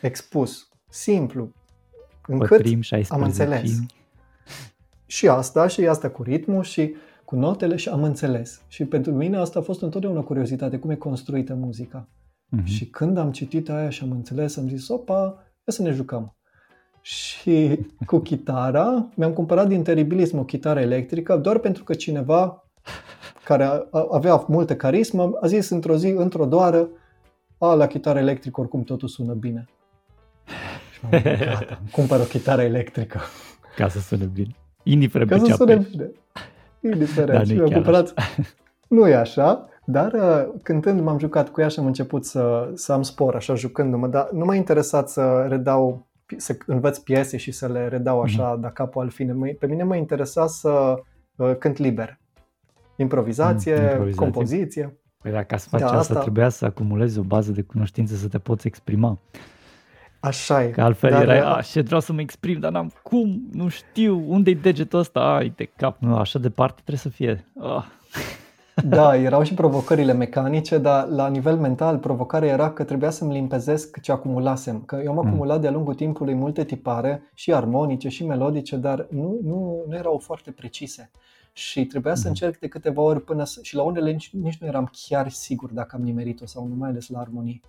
expus, 0.00 0.68
simplu, 0.88 1.52
încât 2.26 2.66
am 3.08 3.22
înțeles. 3.22 3.70
Și 5.06 5.28
asta, 5.28 5.66
și 5.66 5.86
asta 5.86 6.10
cu 6.10 6.22
ritmul 6.22 6.62
și 6.62 6.94
cu 7.24 7.36
notele 7.36 7.76
și 7.76 7.88
am 7.88 8.02
înțeles. 8.02 8.62
Și 8.68 8.84
pentru 8.84 9.12
mine 9.12 9.36
asta 9.36 9.58
a 9.58 9.62
fost 9.62 9.82
întotdeauna 9.82 10.20
o 10.20 10.22
curiozitate, 10.22 10.78
cum 10.78 10.90
e 10.90 10.94
construită 10.94 11.54
muzica. 11.54 12.08
Uh-huh. 12.08 12.64
Și 12.64 12.86
când 12.86 13.16
am 13.16 13.32
citit 13.32 13.68
aia 13.68 13.88
și 13.88 14.02
am 14.02 14.10
înțeles, 14.10 14.56
am 14.56 14.68
zis, 14.68 14.88
opa, 14.88 15.42
să 15.70 15.82
ne 15.82 15.90
jucăm. 15.90 16.34
Și 17.00 17.78
cu 18.06 18.18
chitara, 18.18 19.08
mi-am 19.14 19.32
cumpărat 19.32 19.68
din 19.68 19.82
Terribilism 19.82 20.38
o 20.38 20.44
chitară 20.44 20.80
electrică 20.80 21.36
doar 21.36 21.58
pentru 21.58 21.84
că 21.84 21.94
cineva 21.94 22.64
care 23.44 23.88
avea 24.10 24.44
multă 24.48 24.76
carismă 24.76 25.30
a 25.40 25.46
zis 25.46 25.68
într-o 25.68 25.96
zi, 25.96 26.08
într-o 26.08 26.44
doară, 26.46 26.88
a, 27.58 27.74
la 27.74 27.86
chitară 27.86 28.18
electrică 28.18 28.60
oricum 28.60 28.82
totul 28.82 29.08
sună 29.08 29.32
bine. 29.32 29.68
Și 30.92 31.00
m-am 31.02 31.22
gata, 31.22 31.80
cumpăr 31.90 32.20
o 32.20 32.24
chitară 32.24 32.62
electrică. 32.62 33.20
Ca 33.76 33.88
să 33.88 33.98
sună 33.98 34.24
bine. 34.24 34.54
Indiferent 34.82 35.30
Ca 35.30 35.38
să 35.38 35.54
sună 35.54 35.74
bine. 35.74 36.10
Indiferent. 36.80 37.38
Da, 37.38 37.44
și 37.44 37.52
mi-am 37.52 37.70
cumpărat... 37.70 38.14
Nu 38.88 39.08
e 39.08 39.14
așa, 39.14 39.68
dar 39.90 40.12
uh, 40.12 40.60
cântând 40.62 41.00
m-am 41.00 41.18
jucat 41.18 41.48
cu 41.48 41.60
ea 41.60 41.68
și 41.68 41.78
am 41.78 41.86
început 41.86 42.24
să, 42.24 42.70
să 42.74 42.92
am 42.92 43.02
spor 43.02 43.34
așa 43.34 43.54
jucându-mă, 43.54 44.06
dar 44.06 44.28
nu 44.32 44.44
m-a 44.44 44.54
interesat 44.54 45.08
să 45.08 45.46
redau, 45.48 46.06
să 46.36 46.56
învăț 46.66 46.98
piese 46.98 47.36
și 47.36 47.50
să 47.50 47.66
le 47.66 47.88
redau 47.88 48.20
așa 48.20 48.56
mm-hmm. 48.56 48.60
de 48.60 48.70
capul 48.74 49.02
al 49.02 49.10
fine. 49.10 49.52
Pe 49.58 49.66
mine 49.66 49.82
mă 49.82 49.96
interesa 49.96 50.46
să 50.46 50.94
uh, 51.36 51.56
cânt 51.58 51.76
liber. 51.76 52.18
Improvizație, 52.96 53.74
mm, 53.74 53.82
improvizație. 53.82 54.22
compoziție. 54.22 54.98
Păi 55.22 55.30
dacă 55.30 55.56
să 55.56 55.68
faci 55.68 55.80
da, 55.80 55.86
asta, 55.86 55.98
asta, 55.98 56.20
trebuia 56.20 56.48
să 56.48 56.64
acumulezi 56.64 57.18
o 57.18 57.22
bază 57.22 57.52
de 57.52 57.62
cunoștințe 57.62 58.14
să 58.14 58.28
te 58.28 58.38
poți 58.38 58.66
exprima. 58.66 59.18
Așa 60.20 60.62
e. 60.62 60.68
Că 60.68 60.82
altfel 60.82 61.10
dar, 61.10 61.22
erai, 61.22 61.40
a, 61.40 61.60
și 61.60 61.80
vreau 61.80 62.00
să 62.00 62.12
mă 62.12 62.20
exprim, 62.20 62.60
dar 62.60 62.72
n-am 62.72 62.92
cum, 63.02 63.48
nu 63.52 63.68
știu, 63.68 64.24
unde-i 64.26 64.54
degetul 64.54 64.98
ăsta, 64.98 65.20
ai 65.20 65.52
de 65.56 65.70
cap, 65.76 65.96
nu, 66.00 66.16
așa 66.16 66.38
departe 66.38 66.74
trebuie 66.74 66.98
să 66.98 67.08
fie. 67.08 67.44
Ah. 67.60 67.84
Da, 68.84 69.16
erau 69.16 69.42
și 69.42 69.54
provocările 69.54 70.12
mecanice, 70.12 70.78
dar 70.78 71.06
la 71.06 71.28
nivel 71.28 71.56
mental 71.56 71.98
provocarea 71.98 72.48
era 72.48 72.70
că 72.70 72.84
trebuia 72.84 73.10
să-mi 73.10 73.32
limpezesc 73.32 74.00
ce 74.00 74.12
acumulasem. 74.12 74.82
Că 74.82 75.00
eu 75.04 75.10
am 75.10 75.16
mm. 75.16 75.26
acumulat 75.26 75.60
de-a 75.60 75.70
lungul 75.70 75.94
timpului 75.94 76.34
multe 76.34 76.64
tipare, 76.64 77.22
și 77.34 77.52
armonice, 77.52 78.08
și 78.08 78.26
melodice, 78.26 78.76
dar 78.76 79.06
nu, 79.10 79.38
nu, 79.42 79.84
nu 79.88 79.96
erau 79.96 80.18
foarte 80.18 80.50
precise. 80.50 81.10
Și 81.52 81.86
trebuia 81.86 82.14
să 82.14 82.22
mm. 82.24 82.28
încerc 82.28 82.58
de 82.58 82.68
câteva 82.68 83.02
ori 83.02 83.20
până 83.20 83.44
să, 83.44 83.60
și 83.62 83.74
la 83.74 83.82
unele 83.82 84.10
nici, 84.10 84.30
nici 84.32 84.58
nu 84.58 84.66
eram 84.66 84.90
chiar 85.08 85.28
sigur 85.28 85.72
dacă 85.72 85.96
am 85.96 86.02
nimerit-o 86.02 86.46
sau 86.46 86.66
nu, 86.66 86.74
mai 86.74 86.88
ales 86.88 87.08
la 87.08 87.18
armonii. 87.18 87.62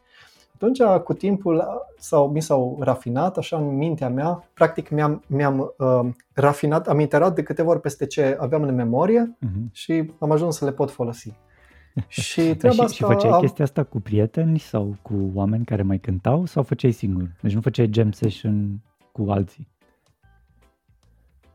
Atunci, 0.61 0.81
cu 1.03 1.14
timpul, 1.14 1.64
sau 1.98 2.30
mi 2.30 2.41
s-au 2.41 2.77
rafinat 2.81 3.38
așa 3.38 3.57
în 3.57 3.76
mintea 3.76 4.10
mea, 4.10 4.49
practic 4.53 4.90
mi-am, 4.90 5.23
mi-am 5.27 5.73
uh, 5.77 6.10
rafinat, 6.34 6.88
am 6.88 6.99
iterat 6.99 7.36
de 7.36 7.44
câteva 7.44 7.69
ori 7.69 7.81
peste 7.81 8.06
ce 8.06 8.38
aveam 8.40 8.61
în 8.61 8.76
memorie 8.76 9.38
uh-huh. 9.45 9.72
și 9.72 10.11
am 10.19 10.31
ajuns 10.31 10.57
să 10.57 10.65
le 10.65 10.72
pot 10.72 10.91
folosi. 10.91 11.34
Și 12.07 12.56
treaba 12.56 12.76
și, 12.76 12.81
asta... 12.81 12.95
Și 12.95 13.03
făceai 13.03 13.31
am... 13.31 13.40
chestia 13.40 13.64
asta 13.64 13.84
cu 13.84 13.99
prieteni 13.99 14.60
sau 14.60 14.95
cu 15.02 15.31
oameni 15.34 15.65
care 15.65 15.81
mai 15.81 15.99
cântau 15.99 16.45
sau 16.45 16.64
făceai 16.64 16.91
singur? 16.91 17.36
Deci 17.41 17.53
nu 17.53 17.61
făceai 17.61 17.90
jam 17.94 18.11
session 18.11 18.80
cu 19.11 19.26
alții? 19.30 19.68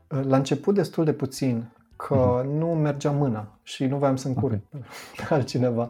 La 0.07 0.37
început 0.37 0.75
destul 0.75 1.05
de 1.05 1.13
puțin 1.13 1.63
că 1.95 2.41
uh-huh. 2.41 2.57
nu 2.57 2.67
mergea 2.67 3.11
mâna 3.11 3.59
și 3.63 3.85
nu 3.85 3.97
voiam 3.97 4.15
să 4.15 4.27
încurc 4.27 4.61
okay. 4.73 4.85
pe 5.15 5.23
altcineva. 5.33 5.89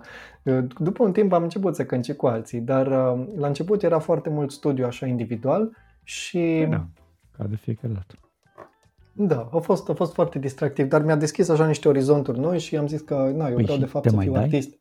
După 0.80 1.04
un 1.04 1.12
timp 1.12 1.32
am 1.32 1.44
început 1.44 1.76
să 1.76 1.86
cânci 1.86 2.14
cu 2.14 2.28
alții, 2.28 2.60
dar 2.60 2.88
uh, 2.88 3.28
la 3.38 3.48
început 3.48 3.84
era 3.84 4.00
foarte 4.00 4.30
mult 4.30 4.52
studiu 4.52 4.86
așa 4.86 5.06
individual 5.06 5.72
și... 6.04 6.38
Păi 6.38 6.68
da, 6.70 6.86
ca 7.38 7.44
de 7.44 7.56
fiecare 7.56 7.94
dată. 7.94 8.16
Da, 9.18 9.50
a 9.54 9.58
fost, 9.58 9.90
a 9.90 9.94
fost 9.94 10.14
foarte 10.14 10.40
distractiv, 10.40 10.88
dar 10.88 11.04
mi-a 11.04 11.16
deschis 11.16 11.50
așa 11.50 11.68
niște 11.68 11.88
orizonturi 11.88 12.40
noi 12.40 12.60
și 12.60 12.78
am 12.78 12.88
zis 12.88 13.02
că 13.02 13.32
na, 13.36 13.48
eu 13.48 13.56
păi 13.56 13.64
vreau 13.64 13.80
de 13.80 13.86
fapt 13.86 14.10
să 14.10 14.18
fiu 14.18 14.32
dai? 14.32 14.44
artist. 14.44 14.80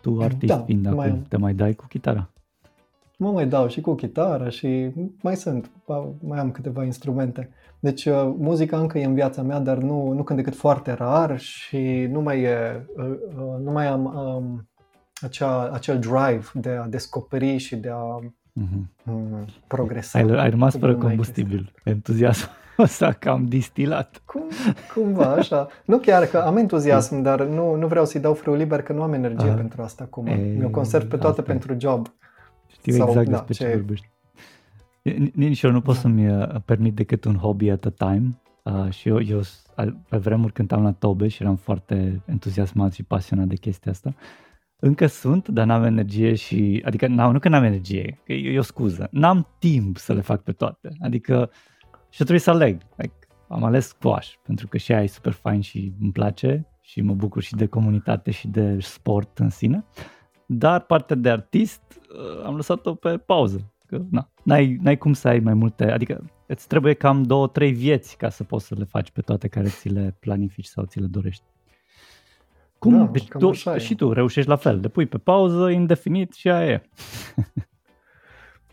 Tu 0.00 0.20
artist 0.20 0.52
da, 0.52 0.62
fiind 0.62 0.88
mai... 0.90 1.08
acum, 1.08 1.22
te 1.28 1.36
mai 1.36 1.54
dai 1.54 1.74
cu 1.74 1.86
chitara? 1.88 2.30
Mă 3.22 3.30
mai 3.30 3.46
dau 3.46 3.68
și 3.68 3.80
cu 3.80 3.94
chitară 3.94 4.48
și 4.48 4.90
mai 5.22 5.36
sunt, 5.36 5.70
mai 6.20 6.38
am 6.38 6.50
câteva 6.50 6.84
instrumente. 6.84 7.50
Deci 7.80 8.04
uh, 8.04 8.34
muzica 8.38 8.78
încă 8.78 8.98
e 8.98 9.04
în 9.04 9.14
viața 9.14 9.42
mea, 9.42 9.58
dar 9.58 9.76
nu, 9.76 10.12
nu 10.12 10.22
când 10.22 10.38
decât 10.38 10.58
foarte 10.58 10.92
rar 10.92 11.38
și 11.38 12.08
nu 12.10 12.20
mai, 12.20 12.40
e, 12.40 12.86
uh, 12.96 13.04
uh, 13.04 13.64
nu 13.64 13.70
mai 13.72 13.86
am 13.86 14.04
um, 14.04 14.68
acea, 15.20 15.70
acel 15.72 15.98
drive 15.98 16.44
de 16.54 16.70
a 16.70 16.86
descoperi 16.86 17.56
și 17.56 17.76
de 17.76 17.90
a 17.92 18.18
mm-hmm. 18.60 19.44
progresa. 19.66 20.18
Ai, 20.18 20.38
ai 20.38 20.50
rămas 20.50 20.76
fără 20.76 20.96
combustibil, 20.96 21.72
entuziasm 21.84 22.48
s-a 22.84 23.12
cam 23.12 23.46
distilat. 23.46 24.22
Cum, 24.24 24.42
cumva, 24.94 25.32
așa. 25.32 25.68
Nu 25.84 25.98
chiar 25.98 26.24
că 26.24 26.38
am 26.38 26.56
entuziasm, 26.56 27.22
dar 27.22 27.42
nu, 27.42 27.74
nu 27.74 27.86
vreau 27.86 28.04
să-i 28.04 28.20
dau 28.20 28.34
frâul 28.34 28.56
liber, 28.56 28.82
că 28.82 28.92
nu 28.92 29.02
am 29.02 29.12
energie 29.12 29.50
a, 29.50 29.54
pentru 29.54 29.82
asta 29.82 30.04
acum. 30.04 30.24
Mi-o 30.56 30.68
conserv 30.68 31.08
pe 31.08 31.16
toate 31.16 31.40
asta. 31.40 31.52
pentru 31.52 31.76
job. 31.78 32.08
Știu 32.80 32.92
Sau, 32.92 33.08
exact 33.08 33.28
da, 33.28 33.36
despre 33.36 33.54
ce, 33.54 33.70
ce 33.70 33.76
vorbești. 33.76 34.08
Nici 35.34 35.62
eu 35.62 35.70
nu 35.70 35.80
pot 35.80 35.94
da. 35.94 36.00
să-mi 36.00 36.28
uh, 36.28 36.60
permit 36.64 36.94
decât 36.94 37.24
un 37.24 37.36
hobby 37.36 37.70
at 37.70 37.84
a 37.84 37.90
time. 37.90 38.40
Uh, 38.62 38.90
și 38.90 39.08
eu, 39.08 39.20
eu 39.22 39.40
pe 40.08 40.16
vremuri 40.16 40.52
cântam 40.52 40.82
la 40.82 40.92
tobe 40.92 41.28
și 41.28 41.42
eram 41.42 41.56
foarte 41.56 42.22
entuziasmat 42.24 42.92
și 42.92 43.02
pasionat 43.02 43.46
de 43.46 43.54
chestia 43.54 43.92
asta, 43.92 44.14
încă 44.76 45.06
sunt, 45.06 45.48
dar 45.48 45.66
n-am 45.66 45.84
energie 45.84 46.34
și, 46.34 46.82
adică 46.84 47.06
n-am, 47.06 47.32
nu 47.32 47.38
că 47.38 47.48
n-am 47.48 47.64
energie, 47.64 48.20
că 48.24 48.32
e, 48.32 48.52
e 48.52 48.58
o 48.58 48.62
scuză, 48.62 49.08
n-am 49.10 49.46
timp 49.58 49.96
să 49.96 50.12
le 50.12 50.20
fac 50.20 50.42
pe 50.42 50.52
toate, 50.52 50.88
adică 51.00 51.50
și 52.08 52.16
trebuie 52.16 52.38
să 52.38 52.50
aleg, 52.50 52.80
like, 52.96 53.14
am 53.48 53.64
ales 53.64 53.86
squash, 53.86 54.32
pentru 54.42 54.68
că 54.68 54.76
și 54.76 54.92
aia 54.92 55.02
e 55.02 55.06
super 55.06 55.32
fain 55.32 55.60
și 55.60 55.92
îmi 56.00 56.12
place 56.12 56.66
și 56.80 57.00
mă 57.00 57.14
bucur 57.14 57.42
și 57.42 57.54
de 57.54 57.66
comunitate 57.66 58.30
și 58.30 58.48
de 58.48 58.80
sport 58.80 59.38
în 59.38 59.48
sine, 59.48 59.84
dar 60.52 60.80
partea 60.80 61.16
de 61.16 61.30
artist 61.30 61.82
uh, 61.90 62.44
am 62.44 62.54
lăsat-o 62.54 62.94
pe 62.94 63.16
pauză, 63.16 63.72
că 63.86 63.98
na, 64.10 64.28
n-ai, 64.42 64.78
n-ai 64.82 64.98
cum 64.98 65.12
să 65.12 65.28
ai 65.28 65.38
mai 65.38 65.54
multe, 65.54 65.90
adică 65.90 66.24
îți 66.46 66.68
trebuie 66.68 66.94
cam 66.94 67.22
două, 67.22 67.48
trei 67.48 67.72
vieți 67.72 68.16
ca 68.16 68.28
să 68.28 68.44
poți 68.44 68.66
să 68.66 68.74
le 68.78 68.84
faci 68.84 69.10
pe 69.10 69.20
toate 69.20 69.48
care 69.48 69.68
ți 69.68 69.88
le 69.88 70.16
planifici 70.20 70.66
sau 70.66 70.84
ți 70.84 71.00
le 71.00 71.06
dorești. 71.06 71.42
Cum? 72.78 72.98
Da, 72.98 73.04
deci 73.04 73.28
tu, 73.28 73.52
și 73.76 73.94
tu 73.94 74.12
reușești 74.12 74.48
la 74.48 74.56
fel, 74.56 74.78
le 74.80 74.88
pui 74.88 75.06
pe 75.06 75.18
pauză, 75.18 75.68
indefinit 75.68 76.32
și 76.32 76.50
aia 76.50 76.70
e. 76.70 76.82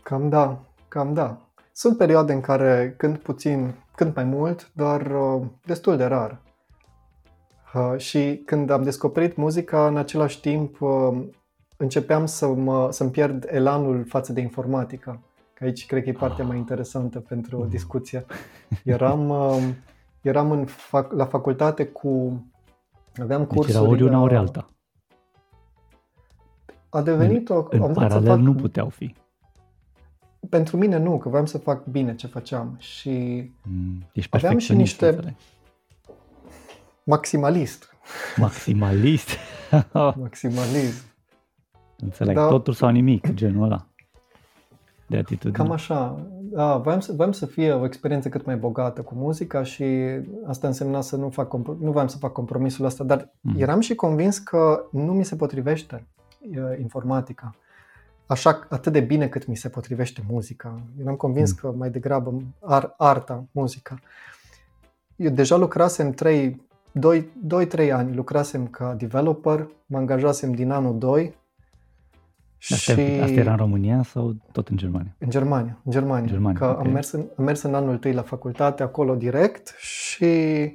cam 0.02 0.28
da, 0.28 0.64
cam 0.88 1.14
da. 1.14 1.40
Sunt 1.72 1.96
perioade 1.96 2.32
în 2.32 2.40
care 2.40 2.94
cânt 2.96 3.18
puțin, 3.18 3.74
cânt 3.94 4.14
mai 4.14 4.24
mult, 4.24 4.70
dar 4.74 5.00
uh, 5.00 5.46
destul 5.64 5.96
de 5.96 6.04
rar. 6.04 6.42
Uh, 7.74 7.98
și 7.98 8.42
când 8.46 8.70
am 8.70 8.82
descoperit 8.82 9.36
muzica, 9.36 9.86
în 9.86 9.96
același 9.96 10.40
timp 10.40 10.80
uh, 10.80 11.28
începeam 11.78 12.26
să 12.26 12.46
mă, 12.46 12.88
să-mi 12.90 13.10
pierd 13.10 13.46
elanul 13.50 14.04
față 14.04 14.32
de 14.32 14.40
informatică. 14.40 15.20
Că 15.54 15.64
aici 15.64 15.86
cred 15.86 16.02
că 16.02 16.08
e 16.08 16.12
partea 16.12 16.44
mai 16.44 16.56
interesantă 16.56 17.20
pentru 17.20 17.58
o 17.58 17.62
mm. 17.62 17.68
discuție. 17.68 18.26
Eram, 18.84 19.28
uh, 19.28 19.68
eram 20.20 20.50
în 20.50 20.64
fac, 20.64 21.12
la 21.12 21.24
facultate 21.24 21.86
cu 21.86 22.42
Aveam 23.20 23.40
deci 23.40 23.48
cursuri... 23.48 23.76
era 23.76 23.88
ori 23.88 24.02
una, 24.02 24.20
ori 24.20 24.36
alta. 24.36 24.66
A 26.88 27.02
devenit 27.02 27.48
o... 27.48 27.66
În 27.70 27.82
am 27.82 27.92
paralel 27.92 28.26
fac... 28.26 28.38
nu 28.38 28.54
puteau 28.54 28.88
fi. 28.88 29.14
Pentru 30.48 30.76
mine 30.76 30.98
nu, 30.98 31.18
că 31.18 31.28
vreau 31.28 31.46
să 31.46 31.58
fac 31.58 31.86
bine 31.86 32.14
ce 32.14 32.26
făceam 32.26 32.76
și 32.78 33.10
mm, 33.62 34.08
ești 34.12 34.36
aveam 34.36 34.58
și 34.58 34.74
niște... 34.74 35.08
Înțeleg. 35.08 35.34
Maximalist. 37.04 37.94
Maximalist? 38.36 39.28
Maximalist. 40.22 41.06
Înțeleg, 42.02 42.34
da. 42.34 42.48
totul 42.48 42.72
sau 42.72 42.88
nimic, 42.88 43.32
genul 43.34 43.64
ăla 43.64 43.86
de 45.08 45.16
atitudine. 45.16 45.52
Cam 45.52 45.70
așa. 45.70 46.26
Da, 46.40 46.76
voiam, 46.76 47.00
să, 47.00 47.12
voiam 47.12 47.32
să 47.32 47.46
fie 47.46 47.72
o 47.72 47.84
experiență 47.84 48.28
cât 48.28 48.44
mai 48.46 48.56
bogată 48.56 49.02
cu 49.02 49.14
muzica 49.14 49.62
și 49.62 49.84
asta 50.46 50.66
însemna 50.66 51.00
să 51.00 51.16
nu 51.16 51.28
fac, 51.28 51.52
nu 51.78 51.90
voiam 51.90 52.06
să 52.06 52.16
fac 52.16 52.32
compromisul 52.32 52.84
ăsta, 52.84 53.04
dar 53.04 53.32
mm. 53.40 53.54
eram 53.58 53.80
și 53.80 53.94
convins 53.94 54.38
că 54.38 54.84
nu 54.90 55.12
mi 55.12 55.24
se 55.24 55.36
potrivește 55.36 56.06
informatica 56.78 57.54
așa 58.26 58.66
atât 58.68 58.92
de 58.92 59.00
bine 59.00 59.28
cât 59.28 59.46
mi 59.46 59.56
se 59.56 59.68
potrivește 59.68 60.22
muzica. 60.28 60.80
Eram 61.00 61.16
convins 61.16 61.50
mm. 61.50 61.56
că 61.60 61.76
mai 61.76 61.90
degrabă 61.90 62.42
ar, 62.60 62.94
arta, 62.96 63.44
muzica. 63.50 63.98
Eu 65.16 65.30
deja 65.30 65.56
lucrasem 65.56 66.10
3, 66.10 66.66
2-3 67.86 67.90
ani, 67.92 68.14
lucrasem 68.14 68.66
ca 68.66 68.94
developer, 68.94 69.68
mă 69.86 69.98
angajasem 69.98 70.52
din 70.52 70.70
anul 70.70 70.98
2 70.98 71.34
Asta, 72.60 72.92
și... 72.92 73.00
asta 73.00 73.40
era 73.40 73.50
în 73.50 73.56
România 73.56 74.02
sau 74.02 74.36
tot 74.52 74.68
în 74.68 74.76
Germania? 74.76 75.14
În 75.18 75.30
Germania, 75.30 75.80
în 75.84 75.92
Germania. 75.92 76.26
Germania 76.26 76.58
că 76.58 76.66
okay. 76.66 76.86
am, 76.86 76.92
mers 76.92 77.10
în, 77.10 77.28
am 77.36 77.44
mers 77.44 77.62
în 77.62 77.74
anul 77.74 77.98
tâi 77.98 78.12
la 78.12 78.22
facultate, 78.22 78.82
acolo 78.82 79.14
direct 79.14 79.74
și 79.78 80.74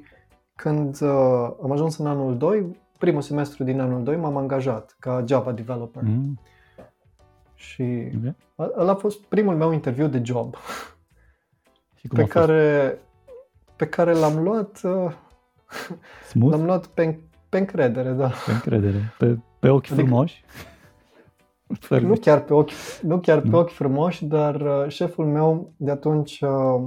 când 0.54 1.00
uh, 1.00 1.50
am 1.62 1.70
ajuns 1.72 1.98
în 1.98 2.06
anul 2.06 2.36
2, 2.36 2.80
primul 2.98 3.22
semestru 3.22 3.64
din 3.64 3.80
anul 3.80 4.02
2 4.02 4.16
m-am 4.16 4.36
angajat 4.36 4.96
ca 4.98 5.24
Java 5.26 5.52
developer. 5.52 6.02
Mm. 6.02 6.40
Și 7.54 7.82
okay. 8.18 8.34
ăla 8.58 8.92
a 8.92 8.94
fost 8.94 9.20
primul 9.20 9.56
meu 9.56 9.72
interviu 9.72 10.06
de 10.06 10.20
job. 10.24 10.54
Și 11.98 12.08
cum 12.08 12.18
pe 12.18 12.24
care 12.24 12.98
pe 13.76 13.86
care 13.86 14.12
l-am 14.12 14.42
luat 14.42 14.80
uh, 14.82 15.12
Smooth? 16.28 16.56
l-am 16.56 16.64
luat 16.64 16.86
pe, 16.86 17.18
pe 17.48 17.58
încredere, 17.58 18.10
da. 18.10 18.30
Pe 18.46 18.52
încredere, 18.52 19.14
pe, 19.18 19.38
pe 19.58 19.68
ochi 19.68 19.90
adică, 19.90 19.94
frumoși. 19.94 20.44
Nu 21.88 22.14
chiar 22.14 22.44
pe 22.44 22.54
ochi, 22.54 22.70
nu 23.02 23.20
chiar 23.20 23.40
pe 23.40 23.56
ochi 23.56 23.70
frumoși, 23.70 24.24
dar 24.24 24.60
uh, 24.60 24.88
șeful 24.88 25.26
meu 25.26 25.72
de 25.76 25.90
atunci 25.90 26.40
uh, 26.40 26.82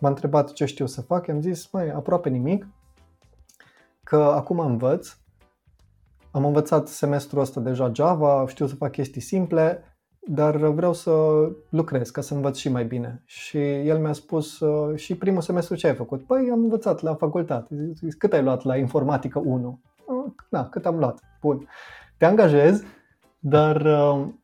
m-a 0.00 0.08
întrebat 0.08 0.52
ce 0.52 0.64
știu 0.64 0.86
să 0.86 1.00
fac. 1.00 1.26
I-am 1.26 1.40
zis, 1.40 1.70
mai 1.70 1.88
aproape 1.88 2.28
nimic, 2.28 2.66
că 4.04 4.16
acum 4.16 4.58
învăț. 4.58 5.16
Am 6.30 6.44
învățat 6.44 6.88
semestrul 6.88 7.40
ăsta 7.40 7.60
deja 7.60 7.90
Java, 7.94 8.44
știu 8.48 8.66
să 8.66 8.74
fac 8.74 8.90
chestii 8.90 9.20
simple, 9.20 9.84
dar 10.20 10.56
vreau 10.56 10.92
să 10.92 11.12
lucrez 11.68 12.10
ca 12.10 12.20
să 12.20 12.34
învăț 12.34 12.56
și 12.56 12.68
mai 12.68 12.84
bine. 12.84 13.22
Și 13.26 13.58
el 13.58 13.98
mi-a 13.98 14.12
spus 14.12 14.60
uh, 14.60 14.96
și 14.96 15.16
primul 15.16 15.40
semestru 15.40 15.74
ce 15.74 15.86
ai 15.86 15.94
făcut? 15.94 16.22
Păi 16.22 16.48
am 16.52 16.62
învățat 16.62 17.00
la 17.00 17.14
facultate. 17.14 17.92
Zis, 17.94 18.14
cât 18.14 18.32
ai 18.32 18.42
luat 18.42 18.62
la 18.62 18.76
informatică 18.76 19.38
1? 19.38 19.80
Da, 20.50 20.68
cât 20.68 20.86
am 20.86 20.98
luat. 20.98 21.20
Bun. 21.40 21.68
Te 22.16 22.24
angajezi 22.24 22.84
dar 23.40 23.86
um, 23.86 24.40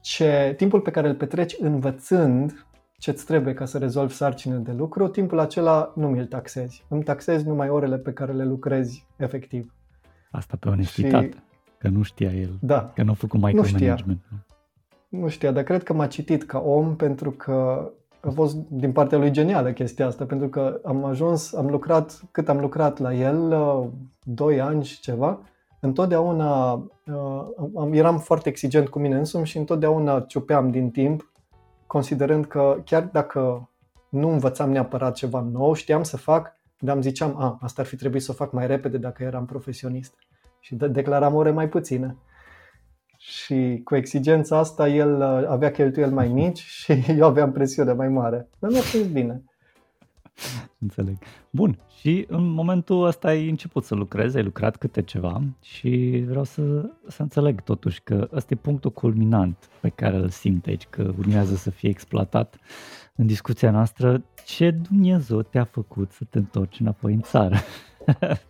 ce, 0.00 0.54
timpul 0.56 0.80
pe 0.80 0.90
care 0.90 1.08
îl 1.08 1.14
petreci 1.14 1.56
învățând 1.58 2.66
ce-ți 2.98 3.24
trebuie 3.24 3.54
ca 3.54 3.64
să 3.64 3.78
rezolvi 3.78 4.14
sarcină 4.14 4.56
de 4.56 4.72
lucru, 4.72 5.08
timpul 5.08 5.38
acela 5.38 5.92
nu 5.96 6.08
mi-l 6.08 6.26
taxezi. 6.26 6.84
Îmi 6.88 7.02
taxezi 7.02 7.46
numai 7.46 7.68
orele 7.68 7.98
pe 7.98 8.12
care 8.12 8.32
le 8.32 8.44
lucrezi 8.44 9.06
efectiv. 9.16 9.74
Asta 10.30 10.56
pe 10.60 10.68
onestitate, 10.68 11.26
și... 11.26 11.34
că 11.78 11.88
nu 11.88 12.02
știa 12.02 12.30
el, 12.30 12.58
da, 12.60 12.92
că 12.94 13.02
nu 13.02 13.10
a 13.10 13.14
făcut 13.14 13.40
micromanagement. 13.40 14.06
Nu 14.06 14.14
știa. 14.14 15.20
nu 15.20 15.28
știa, 15.28 15.52
dar 15.52 15.62
cred 15.62 15.82
că 15.82 15.92
m-a 15.92 16.06
citit 16.06 16.44
ca 16.44 16.58
om 16.58 16.96
pentru 16.96 17.30
că 17.30 17.90
a 18.20 18.30
fost 18.30 18.56
din 18.56 18.92
partea 18.92 19.18
lui 19.18 19.30
genială 19.30 19.72
chestia 19.72 20.06
asta, 20.06 20.24
pentru 20.24 20.48
că 20.48 20.80
am 20.84 21.04
ajuns, 21.04 21.52
am 21.52 21.66
lucrat, 21.66 22.22
cât 22.30 22.48
am 22.48 22.60
lucrat 22.60 22.98
la 22.98 23.14
el, 23.14 23.54
2 24.22 24.56
uh, 24.56 24.62
ani 24.62 24.84
și 24.84 25.00
ceva, 25.00 25.40
întotdeauna 25.84 26.72
uh, 26.72 27.88
eram 27.90 28.18
foarte 28.18 28.48
exigent 28.48 28.88
cu 28.88 28.98
mine 28.98 29.16
însumi 29.16 29.46
și 29.46 29.58
întotdeauna 29.58 30.20
ciupeam 30.20 30.70
din 30.70 30.90
timp, 30.90 31.32
considerând 31.86 32.46
că 32.46 32.80
chiar 32.84 33.02
dacă 33.12 33.68
nu 34.08 34.28
învățam 34.28 34.70
neapărat 34.70 35.14
ceva 35.14 35.40
nou, 35.40 35.72
știam 35.72 36.02
să 36.02 36.16
fac, 36.16 36.52
dar 36.78 36.94
îmi 36.94 37.04
ziceam, 37.04 37.40
a, 37.40 37.58
asta 37.60 37.82
ar 37.82 37.88
fi 37.88 37.96
trebuit 37.96 38.22
să 38.22 38.30
o 38.30 38.34
fac 38.34 38.52
mai 38.52 38.66
repede 38.66 38.98
dacă 38.98 39.22
eram 39.22 39.44
profesionist. 39.44 40.14
Și 40.60 40.74
de- 40.74 40.88
declaram 40.88 41.34
ore 41.34 41.50
mai 41.50 41.68
puține. 41.68 42.16
Și 43.16 43.80
cu 43.84 43.96
exigența 43.96 44.58
asta, 44.58 44.88
el 44.88 45.20
uh, 45.20 45.48
avea 45.48 45.70
cheltuieli 45.70 46.12
mai 46.12 46.28
mici 46.28 46.58
și 46.80 47.04
eu 47.18 47.26
aveam 47.26 47.52
presiune 47.52 47.92
mai 47.92 48.08
mare. 48.08 48.48
Dar 48.58 48.70
mi-a 48.70 48.80
fost 48.80 49.08
bine. 49.08 49.44
Înțeleg. 50.78 51.16
Bun. 51.50 51.78
Și 51.98 52.24
în 52.28 52.46
momentul 52.46 53.06
ăsta 53.06 53.28
ai 53.28 53.48
început 53.48 53.84
să 53.84 53.94
lucrezi, 53.94 54.36
ai 54.36 54.42
lucrat 54.42 54.76
câte 54.76 55.02
ceva 55.02 55.42
și 55.60 56.24
vreau 56.26 56.44
să, 56.44 56.90
să 57.08 57.22
înțeleg 57.22 57.60
totuși 57.60 58.02
că 58.02 58.28
ăsta 58.32 58.54
e 58.54 58.56
punctul 58.56 58.90
culminant 58.90 59.68
pe 59.80 59.88
care 59.88 60.16
îl 60.16 60.28
simt 60.28 60.66
aici, 60.66 60.86
că 60.90 61.12
urmează 61.18 61.54
să 61.54 61.70
fie 61.70 61.88
exploatat 61.88 62.58
în 63.16 63.26
discuția 63.26 63.70
noastră. 63.70 64.24
Ce 64.44 64.70
Dumnezeu 64.70 65.42
te-a 65.42 65.64
făcut 65.64 66.12
să 66.12 66.24
te 66.30 66.38
întorci 66.38 66.80
înapoi 66.80 67.12
în 67.12 67.20
țară? 67.20 67.56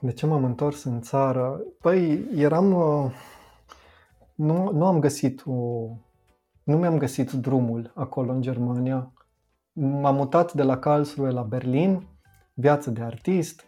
De 0.00 0.12
ce 0.12 0.26
m-am 0.26 0.44
întors 0.44 0.84
în 0.84 1.00
țară? 1.00 1.60
Păi, 1.80 2.24
eram... 2.34 2.72
Uh, 2.72 3.10
nu, 4.34 4.70
nu 4.72 4.86
am 4.86 4.98
găsit 4.98 5.42
o... 5.46 5.52
Nu 6.62 6.76
mi-am 6.76 6.98
găsit 6.98 7.32
drumul 7.32 7.92
acolo 7.94 8.32
în 8.32 8.40
Germania 8.40 9.12
M-am 9.80 10.14
mutat 10.14 10.52
de 10.52 10.62
la 10.62 10.78
Karlsruhe 10.78 11.30
la 11.30 11.42
Berlin, 11.42 12.06
viață 12.54 12.90
de 12.90 13.02
artist, 13.02 13.64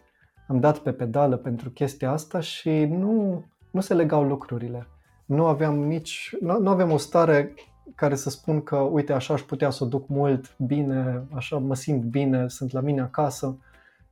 am 0.47 0.59
dat 0.59 0.77
pe 0.77 0.91
pedală 0.91 1.37
pentru 1.37 1.69
chestia 1.69 2.11
asta 2.11 2.39
și 2.39 2.85
nu, 2.85 3.43
nu 3.71 3.81
se 3.81 3.93
legau 3.93 4.23
lucrurile. 4.23 4.87
Nu 5.25 5.45
aveam 5.45 5.79
nici, 5.79 6.35
nu, 6.41 6.59
nu 6.59 6.69
aveam 6.69 6.91
o 6.91 6.97
stare 6.97 7.53
care 7.95 8.15
să 8.15 8.29
spun 8.29 8.63
că, 8.63 8.75
uite, 8.75 9.13
așa 9.13 9.33
aș 9.33 9.41
putea 9.41 9.69
să 9.69 9.83
o 9.83 9.87
duc 9.87 10.07
mult, 10.07 10.55
bine, 10.57 11.27
așa 11.33 11.57
mă 11.57 11.75
simt 11.75 12.03
bine, 12.03 12.47
sunt 12.47 12.71
la 12.71 12.79
mine 12.79 13.01
acasă. 13.01 13.57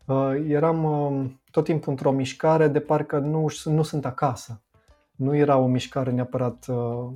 Uh, 0.06 0.46
eram 0.48 0.84
uh, 0.84 1.32
tot 1.52 1.64
timpul 1.64 1.92
într-o 1.92 2.12
mișcare 2.12 2.68
de 2.68 2.80
parcă 2.80 3.18
nu, 3.18 3.46
nu 3.64 3.82
sunt 3.82 4.06
acasă. 4.06 4.62
Nu 5.16 5.36
era 5.36 5.58
o 5.58 5.68
mișcare 5.68 6.12
neapărat 6.12 6.66
uh, 6.68 7.10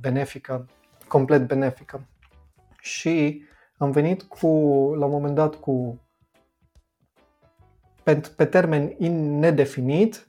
benefică, 0.00 0.66
complet 1.08 1.46
benefică. 1.46 2.06
Și 2.80 3.42
am 3.76 3.90
venit 3.90 4.22
cu, 4.22 4.46
la 4.98 5.04
un 5.04 5.10
moment 5.10 5.34
dat 5.34 5.54
cu 5.54 6.00
pe, 8.02 8.20
pe 8.36 8.44
termen 8.44 8.94
nedefinit, 9.38 10.28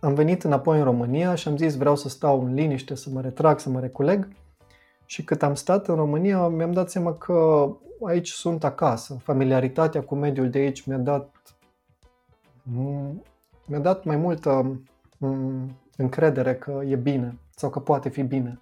am 0.00 0.14
venit 0.14 0.44
înapoi 0.44 0.78
în 0.78 0.84
România 0.84 1.34
și 1.34 1.48
am 1.48 1.56
zis 1.56 1.76
vreau 1.76 1.96
să 1.96 2.08
stau 2.08 2.44
în 2.44 2.54
liniște, 2.54 2.94
să 2.94 3.10
mă 3.12 3.20
retrag, 3.20 3.58
să 3.58 3.68
mă 3.68 3.80
reculeg. 3.80 4.28
Și 5.04 5.24
cât 5.24 5.42
am 5.42 5.54
stat 5.54 5.88
în 5.88 5.94
România, 5.94 6.48
mi-am 6.48 6.72
dat 6.72 6.90
seama 6.90 7.14
că 7.14 7.68
aici 8.06 8.28
sunt 8.28 8.64
acasă. 8.64 9.16
Familiaritatea 9.22 10.02
cu 10.02 10.14
mediul 10.14 10.50
de 10.50 10.58
aici 10.58 10.86
mi-a 10.86 10.98
dat 10.98 11.40
mi-a 13.64 13.78
dat 13.78 14.04
mai 14.04 14.16
multă 14.16 14.80
mm, 15.18 15.76
încredere 15.96 16.54
că 16.54 16.82
e 16.86 16.96
bine 16.96 17.38
sau 17.56 17.70
că 17.70 17.80
poate 17.80 18.08
fi 18.08 18.22
bine. 18.22 18.60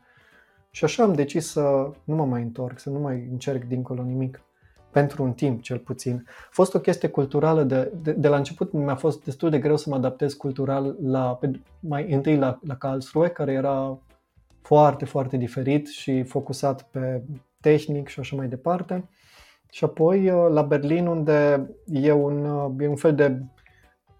Și 0.70 0.85
așa 0.85 1.03
am 1.03 1.12
decis 1.12 1.51
să 1.51 1.90
nu 2.05 2.15
mă 2.15 2.24
mai 2.24 2.43
întorc, 2.43 2.78
să 2.78 2.90
nu 2.90 2.99
mai 2.99 3.27
încerc 3.31 3.65
dincolo 3.65 4.03
nimic. 4.03 4.43
Pentru 4.90 5.23
un 5.23 5.32
timp, 5.32 5.62
cel 5.62 5.78
puțin. 5.78 6.24
A 6.27 6.49
fost 6.51 6.74
o 6.74 6.81
chestie 6.81 7.09
culturală, 7.09 7.62
de, 7.62 7.93
de, 8.03 8.12
de 8.12 8.28
la 8.28 8.36
început 8.36 8.73
mi-a 8.73 8.97
fost 8.97 9.24
destul 9.24 9.51
de 9.51 9.59
greu 9.59 9.77
să 9.77 9.89
mă 9.89 9.97
adaptez 9.97 10.32
cultural 10.32 10.97
la, 11.03 11.39
mai 11.81 12.12
întâi 12.12 12.36
la, 12.36 12.59
la 12.62 12.77
Karlsruhe, 12.77 13.28
care 13.28 13.53
era 13.53 13.99
foarte, 14.62 15.05
foarte 15.05 15.36
diferit 15.36 15.89
și 15.89 16.23
focusat 16.23 16.82
pe 16.82 17.23
tehnic 17.61 18.09
și 18.09 18.20
așa 18.20 18.36
mai 18.36 18.49
departe. 18.49 19.09
Și 19.70 19.85
apoi 19.85 20.31
uh, 20.31 20.51
la 20.51 20.62
Berlin, 20.62 21.07
unde 21.07 21.69
e 21.86 22.12
un, 22.12 22.45
uh, 22.45 22.73
e 22.78 22.89
un 22.89 22.97
fel 22.97 23.15
de 23.15 23.43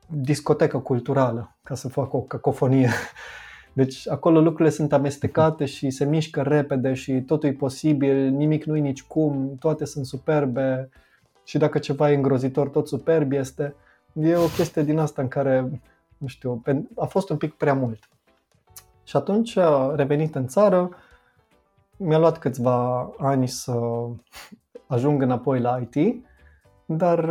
discotecă 0.07 0.79
culturală, 0.79 1.57
ca 1.63 1.75
să 1.75 1.89
fac 1.89 2.13
o 2.13 2.21
cacofonie. 2.21 2.91
Deci 3.79 4.09
acolo 4.09 4.41
lucrurile 4.41 4.71
sunt 4.71 4.93
amestecate 4.93 5.65
și 5.65 5.91
se 5.91 6.05
mișcă 6.05 6.43
repede 6.43 6.95
și 6.95 7.13
totul 7.13 7.49
e 7.49 7.53
posibil, 7.53 8.29
nimic 8.29 8.65
nu 8.65 8.77
e 8.77 8.81
nici 8.81 9.03
cum, 9.03 9.57
toate 9.59 9.85
sunt 9.85 10.07
superbe 10.07 10.89
și 11.45 11.59
dacă 11.59 11.79
ceva 11.79 12.11
e 12.11 12.15
îngrozitor, 12.15 12.69
tot 12.69 12.89
superb 12.89 13.33
este. 13.33 13.75
E 14.13 14.37
o 14.37 14.47
chestie 14.47 14.83
din 14.83 14.99
asta 14.99 15.23
în 15.23 15.29
care, 15.29 15.81
nu 16.17 16.27
știu, 16.27 16.63
a 16.97 17.05
fost 17.05 17.31
un 17.31 17.37
pic 17.37 17.55
prea 17.55 17.75
mult. 17.75 18.09
Și 19.05 19.17
atunci, 19.17 19.59
revenit 19.95 20.35
în 20.35 20.47
țară, 20.47 20.91
mi-a 21.97 22.19
luat 22.19 22.39
câțiva 22.39 23.11
ani 23.19 23.49
să 23.49 23.81
ajung 24.87 25.23
înapoi 25.23 25.61
la 25.61 25.81
IT, 25.91 26.25
dar 26.85 27.29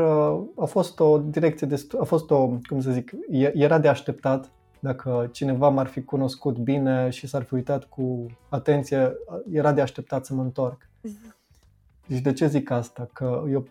a 0.55 0.65
fost 0.65 0.99
o 0.99 1.17
direcție 1.17 1.67
destul, 1.67 1.99
a 1.99 2.03
fost 2.03 2.31
o, 2.31 2.47
cum 2.47 2.79
să 2.79 2.91
zic, 2.91 3.11
era 3.53 3.79
de 3.79 3.87
așteptat 3.87 4.51
dacă 4.87 5.29
cineva 5.31 5.69
m-ar 5.69 5.87
fi 5.87 6.03
cunoscut 6.03 6.57
bine 6.57 7.09
și 7.09 7.27
s-ar 7.27 7.43
fi 7.43 7.53
uitat 7.53 7.83
cu 7.83 8.25
atenție, 8.49 9.13
era 9.51 9.71
de 9.71 9.81
așteptat 9.81 10.25
să 10.25 10.33
mă 10.33 10.41
întorc. 10.41 10.89
Deci 12.07 12.19
de 12.19 12.33
ce 12.33 12.47
zic 12.47 12.69
asta? 12.69 13.09
Că 13.13 13.43
eu 13.49 13.67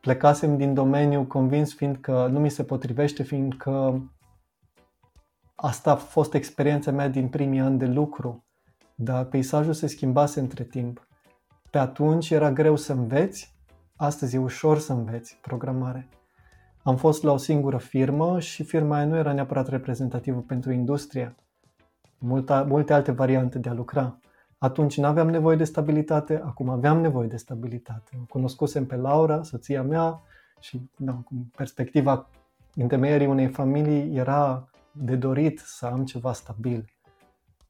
plecasem 0.00 0.56
din 0.56 0.74
domeniu 0.74 1.24
convins 1.24 1.74
fiind 1.74 1.96
că 1.96 2.28
nu 2.30 2.40
mi 2.40 2.50
se 2.50 2.64
potrivește, 2.64 3.22
fiindcă 3.22 4.02
asta 5.54 5.90
a 5.90 5.96
fost 5.96 6.34
experiența 6.34 6.90
mea 6.90 7.08
din 7.08 7.28
primii 7.28 7.60
ani 7.60 7.78
de 7.78 7.86
lucru, 7.86 8.44
dar 8.94 9.24
peisajul 9.24 9.72
se 9.72 9.86
schimbase 9.86 10.40
între 10.40 10.64
timp. 10.64 11.06
Pe 11.70 11.78
atunci 11.78 12.30
era 12.30 12.52
greu 12.52 12.76
să 12.76 12.92
înveți, 12.92 13.54
astăzi 13.96 14.34
e 14.34 14.38
ușor 14.38 14.78
să 14.78 14.92
înveți 14.92 15.38
programare. 15.42 16.08
Am 16.82 16.96
fost 16.96 17.22
la 17.22 17.32
o 17.32 17.36
singură 17.36 17.76
firmă 17.76 18.40
și 18.40 18.62
firma 18.62 18.96
aia 18.96 19.06
nu 19.06 19.16
era 19.16 19.32
neapărat 19.32 19.68
reprezentativă 19.68 20.40
pentru 20.40 20.72
industrie. 20.72 21.34
Multa, 22.18 22.62
multe 22.62 22.92
alte 22.92 23.12
variante 23.12 23.58
de 23.58 23.68
a 23.68 23.72
lucra. 23.72 24.18
Atunci 24.58 24.98
nu 24.98 25.06
aveam 25.06 25.28
nevoie 25.30 25.56
de 25.56 25.64
stabilitate, 25.64 26.40
acum 26.44 26.68
aveam 26.68 27.00
nevoie 27.00 27.28
de 27.28 27.36
stabilitate. 27.36 28.24
Cunoscusem 28.28 28.86
pe 28.86 28.96
Laura, 28.96 29.42
soția 29.42 29.82
mea, 29.82 30.22
și 30.60 30.80
da, 30.96 31.22
perspectiva 31.56 32.28
întemeierii 32.74 33.26
unei 33.26 33.48
familii 33.48 34.16
era 34.16 34.68
de 34.92 35.16
dorit 35.16 35.58
să 35.58 35.86
am 35.86 36.04
ceva 36.04 36.32
stabil. 36.32 36.84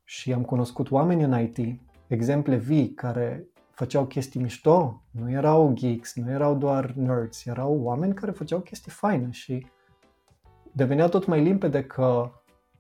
Și 0.04 0.32
am 0.32 0.42
cunoscut 0.42 0.90
oameni 0.90 1.22
în 1.22 1.40
IT, 1.40 1.80
exemple 2.06 2.56
vii 2.56 2.94
care 2.94 3.46
făceau 3.80 4.06
chestii 4.06 4.40
mișto, 4.40 5.02
nu 5.10 5.30
erau 5.30 5.72
geeks, 5.74 6.14
nu 6.14 6.30
erau 6.30 6.56
doar 6.56 6.90
nerds, 6.90 7.46
erau 7.46 7.80
oameni 7.82 8.14
care 8.14 8.30
făceau 8.30 8.60
chestii 8.60 8.90
faine 8.90 9.30
și 9.30 9.66
devenea 10.72 11.08
tot 11.08 11.26
mai 11.26 11.42
limpede 11.42 11.84
că 11.84 12.30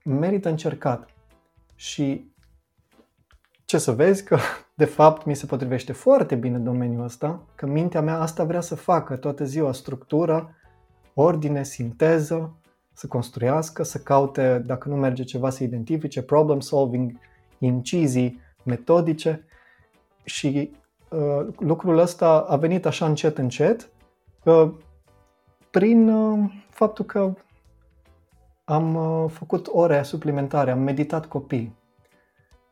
merită 0.04 0.48
încercat. 0.48 1.08
Și 1.74 2.32
ce 3.64 3.78
să 3.78 3.92
vezi 3.92 4.24
că 4.24 4.38
de 4.82 4.84
fapt 4.84 5.24
mi 5.24 5.34
se 5.34 5.46
potrivește 5.46 5.92
foarte 5.92 6.34
bine 6.34 6.58
domeniul 6.58 7.04
ăsta, 7.04 7.46
că 7.54 7.66
mintea 7.66 8.00
mea 8.00 8.20
asta 8.20 8.44
vrea 8.44 8.60
să 8.60 8.74
facă 8.74 9.16
toată 9.16 9.44
ziua, 9.44 9.72
structură, 9.72 10.54
ordine, 11.14 11.62
sinteză, 11.62 12.56
să 12.92 13.06
construiască, 13.06 13.82
să 13.82 13.98
caute, 13.98 14.62
dacă 14.66 14.88
nu 14.88 14.96
merge 14.96 15.22
ceva, 15.22 15.50
să 15.50 15.64
identifice, 15.64 16.22
problem 16.22 16.60
solving, 16.60 17.12
incizii, 17.58 18.40
metodice 18.64 19.44
și 20.24 20.70
Uh, 20.72 20.79
lucrul 21.58 21.98
ăsta 21.98 22.40
a 22.48 22.56
venit 22.56 22.86
așa 22.86 23.06
încet, 23.06 23.38
încet, 23.38 23.88
uh, 24.44 24.70
prin 25.70 26.08
uh, 26.08 26.50
faptul 26.68 27.04
că 27.04 27.34
am 28.64 28.98
făcut 29.28 29.66
ore 29.72 30.02
suplimentare, 30.02 30.70
am 30.70 30.80
meditat 30.80 31.26
copii. 31.26 31.78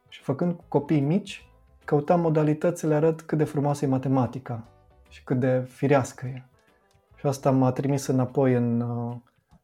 Și 0.09 0.23
făcând 0.23 0.61
copii 0.69 1.01
mici, 1.01 1.49
căutam 1.85 2.21
modalități 2.21 2.81
să 2.81 2.87
le 2.87 2.95
arăt 2.95 3.21
cât 3.21 3.39
de 3.39 3.45
frumoasă 3.45 3.85
e 3.85 3.89
matematica 3.89 4.65
și 5.09 5.25
cât 5.25 5.41
de 5.41 5.67
firească 5.69 6.27
e. 6.27 6.43
Și 7.17 7.27
asta 7.27 7.51
m-a 7.51 7.73
trimis 7.73 8.07
înapoi 8.07 8.55
în, 8.55 8.85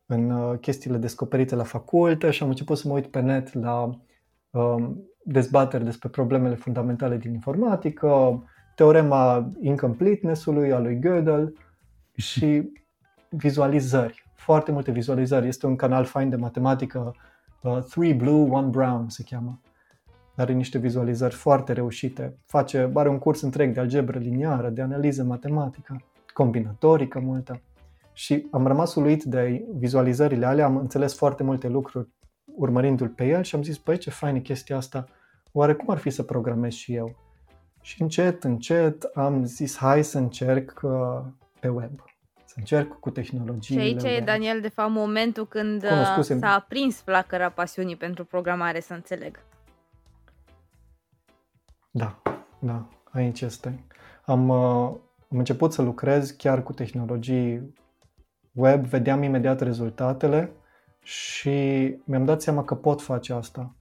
în 0.07 0.57
chestiile 0.59 0.97
descoperite 0.97 1.55
la 1.55 1.63
facultă 1.63 2.31
și 2.31 2.43
am 2.43 2.49
început 2.49 2.79
să 2.79 2.89
mă 2.89 2.95
uit 2.95 3.07
pe 3.07 3.21
net 3.21 3.53
la 3.53 3.91
um, 4.51 5.05
dezbateri 5.25 5.85
despre 5.85 6.09
problemele 6.09 6.55
fundamentale 6.55 7.17
din 7.17 7.33
informatică, 7.33 8.43
teorema 8.75 9.51
incompleteness-ului 9.61 10.73
a 10.73 10.79
lui 10.79 10.99
Gödel 10.99 11.53
și 12.17 12.73
vizualizări, 13.29 14.25
foarte 14.35 14.73
multe 14.73 14.91
vizualizări. 14.91 15.47
Este 15.47 15.67
un 15.67 15.77
canal 15.77 16.05
fain 16.05 16.29
de 16.29 16.37
matematică, 16.37 17.15
uh, 17.63 17.79
Three 17.83 18.13
Blue, 18.13 18.51
One 18.51 18.67
Brown 18.67 19.09
se 19.09 19.23
cheamă. 19.31 19.61
Are 20.37 20.53
niște 20.53 20.79
vizualizări 20.79 21.35
foarte 21.35 21.73
reușite. 21.73 22.39
Face, 22.47 22.91
are 22.95 23.09
un 23.09 23.19
curs 23.19 23.41
întreg 23.41 23.75
de 23.75 23.81
algebră 23.81 24.19
liniară, 24.19 24.69
de 24.69 24.83
analiză 24.83 25.23
matematică, 25.23 26.03
combinatorică 26.33 27.21
multă. 27.21 27.61
Și 28.13 28.47
am 28.51 28.67
rămas 28.67 28.95
uluit 28.95 29.23
de 29.23 29.65
vizualizările 29.75 30.47
alea, 30.47 30.65
am 30.65 30.77
înțeles 30.77 31.15
foarte 31.15 31.43
multe 31.43 31.69
lucruri 31.69 32.09
urmărindu-l 32.57 33.09
pe 33.09 33.27
el 33.27 33.43
și 33.43 33.55
am 33.55 33.63
zis, 33.63 33.79
păi 33.79 33.99
ce 33.99 34.11
fain 34.11 34.35
e 34.35 34.41
chestia 34.41 34.77
asta, 34.77 35.09
oare 35.53 35.75
cum 35.75 35.91
ar 35.91 35.99
fi 35.99 36.11
să 36.11 36.23
programez 36.23 36.73
și 36.73 36.95
eu? 36.95 37.24
Și 37.85 38.03
încet, 38.03 38.45
încet 38.45 39.03
am 39.03 39.45
zis, 39.45 39.77
hai 39.77 40.05
să 40.05 40.19
încerc 40.19 40.81
uh, 40.83 41.21
pe 41.61 41.69
web. 41.69 41.91
Să 42.45 42.55
încerc 42.57 42.99
cu 42.99 43.11
tehnologiile. 43.11 43.83
Și 43.83 43.87
aici 43.87 44.03
web. 44.03 44.13
e, 44.23 44.25
Daniel, 44.25 44.61
de 44.61 44.69
fapt, 44.69 44.91
momentul 44.91 45.47
când 45.47 45.83
uh, 45.83 45.89
Cunoscusem... 45.89 46.39
s-a 46.39 46.55
aprins 46.55 47.01
flacăra 47.01 47.49
pasiunii 47.49 47.97
pentru 47.97 48.25
programare, 48.25 48.81
să 48.81 48.95
înțeleg. 48.95 49.45
Da, 51.91 52.23
da, 52.59 52.89
aici 53.11 53.41
este. 53.41 53.85
Am, 54.25 54.49
uh, 54.49 54.57
am 55.31 55.39
început 55.39 55.73
să 55.73 55.83
lucrez 55.83 56.31
chiar 56.31 56.63
cu 56.63 56.73
tehnologii 56.73 57.75
web, 58.53 58.85
vedeam 58.85 59.23
imediat 59.23 59.61
rezultatele 59.61 60.53
și 61.03 61.51
mi-am 62.05 62.25
dat 62.25 62.43
seama 62.43 62.65
că 62.65 62.75
pot 62.75 63.03
face 63.03 63.33
asta. 63.33 63.75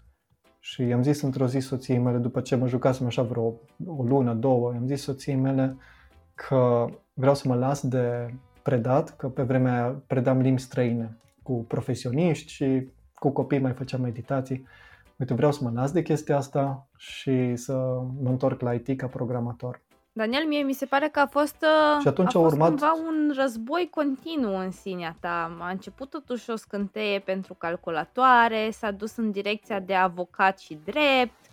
Și 0.65 0.83
i-am 0.83 1.03
zis 1.03 1.21
într-o 1.21 1.47
zi 1.47 1.59
soției 1.59 1.97
mele, 1.97 2.17
după 2.17 2.41
ce 2.41 2.55
mă 2.55 2.67
jucasem 2.67 3.05
așa 3.05 3.21
vreo 3.21 3.53
o 3.85 4.03
lună, 4.03 4.33
două, 4.33 4.73
i-am 4.73 4.87
zis 4.87 5.01
soției 5.01 5.35
mele 5.35 5.77
că 6.33 6.85
vreau 7.13 7.35
să 7.35 7.47
mă 7.47 7.55
las 7.55 7.87
de 7.87 8.33
predat, 8.61 9.15
că 9.15 9.27
pe 9.29 9.41
vremea 9.41 9.73
aia 9.73 10.01
predam 10.07 10.39
limbi 10.39 10.61
străine 10.61 11.17
cu 11.41 11.53
profesioniști 11.53 12.51
și 12.51 12.87
cu 13.15 13.29
copii 13.29 13.59
mai 13.59 13.71
făceam 13.71 14.01
meditații. 14.01 14.67
Uite, 15.17 15.33
vreau 15.33 15.51
să 15.51 15.63
mă 15.63 15.71
las 15.73 15.91
de 15.91 16.01
chestia 16.01 16.37
asta 16.37 16.87
și 16.97 17.55
să 17.55 17.73
mă 18.21 18.29
întorc 18.29 18.61
la 18.61 18.73
IT 18.73 18.97
ca 18.97 19.07
programator. 19.07 19.81
Daniel, 20.15 20.45
mie 20.47 20.63
mi 20.63 20.73
se 20.73 20.85
pare 20.85 21.07
că 21.07 21.19
a 21.19 21.25
fost, 21.25 21.55
uh, 21.61 22.01
și 22.01 22.07
atunci 22.07 22.35
a, 22.35 22.39
a 22.39 22.41
fost 22.41 22.53
urmat... 22.53 22.69
cumva 22.69 22.93
un 22.93 23.33
război 23.35 23.87
continuu 23.91 24.57
în 24.57 24.71
sinea 24.71 25.15
ta. 25.19 25.57
A 25.59 25.69
început 25.69 26.09
totuși 26.09 26.49
o 26.49 26.55
scânteie 26.55 27.19
pentru 27.19 27.53
calculatoare, 27.53 28.69
s-a 28.71 28.91
dus 28.91 29.15
în 29.17 29.31
direcția 29.31 29.79
de 29.79 29.95
avocat 29.95 30.59
și 30.59 30.79
drept, 30.83 31.45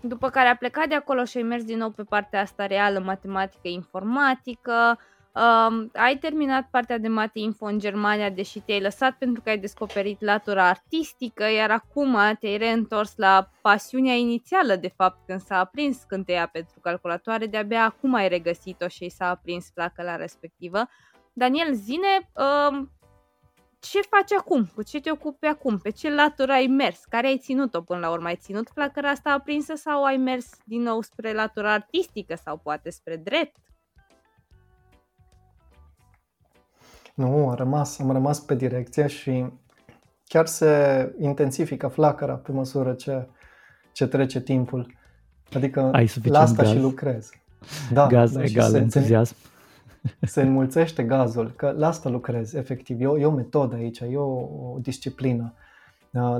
după 0.00 0.30
care 0.30 0.48
a 0.48 0.56
plecat 0.56 0.88
de 0.88 0.94
acolo 0.94 1.24
și 1.24 1.38
a 1.38 1.44
mers 1.44 1.64
din 1.64 1.78
nou 1.78 1.90
pe 1.90 2.02
partea 2.02 2.40
asta 2.40 2.66
reală, 2.66 2.98
matematică, 2.98 3.68
informatică, 3.68 4.98
Uh, 5.34 5.86
ai 5.92 6.18
terminat 6.18 6.68
partea 6.70 6.98
de 6.98 7.08
mate 7.08 7.38
info 7.38 7.66
în 7.66 7.78
Germania, 7.78 8.30
deși 8.30 8.60
te-ai 8.60 8.80
lăsat 8.80 9.16
pentru 9.18 9.42
că 9.42 9.48
ai 9.48 9.58
descoperit 9.58 10.20
latura 10.20 10.68
artistică, 10.68 11.44
iar 11.44 11.70
acum 11.70 12.16
te-ai 12.40 12.56
reîntors 12.56 13.16
la 13.16 13.50
pasiunea 13.60 14.14
inițială, 14.14 14.76
de 14.76 14.88
fapt, 14.96 15.26
când 15.26 15.40
s-a 15.40 15.58
aprins 15.58 15.98
scânteia 15.98 16.46
pentru 16.46 16.80
calculatoare, 16.80 17.46
de-abia 17.46 17.84
acum 17.84 18.14
ai 18.14 18.28
regăsit-o 18.28 18.88
și 18.88 19.08
s-a 19.08 19.28
aprins 19.28 19.72
la 19.96 20.16
respectivă. 20.16 20.88
Daniel, 21.32 21.74
zine, 21.74 22.30
uh, 22.34 22.86
ce 23.80 24.00
faci 24.00 24.32
acum? 24.32 24.66
Cu 24.74 24.82
ce 24.82 25.00
te 25.00 25.10
ocupi 25.10 25.46
acum? 25.46 25.78
Pe 25.78 25.90
ce 25.90 26.14
latură 26.14 26.52
ai 26.52 26.66
mers? 26.66 27.04
Care 27.04 27.26
ai 27.26 27.38
ținut-o 27.38 27.80
până 27.80 28.00
la 28.00 28.10
urmă? 28.10 28.26
Ai 28.26 28.36
ținut 28.36 28.68
flacăra 28.74 29.08
asta 29.08 29.30
aprinsă 29.30 29.74
sau 29.74 30.04
ai 30.04 30.16
mers 30.16 30.50
din 30.64 30.82
nou 30.82 31.00
spre 31.00 31.32
latura 31.32 31.72
artistică 31.72 32.34
sau 32.34 32.56
poate 32.56 32.90
spre 32.90 33.16
drept? 33.16 33.56
Nu, 37.14 37.48
am 37.48 37.54
rămas, 37.54 37.98
am 37.98 38.10
rămas 38.10 38.40
pe 38.40 38.54
direcția 38.54 39.06
și 39.06 39.46
chiar 40.24 40.46
se 40.46 41.14
intensifică 41.18 41.88
flacăra 41.88 42.34
pe 42.34 42.52
măsură 42.52 42.92
ce, 42.92 43.28
ce 43.92 44.06
trece 44.06 44.40
timpul. 44.40 44.94
Adică 45.52 45.90
Ai 45.92 46.12
la 46.22 46.40
asta 46.40 46.62
gaz. 46.62 46.72
și 46.72 46.78
lucrez. 46.78 47.30
Da, 47.92 48.06
gaz 48.06 48.32
da, 48.32 48.42
egal 48.42 48.70
se, 48.70 48.78
entuziasm. 48.78 49.34
Se 50.20 50.42
înmulțește 50.42 51.02
gazul, 51.02 51.52
că 51.56 51.74
la 51.76 51.86
asta 51.86 52.08
lucrez, 52.08 52.54
efectiv. 52.54 53.00
E 53.00 53.06
o, 53.06 53.18
e 53.18 53.24
o 53.26 53.30
metodă 53.30 53.74
aici, 53.74 54.00
e 54.00 54.16
o, 54.16 54.30
o 54.72 54.78
disciplină. 54.80 55.54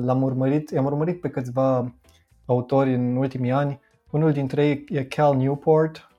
L-am 0.01 0.23
urmărit, 0.23 0.71
i-am 0.71 0.85
urmărit 0.85 1.21
pe 1.21 1.29
câțiva 1.29 1.95
autori 2.47 2.95
în 2.95 3.17
ultimii 3.17 3.53
ani. 3.53 3.81
Unul 4.11 4.33
dintre 4.33 4.67
ei 4.67 4.85
e 4.89 5.05
Cal 5.05 5.37
Newport. 5.37 6.12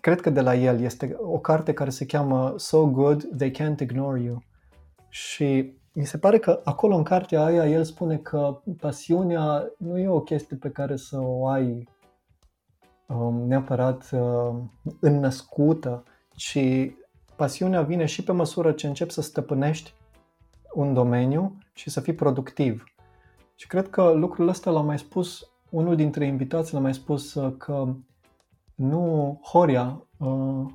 Cred 0.00 0.20
că 0.20 0.30
de 0.30 0.40
la 0.40 0.54
el 0.54 0.80
este 0.80 1.16
o 1.18 1.38
carte 1.38 1.72
care 1.72 1.90
se 1.90 2.06
cheamă 2.06 2.54
So 2.56 2.86
Good 2.86 3.28
They 3.36 3.50
Can't 3.50 3.80
Ignore 3.80 4.20
You. 4.20 4.42
Și 5.08 5.72
mi 5.92 6.06
se 6.06 6.18
pare 6.18 6.38
că 6.38 6.60
acolo 6.64 6.96
în 6.96 7.02
cartea 7.02 7.44
aia 7.44 7.66
el 7.66 7.84
spune 7.84 8.16
că 8.16 8.60
pasiunea 8.80 9.72
nu 9.78 9.98
e 9.98 10.08
o 10.08 10.20
chestie 10.20 10.56
pe 10.56 10.70
care 10.70 10.96
să 10.96 11.18
o 11.20 11.46
ai 11.46 11.88
um, 13.06 13.46
neapărat 13.46 14.10
uh, 14.12 14.54
înnăscută, 15.00 16.04
ci 16.36 16.58
pasiunea 17.36 17.82
vine 17.82 18.04
și 18.04 18.24
pe 18.24 18.32
măsură 18.32 18.72
ce 18.72 18.86
începi 18.86 19.12
să 19.12 19.20
stăpânești 19.20 19.94
un 20.74 20.94
domeniu 20.94 21.58
și 21.72 21.90
să 21.90 22.00
fii 22.00 22.14
productiv. 22.14 22.84
Și 23.54 23.66
cred 23.66 23.88
că 23.88 24.10
lucrul 24.10 24.48
ăsta 24.48 24.70
l-a 24.70 24.80
mai 24.80 24.98
spus, 24.98 25.50
unul 25.70 25.96
dintre 25.96 26.26
invitați 26.26 26.74
l-a 26.74 26.80
mai 26.80 26.94
spus 26.94 27.34
uh, 27.34 27.54
că 27.56 27.94
nu 28.78 29.40
Horia, 29.42 30.02
uh, 30.16 30.66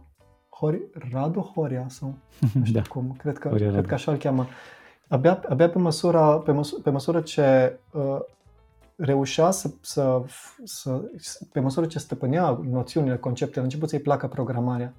Hori, 0.49 0.81
Radu 1.11 1.39
Horia 1.39 1.85
sau 1.89 2.13
nu 2.53 2.65
știu 2.65 2.79
da. 2.79 2.87
cum, 2.89 3.15
cred 3.17 3.37
că, 3.37 3.49
cred 3.49 3.85
că 3.85 3.93
așa 3.93 4.11
îl 4.11 4.17
cheamă. 4.17 4.47
Abia, 5.07 5.41
abia 5.49 5.69
pe, 5.69 5.77
măsura, 5.77 6.37
pe, 6.37 6.51
măsură, 6.51 6.81
pe 6.81 6.89
măsură 6.89 7.21
ce 7.21 7.79
uh, 7.91 8.19
reușea 8.95 9.51
să, 9.51 9.69
să, 9.81 10.21
să, 10.63 11.01
pe 11.51 11.59
măsură 11.59 11.85
ce 11.85 11.99
stăpânea 11.99 12.59
noțiunile, 12.69 13.17
conceptele, 13.17 13.59
a 13.59 13.63
început 13.63 13.89
să-i 13.89 13.99
placă 13.99 14.27
programarea. 14.27 14.93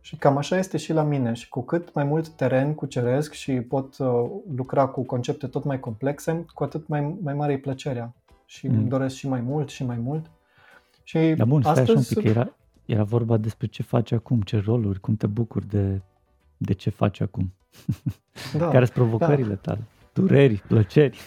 Și 0.00 0.16
cam 0.16 0.36
așa 0.36 0.58
este 0.58 0.76
și 0.76 0.92
la 0.92 1.02
mine. 1.02 1.32
Și 1.32 1.48
cu 1.48 1.62
cât 1.62 1.94
mai 1.94 2.04
mult 2.04 2.28
teren 2.28 2.74
cuceresc 2.74 3.32
și 3.32 3.52
pot 3.52 3.98
uh, 3.98 4.30
lucra 4.56 4.86
cu 4.86 5.02
concepte 5.02 5.46
tot 5.46 5.64
mai 5.64 5.80
complexe, 5.80 6.44
cu 6.54 6.64
atât 6.64 6.88
mai, 6.88 7.16
mai 7.22 7.34
mare 7.34 7.52
e 7.52 7.58
plăcerea. 7.58 8.14
Și 8.44 8.68
mm. 8.68 8.76
îmi 8.76 8.88
doresc 8.88 9.14
și 9.14 9.28
mai 9.28 9.40
mult 9.40 9.68
și 9.68 9.84
mai 9.84 9.96
mult. 9.96 10.30
Și 11.08 11.34
da, 11.36 11.44
bun, 11.44 11.60
stai 11.60 11.72
astăzi... 11.72 11.90
așa 11.90 11.98
un 11.98 12.22
pic. 12.22 12.30
Era, 12.30 12.54
era 12.84 13.02
vorba 13.02 13.36
despre 13.36 13.66
ce 13.66 13.82
faci 13.82 14.12
acum, 14.12 14.40
ce 14.40 14.62
roluri, 14.64 15.00
cum 15.00 15.16
te 15.16 15.26
bucuri 15.26 15.68
de, 15.68 16.00
de 16.56 16.72
ce 16.72 16.90
faci 16.90 17.20
acum. 17.20 17.52
Da, 18.58 18.68
Care 18.74 18.84
sunt 18.84 18.96
provocările 18.96 19.54
da. 19.54 19.60
tale? 19.60 19.80
Dureri, 20.12 20.62
plăceri? 20.66 21.18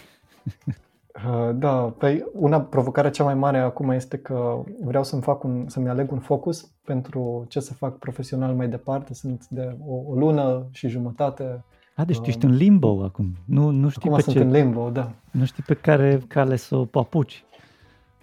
Uh, 1.15 1.55
da, 1.55 1.71
păi 1.71 2.25
una 2.33 2.61
provocare 2.61 3.09
cea 3.09 3.23
mai 3.23 3.35
mare 3.35 3.57
acum 3.57 3.89
este 3.89 4.17
că 4.17 4.63
vreau 4.83 5.03
să-mi 5.03 5.21
fac 5.21 5.43
un, 5.43 5.65
să-mi 5.67 5.89
aleg 5.89 6.11
un 6.11 6.19
focus 6.19 6.71
pentru 6.83 7.45
ce 7.47 7.59
să 7.59 7.73
fac 7.73 7.97
profesional 7.97 8.53
mai 8.55 8.69
departe. 8.69 9.13
Sunt 9.13 9.47
de 9.47 9.77
o, 9.87 9.93
o 10.11 10.15
lună 10.15 10.67
și 10.71 10.87
jumătate. 10.87 11.63
A, 11.95 12.05
deci 12.05 12.17
tu 12.17 12.29
ești 12.29 12.45
în 12.45 12.51
limbo 12.51 13.03
acum. 13.03 13.35
Nu, 13.45 13.69
nu 13.69 13.89
știi 13.89 14.01
acum 14.03 14.15
pe 14.15 14.21
sunt 14.21 14.35
ce, 14.35 14.41
în 14.41 14.51
limbo, 14.51 14.89
da. 14.89 15.11
Nu 15.31 15.45
știi 15.45 15.63
pe 15.63 15.73
care 15.73 16.21
cale 16.27 16.55
să 16.55 16.75
o 16.75 16.99
apuci. 16.99 17.45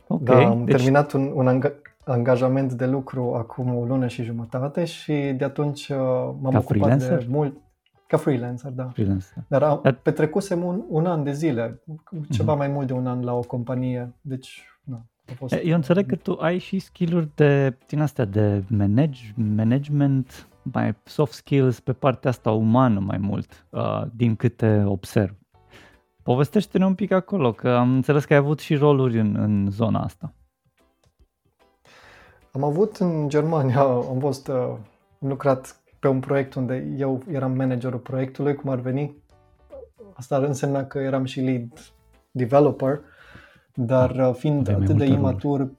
Okay, 0.08 0.44
da, 0.44 0.50
am 0.50 0.64
deci... 0.64 0.76
terminat 0.76 1.12
un, 1.12 1.32
un 1.34 1.62
angajament 2.04 2.72
de 2.72 2.86
lucru 2.86 3.34
acum 3.34 3.76
o 3.76 3.84
lună 3.84 4.06
și 4.06 4.22
jumătate 4.22 4.84
și 4.84 5.12
de 5.12 5.44
atunci 5.44 5.88
uh, 5.88 5.96
m-am 6.40 6.52
Ca 6.52 6.58
ocupat 6.58 6.66
freelancer? 6.66 7.18
de 7.18 7.26
mult. 7.28 7.56
Ca 8.06 8.16
freelancer, 8.16 8.70
da. 8.70 8.84
Freelancer. 8.84 9.44
Dar 9.48 9.62
am, 9.62 9.80
Dar... 9.82 9.92
petrecusem 9.92 10.64
un, 10.64 10.82
un 10.88 11.06
an 11.06 11.24
de 11.24 11.32
zile, 11.32 11.82
ceva 12.30 12.54
mm-hmm. 12.54 12.58
mai 12.58 12.68
mult 12.68 12.86
de 12.86 12.92
un 12.92 13.06
an 13.06 13.24
la 13.24 13.34
o 13.34 13.40
companie, 13.40 14.14
deci 14.20 14.62
na, 14.84 15.06
a 15.28 15.32
fost... 15.34 15.56
Eu 15.64 15.74
înțeleg 15.74 16.06
că 16.06 16.16
tu 16.16 16.36
ai 16.40 16.58
și 16.58 16.78
skill-uri 16.78 17.28
de, 17.34 17.76
din 17.86 18.00
astea, 18.00 18.24
de 18.24 18.64
manage, 18.68 19.20
management, 19.34 20.48
mai 20.62 20.96
soft 21.04 21.32
skills 21.32 21.80
pe 21.80 21.92
partea 21.92 22.30
asta 22.30 22.50
umană 22.50 23.00
mai 23.00 23.18
mult, 23.18 23.66
uh, 23.70 24.02
din 24.14 24.36
câte 24.36 24.84
observ. 24.86 25.34
Povestește-ne 26.28 26.86
un 26.86 26.94
pic 26.94 27.10
acolo, 27.10 27.52
că 27.52 27.68
am 27.68 27.94
înțeles 27.94 28.24
că 28.24 28.32
ai 28.32 28.38
avut 28.38 28.58
și 28.58 28.74
roluri 28.74 29.18
în, 29.18 29.36
în 29.36 29.70
zona 29.70 30.00
asta. 30.00 30.32
Am 32.52 32.64
avut 32.64 32.96
în 32.96 33.28
Germania, 33.28 33.80
am 33.80 34.16
fost, 34.20 34.48
uh, 34.48 34.54
am 35.22 35.28
lucrat 35.28 35.80
pe 35.98 36.08
un 36.08 36.20
proiect 36.20 36.54
unde 36.54 36.94
eu 36.96 37.22
eram 37.30 37.52
managerul 37.52 37.98
proiectului, 37.98 38.54
cum 38.54 38.70
ar 38.70 38.78
veni. 38.78 39.16
Asta 40.14 40.36
ar 40.36 40.42
însemna 40.42 40.84
că 40.84 40.98
eram 40.98 41.24
și 41.24 41.40
lead 41.40 41.92
developer, 42.30 43.00
dar 43.74 44.10
uh, 44.10 44.34
fiind 44.34 44.68
Aveai 44.68 44.82
atât 44.82 44.96
de 44.96 45.04
imatur, 45.04 45.58
roluri. 45.58 45.76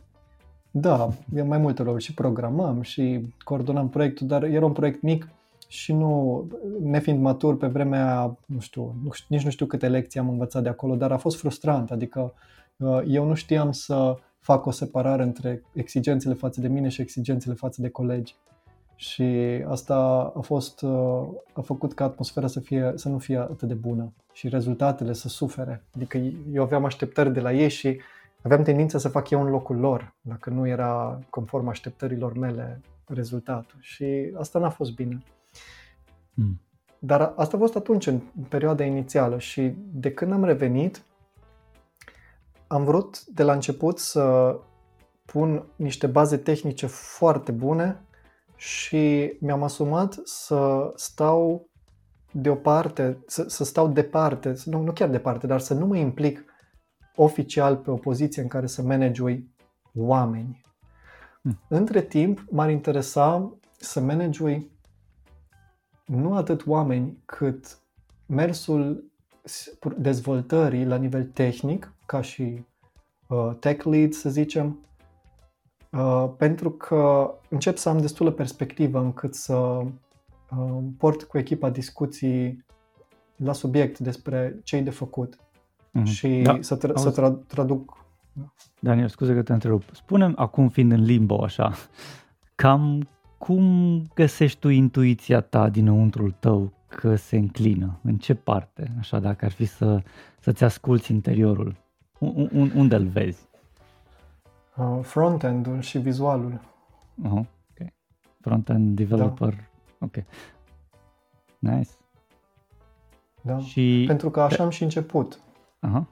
da, 0.72 1.10
e 1.36 1.42
mai 1.42 1.58
multe 1.58 1.84
roluri 1.84 2.04
și 2.04 2.14
programam 2.14 2.82
și 2.82 3.34
coordonam 3.44 3.90
proiectul, 3.90 4.28
dar 4.28 4.44
era 4.44 4.66
un 4.66 4.74
proiect 4.74 5.02
mic 5.02 5.28
și 5.72 5.94
nu, 5.94 6.48
nefiind 6.82 7.22
matur 7.22 7.58
pe 7.58 7.68
vremea, 7.68 8.38
nu 8.46 8.60
știu, 8.60 8.96
nu, 9.04 9.10
nici 9.28 9.44
nu 9.44 9.50
știu 9.50 9.66
câte 9.66 9.88
lecții 9.88 10.20
am 10.20 10.30
învățat 10.30 10.64
de 10.64 10.70
acolo, 10.70 10.96
dar 10.96 11.12
a 11.12 11.18
fost 11.18 11.38
frustrant, 11.38 11.92
adică 11.92 12.34
uh, 12.78 13.02
eu 13.08 13.26
nu 13.26 13.34
știam 13.34 13.72
să 13.72 14.18
fac 14.40 14.66
o 14.66 14.72
separare 14.72 15.24
între 15.24 15.64
exigențele 15.74 16.34
față 16.34 16.62
de 16.62 16.68
mine 16.68 16.88
și 16.88 17.02
exigențele 17.02 17.54
față 17.56 17.82
de 17.82 17.90
colegi. 17.90 18.36
Și 18.96 19.24
asta 19.68 19.96
a 20.36 20.40
fost, 20.40 20.82
uh, 20.82 21.28
a 21.54 21.62
făcut 21.62 21.94
ca 21.94 22.04
atmosfera 22.04 22.48
să, 22.48 22.60
fie, 22.60 22.92
să 22.96 23.10
nu 23.10 23.18
fie 23.18 23.38
atât 23.38 23.68
de 23.68 23.74
bună 23.74 24.14
și 24.34 24.50
rezultatele 24.50 25.14
să 25.14 25.28
sufere. 25.28 25.84
Adică 25.96 26.18
eu 26.52 26.64
aveam 26.64 26.86
așteptări 26.86 27.34
de 27.34 27.40
la 27.40 27.54
ei 27.54 27.70
și 27.70 28.00
aveam 28.42 28.64
tendința 28.64 28.98
să 28.98 29.10
fac 29.10 29.30
eu 29.30 29.42
în 29.42 29.50
locul 29.50 29.76
lor, 29.76 30.16
dacă 30.22 30.50
nu 30.50 30.68
era 30.68 31.20
conform 31.30 31.68
așteptărilor 31.68 32.38
mele 32.38 32.82
rezultatul. 33.06 33.78
Și 33.82 34.32
asta 34.38 34.60
n-a 34.60 34.70
fost 34.70 34.94
bine. 34.96 35.24
Mm. 36.40 36.62
Dar 37.00 37.34
asta 37.36 37.56
a 37.56 37.60
fost 37.60 37.76
atunci, 37.76 38.08
în 38.08 38.20
perioada 38.50 38.84
inițială 38.84 39.40
și 39.40 39.74
de 39.94 40.12
când 40.12 40.32
am 40.32 40.44
revenit, 40.44 41.04
am 42.68 42.84
vrut 42.84 43.26
de 43.26 43.44
la 43.44 43.54
început 43.54 44.00
să 44.00 44.56
pun 45.26 45.66
niște 45.76 46.08
baze 46.08 46.38
tehnice 46.38 46.86
foarte 46.88 47.52
bune 47.52 48.02
și 48.56 49.34
mi-am 49.40 49.64
asumat 49.64 50.20
să 50.24 50.92
stau 50.96 51.70
deoparte, 52.32 53.24
să, 53.26 53.44
să 53.48 53.64
stau 53.64 53.88
departe, 53.88 54.54
nu, 54.66 54.82
nu 54.82 54.92
chiar 54.92 55.10
departe, 55.10 55.48
dar 55.48 55.60
să 55.60 55.74
nu 55.74 55.86
mă 55.86 55.98
implic 55.98 56.44
oficial 57.16 57.78
pe 57.78 57.92
o 57.92 57.96
poziție 57.96 58.42
în 58.42 58.48
care 58.48 58.68
să 58.68 58.82
managui 58.82 59.56
oameni. 59.94 60.62
Hmm. 61.42 61.60
Între 61.68 62.02
timp, 62.02 62.46
m-ar 62.50 62.70
interesa 62.70 63.58
să 63.78 64.00
managui 64.00 64.72
nu 66.10 66.36
atât 66.36 66.68
oameni, 66.68 67.18
cât 67.26 67.78
mersul 68.26 69.12
dezvoltării 69.98 70.86
la 70.86 70.96
nivel 70.96 71.24
tehnic, 71.24 71.94
ca 72.06 72.22
și 72.22 72.66
uh, 73.28 73.52
tech 73.60 73.86
lead, 73.86 74.14
să 74.14 74.30
zicem, 74.30 74.80
uh, 75.92 76.30
pentru 76.38 76.72
că 76.72 77.34
încep 77.50 77.78
să 77.78 77.90
am 77.90 77.98
destulă 77.98 78.32
perspectivă 78.32 79.00
încât 79.00 79.36
să 79.36 79.56
uh, 79.56 80.78
port 80.98 81.24
cu 81.24 81.38
echipa 81.38 81.70
discuții 81.70 82.66
la 83.36 83.54
subiect 83.54 84.00
despre 84.00 84.60
ce 84.64 84.76
e 84.76 84.82
de 84.82 84.90
făcut 84.90 85.36
mm-hmm. 85.36 86.04
și 86.04 86.42
da. 86.44 86.58
să, 86.62 86.78
tra- 86.78 86.96
să 86.96 87.12
tra- 87.12 87.48
traduc. 87.48 87.98
Daniel, 88.80 89.08
scuze 89.08 89.34
că 89.34 89.42
te 89.42 89.54
întrerup. 89.54 89.84
Spunem 89.92 90.34
acum 90.38 90.70
fiind 90.70 90.92
în 90.92 91.04
limbo 91.04 91.44
așa, 91.44 91.74
cam 92.56 93.08
cum 93.40 94.04
găsești 94.14 94.60
tu 94.60 94.68
intuiția 94.68 95.42
ta 95.42 95.70
dinăuntrul 95.70 96.36
tău 96.40 96.74
că 96.88 97.16
se 97.16 97.38
înclină? 97.38 98.00
În 98.04 98.18
ce 98.18 98.34
parte? 98.34 98.96
Așa, 99.00 99.20
dacă 99.20 99.46
ar 99.46 99.52
fi 99.52 99.66
să, 99.66 100.02
să-ți 100.40 100.64
asculți 100.64 101.12
interiorul, 101.12 101.76
un, 102.20 102.72
unde 102.76 102.96
îl 102.96 103.06
vezi? 103.06 103.48
Uh, 104.78 105.00
front-end-ul 105.02 105.82
și 105.82 105.98
vizualul. 105.98 106.60
Uh-huh. 107.24 107.46
Okay. 107.72 107.94
Front-end 108.42 108.96
developer. 108.96 109.54
Da. 109.54 110.06
Ok. 110.06 110.16
Nice. 111.60 111.90
Da. 113.42 113.60
Și... 113.60 114.04
Pentru 114.08 114.30
că 114.30 114.42
așa 114.42 114.64
am 114.64 114.70
și 114.70 114.84
început. 114.84 115.40
Uh-huh. 115.88 116.04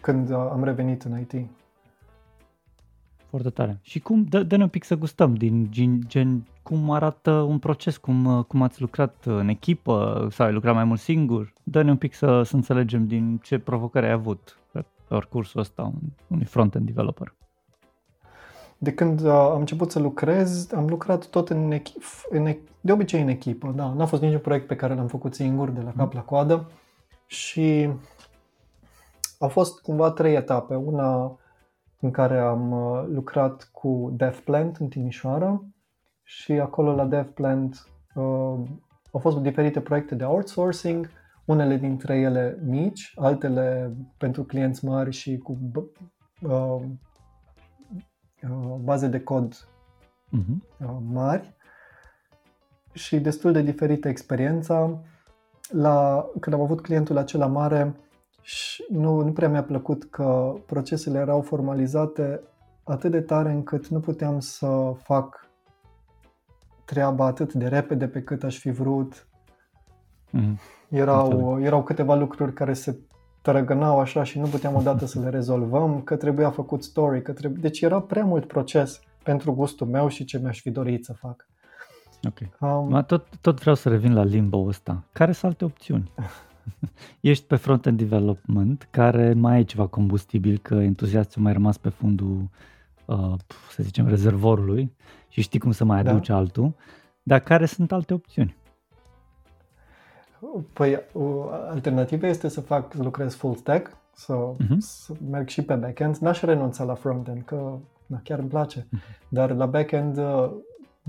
Când 0.00 0.30
uh, 0.30 0.36
am 0.36 0.64
revenit 0.64 1.02
în 1.02 1.18
IT. 1.18 1.32
Foarte 3.30 3.50
tare. 3.50 3.78
Și 3.82 4.00
cum, 4.00 4.24
dă, 4.24 4.42
dă-ne 4.42 4.62
un 4.62 4.68
pic 4.68 4.84
să 4.84 4.96
gustăm 4.96 5.34
din 5.34 5.66
gen, 5.70 6.00
gen 6.06 6.46
cum 6.62 6.90
arată 6.90 7.30
un 7.30 7.58
proces, 7.58 7.96
cum, 7.96 8.42
cum 8.48 8.62
ați 8.62 8.80
lucrat 8.80 9.24
în 9.24 9.48
echipă 9.48 10.26
sau 10.30 10.46
ai 10.46 10.52
lucrat 10.52 10.74
mai 10.74 10.84
mult 10.84 11.00
singur? 11.00 11.52
Dă-ne 11.62 11.90
un 11.90 11.96
pic 11.96 12.14
să, 12.14 12.42
să 12.42 12.56
înțelegem 12.56 13.06
din 13.06 13.40
ce 13.42 13.58
provocare 13.58 14.06
ai 14.06 14.12
avut 14.12 14.58
pe 14.72 14.84
parcursul 15.08 15.60
ăsta 15.60 15.92
unui 16.26 16.44
front-end 16.44 16.86
developer. 16.86 17.34
De 18.78 18.92
când 18.92 19.20
uh, 19.20 19.30
am 19.30 19.58
început 19.58 19.90
să 19.90 19.98
lucrez, 19.98 20.72
am 20.72 20.86
lucrat 20.86 21.26
tot 21.26 21.48
în, 21.48 21.70
echipă, 21.70 22.04
în 22.28 22.56
de 22.80 22.92
obicei 22.92 23.20
în 23.20 23.28
echipă, 23.28 23.72
da. 23.76 23.92
N-a 23.92 24.06
fost 24.06 24.22
niciun 24.22 24.38
proiect 24.38 24.66
pe 24.66 24.76
care 24.76 24.94
l-am 24.94 25.06
făcut 25.06 25.34
singur 25.34 25.70
de 25.70 25.80
la 25.80 25.92
cap 25.96 26.12
la 26.12 26.20
coadă 26.20 26.70
și 27.26 27.90
au 29.38 29.48
fost 29.48 29.80
cumva 29.80 30.10
trei 30.10 30.34
etape. 30.34 30.74
Una 30.74 31.38
în 32.00 32.10
care 32.10 32.38
am 32.38 32.70
uh, 32.72 33.04
lucrat 33.08 33.68
cu 33.72 34.12
DevPlant 34.16 34.76
în 34.76 34.88
Timișoara 34.88 35.64
și 36.22 36.52
acolo 36.52 36.94
la 36.94 37.04
DevPlant 37.04 37.88
uh, 38.14 38.58
au 39.12 39.20
fost 39.20 39.38
diferite 39.38 39.80
proiecte 39.80 40.14
de 40.14 40.24
outsourcing, 40.24 41.10
unele 41.44 41.76
dintre 41.76 42.18
ele 42.18 42.58
mici, 42.64 43.12
altele 43.16 43.96
pentru 44.18 44.44
clienți 44.44 44.84
mari 44.84 45.10
și 45.10 45.38
cu 45.38 45.58
uh, 46.42 46.80
uh, 48.42 48.76
baze 48.82 49.06
de 49.06 49.20
cod 49.20 49.54
uh-huh. 49.54 50.84
uh, 50.84 50.96
mari 51.12 51.54
și 52.92 53.20
destul 53.20 53.52
de 53.52 53.62
diferită 53.62 54.08
experiența. 54.08 55.02
La, 55.68 56.26
când 56.40 56.56
am 56.56 56.62
avut 56.62 56.80
clientul 56.80 57.16
acela 57.16 57.46
mare, 57.46 57.96
și 58.40 58.84
nu, 58.88 59.20
nu 59.20 59.32
prea 59.32 59.48
mi-a 59.48 59.62
plăcut 59.62 60.04
că 60.04 60.54
procesele 60.66 61.18
erau 61.18 61.40
formalizate 61.40 62.40
atât 62.84 63.10
de 63.10 63.20
tare 63.20 63.50
încât 63.50 63.86
nu 63.86 64.00
puteam 64.00 64.40
să 64.40 64.92
fac 65.02 65.48
treaba 66.84 67.26
atât 67.26 67.52
de 67.52 67.68
repede 67.68 68.08
pe 68.08 68.22
cât 68.22 68.42
aș 68.42 68.58
fi 68.58 68.70
vrut. 68.70 69.26
Mm. 70.30 70.58
Erau, 70.88 71.58
erau 71.62 71.82
câteva 71.82 72.14
lucruri 72.14 72.52
care 72.52 72.72
se 72.72 72.98
trăgănau 73.42 73.98
așa 73.98 74.22
și 74.22 74.38
nu 74.38 74.46
puteam 74.46 74.74
odată 74.74 75.06
să 75.06 75.20
le 75.20 75.28
rezolvăm, 75.28 76.00
că 76.00 76.16
trebuia 76.16 76.50
făcut 76.50 76.82
story, 76.82 77.22
că 77.22 77.32
trebuie... 77.32 77.60
deci 77.60 77.80
era 77.80 78.00
prea 78.00 78.24
mult 78.24 78.46
proces 78.46 79.00
pentru 79.22 79.52
gustul 79.52 79.86
meu 79.86 80.08
și 80.08 80.24
ce 80.24 80.38
mi-aș 80.38 80.60
fi 80.60 80.70
dorit 80.70 81.04
să 81.04 81.12
fac. 81.12 81.46
Ok. 82.28 82.60
Um, 82.60 83.04
tot, 83.04 83.26
tot 83.40 83.60
vreau 83.60 83.74
să 83.74 83.88
revin 83.88 84.14
la 84.14 84.22
limba 84.22 84.58
ăsta. 84.58 85.04
Care 85.12 85.32
sunt 85.32 85.50
alte 85.50 85.64
opțiuni? 85.64 86.12
Ești 87.20 87.44
pe 87.44 87.56
front-end 87.56 87.98
development, 87.98 88.88
care 88.90 89.32
mai 89.32 89.54
ai 89.54 89.64
ceva 89.64 89.86
combustibil, 89.86 90.58
că 90.58 90.74
entuziastul 90.74 91.42
mai 91.42 91.52
rămas 91.52 91.78
pe 91.78 91.88
fundul, 91.88 92.48
uh, 93.04 93.34
să 93.70 93.82
zicem, 93.82 94.08
rezervorului 94.08 94.92
și 95.28 95.40
știi 95.40 95.58
cum 95.58 95.70
să 95.70 95.84
mai 95.84 96.02
da. 96.02 96.10
aduci 96.10 96.26
da. 96.26 96.36
altul, 96.36 96.74
dar 97.22 97.40
care 97.40 97.66
sunt 97.66 97.92
alte 97.92 98.14
opțiuni? 98.14 98.56
Păi, 100.72 100.98
alternativa 101.68 102.26
este 102.26 102.48
să 102.48 102.60
fac, 102.60 102.94
să 102.94 103.02
lucrez 103.02 103.34
full 103.34 103.54
stack, 103.54 103.96
să, 104.14 104.54
uh-huh. 104.54 104.76
să 104.78 105.12
merg 105.30 105.48
și 105.48 105.62
pe 105.62 105.74
backend. 105.74 106.16
N-aș 106.16 106.40
renunța 106.40 106.84
la 106.84 106.94
frontend, 106.94 107.42
că 107.44 107.78
na, 108.06 108.20
chiar 108.24 108.38
îmi 108.38 108.48
place. 108.48 108.80
Uh-huh. 108.80 109.28
Dar 109.28 109.50
la 109.50 109.66
backend, 109.66 110.18
uh, 110.18 110.50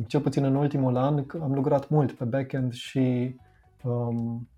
cel 0.07 0.21
puțin 0.21 0.43
în 0.43 0.55
ultimul 0.55 0.97
an, 0.97 1.25
am 1.41 1.53
lucrat 1.53 1.89
mult 1.89 2.11
pe 2.11 2.23
backend 2.23 2.73
și 2.73 3.35
um, 3.83 4.49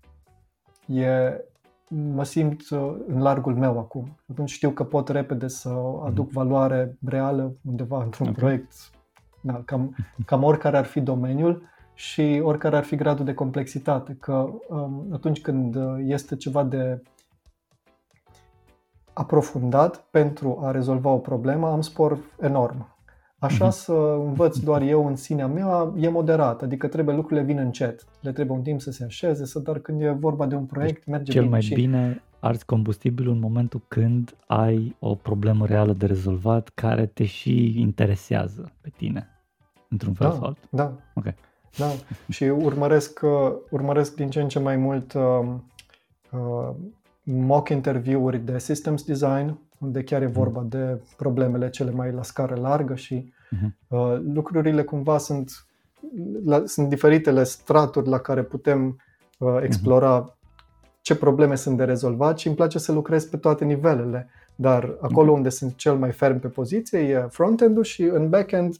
e, 0.86 1.44
mă 1.88 2.24
simt 2.24 2.70
uh, 2.70 2.94
în 3.06 3.22
largul 3.22 3.54
meu 3.54 3.78
acum. 3.78 4.18
Atunci 4.30 4.50
știu 4.50 4.70
că 4.70 4.84
pot 4.84 5.08
repede 5.08 5.48
să 5.48 5.68
aduc 6.04 6.26
mhm. 6.26 6.34
valoare 6.34 6.98
reală 7.06 7.56
undeva 7.68 8.02
într-un 8.02 8.28
okay. 8.28 8.38
proiect, 8.38 8.72
da, 9.40 9.62
cam, 9.64 9.96
cam 10.26 10.42
oricare 10.42 10.76
ar 10.76 10.84
fi 10.84 11.00
domeniul 11.00 11.62
și 11.94 12.40
oricare 12.42 12.76
ar 12.76 12.84
fi 12.84 12.96
gradul 12.96 13.24
de 13.24 13.34
complexitate. 13.34 14.16
Că 14.20 14.50
um, 14.68 15.06
atunci 15.12 15.40
când 15.40 15.74
uh, 15.74 15.96
este 15.98 16.36
ceva 16.36 16.64
de 16.64 17.02
aprofundat 19.12 19.96
pentru 20.10 20.58
a 20.62 20.70
rezolva 20.70 21.10
o 21.10 21.18
problemă, 21.18 21.70
am 21.70 21.80
spor 21.80 22.18
enorm. 22.40 22.93
Așa 23.44 23.70
să 23.70 23.92
învăț 24.24 24.58
doar 24.58 24.82
eu 24.82 25.06
în 25.06 25.16
sinea 25.16 25.46
mea 25.46 25.92
e 25.98 26.08
moderat, 26.08 26.62
adică 26.62 26.86
trebuie 26.86 27.14
lucrurile 27.14 27.46
vin 27.46 27.58
încet. 27.58 28.04
Le 28.20 28.32
trebuie 28.32 28.56
un 28.56 28.62
timp 28.62 28.80
să 28.80 28.90
se 28.90 29.04
așeze, 29.04 29.44
să 29.44 29.58
dar 29.58 29.78
când 29.78 30.02
e 30.02 30.10
vorba 30.10 30.46
de 30.46 30.54
un 30.54 30.64
proiect 30.64 30.94
deci 30.94 31.06
merge 31.06 31.32
cel 31.32 31.40
bine. 31.40 31.52
mai 31.52 31.62
și... 31.62 31.74
bine 31.74 32.22
arzi 32.44 32.64
combustibilul 32.64 33.32
în 33.32 33.38
momentul 33.38 33.82
când 33.88 34.36
ai 34.46 34.96
o 34.98 35.14
problemă 35.14 35.66
reală 35.66 35.92
de 35.92 36.06
rezolvat 36.06 36.68
care 36.74 37.06
te 37.06 37.24
și 37.24 37.80
interesează 37.80 38.72
pe 38.80 38.92
tine, 38.96 39.28
într-un 39.88 40.12
fel 40.12 40.28
da, 40.28 40.34
sau 40.34 40.44
altul. 40.44 40.68
Da, 40.70 40.92
okay. 41.14 41.34
da. 41.78 41.86
și 42.34 42.44
urmăresc, 42.44 43.20
uh, 43.22 43.52
urmăresc 43.70 44.14
din 44.14 44.30
ce 44.30 44.40
în 44.40 44.48
ce 44.48 44.58
mai 44.58 44.76
mult 44.76 45.12
uh, 45.12 45.22
uh, 46.30 46.74
mock 47.22 47.68
interviuri 47.68 48.38
de 48.38 48.58
systems 48.58 49.04
design, 49.04 49.58
unde 49.78 50.02
chiar 50.02 50.22
e 50.22 50.26
vorba 50.26 50.60
mm. 50.60 50.68
de 50.68 51.00
problemele 51.16 51.70
cele 51.70 51.90
mai 51.90 52.12
la 52.12 52.22
scară 52.22 52.54
largă 52.54 52.94
și 52.94 53.32
uh-huh. 53.50 53.68
uh, 53.88 54.20
lucrurile 54.34 54.82
cumva 54.82 55.18
sunt, 55.18 55.66
la, 56.44 56.62
sunt 56.66 56.88
diferitele 56.88 57.44
straturi 57.44 58.08
la 58.08 58.18
care 58.18 58.42
putem 58.42 59.00
uh, 59.38 59.58
explora 59.62 60.24
uh-huh. 60.24 61.00
ce 61.00 61.16
probleme 61.16 61.54
sunt 61.54 61.76
de 61.76 61.84
rezolvat 61.84 62.38
și 62.38 62.46
îmi 62.46 62.56
place 62.56 62.78
să 62.78 62.92
lucrez 62.92 63.24
pe 63.24 63.36
toate 63.36 63.64
nivelele. 63.64 64.28
Dar 64.54 64.96
acolo 65.00 65.32
uh-huh. 65.32 65.36
unde 65.36 65.48
sunt 65.48 65.76
cel 65.76 65.96
mai 65.96 66.12
ferm 66.12 66.38
pe 66.40 66.48
poziție 66.48 66.98
e 66.98 67.26
front-end-ul 67.30 67.84
și 67.84 68.02
în 68.02 68.28
back-end 68.28 68.74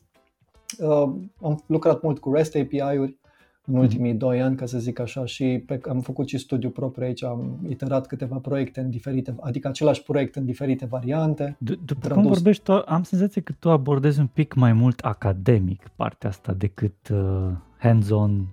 uh, 0.79 1.13
am 1.43 1.65
lucrat 1.67 2.03
mult 2.03 2.19
cu 2.19 2.35
REST 2.35 2.57
API-uri 2.57 3.19
în 3.67 3.77
ultimii 3.77 4.13
mm. 4.13 4.19
doi 4.19 4.43
ani, 4.43 4.57
ca 4.57 4.67
să 4.67 4.79
zic 4.79 4.99
așa, 4.99 5.25
și 5.25 5.63
pe, 5.67 5.81
am 5.89 6.01
făcut 6.01 6.29
și 6.29 6.39
studiu 6.39 6.71
propriu 6.71 7.07
aici, 7.07 7.25
am 7.25 7.59
iterat 7.69 8.07
câteva 8.07 8.37
proiecte 8.37 8.81
în 8.81 8.91
diferite, 8.91 9.35
adică 9.41 9.69
același 9.69 10.03
proiect 10.03 10.37
în 10.37 10.45
diferite 10.45 10.87
variante. 10.87 11.57
D- 11.57 11.85
după 11.85 12.01
tradus... 12.01 12.23
cum 12.23 12.33
vorbești, 12.33 12.63
tu, 12.63 12.73
am 12.87 13.03
senzația 13.03 13.43
că 13.43 13.53
tu 13.59 13.71
abordezi 13.71 14.21
un 14.21 14.27
pic 14.27 14.55
mai 14.55 14.73
mult 14.73 15.01
academic 15.01 15.89
partea 15.97 16.29
asta 16.29 16.53
decât 16.53 17.09
uh, 17.09 17.51
hands-on 17.79 18.47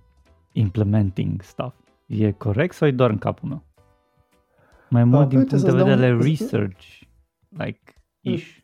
implementing 0.51 1.41
stuff. 1.41 1.75
E 2.05 2.31
corect 2.31 2.73
sau 2.73 2.87
e 2.87 2.91
doar 2.91 3.09
în 3.09 3.17
capul 3.17 3.49
meu? 3.49 3.63
Mai 4.89 5.03
mult 5.03 5.23
uh, 5.23 5.29
din 5.29 5.45
punct 5.45 5.63
de 5.63 5.71
vedere 5.71 6.13
un... 6.13 6.21
research, 6.21 6.83
like, 7.49 7.93
ish. 8.21 8.59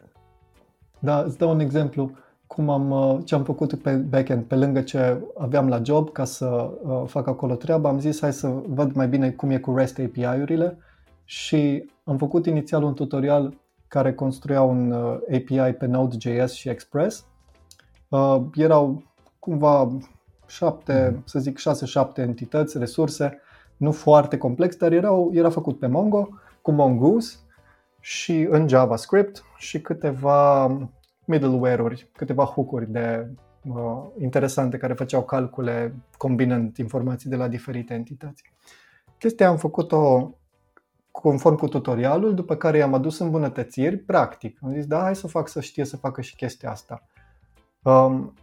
Da, 0.99 1.21
îți 1.21 1.37
dau 1.37 1.49
un 1.49 1.59
exemplu 1.59 2.11
cum 2.57 2.69
am, 2.69 2.91
uh, 2.91 3.19
ce 3.25 3.35
am 3.35 3.43
făcut 3.43 3.75
pe 3.75 3.91
backend, 3.91 4.43
pe 4.43 4.55
lângă 4.55 4.81
ce 4.81 5.21
aveam 5.38 5.67
la 5.67 5.81
job 5.84 6.11
ca 6.11 6.23
să 6.23 6.45
uh, 6.45 7.03
fac 7.05 7.27
acolo 7.27 7.55
treaba, 7.55 7.89
am 7.89 7.99
zis 7.99 8.19
hai 8.19 8.34
să 8.34 8.47
văd 8.67 8.95
mai 8.95 9.07
bine 9.07 9.29
cum 9.29 9.49
e 9.49 9.57
cu 9.57 9.75
REST 9.75 9.99
API-urile 9.99 10.77
și 11.23 11.89
am 12.03 12.17
făcut 12.17 12.45
inițial 12.45 12.84
un 12.84 12.93
tutorial 12.93 13.57
care 13.88 14.13
construia 14.13 14.61
un 14.61 14.91
uh, 14.91 15.17
API 15.35 15.73
pe 15.73 15.85
Node.js 15.85 16.51
și 16.51 16.69
Express. 16.69 17.25
Uh, 18.09 18.41
erau 18.53 19.03
cumva 19.39 19.97
șapte, 20.47 21.11
mm. 21.13 21.21
să 21.25 21.39
zic 21.39 21.57
șase-șapte 21.57 22.21
entități, 22.21 22.77
resurse, 22.77 23.39
nu 23.77 23.91
foarte 23.91 24.38
complex, 24.38 24.75
dar 24.75 24.91
erau, 24.91 25.31
era 25.34 25.49
făcut 25.49 25.79
pe 25.79 25.88
Mongo, 25.88 26.29
cu 26.61 26.71
Mongoose 26.71 27.35
și 27.99 28.47
în 28.49 28.67
JavaScript 28.67 29.43
și 29.57 29.81
câteva 29.81 30.71
middleware-uri, 31.27 32.09
câteva 32.11 32.43
hook-uri 32.43 32.91
de 32.91 33.27
uh, 33.67 34.03
interesante 34.19 34.77
care 34.77 34.93
făceau 34.93 35.23
calcule 35.23 35.95
combinând 36.17 36.77
informații 36.77 37.29
de 37.29 37.35
la 37.35 37.47
diferite 37.47 37.93
entități. 37.93 38.43
Chestia 39.17 39.47
am 39.47 39.57
făcut-o 39.57 40.33
conform 41.11 41.55
cu 41.55 41.67
tutorialul, 41.67 42.33
după 42.33 42.55
care 42.55 42.77
i-am 42.77 42.93
adus 42.93 43.19
îmbunătățiri, 43.19 43.97
practic. 43.97 44.57
Am 44.61 44.73
zis, 44.73 44.85
da, 44.85 45.01
hai 45.01 45.15
să 45.15 45.27
fac 45.27 45.47
să 45.47 45.61
știe 45.61 45.85
să 45.85 45.97
facă 45.97 46.21
și 46.21 46.35
chestia 46.35 46.71
asta. 46.71 47.03
Um, 47.83 48.33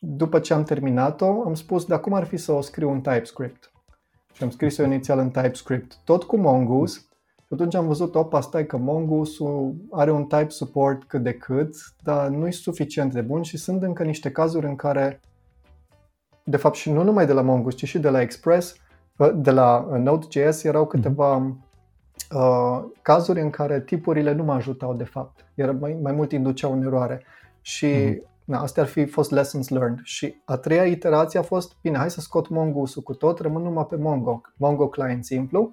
după 0.00 0.38
ce 0.38 0.54
am 0.54 0.62
terminat-o, 0.62 1.42
am 1.44 1.54
spus, 1.54 1.84
dar 1.84 2.00
cum 2.00 2.12
ar 2.12 2.24
fi 2.24 2.36
să 2.36 2.52
o 2.52 2.60
scriu 2.60 2.90
în 2.90 3.00
TypeScript? 3.00 3.72
Și 4.32 4.42
am 4.42 4.50
scris-o 4.50 4.82
inițial 4.82 5.18
în 5.18 5.30
TypeScript, 5.30 5.98
tot 6.04 6.22
cu 6.22 6.36
Mongoose, 6.36 7.00
atunci 7.54 7.74
am 7.74 7.86
văzut, 7.86 8.14
opa, 8.14 8.40
stai 8.40 8.66
că 8.66 8.76
mongoose 8.76 9.44
are 9.90 10.10
un 10.10 10.24
type 10.24 10.48
support 10.48 11.04
cât 11.04 11.22
de 11.22 11.32
cât, 11.32 11.76
dar 12.02 12.28
nu 12.28 12.46
e 12.46 12.50
suficient 12.50 13.12
de 13.12 13.20
bun 13.20 13.42
și 13.42 13.56
sunt 13.56 13.82
încă 13.82 14.02
niște 14.02 14.30
cazuri 14.30 14.66
în 14.66 14.76
care, 14.76 15.20
de 16.44 16.56
fapt 16.56 16.74
și 16.74 16.90
nu 16.90 17.02
numai 17.02 17.26
de 17.26 17.32
la 17.32 17.42
Mongoose, 17.42 17.76
ci 17.76 17.88
și 17.88 17.98
de 17.98 18.08
la 18.08 18.20
Express, 18.20 18.76
uh, 19.16 19.30
de 19.34 19.50
la 19.50 19.88
uh, 19.90 19.98
Node.js 19.98 20.62
erau 20.62 20.86
câteva 20.86 21.36
uh, 22.34 22.84
cazuri 23.02 23.40
în 23.40 23.50
care 23.50 23.80
tipurile 23.80 24.32
nu 24.32 24.44
mă 24.44 24.52
ajutau 24.52 24.94
de 24.94 25.04
fapt. 25.04 25.44
Era 25.54 25.72
mai, 25.72 25.98
mai 26.02 26.12
mult 26.12 26.32
induceau 26.32 26.72
în 26.72 26.82
eroare. 26.82 27.22
Și 27.60 27.86
mm-hmm. 27.86 28.32
Na, 28.44 28.60
astea 28.60 28.82
ar 28.82 28.88
fi 28.88 29.06
fost 29.06 29.30
lessons 29.30 29.68
learned. 29.68 30.00
Și 30.02 30.34
a 30.44 30.56
treia 30.56 30.84
iterație 30.84 31.38
a 31.38 31.42
fost, 31.42 31.76
bine, 31.82 31.96
hai 31.96 32.10
să 32.10 32.20
scot 32.20 32.48
Mongoose 32.48 33.00
cu 33.00 33.14
tot, 33.14 33.38
rămân 33.38 33.62
numai 33.62 33.86
pe 33.86 33.96
Mongo, 33.96 34.40
Mongo 34.56 34.88
client 34.88 35.24
simplu 35.24 35.72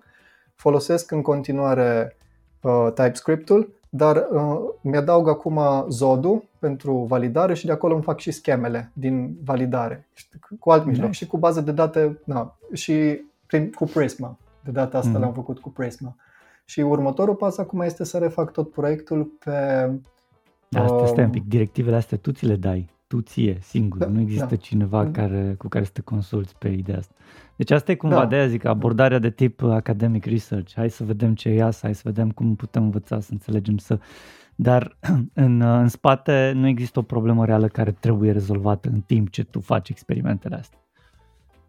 folosesc 0.61 1.11
în 1.11 1.21
continuare 1.21 2.17
uh, 2.61 2.87
TypeScript-ul, 2.93 3.73
dar 3.89 4.27
uh, 4.31 4.59
mi-adaug 4.81 5.27
acum 5.27 5.59
Zodul 5.89 6.43
pentru 6.59 6.93
validare 6.97 7.53
și 7.53 7.65
de 7.65 7.71
acolo 7.71 7.93
îmi 7.93 8.03
fac 8.03 8.19
și 8.19 8.31
schemele 8.31 8.91
din 8.93 9.35
validare 9.43 10.07
cu 10.59 10.71
alt 10.71 10.85
mijloc 10.85 11.07
nice. 11.07 11.23
și 11.23 11.29
cu 11.29 11.37
bază 11.37 11.61
de 11.61 11.71
date 11.71 12.19
na, 12.23 12.57
și 12.73 13.21
prin, 13.45 13.71
cu 13.71 13.85
Prisma. 13.85 14.37
De 14.63 14.71
data 14.71 14.97
asta 14.97 15.17
mm-hmm. 15.17 15.21
l-am 15.21 15.33
făcut 15.33 15.59
cu 15.59 15.69
Prisma. 15.69 16.15
Și 16.65 16.79
următorul 16.79 17.35
pas 17.35 17.57
acum 17.57 17.81
este 17.81 18.03
să 18.03 18.17
refac 18.17 18.51
tot 18.51 18.71
proiectul 18.71 19.23
pe... 19.23 19.89
Da, 20.69 20.83
uh, 20.83 21.07
stai 21.07 21.23
un 21.23 21.29
pic, 21.29 21.43
directivele 21.47 21.95
astea 21.95 22.17
tu 22.17 22.31
ți 22.31 22.45
le 22.45 22.55
dai, 22.55 22.89
tu 23.07 23.21
ție, 23.21 23.57
singur, 23.61 23.97
da, 23.97 24.05
nu 24.05 24.19
există 24.19 24.45
da. 24.45 24.55
cineva 24.55 25.07
mm-hmm. 25.07 25.11
care, 25.11 25.55
cu 25.57 25.67
care 25.67 25.83
să 25.83 25.91
te 25.93 26.01
consulți 26.01 26.55
pe 26.57 26.67
ideea 26.67 26.97
asta. 26.97 27.13
Deci 27.61 27.71
asta 27.71 27.91
e 27.91 27.95
cumva 27.95 28.19
da. 28.19 28.25
de 28.25 28.35
aia 28.35 28.47
zic, 28.47 28.65
abordarea 28.65 29.19
de 29.19 29.29
tip 29.29 29.63
academic 29.63 30.25
research. 30.25 30.73
Hai 30.75 30.89
să 30.89 31.03
vedem 31.03 31.35
ce 31.35 31.49
iasă, 31.49 31.79
hai 31.81 31.95
să 31.95 32.01
vedem 32.05 32.31
cum 32.31 32.55
putem 32.55 32.83
învăța, 32.83 33.19
să 33.19 33.29
înțelegem, 33.31 33.77
să... 33.77 33.99
Dar 34.55 34.97
în, 35.33 35.61
în 35.61 35.87
spate 35.87 36.51
nu 36.55 36.67
există 36.67 36.99
o 36.99 37.01
problemă 37.01 37.45
reală 37.45 37.67
care 37.67 37.91
trebuie 37.91 38.31
rezolvată 38.31 38.89
în 38.93 39.01
timp 39.01 39.29
ce 39.29 39.43
tu 39.43 39.59
faci 39.59 39.89
experimentele 39.89 40.55
astea. 40.55 40.79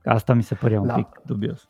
Asta 0.05 0.35
mi 0.35 0.43
se 0.43 0.55
părea 0.55 0.81
un 0.81 0.87
la, 0.87 0.95
pic 0.95 1.21
dubios. 1.27 1.69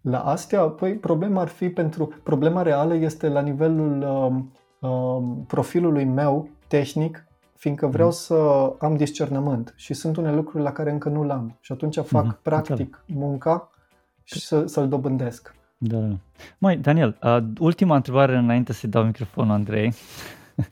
La 0.00 0.20
astea, 0.20 0.60
păi 0.60 0.94
problema 0.94 1.40
ar 1.40 1.48
fi 1.48 1.68
pentru... 1.68 2.12
Problema 2.22 2.62
reală 2.62 2.94
este 2.94 3.28
la 3.28 3.40
nivelul 3.40 4.02
uh, 4.02 4.90
uh, 4.90 5.22
profilului 5.46 6.04
meu 6.04 6.48
tehnic 6.66 7.25
fiindcă 7.56 7.86
vreau 7.86 8.08
mm. 8.08 8.14
să 8.14 8.34
am 8.78 8.96
discernământ 8.96 9.74
și 9.76 9.94
sunt 9.94 10.16
unele 10.16 10.34
lucruri 10.34 10.62
la 10.62 10.72
care 10.72 10.90
încă 10.90 11.08
nu 11.08 11.22
l-am 11.22 11.58
și 11.60 11.72
atunci 11.72 11.98
fac 11.98 12.38
mm-hmm. 12.38 12.42
practic 12.42 13.04
munca 13.06 13.70
și 14.22 14.40
să, 14.40 14.66
să-l 14.66 14.88
dobândesc. 14.88 15.54
Da, 15.78 15.98
da. 15.98 16.16
Mai, 16.58 16.76
Daniel, 16.76 17.18
uh, 17.22 17.44
ultima 17.58 17.96
întrebare 17.96 18.36
înainte 18.36 18.72
să-i 18.72 18.88
dau 18.88 19.04
microfonul 19.04 19.52
Andrei. 19.52 19.92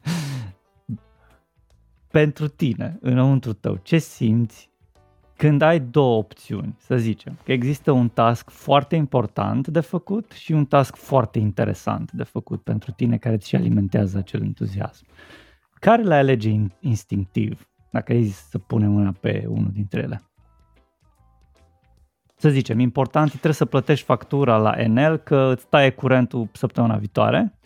Pentru 2.10 2.48
tine, 2.48 2.98
înăuntru 3.00 3.52
tău, 3.52 3.78
ce 3.82 3.98
simți 3.98 4.70
când 5.36 5.62
ai 5.62 5.80
două 5.80 6.16
opțiuni, 6.16 6.76
să 6.78 6.96
zicem, 6.96 7.38
că 7.44 7.52
există 7.52 7.90
un 7.90 8.08
task 8.08 8.50
foarte 8.50 8.96
important 8.96 9.66
de 9.66 9.80
făcut 9.80 10.30
și 10.30 10.52
un 10.52 10.64
task 10.64 10.96
foarte 10.96 11.38
interesant 11.38 12.12
de 12.12 12.22
făcut 12.22 12.62
pentru 12.62 12.90
tine 12.90 13.16
care 13.16 13.36
ți 13.36 13.56
alimentează 13.56 14.18
acel 14.18 14.42
entuziasm. 14.42 15.04
Care 15.84 16.02
le 16.02 16.14
alege 16.14 16.50
instinctiv, 16.80 17.70
dacă 17.90 18.12
ai 18.12 18.24
să 18.24 18.58
punem 18.58 18.90
mâna 18.90 19.12
pe 19.20 19.44
unul 19.48 19.70
dintre 19.72 20.00
ele? 20.00 20.22
Să 22.36 22.48
zicem, 22.48 22.78
important, 22.78 23.28
trebuie 23.30 23.52
să 23.52 23.64
plătești 23.64 24.04
factura 24.04 24.56
la 24.56 24.70
Enel 24.70 25.16
că 25.16 25.52
îți 25.54 25.66
taie 25.68 25.90
curentul 25.90 26.48
săptămâna 26.52 26.96
viitoare 26.96 27.58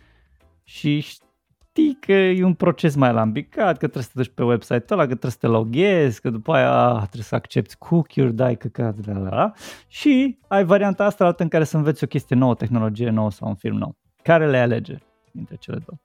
și 0.62 1.00
știi 1.00 1.96
că 2.00 2.12
e 2.12 2.44
un 2.44 2.54
proces 2.54 2.94
mai 2.94 3.08
alambicat, 3.08 3.70
că 3.70 3.86
trebuie 3.86 4.02
să 4.02 4.10
te 4.14 4.22
duci 4.22 4.34
pe 4.34 4.42
website-ul 4.42 4.98
ăla, 4.98 5.00
că 5.00 5.08
trebuie 5.08 5.30
să 5.30 5.38
te 5.40 5.46
loghezi, 5.46 6.20
că 6.20 6.30
după 6.30 6.52
aia 6.52 6.96
trebuie 6.96 7.22
să 7.22 7.34
accepti 7.34 7.76
cookie-uri, 7.76 8.34
dai 8.34 8.56
căcat, 8.56 8.96
de 8.96 9.12
la, 9.12 9.28
la, 9.28 9.52
și 9.86 10.38
ai 10.48 10.64
varianta 10.64 11.04
asta 11.04 11.24
altă 11.24 11.42
în 11.42 11.48
care 11.48 11.64
să 11.64 11.76
înveți 11.76 12.04
o 12.04 12.06
chestie 12.06 12.36
nouă, 12.36 12.54
tehnologie 12.54 13.10
nouă 13.10 13.30
sau 13.30 13.48
un 13.48 13.54
film 13.54 13.76
nou. 13.76 13.96
Care 14.22 14.50
le 14.50 14.58
alege 14.58 14.96
dintre 15.32 15.56
cele 15.56 15.78
două? 15.86 15.98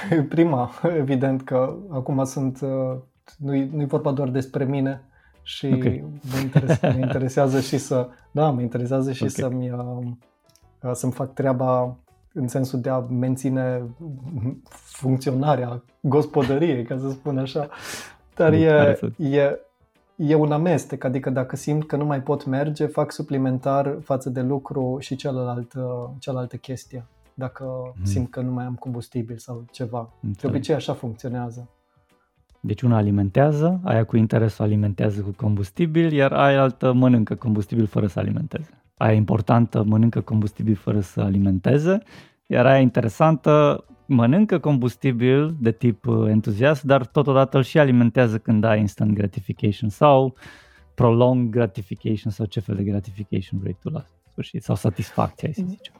Prima, 0.28 0.70
evident 0.96 1.42
că 1.42 1.76
acum 1.88 2.24
sunt, 2.24 2.60
uh, 2.60 2.96
nu-i, 3.38 3.70
nu-i 3.72 3.86
vorba 3.86 4.12
doar 4.12 4.28
despre 4.28 4.64
mine 4.64 5.02
și 5.42 5.66
okay. 5.74 6.04
mă, 6.32 6.38
interesează, 6.40 6.96
mă 6.98 7.04
interesează 7.04 7.60
și 7.60 7.78
să, 7.78 8.08
da, 8.30 8.50
mă 8.50 8.60
interesează 8.60 9.12
și 9.12 9.22
okay. 9.22 9.34
să-mi, 9.34 9.70
uh, 9.70 10.90
să-mi 10.92 11.12
fac 11.12 11.32
treaba 11.32 11.96
în 12.32 12.48
sensul 12.48 12.80
de 12.80 12.88
a 12.88 12.98
menține 12.98 13.82
funcționarea 14.72 15.82
gospodăriei, 16.00 16.84
ca 16.84 16.98
să 16.98 17.10
spun 17.10 17.38
așa. 17.38 17.68
Dar 18.34 18.52
e, 18.52 18.98
e, 19.16 19.58
e 20.16 20.34
un 20.34 20.52
amestec, 20.52 21.04
adică 21.04 21.30
dacă 21.30 21.56
simt 21.56 21.86
că 21.86 21.96
nu 21.96 22.04
mai 22.04 22.20
pot 22.20 22.44
merge, 22.44 22.86
fac 22.86 23.12
suplimentar 23.12 23.96
față 24.02 24.30
de 24.30 24.40
lucru 24.40 24.96
și 25.00 25.16
celălalt, 25.16 25.72
cealaltă 26.18 26.56
chestie 26.56 27.04
dacă 27.34 27.64
mm. 27.96 28.04
simt 28.04 28.30
că 28.30 28.40
nu 28.40 28.52
mai 28.52 28.64
am 28.64 28.74
combustibil 28.74 29.36
sau 29.36 29.64
ceva. 29.70 30.12
Înțeleg. 30.22 30.40
De 30.40 30.46
obicei 30.46 30.74
așa 30.74 30.92
funcționează. 30.92 31.70
Deci 32.60 32.82
una 32.82 32.96
alimentează, 32.96 33.80
aia 33.84 34.04
cu 34.04 34.16
interesul 34.16 34.64
alimentează 34.64 35.20
cu 35.20 35.30
combustibil, 35.36 36.12
iar 36.12 36.32
aia 36.32 36.62
altă 36.62 36.92
mănâncă 36.92 37.34
combustibil 37.34 37.86
fără 37.86 38.06
să 38.06 38.18
alimenteze. 38.18 38.82
Aia 38.96 39.12
importantă 39.12 39.82
mănâncă 39.82 40.20
combustibil 40.20 40.74
fără 40.74 41.00
să 41.00 41.20
alimenteze, 41.20 42.02
iar 42.46 42.66
aia 42.66 42.80
interesantă 42.80 43.84
mănâncă 44.06 44.58
combustibil 44.58 45.56
de 45.60 45.72
tip 45.72 46.06
uh, 46.06 46.28
entuziast, 46.28 46.82
dar 46.82 47.06
totodată 47.06 47.56
îl 47.56 47.62
și 47.62 47.78
alimentează 47.78 48.38
când 48.38 48.64
ai 48.64 48.80
instant 48.80 49.14
gratification 49.14 49.88
sau 49.88 50.34
prolonged 50.94 51.50
gratification 51.50 52.32
sau 52.32 52.46
ce 52.46 52.60
fel 52.60 52.76
de 52.76 52.82
gratification 52.82 53.58
vrei 53.60 53.76
tu 53.80 53.88
la 53.88 54.04
sfârșit, 54.30 54.62
sau 54.62 54.74
satisfacție, 54.74 55.52
hai 55.54 55.64
să 55.64 55.70
zicem. 55.74 55.94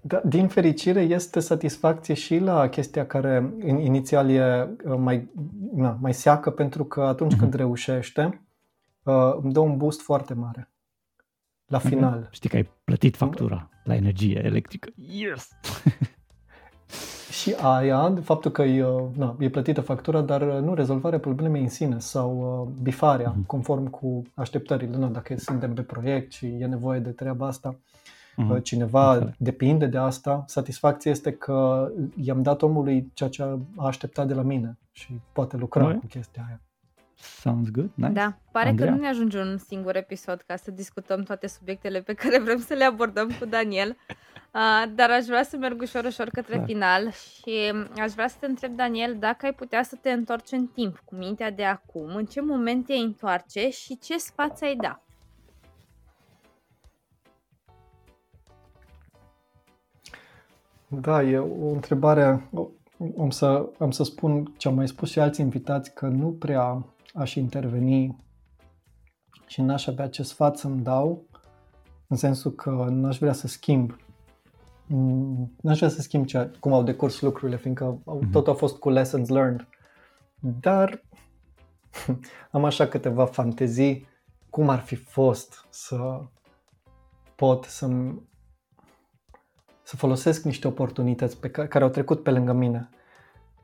Da, 0.00 0.20
din 0.24 0.48
fericire 0.48 1.00
este 1.00 1.40
satisfacție 1.40 2.14
și 2.14 2.38
la 2.38 2.68
chestia 2.68 3.06
care 3.06 3.52
inițial 3.64 4.30
e 4.30 4.68
uh, 4.84 4.96
mai, 4.98 5.30
na, 5.74 5.98
mai 6.00 6.14
seacă 6.14 6.50
pentru 6.50 6.84
că 6.84 7.00
atunci 7.02 7.34
mm-hmm. 7.34 7.38
când 7.38 7.54
reușește 7.54 8.46
uh, 9.02 9.14
îmi 9.42 9.52
dă 9.52 9.60
un 9.60 9.76
boost 9.76 10.00
foarte 10.00 10.34
mare 10.34 10.70
la 11.66 11.78
mhm. 11.78 11.88
final. 11.88 12.28
Știi 12.30 12.48
că 12.48 12.56
ai 12.56 12.70
plătit 12.84 13.16
factura 13.16 13.68
la 13.84 13.94
energie 13.94 14.42
electrică. 14.44 14.88
Yes! 14.94 15.48
și 17.40 17.54
aia, 17.60 18.14
faptul 18.22 18.50
că 18.50 18.62
e, 18.62 18.84
uh, 18.84 19.08
na, 19.16 19.36
e 19.38 19.48
plătită 19.48 19.80
factura, 19.80 20.20
dar 20.20 20.42
nu 20.42 20.74
rezolvarea 20.74 21.18
problemei 21.18 21.62
în 21.62 21.68
sine 21.68 21.98
sau 21.98 22.62
uh, 22.62 22.82
bifarea, 22.82 23.34
mm-hmm. 23.34 23.46
conform 23.46 23.90
cu 23.90 24.22
așteptările. 24.34 24.96
Na, 24.96 25.06
dacă 25.06 25.34
suntem 25.36 25.74
pe 25.74 25.82
proiect 25.82 26.32
și 26.32 26.46
e 26.46 26.66
nevoie 26.66 27.00
de 27.00 27.10
treaba 27.10 27.46
asta, 27.46 27.78
uh-huh. 28.44 28.62
cineva 28.62 29.12
Înțeleg. 29.12 29.34
depinde 29.38 29.86
de 29.86 29.98
asta, 29.98 30.44
satisfacția 30.46 31.10
este 31.10 31.32
că 31.32 31.90
i-am 32.16 32.42
dat 32.42 32.62
omului 32.62 33.10
ceea 33.14 33.28
ce 33.28 33.42
a 33.42 33.86
așteptat 33.86 34.26
de 34.26 34.34
la 34.34 34.42
mine 34.42 34.78
și 34.92 35.20
poate 35.32 35.56
lucra 35.56 35.82
Noi? 35.82 35.98
cu 35.98 36.06
chestia 36.06 36.44
aia. 36.46 36.60
Sounds 37.22 37.70
good, 37.70 37.90
nice. 37.94 38.12
Da, 38.12 38.38
pare 38.50 38.68
Andrea? 38.68 38.88
că 38.88 38.94
nu 38.94 39.00
ne 39.00 39.08
ajunge 39.08 39.38
un 39.38 39.58
singur 39.58 39.96
episod 39.96 40.40
ca 40.46 40.56
să 40.56 40.70
discutăm 40.70 41.22
toate 41.22 41.46
subiectele 41.46 42.00
pe 42.00 42.14
care 42.14 42.38
vrem 42.38 42.58
să 42.58 42.74
le 42.74 42.84
abordăm 42.84 43.30
cu 43.38 43.44
Daniel, 43.44 43.96
uh, 44.08 44.92
dar 44.94 45.10
aș 45.10 45.24
vrea 45.24 45.42
să 45.42 45.56
merg 45.56 45.80
ușor, 45.80 46.04
ușor 46.04 46.28
către 46.28 46.54
Clar. 46.54 46.66
final 46.66 47.10
și 47.10 47.72
aș 47.98 48.12
vrea 48.12 48.28
să 48.28 48.36
te 48.40 48.46
întreb, 48.46 48.76
Daniel, 48.76 49.16
dacă 49.18 49.46
ai 49.46 49.52
putea 49.52 49.82
să 49.82 49.96
te 50.00 50.10
întorci 50.10 50.52
în 50.52 50.66
timp 50.66 51.02
cu 51.04 51.14
mintea 51.14 51.50
de 51.50 51.64
acum, 51.64 52.14
în 52.14 52.24
ce 52.24 52.40
moment 52.40 52.86
te 52.86 52.94
întoarce 52.94 53.70
și 53.70 53.98
ce 53.98 54.18
sfat 54.18 54.58
ai 54.62 54.76
da? 54.76 55.02
Da, 60.92 61.22
e 61.22 61.38
o 61.38 61.68
întrebare. 61.68 62.50
Am 63.18 63.30
să, 63.30 63.68
am 63.78 63.90
să 63.90 64.04
spun 64.04 64.52
ce 64.56 64.68
am 64.68 64.74
mai 64.74 64.88
spus 64.88 65.10
și 65.10 65.20
alți 65.20 65.40
invitați, 65.40 65.94
că 65.94 66.06
nu 66.06 66.30
prea 66.30 66.86
aș 67.14 67.34
interveni 67.34 68.16
și 69.46 69.60
n-aș 69.60 69.86
avea 69.86 70.08
ce 70.08 70.22
sfat 70.22 70.56
să-mi 70.56 70.82
dau, 70.82 71.24
în 72.06 72.16
sensul 72.16 72.50
că 72.50 72.86
n-aș 72.90 73.18
vrea 73.18 73.32
să 73.32 73.46
schimb 73.46 73.96
mm, 74.86 75.52
n-aș 75.60 75.76
vrea 75.76 75.88
să 75.88 76.00
schimb 76.00 76.26
ce, 76.26 76.50
cum 76.60 76.72
au 76.72 76.82
decurs 76.82 77.20
lucrurile, 77.20 77.56
fiindcă 77.56 77.98
mm-hmm. 77.98 78.30
tot 78.32 78.48
a 78.48 78.52
fost 78.54 78.76
cu 78.76 78.90
lessons 78.90 79.28
learned. 79.28 79.68
Dar 80.40 81.02
am 82.50 82.64
așa 82.64 82.86
câteva 82.86 83.26
fantezii 83.26 84.06
cum 84.50 84.68
ar 84.68 84.78
fi 84.78 84.94
fost 84.94 85.66
să 85.68 86.20
pot 87.36 87.64
să-mi 87.64 88.28
să 89.90 89.96
folosesc 89.96 90.44
niște 90.44 90.66
oportunități 90.66 91.40
pe 91.40 91.50
care, 91.50 91.68
care 91.68 91.84
au 91.84 91.90
trecut 91.90 92.22
pe 92.22 92.30
lângă 92.30 92.52
mine. 92.52 92.88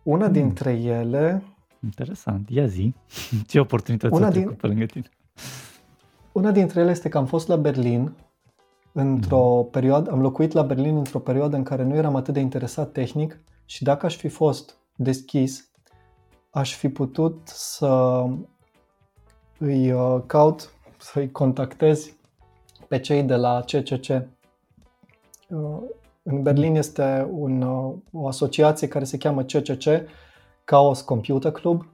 Una 0.03 0.24
hmm. 0.24 0.32
dintre 0.32 0.73
ele... 0.73 1.43
Interesant. 1.85 2.51
Ia 2.51 2.66
zi. 2.66 2.94
Ce 3.48 3.61
oportunități 3.61 4.15
una 4.15 4.24
au 4.24 4.31
trecut 4.31 4.48
din, 4.48 4.59
pe 4.61 4.66
lângă 4.66 4.85
tine? 4.85 5.09
Una 6.32 6.51
dintre 6.51 6.81
ele 6.81 6.90
este 6.90 7.09
că 7.09 7.19
am 7.19 7.27
fost 7.27 7.48
la 7.48 7.57
Berlin 7.57 8.12
într-o 8.93 9.61
hmm. 9.61 9.70
perioadă, 9.70 10.11
am 10.11 10.20
locuit 10.20 10.53
la 10.53 10.62
Berlin 10.62 10.97
într-o 10.97 11.19
perioadă 11.19 11.57
în 11.57 11.62
care 11.62 11.82
nu 11.82 11.94
eram 11.94 12.16
atât 12.16 12.35
de 12.35 12.40
interesat 12.40 12.93
tehnic 12.93 13.40
și 13.65 13.82
dacă 13.82 14.07
aș 14.07 14.16
fi 14.16 14.28
fost 14.28 14.77
deschis, 14.97 15.70
aș 16.51 16.74
fi 16.74 16.89
putut 16.89 17.40
să 17.44 18.24
îi 19.59 19.93
uh, 19.93 20.23
caut, 20.27 20.73
să-i 20.98 21.31
contactez 21.31 22.12
pe 22.89 22.98
cei 22.98 23.23
de 23.23 23.35
la 23.35 23.61
CCC 23.61 24.35
în 26.28 26.43
Berlin 26.43 26.74
este 26.74 27.28
un, 27.31 27.62
o 28.12 28.27
asociație 28.27 28.89
care 28.89 29.05
se 29.05 29.16
cheamă 29.16 29.43
CCC, 29.43 29.85
Chaos 30.65 31.01
Computer 31.01 31.53
Club 31.53 31.86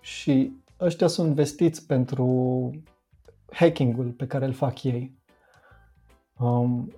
și 0.00 0.52
ăștia 0.80 1.06
sunt 1.06 1.34
vestiți 1.34 1.86
pentru 1.86 2.70
hacking-ul 3.50 4.06
pe 4.06 4.26
care 4.26 4.44
îl 4.44 4.52
fac 4.52 4.82
ei. 4.82 5.18
Um, 6.38 6.92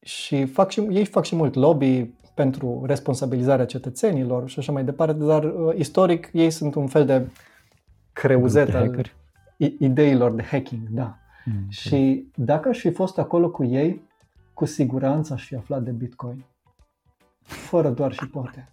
și 0.00 0.44
fac 0.44 0.70
și, 0.70 0.80
ei 0.80 1.04
fac 1.04 1.24
și 1.24 1.36
mult 1.36 1.54
lobby 1.54 2.10
pentru 2.34 2.82
responsabilizarea 2.86 3.66
cetățenilor 3.66 4.48
și 4.48 4.58
așa 4.58 4.72
mai 4.72 4.84
departe, 4.84 5.24
dar 5.24 5.44
uh, 5.44 5.74
istoric 5.76 6.30
ei 6.32 6.50
sunt 6.50 6.74
un 6.74 6.86
fel 6.86 7.06
de 7.06 7.26
creuzet 8.12 8.74
al 8.74 9.12
ideilor 9.78 10.32
de 10.32 10.42
hacking, 10.42 10.88
da. 10.88 11.18
Mm, 11.44 11.66
și 11.68 12.26
dacă 12.34 12.68
aș 12.68 12.78
fi 12.78 12.90
fost 12.90 13.18
acolo 13.18 13.50
cu 13.50 13.64
ei, 13.64 14.08
cu 14.60 14.66
siguranță 14.66 15.32
aș 15.32 15.46
fi 15.46 15.54
aflat 15.54 15.82
de 15.82 15.90
Bitcoin. 15.90 16.44
Fără 17.42 17.90
doar 17.90 18.12
și 18.12 18.28
poate. 18.28 18.68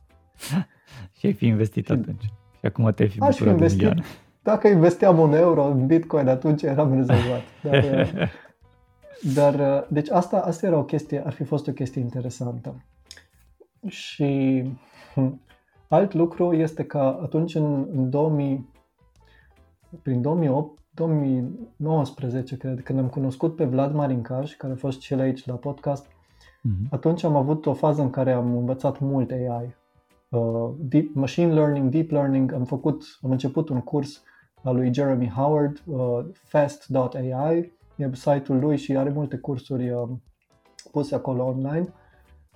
și 1.18 1.26
ai 1.26 1.34
fi 1.34 1.46
investit 1.46 1.90
atunci. 1.90 2.24
Și 2.60 2.66
acum 2.66 2.92
te-ai 2.94 3.10
fi 3.10 3.18
bucurat 3.18 3.36
fi 3.36 3.50
investit, 3.50 3.94
de 3.94 4.04
dacă 4.44 4.68
investeam 4.68 5.20
un 5.20 5.34
euro 5.34 5.66
în 5.66 5.86
Bitcoin, 5.86 6.28
atunci 6.28 6.62
eram 6.62 6.94
rezolvat. 6.94 7.42
Dar, 7.64 8.14
dar 9.40 9.86
deci 9.90 10.10
asta, 10.10 10.40
asta 10.40 10.66
era 10.66 10.78
o 10.78 10.84
chestie, 10.84 11.26
ar 11.26 11.34
fi 11.34 11.44
fost 11.44 11.68
o 11.68 11.72
chestie 11.72 12.02
interesantă. 12.02 12.86
Și 13.88 14.64
hm, 15.14 15.42
alt 15.88 16.14
lucru 16.14 16.54
este 16.54 16.84
că 16.86 17.20
atunci 17.22 17.56
în, 17.56 17.88
în 17.92 18.10
2000, 18.10 18.74
prin 20.02 20.22
2008, 20.22 20.80
2019, 20.98 22.58
cred, 22.58 22.84
când 22.84 23.00
am 23.00 23.08
cunoscut 23.08 23.56
pe 23.56 23.66
Vlad 23.66 23.94
Marincaș, 23.94 24.56
care 24.56 24.74
a 24.74 24.76
fost 24.76 25.00
cel 25.00 25.20
aici 25.20 25.46
la 25.46 25.56
podcast, 25.56 26.06
mm-hmm. 26.06 26.90
atunci 26.90 27.24
am 27.24 27.36
avut 27.36 27.66
o 27.66 27.74
fază 27.74 28.02
în 28.02 28.10
care 28.10 28.32
am 28.32 28.58
învățat 28.58 29.00
mult 29.00 29.32
AI. 29.32 29.76
Uh, 30.30 30.70
deep, 30.78 31.14
machine 31.14 31.54
learning, 31.54 31.90
deep 31.90 32.12
learning, 32.12 32.54
am 32.54 32.64
făcut, 32.64 33.04
am 33.22 33.32
început 33.32 33.70
un 33.70 33.82
curs 33.82 34.24
al 34.64 34.76
lui 34.76 34.94
Jeremy 34.94 35.30
Howard, 35.30 35.82
uh, 35.86 36.26
fast.ai, 36.34 37.74
e 37.96 38.10
site-ul 38.14 38.60
lui 38.60 38.78
și 38.78 38.98
are 38.98 39.10
multe 39.10 39.38
cursuri 39.38 39.90
uh, 39.90 40.10
puse 40.92 41.16
acolo 41.16 41.44
online. 41.44 41.94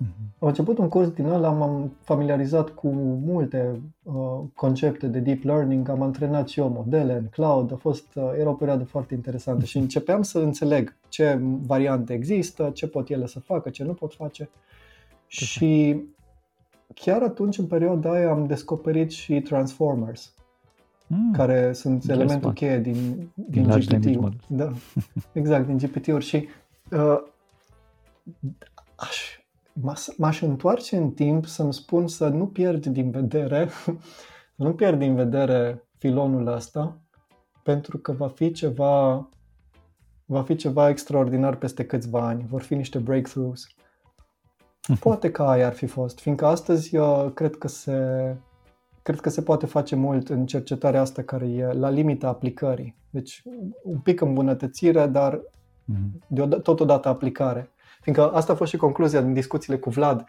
Mm-hmm. 0.02 0.40
Am 0.40 0.48
început 0.48 0.78
un 0.78 0.90
curs 0.90 1.10
din 1.10 1.26
ăla, 1.26 1.52
m-am 1.52 1.92
familiarizat 2.02 2.70
cu 2.70 2.88
multe 3.26 3.82
uh, 4.04 4.40
concepte 4.56 5.08
de 5.08 5.20
deep 5.20 5.44
learning, 5.44 5.90
am 5.90 6.02
antrenat 6.02 6.48
și 6.48 6.60
eu 6.60 6.70
modele 6.70 7.14
în 7.14 7.26
cloud, 7.26 7.72
a 7.72 7.76
fost, 7.76 8.16
uh, 8.16 8.32
era 8.40 8.50
o 8.50 8.54
perioadă 8.54 8.84
foarte 8.84 9.14
interesantă 9.14 9.66
și 9.66 9.78
începeam 9.78 10.22
să 10.22 10.40
înțeleg 10.40 10.96
ce 11.10 11.40
variante 11.66 12.14
există, 12.14 12.72
ce 12.74 12.88
pot 12.88 13.10
ele 13.10 13.28
să 13.28 13.40
facă, 13.40 13.70
ce 13.70 13.84
nu 13.84 13.94
pot 13.94 14.14
face. 14.14 14.50
Și 15.28 16.02
chiar 16.94 17.22
atunci, 17.22 17.58
în 17.58 17.66
perioada 17.66 18.12
aia, 18.12 18.30
am 18.30 18.46
descoperit 18.46 19.12
și 19.12 19.42
Transformers, 19.42 20.34
mm. 21.08 21.32
care 21.32 21.74
sunt 21.74 22.10
elementul 22.10 22.54
cheie 22.54 22.80
din, 22.80 23.30
din, 23.34 23.68
din 23.68 24.00
GPT. 24.00 24.34
Da, 24.48 24.72
exact, 25.34 25.66
din 25.66 25.78
GPT-uri 25.78 26.26
și 26.26 26.48
uh, 26.92 27.22
aș, 28.96 29.41
m-aș 30.18 30.42
întoarce 30.42 30.96
în 30.96 31.12
timp 31.12 31.46
să-mi 31.46 31.74
spun 31.74 32.08
să 32.08 32.28
nu 32.28 32.48
pierd 32.48 32.86
din 32.86 33.10
vedere, 33.10 33.70
să 33.84 33.94
nu 34.66 34.74
pierd 34.74 35.00
din 35.00 35.16
vedere 35.16 35.88
filonul 35.98 36.48
ăsta, 36.48 36.98
pentru 37.64 37.98
că 37.98 38.12
va 38.12 38.28
fi 38.28 38.52
ceva 38.52 39.30
va 40.26 40.44
fi 40.44 40.56
ceva 40.56 40.90
extraordinar 40.90 41.56
peste 41.56 41.86
câțiva 41.86 42.28
ani, 42.28 42.46
vor 42.50 42.62
fi 42.62 42.76
niște 42.76 43.00
breakthroughs. 43.00 43.68
Poate 45.00 45.32
că 45.32 45.44
aia 45.44 45.66
ar 45.66 45.74
fi 45.74 45.86
fost, 45.86 46.20
fiindcă 46.20 46.46
astăzi 46.46 46.96
eu 46.96 47.30
cred 47.30 47.56
că 47.56 47.68
se 47.68 48.36
cred 49.04 49.20
că 49.20 49.30
se 49.30 49.42
poate 49.42 49.66
face 49.66 49.96
mult 49.96 50.30
în 50.30 50.46
cercetarea 50.46 51.02
asta 51.02 51.22
care 51.22 51.48
e 51.48 51.74
la 51.74 51.90
limita 51.90 52.28
aplicării. 52.28 52.96
Deci 53.10 53.44
un 53.84 53.98
pic 53.98 54.22
îmbunătățire, 54.22 55.08
dar 55.08 55.42
mm-hmm. 55.92 56.62
totodată 56.62 57.08
aplicare. 57.08 57.70
Fiindcă 58.02 58.32
asta 58.32 58.54
a 58.54 58.56
fost 58.56 58.72
și 58.72 58.78
concluzia 58.78 59.22
din 59.22 59.34
discuțiile 59.34 59.78
cu 59.78 59.90
Vlad. 59.90 60.26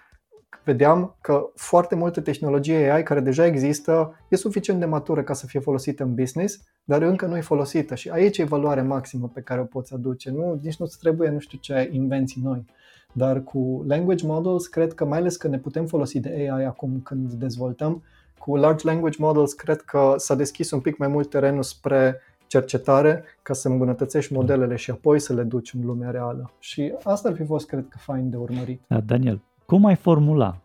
Vedeam 0.65 1.17
că 1.21 1.51
foarte 1.55 1.95
multe 1.95 2.21
tehnologie 2.21 2.91
AI 2.91 3.03
care 3.03 3.21
deja 3.21 3.47
există 3.47 4.19
e 4.29 4.37
suficient 4.37 4.81
de 4.81 4.87
matură 4.87 5.23
ca 5.23 5.33
să 5.33 5.47
fie 5.47 5.61
folosită 5.61 6.03
în 6.03 6.15
business, 6.15 6.61
dar 6.85 7.03
încă 7.03 7.27
nu 7.27 7.37
e 7.37 7.41
folosită 7.41 7.95
și 7.95 8.09
aici 8.09 8.39
e 8.39 8.45
valoarea 8.45 8.85
maximă 8.85 9.31
pe 9.35 9.41
care 9.41 9.61
o 9.61 9.65
poți 9.65 9.95
aduce. 9.95 10.31
Nu, 10.31 10.61
nici 10.63 10.77
nu-ți 10.77 10.99
trebuie 10.99 11.29
nu 11.29 11.39
știu 11.39 11.59
ce 11.59 11.89
invenții 11.93 12.41
noi. 12.45 12.65
Dar 13.13 13.43
cu 13.43 13.85
language 13.87 14.27
models, 14.27 14.67
cred 14.67 14.93
că 14.93 15.05
mai 15.05 15.19
ales 15.19 15.37
că 15.37 15.49
ne 15.49 15.59
putem 15.59 15.87
folosi 15.87 16.21
de 16.21 16.49
AI 16.51 16.65
acum 16.65 17.01
când 17.05 17.33
dezvoltăm, 17.33 18.03
cu 18.39 18.57
large 18.57 18.87
language 18.87 19.17
models 19.21 19.53
cred 19.53 19.81
că 19.81 20.15
s-a 20.17 20.35
deschis 20.35 20.71
un 20.71 20.81
pic 20.81 20.97
mai 20.97 21.09
mult 21.09 21.31
terenul 21.31 21.63
spre 21.63 22.21
cercetare 22.53 23.25
ca 23.43 23.53
să 23.53 23.69
îmbunătățești 23.69 24.33
modelele 24.33 24.77
și 24.77 24.91
apoi 24.91 25.21
să 25.21 25.35
le 25.35 25.43
duci 25.43 25.73
în 25.73 25.85
lumea 25.85 26.11
reală. 26.11 26.51
Și 26.59 26.93
asta 27.03 27.29
ar 27.29 27.35
fi 27.35 27.45
fost, 27.45 27.67
cred 27.67 27.89
că, 27.89 27.99
fain 27.99 28.31
de 28.31 28.37
urmărit. 28.37 28.81
Da, 28.87 29.01
Daniel, 29.01 29.41
cum 29.67 29.85
ai 29.85 29.97
formula? 29.97 30.61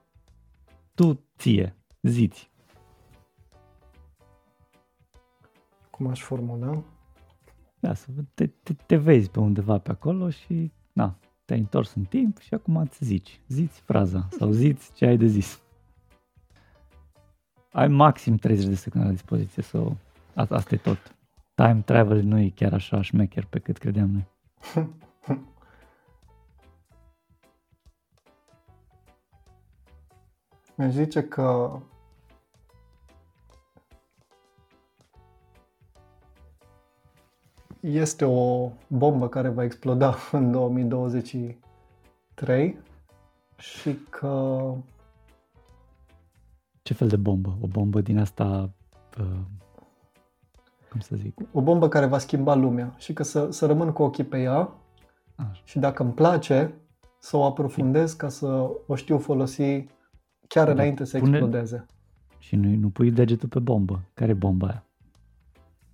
Tu 0.94 1.20
ție, 1.38 1.76
ziți. 2.02 2.50
Cum 5.90 6.08
aș 6.08 6.22
formula? 6.22 6.84
Da, 7.80 7.94
să 7.94 8.08
te, 8.34 8.48
te, 8.48 8.74
te 8.86 8.96
vezi 8.96 9.30
pe 9.30 9.40
undeva 9.40 9.78
pe 9.78 9.92
acolo 9.92 10.30
și 10.30 10.72
na, 10.94 11.18
te-ai 11.46 11.60
întors 11.60 11.94
în 11.94 12.04
timp 12.04 12.40
și 12.40 12.54
acum 12.54 12.78
îți 12.78 13.04
zici. 13.04 13.40
Ziți 13.48 13.80
fraza 13.80 14.28
sau 14.38 14.52
ziți 14.52 14.92
ce 14.94 15.06
ai 15.06 15.18
de 15.18 15.28
zis. 15.28 15.62
Ai 17.72 17.88
maxim 17.88 18.36
30 18.36 18.66
de 18.66 18.76
secunde 18.76 19.06
la 19.06 19.14
dispoziție, 19.14 19.64
so, 19.64 19.92
asta 20.34 20.76
e 20.76 20.78
tot 20.78 21.17
time 21.64 21.82
travel 21.86 22.24
nu 22.24 22.40
e 22.40 22.50
chiar 22.50 22.74
așa 22.74 23.02
șmecher 23.02 23.46
pe 23.46 23.60
cât 23.60 23.78
credeam 23.78 24.10
noi. 24.10 24.28
Mi 30.76 30.92
zice 30.92 31.24
că 31.24 31.80
este 37.80 38.26
o 38.26 38.72
bombă 38.88 39.30
care 39.30 39.50
va 39.50 39.64
exploda 39.64 40.16
în 40.32 40.52
2023 40.52 42.78
și 43.58 43.94
că... 44.10 44.62
Ce 46.82 46.94
fel 46.94 47.08
de 47.08 47.16
bombă? 47.16 47.58
O 47.62 47.68
bombă 47.68 48.02
din 48.02 48.20
asta 48.20 48.74
uh, 49.20 49.40
cum 50.98 51.18
să 51.18 51.24
zic. 51.24 51.36
O 51.52 51.62
bombă 51.62 51.88
care 51.88 52.06
va 52.06 52.18
schimba 52.18 52.56
lumea 52.56 52.94
și 52.98 53.14
că 53.14 53.24
să, 53.24 53.48
să 53.52 53.66
rămân 53.66 53.92
cu 53.92 54.04
ochii 54.04 54.24
pe 54.24 54.42
ea 54.42 54.70
Așa. 55.36 55.62
și 55.64 55.80
dacă 55.80 56.04
îmi 56.04 56.12
place 56.12 56.74
să 57.20 57.38
o 57.38 57.44
aprofundez 57.44 58.14
ca 58.14 58.30
să 58.30 58.70
o 58.88 58.96
știu 58.96 59.18
folosi 59.18 59.86
chiar 60.48 60.66
da, 60.66 60.72
înainte 60.72 61.04
să 61.06 61.18
pune... 61.18 61.38
explodeze. 61.38 61.86
Și 62.40 62.56
nu, 62.56 62.76
nu 62.80 62.90
pui 62.90 63.12
degetul 63.12 63.50
pe 63.50 63.60
bombă. 63.60 64.02
Care 64.14 64.32
e 64.32 64.34
bomba 64.34 64.68
aia? 64.68 64.82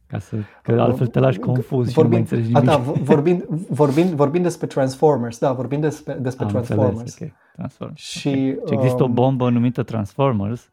Ca 0.08 0.20
să, 0.20 0.36
că 0.62 0.82
altfel 0.82 1.08
te 1.08 1.20
lași 1.20 1.40
confuz 1.40 1.88
și 1.88 1.94
vorbind, 1.94 2.30
nu 2.30 2.38
mai 2.38 2.42
înțelegi 2.42 2.48
nimic. 2.48 2.70
Da, 2.70 2.78
vorbind, 3.04 3.44
vorbind, 3.70 4.10
vorbind 4.10 4.44
despre 4.44 4.68
Transformers, 4.68 5.40
da, 5.40 5.54
vorbind 5.54 5.82
despre, 5.82 6.14
despre 6.14 6.44
Am 6.44 6.52
Transformers. 6.52 7.00
Înțeles, 7.00 7.16
okay. 7.16 7.34
Transformers. 7.56 8.02
Și, 8.02 8.28
okay. 8.28 8.68
și 8.68 8.74
există 8.74 9.04
um, 9.04 9.10
o 9.10 9.14
bombă 9.14 9.50
numită 9.50 9.84
Transformers 9.84 10.72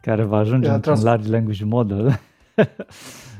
care 0.00 0.24
va 0.24 0.36
ajunge 0.36 0.64
yeah, 0.64 0.74
într-un 0.74 0.94
trans- 0.94 1.08
large 1.08 1.30
language 1.30 1.64
model 1.64 2.20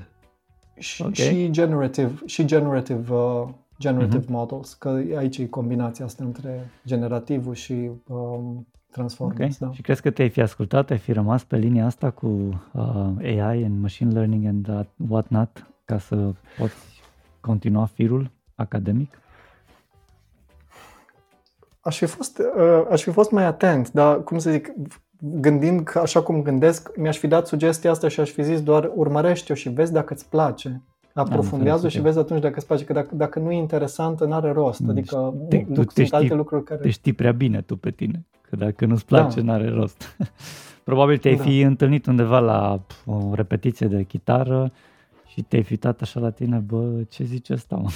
și, 0.79 1.03
okay. 1.03 1.15
și 1.15 1.51
generative, 1.51 2.15
și 2.27 2.45
generative, 2.45 3.13
uh, 3.13 3.49
generative 3.79 4.25
uh-huh. 4.25 4.29
models, 4.29 4.75
că 4.75 5.03
aici 5.17 5.39
e 5.39 5.47
combinația 5.47 6.05
asta 6.05 6.25
între 6.25 6.71
generativul 6.87 7.55
și 7.55 7.91
um, 8.07 8.67
transformers. 8.91 9.57
Okay. 9.57 9.69
Da. 9.69 9.75
Și 9.75 9.83
crezi 9.83 10.03
că 10.03 10.11
te-ai 10.11 10.29
fi 10.29 10.41
ascultat, 10.41 10.91
ai 10.91 10.99
fi 10.99 11.13
rămas 11.13 11.45
pe 11.45 11.57
linia 11.57 11.87
asta 11.87 12.11
cu 12.11 12.27
uh, 12.73 13.11
AI 13.21 13.65
and 13.65 13.81
machine 13.81 14.13
learning 14.13 14.47
and 14.47 14.69
uh, 14.69 14.81
what 15.09 15.29
not 15.29 15.67
ca 15.85 15.99
să 15.99 16.33
poți 16.59 16.75
continua 17.41 17.85
firul 17.85 18.31
academic? 18.55 19.19
Aș 21.81 21.99
fi 21.99 22.07
fost, 22.07 22.39
uh, 22.39 22.87
aș 22.91 23.03
fi 23.03 23.11
fost 23.11 23.31
mai 23.31 23.45
atent, 23.45 23.93
dar 23.93 24.23
cum 24.23 24.39
să 24.39 24.51
zic, 24.51 24.73
gândind 25.33 25.81
că 25.81 25.99
așa 25.99 26.23
cum 26.23 26.43
gândesc, 26.43 26.97
mi-aș 26.97 27.19
fi 27.19 27.27
dat 27.27 27.47
sugestia 27.47 27.91
asta 27.91 28.09
și 28.09 28.21
aș 28.21 28.31
fi 28.31 28.43
zis 28.43 28.63
doar 28.63 28.91
urmărește-o 28.95 29.55
și 29.55 29.69
vezi 29.69 29.93
dacă 29.93 30.13
îți 30.13 30.29
place. 30.29 30.83
Aprofundează 31.15 31.89
și 31.89 32.01
vezi 32.01 32.19
atunci 32.19 32.41
dacă 32.41 32.55
îți 32.57 32.67
place, 32.67 32.85
că 32.85 32.93
dacă, 32.93 33.15
dacă 33.15 33.39
nu 33.39 33.53
e 33.53 33.57
interesantă, 33.57 34.25
n-are 34.25 34.53
rost. 34.53 34.81
Mm, 34.81 34.89
adică 34.89 35.35
te, 35.49 35.59
tu 35.59 35.75
sunt 35.75 35.93
te 35.93 36.05
știi, 36.05 36.17
alte 36.17 36.35
lucruri 36.35 36.65
care... 36.65 36.81
Te 36.81 36.91
știi 36.91 37.13
prea 37.13 37.33
bine 37.33 37.61
tu 37.61 37.77
pe 37.77 37.91
tine, 37.91 38.27
că 38.41 38.57
dacă 38.57 38.87
nu-ți 38.87 39.07
place, 39.07 39.41
da. 39.41 39.53
n-are 39.53 39.69
rost. 39.69 40.17
Probabil 40.85 41.19
te-ai 41.19 41.37
da. 41.37 41.43
fi 41.43 41.61
întâlnit 41.61 42.07
undeva 42.07 42.39
la 42.39 42.81
o 43.07 43.35
repetiție 43.35 43.87
de 43.87 44.03
chitară 44.03 44.73
și 45.27 45.43
te-ai 45.43 45.63
fi 45.63 45.73
uitat 45.73 46.01
așa 46.01 46.21
la 46.21 46.31
tine, 46.31 46.59
bă, 46.59 47.03
ce 47.09 47.25
zice 47.25 47.53
ăsta, 47.53 47.77
mă? 47.77 47.89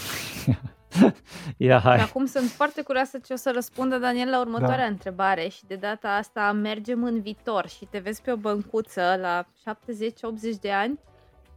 Ia, 1.56 1.78
hai. 1.78 2.00
Acum 2.00 2.26
sunt 2.26 2.50
foarte 2.50 2.82
curioasă 2.82 3.18
ce 3.18 3.32
o 3.32 3.36
să 3.36 3.50
răspundă 3.54 3.98
Daniel 3.98 4.28
la 4.28 4.40
următoarea 4.40 4.84
da. 4.84 4.90
întrebare 4.90 5.48
și 5.48 5.66
de 5.66 5.74
data 5.74 6.14
asta 6.14 6.52
mergem 6.52 7.04
în 7.04 7.20
viitor 7.20 7.68
și 7.68 7.84
te 7.84 7.98
vezi 7.98 8.22
pe 8.22 8.32
o 8.32 8.36
băncuță 8.36 9.16
la 9.20 9.44
70-80 9.44 9.46
de 10.60 10.72
ani. 10.72 10.98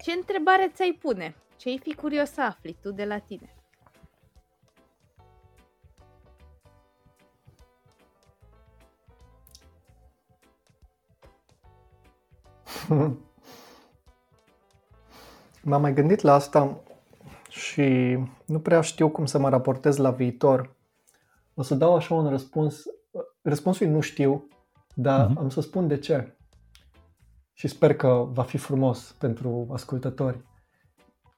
Ce 0.03 0.11
întrebare 0.11 0.71
ți-ai 0.73 0.97
pune? 1.01 1.35
Ce-ai 1.57 1.79
fi 1.83 1.95
curios 1.95 2.29
să 2.31 2.41
afli 2.41 2.77
tu 2.81 2.91
de 2.91 3.05
la 3.05 3.17
tine? 3.17 3.55
M-am 15.63 15.81
mai 15.81 15.93
gândit 15.93 16.21
la 16.21 16.33
asta 16.33 16.81
și 17.71 18.17
nu 18.45 18.59
prea 18.59 18.81
știu 18.81 19.09
cum 19.09 19.25
să 19.25 19.39
mă 19.39 19.49
raportez 19.49 19.97
la 19.97 20.11
viitor. 20.11 20.75
O 21.53 21.61
să 21.61 21.75
dau 21.75 21.95
așa 21.95 22.13
un 22.13 22.29
răspuns. 22.29 22.83
Răspunsul 23.41 23.87
nu 23.87 23.99
știu, 23.99 24.47
dar 24.95 25.29
uh-huh. 25.29 25.37
am 25.37 25.49
să 25.49 25.61
spun 25.61 25.87
de 25.87 25.97
ce. 25.97 26.35
Și 27.53 27.67
sper 27.67 27.95
că 27.95 28.27
va 28.31 28.43
fi 28.43 28.57
frumos 28.57 29.15
pentru 29.19 29.67
ascultători. 29.71 30.41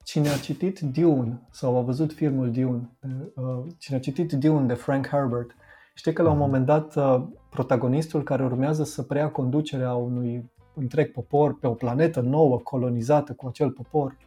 cine 0.04 0.30
a 0.30 0.38
citit 0.38 0.80
Dune 0.80 1.48
sau 1.52 1.78
a 1.78 1.82
văzut 1.82 2.14
filmul 2.14 2.52
Dune, 2.52 2.98
uh, 3.36 3.64
cine 3.78 3.98
a 3.98 4.00
citit 4.00 4.32
Dune 4.32 4.66
de 4.66 4.74
Frank 4.74 5.08
Herbert, 5.08 5.56
știe 5.94 6.14
că 6.14 6.22
la 6.22 6.30
un 6.30 6.38
mhm. 6.38 6.46
moment 6.46 6.66
dat 6.66 6.96
uh, 6.96 7.24
protagonistul 7.50 8.24
care 8.24 8.44
urmează 8.44 8.84
să 8.84 9.04
preia 9.04 9.30
conducerea 9.30 9.94
unui 9.94 10.52
întreg 10.74 11.12
popor 11.12 11.60
pe 11.60 11.68
o 11.68 11.74
planetă 11.74 12.22
nouă, 12.22 12.58
colonizată 12.60 13.34
cu 13.34 13.48
acel 13.48 13.72
popor, 13.72 14.18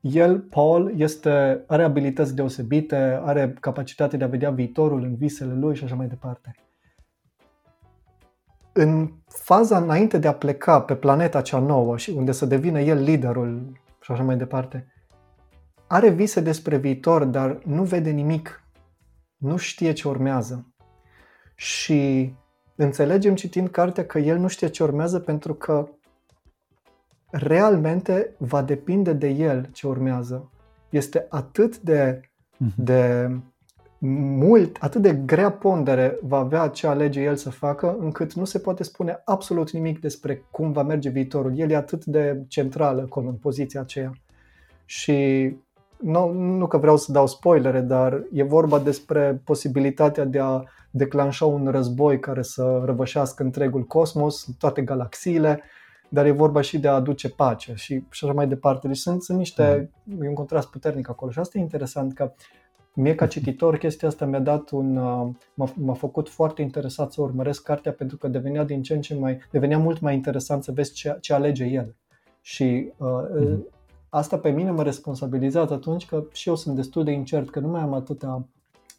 el, 0.00 0.40
Paul, 0.40 0.92
este, 0.96 1.64
are 1.66 1.82
abilități 1.82 2.34
deosebite, 2.34 3.20
are 3.22 3.56
capacitatea 3.60 4.18
de 4.18 4.24
a 4.24 4.28
vedea 4.28 4.50
viitorul 4.50 5.02
în 5.02 5.14
visele 5.14 5.54
lui 5.54 5.76
și 5.76 5.84
așa 5.84 5.94
mai 5.94 6.06
departe. 6.06 6.54
În 8.72 9.12
faza 9.26 9.78
înainte 9.78 10.18
de 10.18 10.28
a 10.28 10.34
pleca 10.34 10.80
pe 10.80 10.94
planeta 10.94 11.40
cea 11.40 11.58
nouă 11.58 11.96
și 11.96 12.10
unde 12.10 12.32
să 12.32 12.46
devină 12.46 12.80
el 12.80 13.02
liderul 13.02 13.80
și 14.00 14.12
așa 14.12 14.22
mai 14.22 14.36
departe, 14.36 14.92
are 15.86 16.08
vise 16.08 16.40
despre 16.40 16.76
viitor, 16.76 17.24
dar 17.24 17.58
nu 17.64 17.82
vede 17.82 18.10
nimic. 18.10 18.64
Nu 19.36 19.56
știe 19.56 19.92
ce 19.92 20.08
urmează. 20.08 20.74
Și 21.54 22.32
înțelegem 22.74 23.34
citind 23.34 23.68
cartea 23.68 24.06
că 24.06 24.18
el 24.18 24.38
nu 24.38 24.48
știe 24.48 24.68
ce 24.68 24.82
urmează 24.82 25.18
pentru 25.18 25.54
că 25.54 25.88
realmente 27.30 28.34
va 28.38 28.62
depinde 28.62 29.12
de 29.12 29.28
el 29.28 29.68
ce 29.72 29.86
urmează. 29.86 30.50
Este 30.88 31.26
atât 31.28 31.78
de, 31.78 32.20
mhm. 32.56 32.72
de 32.76 33.30
mult, 33.98 34.76
atât 34.80 35.02
de 35.02 35.14
grea 35.14 35.50
pondere 35.50 36.18
va 36.22 36.38
avea 36.38 36.68
ce 36.68 36.86
alege 36.86 37.20
el 37.22 37.36
să 37.36 37.50
facă, 37.50 37.96
încât 37.98 38.34
nu 38.34 38.44
se 38.44 38.58
poate 38.58 38.82
spune 38.82 39.22
absolut 39.24 39.70
nimic 39.70 40.00
despre 40.00 40.44
cum 40.50 40.72
va 40.72 40.82
merge 40.82 41.08
viitorul. 41.08 41.58
El 41.58 41.70
e 41.70 41.76
atât 41.76 42.04
de 42.04 42.44
central 42.48 42.98
acolo, 42.98 43.28
în 43.28 43.34
poziția 43.34 43.80
aceea. 43.80 44.12
Și 44.84 45.50
nu, 46.00 46.32
nu 46.32 46.66
că 46.66 46.76
vreau 46.76 46.96
să 46.96 47.12
dau 47.12 47.26
spoilere, 47.26 47.80
dar 47.80 48.22
e 48.32 48.42
vorba 48.42 48.78
despre 48.78 49.40
posibilitatea 49.44 50.24
de 50.24 50.38
a 50.38 50.62
declanșa 50.90 51.44
un 51.44 51.68
război 51.70 52.18
care 52.18 52.42
să 52.42 52.82
răvășească 52.84 53.42
întregul 53.42 53.84
cosmos, 53.84 54.48
toate 54.58 54.82
galaxiile, 54.82 55.62
dar 56.12 56.26
e 56.26 56.30
vorba 56.30 56.60
și 56.60 56.78
de 56.78 56.88
a 56.88 56.94
aduce 56.94 57.28
pace 57.28 57.72
și, 57.74 58.04
și 58.10 58.24
așa 58.24 58.32
mai 58.32 58.48
departe. 58.48 58.86
Deci 58.86 58.96
sunt, 58.96 59.22
sunt 59.22 59.38
niște, 59.38 59.90
mm. 60.04 60.22
e 60.22 60.28
un 60.28 60.34
contrast 60.34 60.68
puternic 60.68 61.08
acolo 61.08 61.30
și 61.30 61.38
asta 61.38 61.58
e 61.58 61.60
interesant 61.60 62.14
că 62.14 62.32
mie 62.94 63.14
ca 63.14 63.26
cititor 63.26 63.76
chestia 63.76 64.08
asta 64.08 64.26
mi-a 64.26 64.40
dat 64.40 64.70
un, 64.70 64.96
uh, 64.96 65.28
m-a, 65.54 65.72
m-a 65.74 65.94
făcut 65.94 66.28
foarte 66.28 66.62
interesat 66.62 67.12
să 67.12 67.20
urmăresc 67.20 67.62
cartea 67.62 67.92
pentru 67.92 68.16
că 68.16 68.28
devenea 68.28 68.64
din 68.64 68.82
ce 68.82 68.94
în 68.94 69.00
ce 69.00 69.14
mai, 69.14 69.38
devenea 69.50 69.78
mult 69.78 70.00
mai 70.00 70.14
interesant 70.14 70.64
să 70.64 70.72
vezi 70.72 70.92
ce, 70.92 71.16
ce 71.20 71.32
alege 71.32 71.64
el. 71.64 71.94
Și 72.40 72.92
uh, 72.96 73.08
mm. 73.38 73.66
asta 74.08 74.38
pe 74.38 74.50
mine 74.50 74.70
mă 74.70 74.82
responsabilizează 74.82 75.72
atunci 75.72 76.06
că 76.06 76.24
și 76.32 76.48
eu 76.48 76.54
sunt 76.54 76.76
destul 76.76 77.04
de 77.04 77.10
incert, 77.10 77.50
că 77.50 77.60
nu 77.60 77.68
mai 77.68 77.80
am 77.80 77.92
atâta 77.92 78.48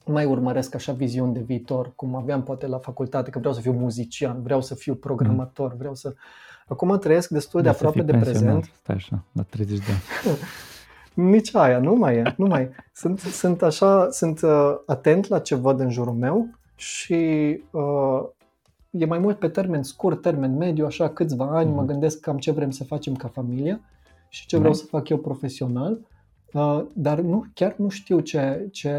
nu 0.05 0.13
mai 0.13 0.25
urmăresc 0.25 0.75
așa 0.75 0.91
viziuni 0.91 1.33
de 1.33 1.39
viitor, 1.39 1.93
cum 1.95 2.15
aveam 2.15 2.43
poate 2.43 2.67
la 2.67 2.77
facultate, 2.77 3.29
că 3.29 3.39
vreau 3.39 3.53
să 3.53 3.61
fiu 3.61 3.71
muzician, 3.71 4.41
vreau 4.41 4.61
să 4.61 4.75
fiu 4.75 4.95
programator, 4.95 5.75
vreau 5.75 5.95
să... 5.95 6.13
Acum 6.72 6.98
trăiesc 6.98 7.30
destul 7.30 7.61
de 7.61 7.69
aproape 7.69 8.02
de 8.02 8.11
prezent. 8.11 8.72
Stai 8.81 8.95
așa, 8.95 9.23
la 9.31 9.43
30 9.43 9.77
de 9.77 9.84
ani. 9.91 10.38
Nici 11.31 11.56
aia, 11.56 11.80
nu 11.80 11.95
mai 11.95 12.15
e, 12.15 12.34
nu 12.38 12.45
mai 12.45 12.61
e. 12.61 12.72
Sunt, 12.93 13.19
sunt 13.19 13.61
așa, 13.61 14.10
sunt 14.10 14.41
uh, 14.41 14.76
atent 14.85 15.27
la 15.27 15.39
ce 15.39 15.56
văd 15.56 15.80
în 15.80 15.89
jurul 15.89 16.14
meu 16.14 16.48
și 16.76 17.14
uh, 17.72 18.23
e 18.89 19.06
mai 19.06 19.19
mult 19.19 19.38
pe 19.39 19.48
termen 19.48 19.84
scurt, 19.84 20.22
termen 20.22 20.57
mediu, 20.57 20.85
așa 20.85 21.10
câțiva 21.10 21.45
ani, 21.45 21.72
mm-hmm. 21.72 21.76
mă 21.76 21.84
gândesc 21.84 22.19
cam 22.19 22.38
ce 22.38 22.52
vrem 22.52 22.72
să 22.72 22.84
facem 22.84 23.15
ca 23.15 23.27
familie 23.27 23.81
și 24.30 24.45
ce 24.45 24.57
vreau 24.57 24.73
mm-hmm. 24.73 24.77
să 24.77 24.85
fac 24.85 25.10
eu 25.10 25.18
profesional. 25.18 25.99
Uh, 26.53 26.84
dar 26.93 27.19
nu, 27.19 27.45
chiar 27.53 27.76
nu 27.77 27.89
știu 27.89 28.19
ce, 28.19 28.68
ce 28.72 28.91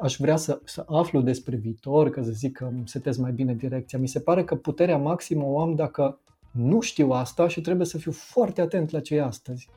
aș 0.00 0.16
vrea 0.16 0.36
să, 0.36 0.60
să 0.64 0.84
aflu 0.88 1.20
despre 1.20 1.56
viitor, 1.56 2.10
că 2.10 2.22
să 2.22 2.30
zic 2.30 2.56
că 2.56 2.64
îmi 2.64 2.82
setez 2.84 3.16
mai 3.16 3.32
bine 3.32 3.54
direcția. 3.54 3.98
Mi 3.98 4.08
se 4.08 4.20
pare 4.20 4.44
că 4.44 4.54
puterea 4.54 4.98
maximă 4.98 5.44
o 5.44 5.60
am 5.60 5.74
dacă 5.74 6.18
nu 6.50 6.80
știu 6.80 7.10
asta 7.10 7.48
și 7.48 7.60
trebuie 7.60 7.86
să 7.86 7.98
fiu 7.98 8.12
foarte 8.12 8.60
atent 8.60 8.90
la 8.90 9.00
ce 9.00 9.14
e 9.14 9.22
astăzi. 9.22 9.68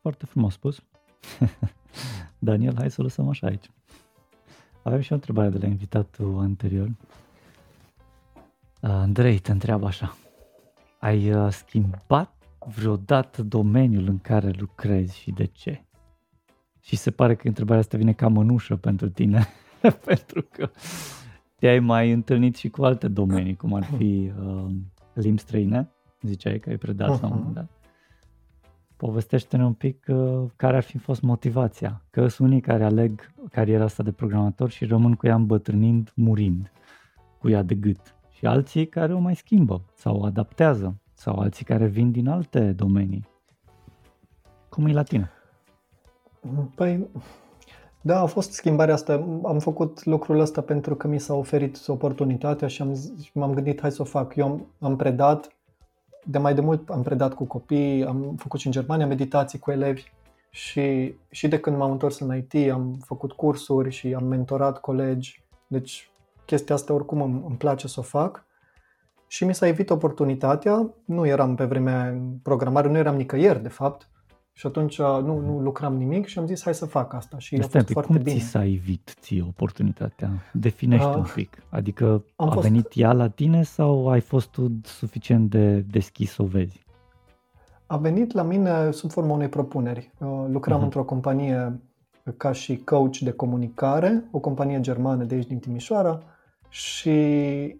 Foarte 0.00 0.26
frumos 0.26 0.52
spus. 0.52 0.82
Daniel, 2.38 2.74
hai 2.76 2.90
să 2.90 3.00
o 3.00 3.02
lăsăm 3.02 3.28
așa 3.28 3.46
aici. 3.46 3.70
Avem 4.82 5.00
și 5.00 5.12
o 5.12 5.14
întrebare 5.14 5.48
de 5.48 5.58
la 5.58 5.66
invitatul 5.66 6.38
anterior. 6.38 6.90
Andrei 8.80 9.38
te 9.38 9.52
întreabă 9.52 9.86
așa. 9.86 10.16
Ai 10.98 11.32
uh, 11.32 11.52
schimbat 11.52 12.34
vreodată 12.76 13.42
domeniul 13.42 14.06
în 14.06 14.18
care 14.18 14.50
lucrezi 14.50 15.18
și 15.18 15.30
de 15.30 15.44
ce? 15.44 15.84
Și 16.80 16.96
se 16.96 17.10
pare 17.10 17.34
că 17.34 17.48
întrebarea 17.48 17.80
asta 17.80 17.96
vine 17.96 18.12
ca 18.12 18.28
mănușă 18.28 18.76
pentru 18.76 19.08
tine, 19.08 19.46
pentru 20.04 20.42
că 20.42 20.70
te-ai 21.56 21.78
mai 21.78 22.12
întâlnit 22.12 22.56
și 22.56 22.68
cu 22.68 22.84
alte 22.84 23.08
domenii, 23.08 23.56
cum 23.56 23.74
ar 23.74 23.84
fi 23.84 24.32
uh, 24.40 24.66
limbi 25.20 25.40
străine, 25.40 25.90
ziceai 26.22 26.58
că 26.58 26.68
ai 26.68 26.76
predat 26.76 27.18
uh-huh. 27.18 27.20
la 27.20 27.26
un 27.26 27.32
moment 27.36 27.54
dat. 27.54 27.70
Povestește-ne 28.96 29.64
un 29.64 29.72
pic 29.72 30.04
uh, 30.08 30.44
care 30.56 30.76
ar 30.76 30.82
fi 30.82 30.98
fost 30.98 31.22
motivația. 31.22 32.02
Că 32.10 32.28
sunt 32.28 32.48
unii 32.48 32.60
care 32.60 32.84
aleg 32.84 33.32
cariera 33.50 33.84
asta 33.84 34.02
de 34.02 34.12
programator 34.12 34.70
și 34.70 34.84
rămân 34.84 35.14
cu 35.14 35.26
ea 35.26 35.34
îmbătrânind, 35.34 36.12
murind 36.14 36.70
cu 37.38 37.48
ea 37.48 37.62
de 37.62 37.74
gât. 37.74 38.14
Și 38.30 38.46
alții 38.46 38.86
care 38.86 39.14
o 39.14 39.18
mai 39.18 39.36
schimbă 39.36 39.82
sau 39.94 40.22
adaptează 40.22 41.00
sau 41.12 41.38
alții 41.38 41.64
care 41.64 41.86
vin 41.86 42.10
din 42.10 42.28
alte 42.28 42.72
domenii. 42.72 43.26
Cum 44.68 44.86
e 44.86 44.92
la 44.92 45.02
tine? 45.02 45.30
Păi, 46.74 47.08
da, 48.06 48.20
a 48.20 48.26
fost 48.26 48.52
schimbarea 48.52 48.94
asta. 48.94 49.12
Am 49.44 49.58
făcut 49.58 50.04
lucrul 50.04 50.40
ăsta 50.40 50.60
pentru 50.60 50.94
că 50.94 51.08
mi 51.08 51.20
s-a 51.20 51.34
oferit 51.34 51.78
oportunitatea 51.86 52.68
și 52.68 52.82
am, 52.82 52.96
m-am 53.32 53.54
gândit 53.54 53.80
hai 53.80 53.92
să 53.92 54.02
o 54.02 54.04
fac. 54.04 54.36
Eu 54.36 54.46
am, 54.46 54.66
am 54.80 54.96
predat, 54.96 55.48
de 56.24 56.38
mai 56.38 56.54
de 56.54 56.60
mult 56.60 56.90
am 56.90 57.02
predat 57.02 57.34
cu 57.34 57.44
copii, 57.44 58.04
am 58.04 58.34
făcut 58.38 58.60
și 58.60 58.66
în 58.66 58.72
Germania 58.72 59.06
meditații 59.06 59.58
cu 59.58 59.70
elevi 59.70 60.04
și, 60.50 61.14
și 61.30 61.48
de 61.48 61.60
când 61.60 61.76
m-am 61.76 61.90
întors 61.90 62.18
în 62.18 62.36
IT 62.36 62.70
am 62.72 62.98
făcut 63.04 63.32
cursuri 63.32 63.90
și 63.90 64.14
am 64.14 64.24
mentorat 64.24 64.80
colegi. 64.80 65.42
Deci 65.66 66.10
chestia 66.44 66.74
asta 66.74 66.92
oricum 66.92 67.22
îmi, 67.22 67.42
îmi 67.46 67.56
place 67.56 67.88
să 67.88 68.00
o 68.00 68.02
fac 68.02 68.44
și 69.26 69.44
mi 69.44 69.54
s-a 69.54 69.66
evit 69.66 69.90
oportunitatea. 69.90 70.90
Nu 71.04 71.26
eram 71.26 71.54
pe 71.54 71.64
vremea 71.64 72.08
în 72.08 72.38
programare, 72.42 72.88
nu 72.88 72.96
eram 72.96 73.16
nicăieri, 73.16 73.62
de 73.62 73.68
fapt. 73.68 74.08
Și 74.58 74.66
atunci 74.66 74.98
uh, 74.98 75.18
nu, 75.22 75.40
nu 75.40 75.60
lucram 75.60 75.96
nimic 75.96 76.26
și 76.26 76.38
am 76.38 76.46
zis 76.46 76.62
hai 76.62 76.74
să 76.74 76.86
fac 76.86 77.14
asta 77.14 77.38
și 77.38 77.54
a 77.54 77.66
fost 77.68 77.90
foarte 77.90 78.12
cum 78.12 78.22
bine. 78.22 78.38
ți 78.38 78.44
s-a 78.44 78.64
evit 78.64 79.14
ție 79.20 79.44
oportunitatea? 79.48 80.30
Definește 80.52 81.06
uh, 81.06 81.14
un 81.16 81.26
pic. 81.34 81.62
Adică 81.68 82.24
a 82.36 82.46
fost... 82.46 82.66
venit 82.66 82.86
ea 82.94 83.12
la 83.12 83.28
tine 83.28 83.62
sau 83.62 84.08
ai 84.08 84.20
fost 84.20 84.48
tu 84.48 84.80
suficient 84.82 85.50
de 85.50 85.80
deschis 85.80 86.32
să 86.32 86.42
o 86.42 86.44
vezi? 86.44 86.84
A 87.86 87.96
venit 87.96 88.32
la 88.32 88.42
mine 88.42 88.90
sub 88.90 89.10
forma 89.10 89.34
unei 89.34 89.48
propuneri. 89.48 90.10
Uh, 90.18 90.44
lucram 90.48 90.80
uh-huh. 90.80 90.82
într-o 90.82 91.04
companie 91.04 91.80
ca 92.36 92.52
și 92.52 92.76
coach 92.76 93.16
de 93.16 93.30
comunicare, 93.30 94.24
o 94.30 94.38
companie 94.38 94.80
germană 94.80 95.24
de 95.24 95.34
aici 95.34 95.46
din 95.46 95.58
Timișoara, 95.58 96.22
și 96.68 97.10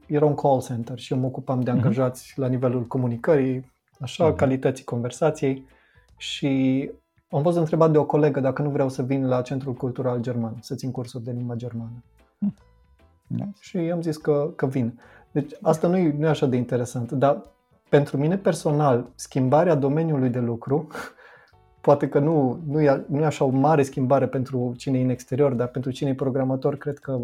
era 0.07 0.25
un 0.25 0.35
call 0.35 0.63
center 0.63 0.99
și 0.99 1.13
eu 1.13 1.19
mă 1.19 1.27
ocupam 1.27 1.61
de 1.61 1.71
mhm. 1.71 1.81
angajați 1.81 2.33
uh-huh. 2.33 2.37
la 2.37 2.47
nivelul 2.47 2.87
comunicării, 2.87 3.73
așa, 4.01 4.33
uh-huh. 4.33 4.37
calității 4.37 4.85
conversației 4.85 5.75
și 6.17 6.91
am 7.31 7.43
fost 7.43 7.57
întrebat 7.57 7.91
de 7.91 7.99
o 7.99 8.05
colegă 8.05 8.41
dacă 8.41 8.63
nu 8.63 8.71
vreau 8.71 8.89
să 8.89 9.03
vin 9.03 9.29
la 9.29 9.43
Centrul 9.43 9.75
Cultural 9.75 10.21
German, 10.21 10.57
să 10.61 10.75
țin 10.75 10.91
cursuri 10.91 11.25
de 11.25 11.31
limba 11.31 11.55
germană. 11.55 12.03
Uh-huh. 12.47 13.61
Și 13.61 13.77
i-am 13.77 14.03
zis 14.03 14.17
că, 14.17 14.53
că 14.57 14.67
vin. 14.67 15.01
Deci 15.31 15.53
asta 15.63 15.89
nu 15.89 15.97
e, 15.97 16.15
nu 16.19 16.27
e 16.27 16.29
așa 16.29 16.47
de 16.47 16.57
interesant, 16.57 17.13
dar 17.13 17.43
pentru 17.89 18.17
mine 18.17 18.37
personal, 18.37 19.09
schimbarea 19.15 19.75
domeniului 19.75 20.29
de 20.29 20.39
lucru, 20.39 20.87
poate 21.87 22.09
că 22.09 22.19
nu, 22.19 22.61
nu, 22.67 22.81
e, 22.81 23.05
nu 23.09 23.21
e 23.21 23.25
așa 23.25 23.45
o 23.45 23.49
mare 23.49 23.83
schimbare 23.83 24.27
pentru 24.27 24.75
cine 24.77 24.99
e 24.99 25.03
în 25.03 25.09
exterior, 25.09 25.53
dar 25.53 25.69
pentru 25.69 25.91
cine 25.91 26.11
e 26.11 26.15
programator, 26.15 26.77
cred 26.77 26.99
că 26.99 27.19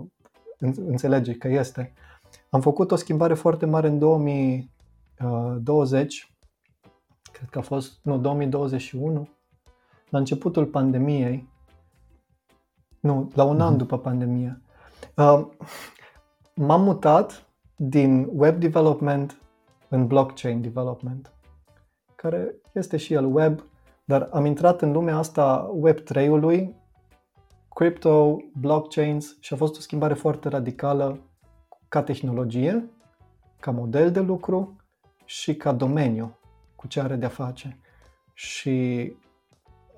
înțelege 0.87 1.33
că 1.33 1.49
este. 1.49 1.93
Am 2.51 2.61
făcut 2.61 2.91
o 2.91 2.97
schimbare 2.97 3.35
foarte 3.35 3.67
mare 3.67 3.89
în 3.89 3.99
2020, 3.99 6.23
uh, 6.23 6.29
cred 7.43 7.55
că 7.55 7.59
a 7.59 7.77
fost, 7.77 7.99
nu, 8.03 8.19
2021, 8.19 9.29
la 10.09 10.19
începutul 10.19 10.67
pandemiei, 10.67 11.49
nu, 13.01 13.31
la 13.35 13.45
un 13.45 13.61
an 13.61 13.69
mhm. 13.69 13.77
după 13.77 13.99
pandemie. 13.99 14.63
Uh, 15.17 15.47
m-am 16.55 16.83
mutat 16.83 17.47
din 17.77 18.29
web 18.33 18.61
development 18.61 19.41
în 19.89 20.07
blockchain 20.07 20.61
development, 20.61 21.33
care 22.15 22.55
este 22.73 22.97
și 22.97 23.13
el 23.13 23.25
web, 23.35 23.65
dar 24.05 24.29
am 24.33 24.45
intrat 24.45 24.83
în 24.83 24.93
lumea 24.93 25.17
asta 25.17 25.71
web 25.73 25.97
3-ului 25.99 26.75
crypto, 27.75 28.37
blockchains 28.61 29.37
și 29.41 29.53
a 29.53 29.57
fost 29.57 29.77
o 29.77 29.81
schimbare 29.81 30.15
foarte 30.15 30.49
radicală 30.49 31.19
ca 31.89 32.03
tehnologie, 32.03 32.91
ca 33.61 33.71
model 33.71 34.11
de 34.11 34.21
lucru 34.21 34.77
și 35.25 35.57
ca 35.57 35.73
domeniu 35.73 36.37
cu 36.83 36.89
ce 36.89 37.01
are 37.01 37.17
de-a 37.17 37.29
face. 37.29 37.79
Și 38.35 39.13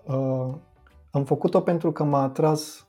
uh, 0.07 0.55
am 1.11 1.25
făcut-o 1.25 1.61
pentru 1.61 1.93
că 1.93 2.05
m-a 2.05 2.23
atras 2.23 2.87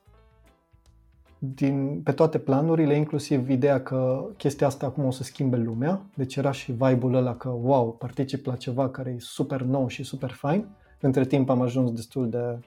din, 1.38 2.00
pe 2.02 2.12
toate 2.12 2.38
planurile, 2.38 2.96
inclusiv 2.96 3.48
ideea 3.48 3.82
că 3.82 4.26
chestia 4.36 4.66
asta 4.66 4.86
acum 4.86 5.04
o 5.04 5.10
să 5.10 5.22
schimbe 5.22 5.56
lumea. 5.56 6.06
Deci 6.14 6.36
era 6.36 6.50
și 6.50 6.72
vibe-ul 6.72 7.14
ăla 7.14 7.36
că, 7.36 7.48
wow, 7.48 7.92
particip 7.92 8.46
la 8.46 8.56
ceva 8.56 8.88
care 8.88 9.10
e 9.10 9.16
super 9.18 9.62
nou 9.62 9.88
și 9.88 10.02
super 10.02 10.30
fain. 10.30 10.66
Între 11.00 11.24
timp 11.24 11.50
am 11.50 11.60
ajuns 11.60 11.92
destul 11.92 12.30
de 12.30 12.58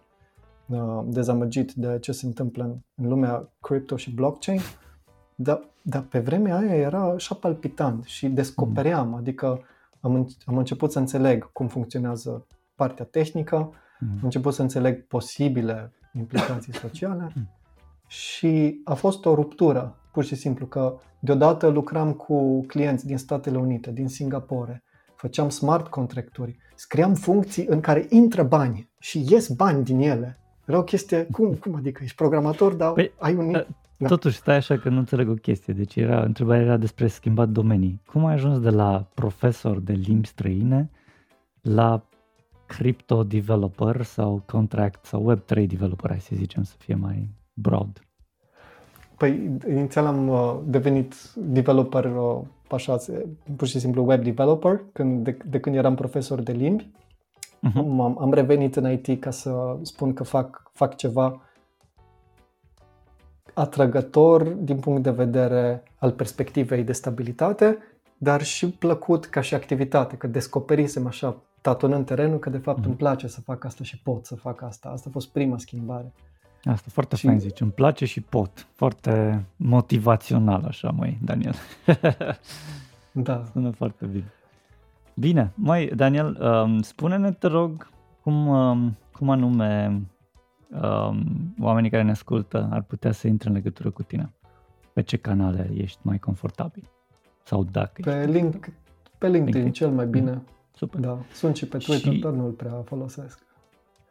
uh, 0.68 1.04
dezamăgit 1.06 1.74
de 1.74 1.98
ce 2.02 2.12
se 2.12 2.26
întâmplă 2.26 2.64
în, 2.64 2.76
în 2.96 3.10
lumea 3.10 3.50
crypto 3.62 3.96
și 3.96 4.14
blockchain. 4.14 4.60
Dar, 5.36 5.70
dar 5.82 6.02
pe 6.02 6.20
vremea 6.20 6.58
aia 6.58 6.76
era 6.76 7.04
așa 7.04 7.36
palpitant 7.36 8.04
și 8.04 8.28
descopeream, 8.28 9.08
mm. 9.08 9.14
adică 9.14 9.62
am, 10.00 10.30
am 10.46 10.58
început 10.58 10.92
să 10.92 11.00
înțeleg 11.00 11.52
cum 11.52 11.68
funcționează 11.68 12.48
partea 12.76 13.06
tehnică, 13.06 13.56
mm. 14.00 14.10
am 14.12 14.20
început 14.22 14.54
să 14.54 14.62
înțeleg 14.62 15.08
posibile 15.08 15.94
implicații 16.14 16.74
sociale 16.84 17.32
mm. 17.36 17.50
și 18.08 18.82
a 18.84 18.94
fost 18.94 19.26
o 19.26 19.36
ruptură, 19.36 19.98
pur 20.12 20.24
și 20.24 20.36
simplu, 20.36 20.66
că 20.66 20.98
deodată 21.20 21.68
lucram 21.68 22.14
cu 22.14 22.66
clienți 22.66 23.06
din 23.06 23.18
Statele 23.18 23.58
Unite, 23.58 23.92
din 23.92 24.08
Singapore, 24.08 24.84
făceam 25.16 25.50
smart 25.50 25.88
contracturi, 25.88 26.58
scriam 26.76 27.14
funcții 27.14 27.66
în 27.66 27.80
care 27.80 28.06
intră 28.10 28.44
bani 28.44 28.90
și 29.00 29.26
ies 29.30 29.48
bani 29.48 29.84
din 29.84 30.00
ele. 30.00 30.40
Era 30.66 30.78
o 30.78 30.84
chestie, 30.84 31.28
cum, 31.32 31.54
cum 31.54 31.76
adică, 31.76 32.04
ești 32.04 32.16
programator, 32.16 32.74
dar 32.74 32.92
păi, 32.92 33.12
ai 33.20 33.36
un... 33.36 33.66
Uh, 34.00 34.08
da. 34.08 34.08
Totuși, 34.08 34.38
stai 34.38 34.56
așa 34.56 34.78
că 34.78 34.90
nu 34.90 34.98
înțeleg 34.98 35.30
o 35.30 35.34
chestie. 35.34 35.74
Deci 35.74 35.96
era, 35.96 36.24
întrebarea 36.24 36.64
era 36.64 36.78
despre 36.78 37.08
schimbat 37.08 37.50
domenii. 37.50 38.02
Cum 38.06 38.26
ai 38.26 38.34
ajuns 38.34 38.60
de 38.60 38.70
la 38.70 39.08
profesor 39.14 39.80
de 39.80 39.94
limbi 39.94 40.28
străine 40.28 40.90
la 41.62 42.04
crypto 42.68 43.24
developer 43.24 44.02
sau 44.02 44.44
contract 44.46 45.06
sau 45.06 45.34
Web3 45.34 45.68
developer, 45.68 46.10
hai 46.10 46.20
să 46.20 46.32
zicem, 46.36 46.64
să 46.64 46.76
fie 46.78 46.96
mai 46.96 47.30
broad? 47.54 48.04
Păi, 49.18 49.60
inițial 49.70 50.06
am 50.06 50.28
uh, 50.28 50.58
devenit 50.66 51.16
developer, 51.36 52.06
uh, 52.06 52.42
așa, 52.72 52.98
pur 53.56 53.68
și 53.68 53.80
simplu 53.80 54.06
web 54.06 54.24
developer, 54.24 54.82
când, 54.92 55.24
de, 55.24 55.38
de 55.46 55.60
când 55.60 55.76
eram 55.76 55.96
profesor 55.96 56.42
de 56.42 56.52
limbi. 56.52 56.90
Uh-huh. 57.68 57.76
Am, 57.76 58.18
am 58.20 58.34
revenit 58.34 58.76
în 58.76 58.92
IT 58.92 59.20
ca 59.20 59.32
să 59.32 59.78
spun 59.82 60.14
că 60.14 60.24
fac, 60.24 60.72
fac 60.74 60.96
ceva 60.96 61.42
atrăgător 63.60 64.44
din 64.44 64.80
punct 64.80 65.04
de 65.04 65.12
vedere 65.12 65.84
al 65.98 66.12
perspectivei 66.12 66.84
de 66.84 66.92
stabilitate, 66.92 67.78
dar 68.18 68.44
și 68.44 68.68
plăcut 68.68 69.26
ca 69.26 69.42
și 69.42 69.54
activitate, 69.54 70.16
că 70.16 70.28
descoperisem 70.28 71.08
așa, 71.08 71.42
tatonând 71.62 72.06
terenul, 72.06 72.40
că 72.40 72.50
de 72.50 72.58
fapt 72.58 72.80
mm. 72.80 72.86
îmi 72.86 72.96
place 72.96 73.28
să 73.28 73.42
fac 73.42 73.64
asta 73.64 73.84
și 73.84 74.02
pot 74.02 74.26
să 74.26 74.36
fac 74.36 74.62
asta. 74.62 74.90
Asta 74.90 75.06
a 75.10 75.12
fost 75.12 75.30
prima 75.30 75.58
schimbare. 75.58 76.14
Asta 76.64 76.88
foarte 76.92 77.16
și... 77.16 77.26
fain 77.26 77.40
zici, 77.40 77.62
îmi 77.62 77.72
place 77.72 78.06
și 78.06 78.22
pot. 78.22 78.68
Foarte 78.74 79.46
motivațional 79.56 80.64
așa, 80.68 80.90
măi, 80.90 81.18
Daniel. 81.24 81.56
da. 83.12 83.44
Sună 83.52 83.72
foarte 83.72 84.06
bine. 84.06 84.32
Bine, 85.14 85.52
mai 85.56 85.92
Daniel, 85.96 86.38
um, 86.42 86.82
spune-ne, 86.82 87.32
te 87.32 87.48
rog, 87.48 87.90
cum, 88.22 88.48
um, 88.48 88.98
cum 89.12 89.30
anume 89.30 90.02
um, 90.70 91.54
oamenii 91.60 91.90
care 91.90 92.04
ne 92.04 92.12
ascultă 92.12 92.68
ar 92.72 92.82
putea 92.82 93.12
să 93.12 93.28
intre 93.28 93.50
în 93.50 93.56
legătură 93.56 93.92
cu 93.92 94.04
tine? 94.04 94.34
Pe 94.94 95.02
ce 95.02 95.18
canale 95.18 95.72
ești 95.74 96.00
mai 96.02 96.20
confortabil? 96.20 96.90
Sau 97.44 97.64
dacă 97.64 98.02
Pe, 98.02 98.20
ești 98.20 98.32
link, 98.32 98.70
pe 99.18 99.28
LinkedIn, 99.28 99.44
LinkedIn, 99.44 99.72
cel 99.72 99.90
mai 99.90 100.08
bine. 100.08 100.32
Mm. 100.32 100.44
Super. 100.74 101.00
Da, 101.00 101.18
sunt 101.34 101.56
și 101.56 101.68
pe 101.68 101.78
Twitter, 101.78 102.14
și, 102.14 102.20
dar 102.20 102.32
nu-l 102.32 102.52
prea 102.52 102.82
folosesc. 102.86 103.40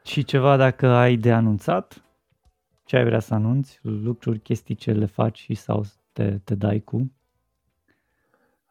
Și 0.05 0.25
ceva 0.25 0.57
dacă 0.57 0.87
ai 0.87 1.17
de 1.17 1.33
anunțat? 1.33 2.03
Ce 2.85 2.97
ai 2.97 3.05
vrea 3.05 3.21
să 3.21 3.35
anunți? 3.35 3.79
Lucruri, 3.83 4.39
chestii 4.39 4.75
ce 4.75 4.93
le 4.93 5.07
faci 5.07 5.39
și 5.39 5.55
sau 5.55 5.85
te, 6.13 6.39
te 6.45 6.55
dai 6.55 6.81
cu? 6.81 7.13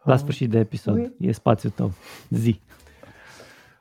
La 0.04 0.14
um, 0.14 0.18
sfârșit 0.20 0.50
de 0.50 0.60
episod, 0.60 0.98
uh, 0.98 1.12
e 1.20 1.32
spațiul 1.32 1.72
tău. 1.72 1.92
Zi. 2.30 2.62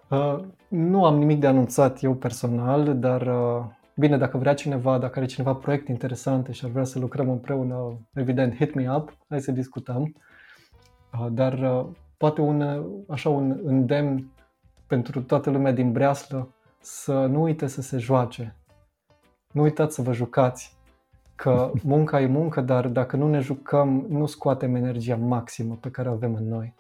Uh, 0.08 0.38
nu 0.68 1.04
am 1.04 1.18
nimic 1.18 1.40
de 1.40 1.46
anunțat 1.46 2.02
eu 2.02 2.14
personal, 2.14 2.98
dar 2.98 3.20
uh, 3.26 3.64
Bine, 3.98 4.16
dacă 4.16 4.38
vrea 4.38 4.54
cineva, 4.54 4.98
dacă 4.98 5.18
are 5.18 5.28
cineva 5.28 5.54
proiecte 5.54 5.90
interesante 5.90 6.52
și 6.52 6.64
ar 6.64 6.70
vrea 6.70 6.84
să 6.84 6.98
lucrăm 6.98 7.30
împreună, 7.30 7.98
evident, 8.14 8.54
hit 8.54 8.74
me 8.74 8.94
up, 8.94 9.16
hai 9.28 9.40
să 9.40 9.52
discutăm. 9.52 10.14
Uh, 11.12 11.26
dar 11.30 11.52
uh, 11.52 11.86
poate 12.16 12.40
un, 12.40 12.84
așa 13.08 13.28
un 13.28 13.60
îndemn 13.64 14.30
pentru 14.86 15.22
toată 15.22 15.50
lumea 15.50 15.72
din 15.72 15.92
breaslă 15.92 16.54
să 16.80 17.26
nu 17.26 17.42
uite 17.42 17.66
să 17.66 17.82
se 17.82 17.98
joace. 17.98 18.56
Nu 19.52 19.62
uitați 19.62 19.94
să 19.94 20.02
vă 20.02 20.12
jucați, 20.12 20.76
că 21.34 21.72
munca 21.82 22.20
e 22.20 22.26
muncă, 22.26 22.60
dar 22.60 22.88
dacă 22.88 23.16
nu 23.16 23.28
ne 23.28 23.40
jucăm, 23.40 24.06
nu 24.08 24.26
scoatem 24.26 24.74
energia 24.74 25.16
maximă 25.16 25.78
pe 25.80 25.90
care 25.90 26.08
o 26.08 26.12
avem 26.12 26.34
în 26.34 26.48
noi. 26.48 26.74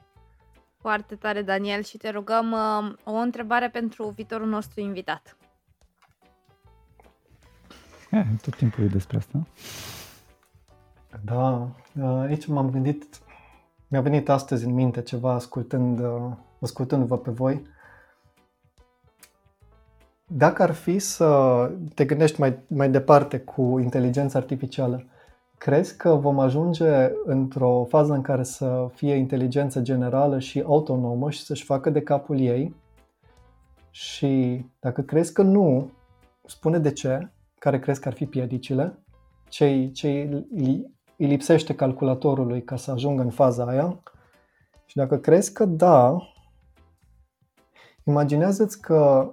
Foarte 0.76 1.14
tare, 1.14 1.42
Daniel, 1.42 1.82
și 1.82 1.96
te 1.96 2.10
rugăm 2.10 2.52
uh, 2.52 2.94
o 3.04 3.14
întrebare 3.14 3.68
pentru 3.68 4.08
viitorul 4.08 4.48
nostru 4.48 4.80
invitat. 4.80 5.36
E, 8.16 8.18
eh, 8.18 8.26
tot 8.42 8.56
timpul 8.56 8.84
e 8.84 8.86
despre 8.86 9.16
asta. 9.16 9.46
Da, 11.24 11.68
aici 12.20 12.46
m-am 12.46 12.70
gândit, 12.70 13.04
mi-a 13.88 14.00
venit 14.00 14.28
astăzi 14.28 14.64
în 14.64 14.74
minte 14.74 15.02
ceva 15.02 15.32
ascultând, 15.32 16.00
ascultându-vă 16.60 17.18
pe 17.18 17.30
voi. 17.30 17.62
Dacă 20.26 20.62
ar 20.62 20.72
fi 20.72 20.98
să 20.98 21.70
te 21.94 22.04
gândești 22.04 22.40
mai, 22.40 22.58
mai 22.66 22.90
departe 22.90 23.38
cu 23.38 23.78
inteligența 23.78 24.38
artificială, 24.38 25.04
crezi 25.58 25.96
că 25.96 26.14
vom 26.14 26.38
ajunge 26.38 27.10
într-o 27.24 27.86
fază 27.88 28.12
în 28.12 28.22
care 28.22 28.42
să 28.42 28.90
fie 28.94 29.14
inteligență 29.14 29.80
generală 29.80 30.38
și 30.38 30.62
autonomă 30.66 31.30
și 31.30 31.44
să-și 31.44 31.64
facă 31.64 31.90
de 31.90 32.02
capul 32.02 32.40
ei? 32.40 32.74
Și 33.90 34.64
dacă 34.80 35.02
crezi 35.02 35.32
că 35.32 35.42
nu, 35.42 35.90
spune 36.44 36.78
de 36.78 36.92
ce 36.92 37.30
care 37.66 37.78
crezi 37.78 38.00
că 38.00 38.08
ar 38.08 38.14
fi 38.14 38.26
piedicile, 38.26 39.04
ce, 39.48 39.90
ce 39.92 40.08
îi 40.50 40.94
lipsește 41.16 41.74
calculatorului 41.74 42.64
ca 42.64 42.76
să 42.76 42.90
ajungă 42.90 43.22
în 43.22 43.30
faza 43.30 43.64
aia. 43.64 44.02
Și 44.84 44.96
dacă 44.96 45.18
crezi 45.18 45.52
că 45.52 45.64
da, 45.64 46.18
imaginează-ți 48.04 48.80
că 48.80 49.30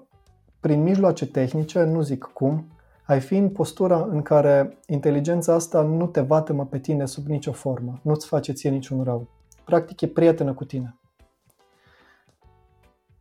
prin 0.60 0.82
mijloace 0.82 1.26
tehnice, 1.26 1.84
nu 1.84 2.02
zic 2.02 2.24
cum, 2.24 2.68
ai 3.06 3.20
fi 3.20 3.36
în 3.36 3.50
postura 3.50 4.08
în 4.10 4.22
care 4.22 4.78
inteligența 4.88 5.54
asta 5.54 5.82
nu 5.82 6.08
te 6.08 6.22
vatămă 6.22 6.66
pe 6.66 6.80
tine 6.80 7.06
sub 7.06 7.28
nicio 7.28 7.52
formă, 7.52 8.00
nu-ți 8.04 8.28
face 8.28 8.52
ție 8.52 8.70
niciun 8.70 9.04
rău. 9.04 9.28
Practic 9.66 10.02
e 10.02 10.08
prietenă 10.08 10.54
cu 10.54 10.66
tine. 10.66 11.00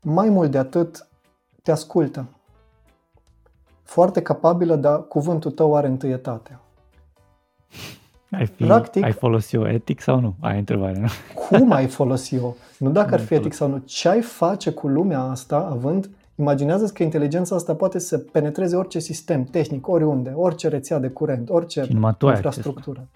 Mai 0.03 0.29
mult 0.29 0.51
de 0.51 0.59
atât, 0.59 1.09
te 1.63 1.71
ascultă 1.71 2.37
foarte 3.93 4.23
capabilă, 4.23 4.77
dar 4.77 5.07
cuvântul 5.07 5.51
tău 5.51 5.77
are 5.77 5.87
întâietate. 5.87 6.59
Ai, 8.31 8.47
fi, 8.47 8.65
Practic, 8.65 9.05
ai 9.05 9.13
folosit-o 9.13 9.69
etic 9.69 10.01
sau 10.01 10.21
nu? 10.21 10.35
Ai 10.41 10.59
întrebare, 10.59 10.99
nu? 10.99 11.07
Cum 11.49 11.73
ai 11.73 11.87
folosit-o? 11.87 12.55
Nu 12.79 12.91
dacă 12.91 13.15
ar 13.15 13.21
fi 13.21 13.35
etic 13.35 13.53
sau 13.53 13.69
nu. 13.69 13.83
Ce 13.85 14.09
ai 14.09 14.21
face 14.21 14.71
cu 14.71 14.89
lumea 14.89 15.21
asta 15.21 15.57
având 15.57 16.11
Imaginează 16.35 16.87
că 16.87 17.03
inteligența 17.03 17.55
asta 17.55 17.75
poate 17.75 17.99
să 17.99 18.19
penetreze 18.19 18.77
orice 18.77 18.99
sistem 18.99 19.45
tehnic, 19.45 19.89
oriunde, 19.89 20.31
orice 20.31 20.69
rețea 20.69 20.99
de 20.99 21.09
curent, 21.09 21.51
orice 21.51 21.87
tu 22.19 22.29
infrastructură. 22.29 23.09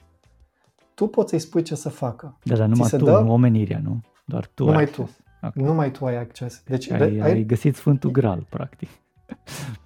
Tu 0.95 1.07
poți 1.07 1.31
să-i 1.31 1.39
spui 1.39 1.63
ce 1.63 1.75
să 1.75 1.89
facă. 1.89 2.39
Da, 2.43 2.57
dar 2.57 2.67
numai 2.67 2.89
tu, 2.89 3.05
dă... 3.05 3.21
nu 3.25 3.33
omenirea, 3.33 3.81
nu? 3.85 4.01
Doar 4.25 4.51
tu 4.55 4.65
numai 4.65 4.81
ai 4.81 4.91
tu. 4.91 5.11
Okay. 5.43 5.65
Numai 5.65 5.91
tu 5.91 6.05
ai 6.07 6.17
acces. 6.17 6.63
Deci 6.67 6.91
ai, 6.91 7.19
ai 7.19 7.45
găsit 7.45 7.77
Sfântul 7.77 8.11
Graal, 8.11 8.47
practic. 8.49 8.89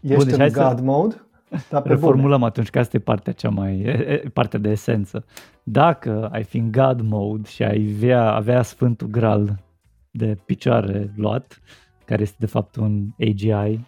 Ești 0.01 0.17
Bun, 0.17 0.25
deci 0.25 0.39
în 0.39 0.63
God 0.63 0.79
să... 0.79 0.83
mode? 0.83 1.25
Da, 1.69 1.83
reformulăm 1.85 2.39
bune. 2.39 2.45
atunci 2.45 2.71
că 2.71 2.79
asta 2.79 2.97
e 2.97 3.01
partea 3.01 3.33
cea 3.33 3.49
mai, 3.49 4.01
partea 4.33 4.59
de 4.59 4.69
esență. 4.69 5.25
Dacă 5.63 6.29
ai 6.33 6.45
fi 6.45 6.59
în 6.59 6.73
God 6.73 7.01
mode 7.01 7.49
și 7.49 7.63
ai 7.63 7.95
avea, 7.97 8.33
avea 8.33 8.63
Sfântul 8.63 9.07
Graal 9.07 9.63
de 10.11 10.39
picioare 10.45 11.13
luat, 11.17 11.61
care 12.05 12.23
este 12.23 12.37
de 12.39 12.47
fapt 12.47 12.77
un 12.77 13.09
AGI, 13.21 13.81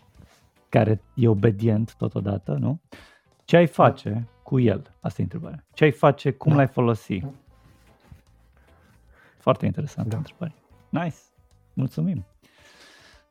care 0.68 1.02
e 1.14 1.28
obedient 1.28 1.94
totodată, 1.94 2.56
nu? 2.60 2.80
Ce 3.44 3.56
ai 3.56 3.66
face 3.66 4.28
cu 4.42 4.60
el? 4.60 4.82
Asta 5.00 5.20
e 5.20 5.24
întrebarea. 5.24 5.64
Ce 5.74 5.84
ai 5.84 5.90
face, 5.90 6.30
cum 6.30 6.50
da. 6.50 6.56
l-ai 6.56 6.68
folosi? 6.68 7.20
Foarte 9.38 9.66
interesantă 9.66 10.10
da. 10.10 10.16
întrebare. 10.16 10.54
Nice. 10.88 11.16
Mulțumim. 11.72 12.24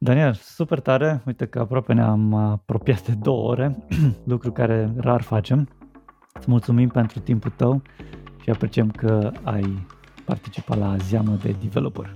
Daniel, 0.04 0.34
super 0.34 0.80
tare. 0.80 1.22
Uite 1.26 1.46
că 1.46 1.60
aproape 1.60 1.94
ne-am 1.94 2.34
apropiat 2.34 3.08
de 3.08 3.14
două 3.22 3.50
ore, 3.50 3.78
lucru 4.24 4.52
care 4.52 4.94
rar 4.98 5.22
facem. 5.22 5.68
Îți 6.34 6.50
mulțumim 6.50 6.90
pentru 6.90 7.20
timpul 7.20 7.52
tău 7.56 7.82
și 8.42 8.50
apreciem 8.50 8.92
că 8.92 9.32
ai 9.44 9.88
participat 10.26 10.78
la 10.78 10.96
Zeamă 10.98 11.38
de 11.42 11.56
Developer. 11.62 12.16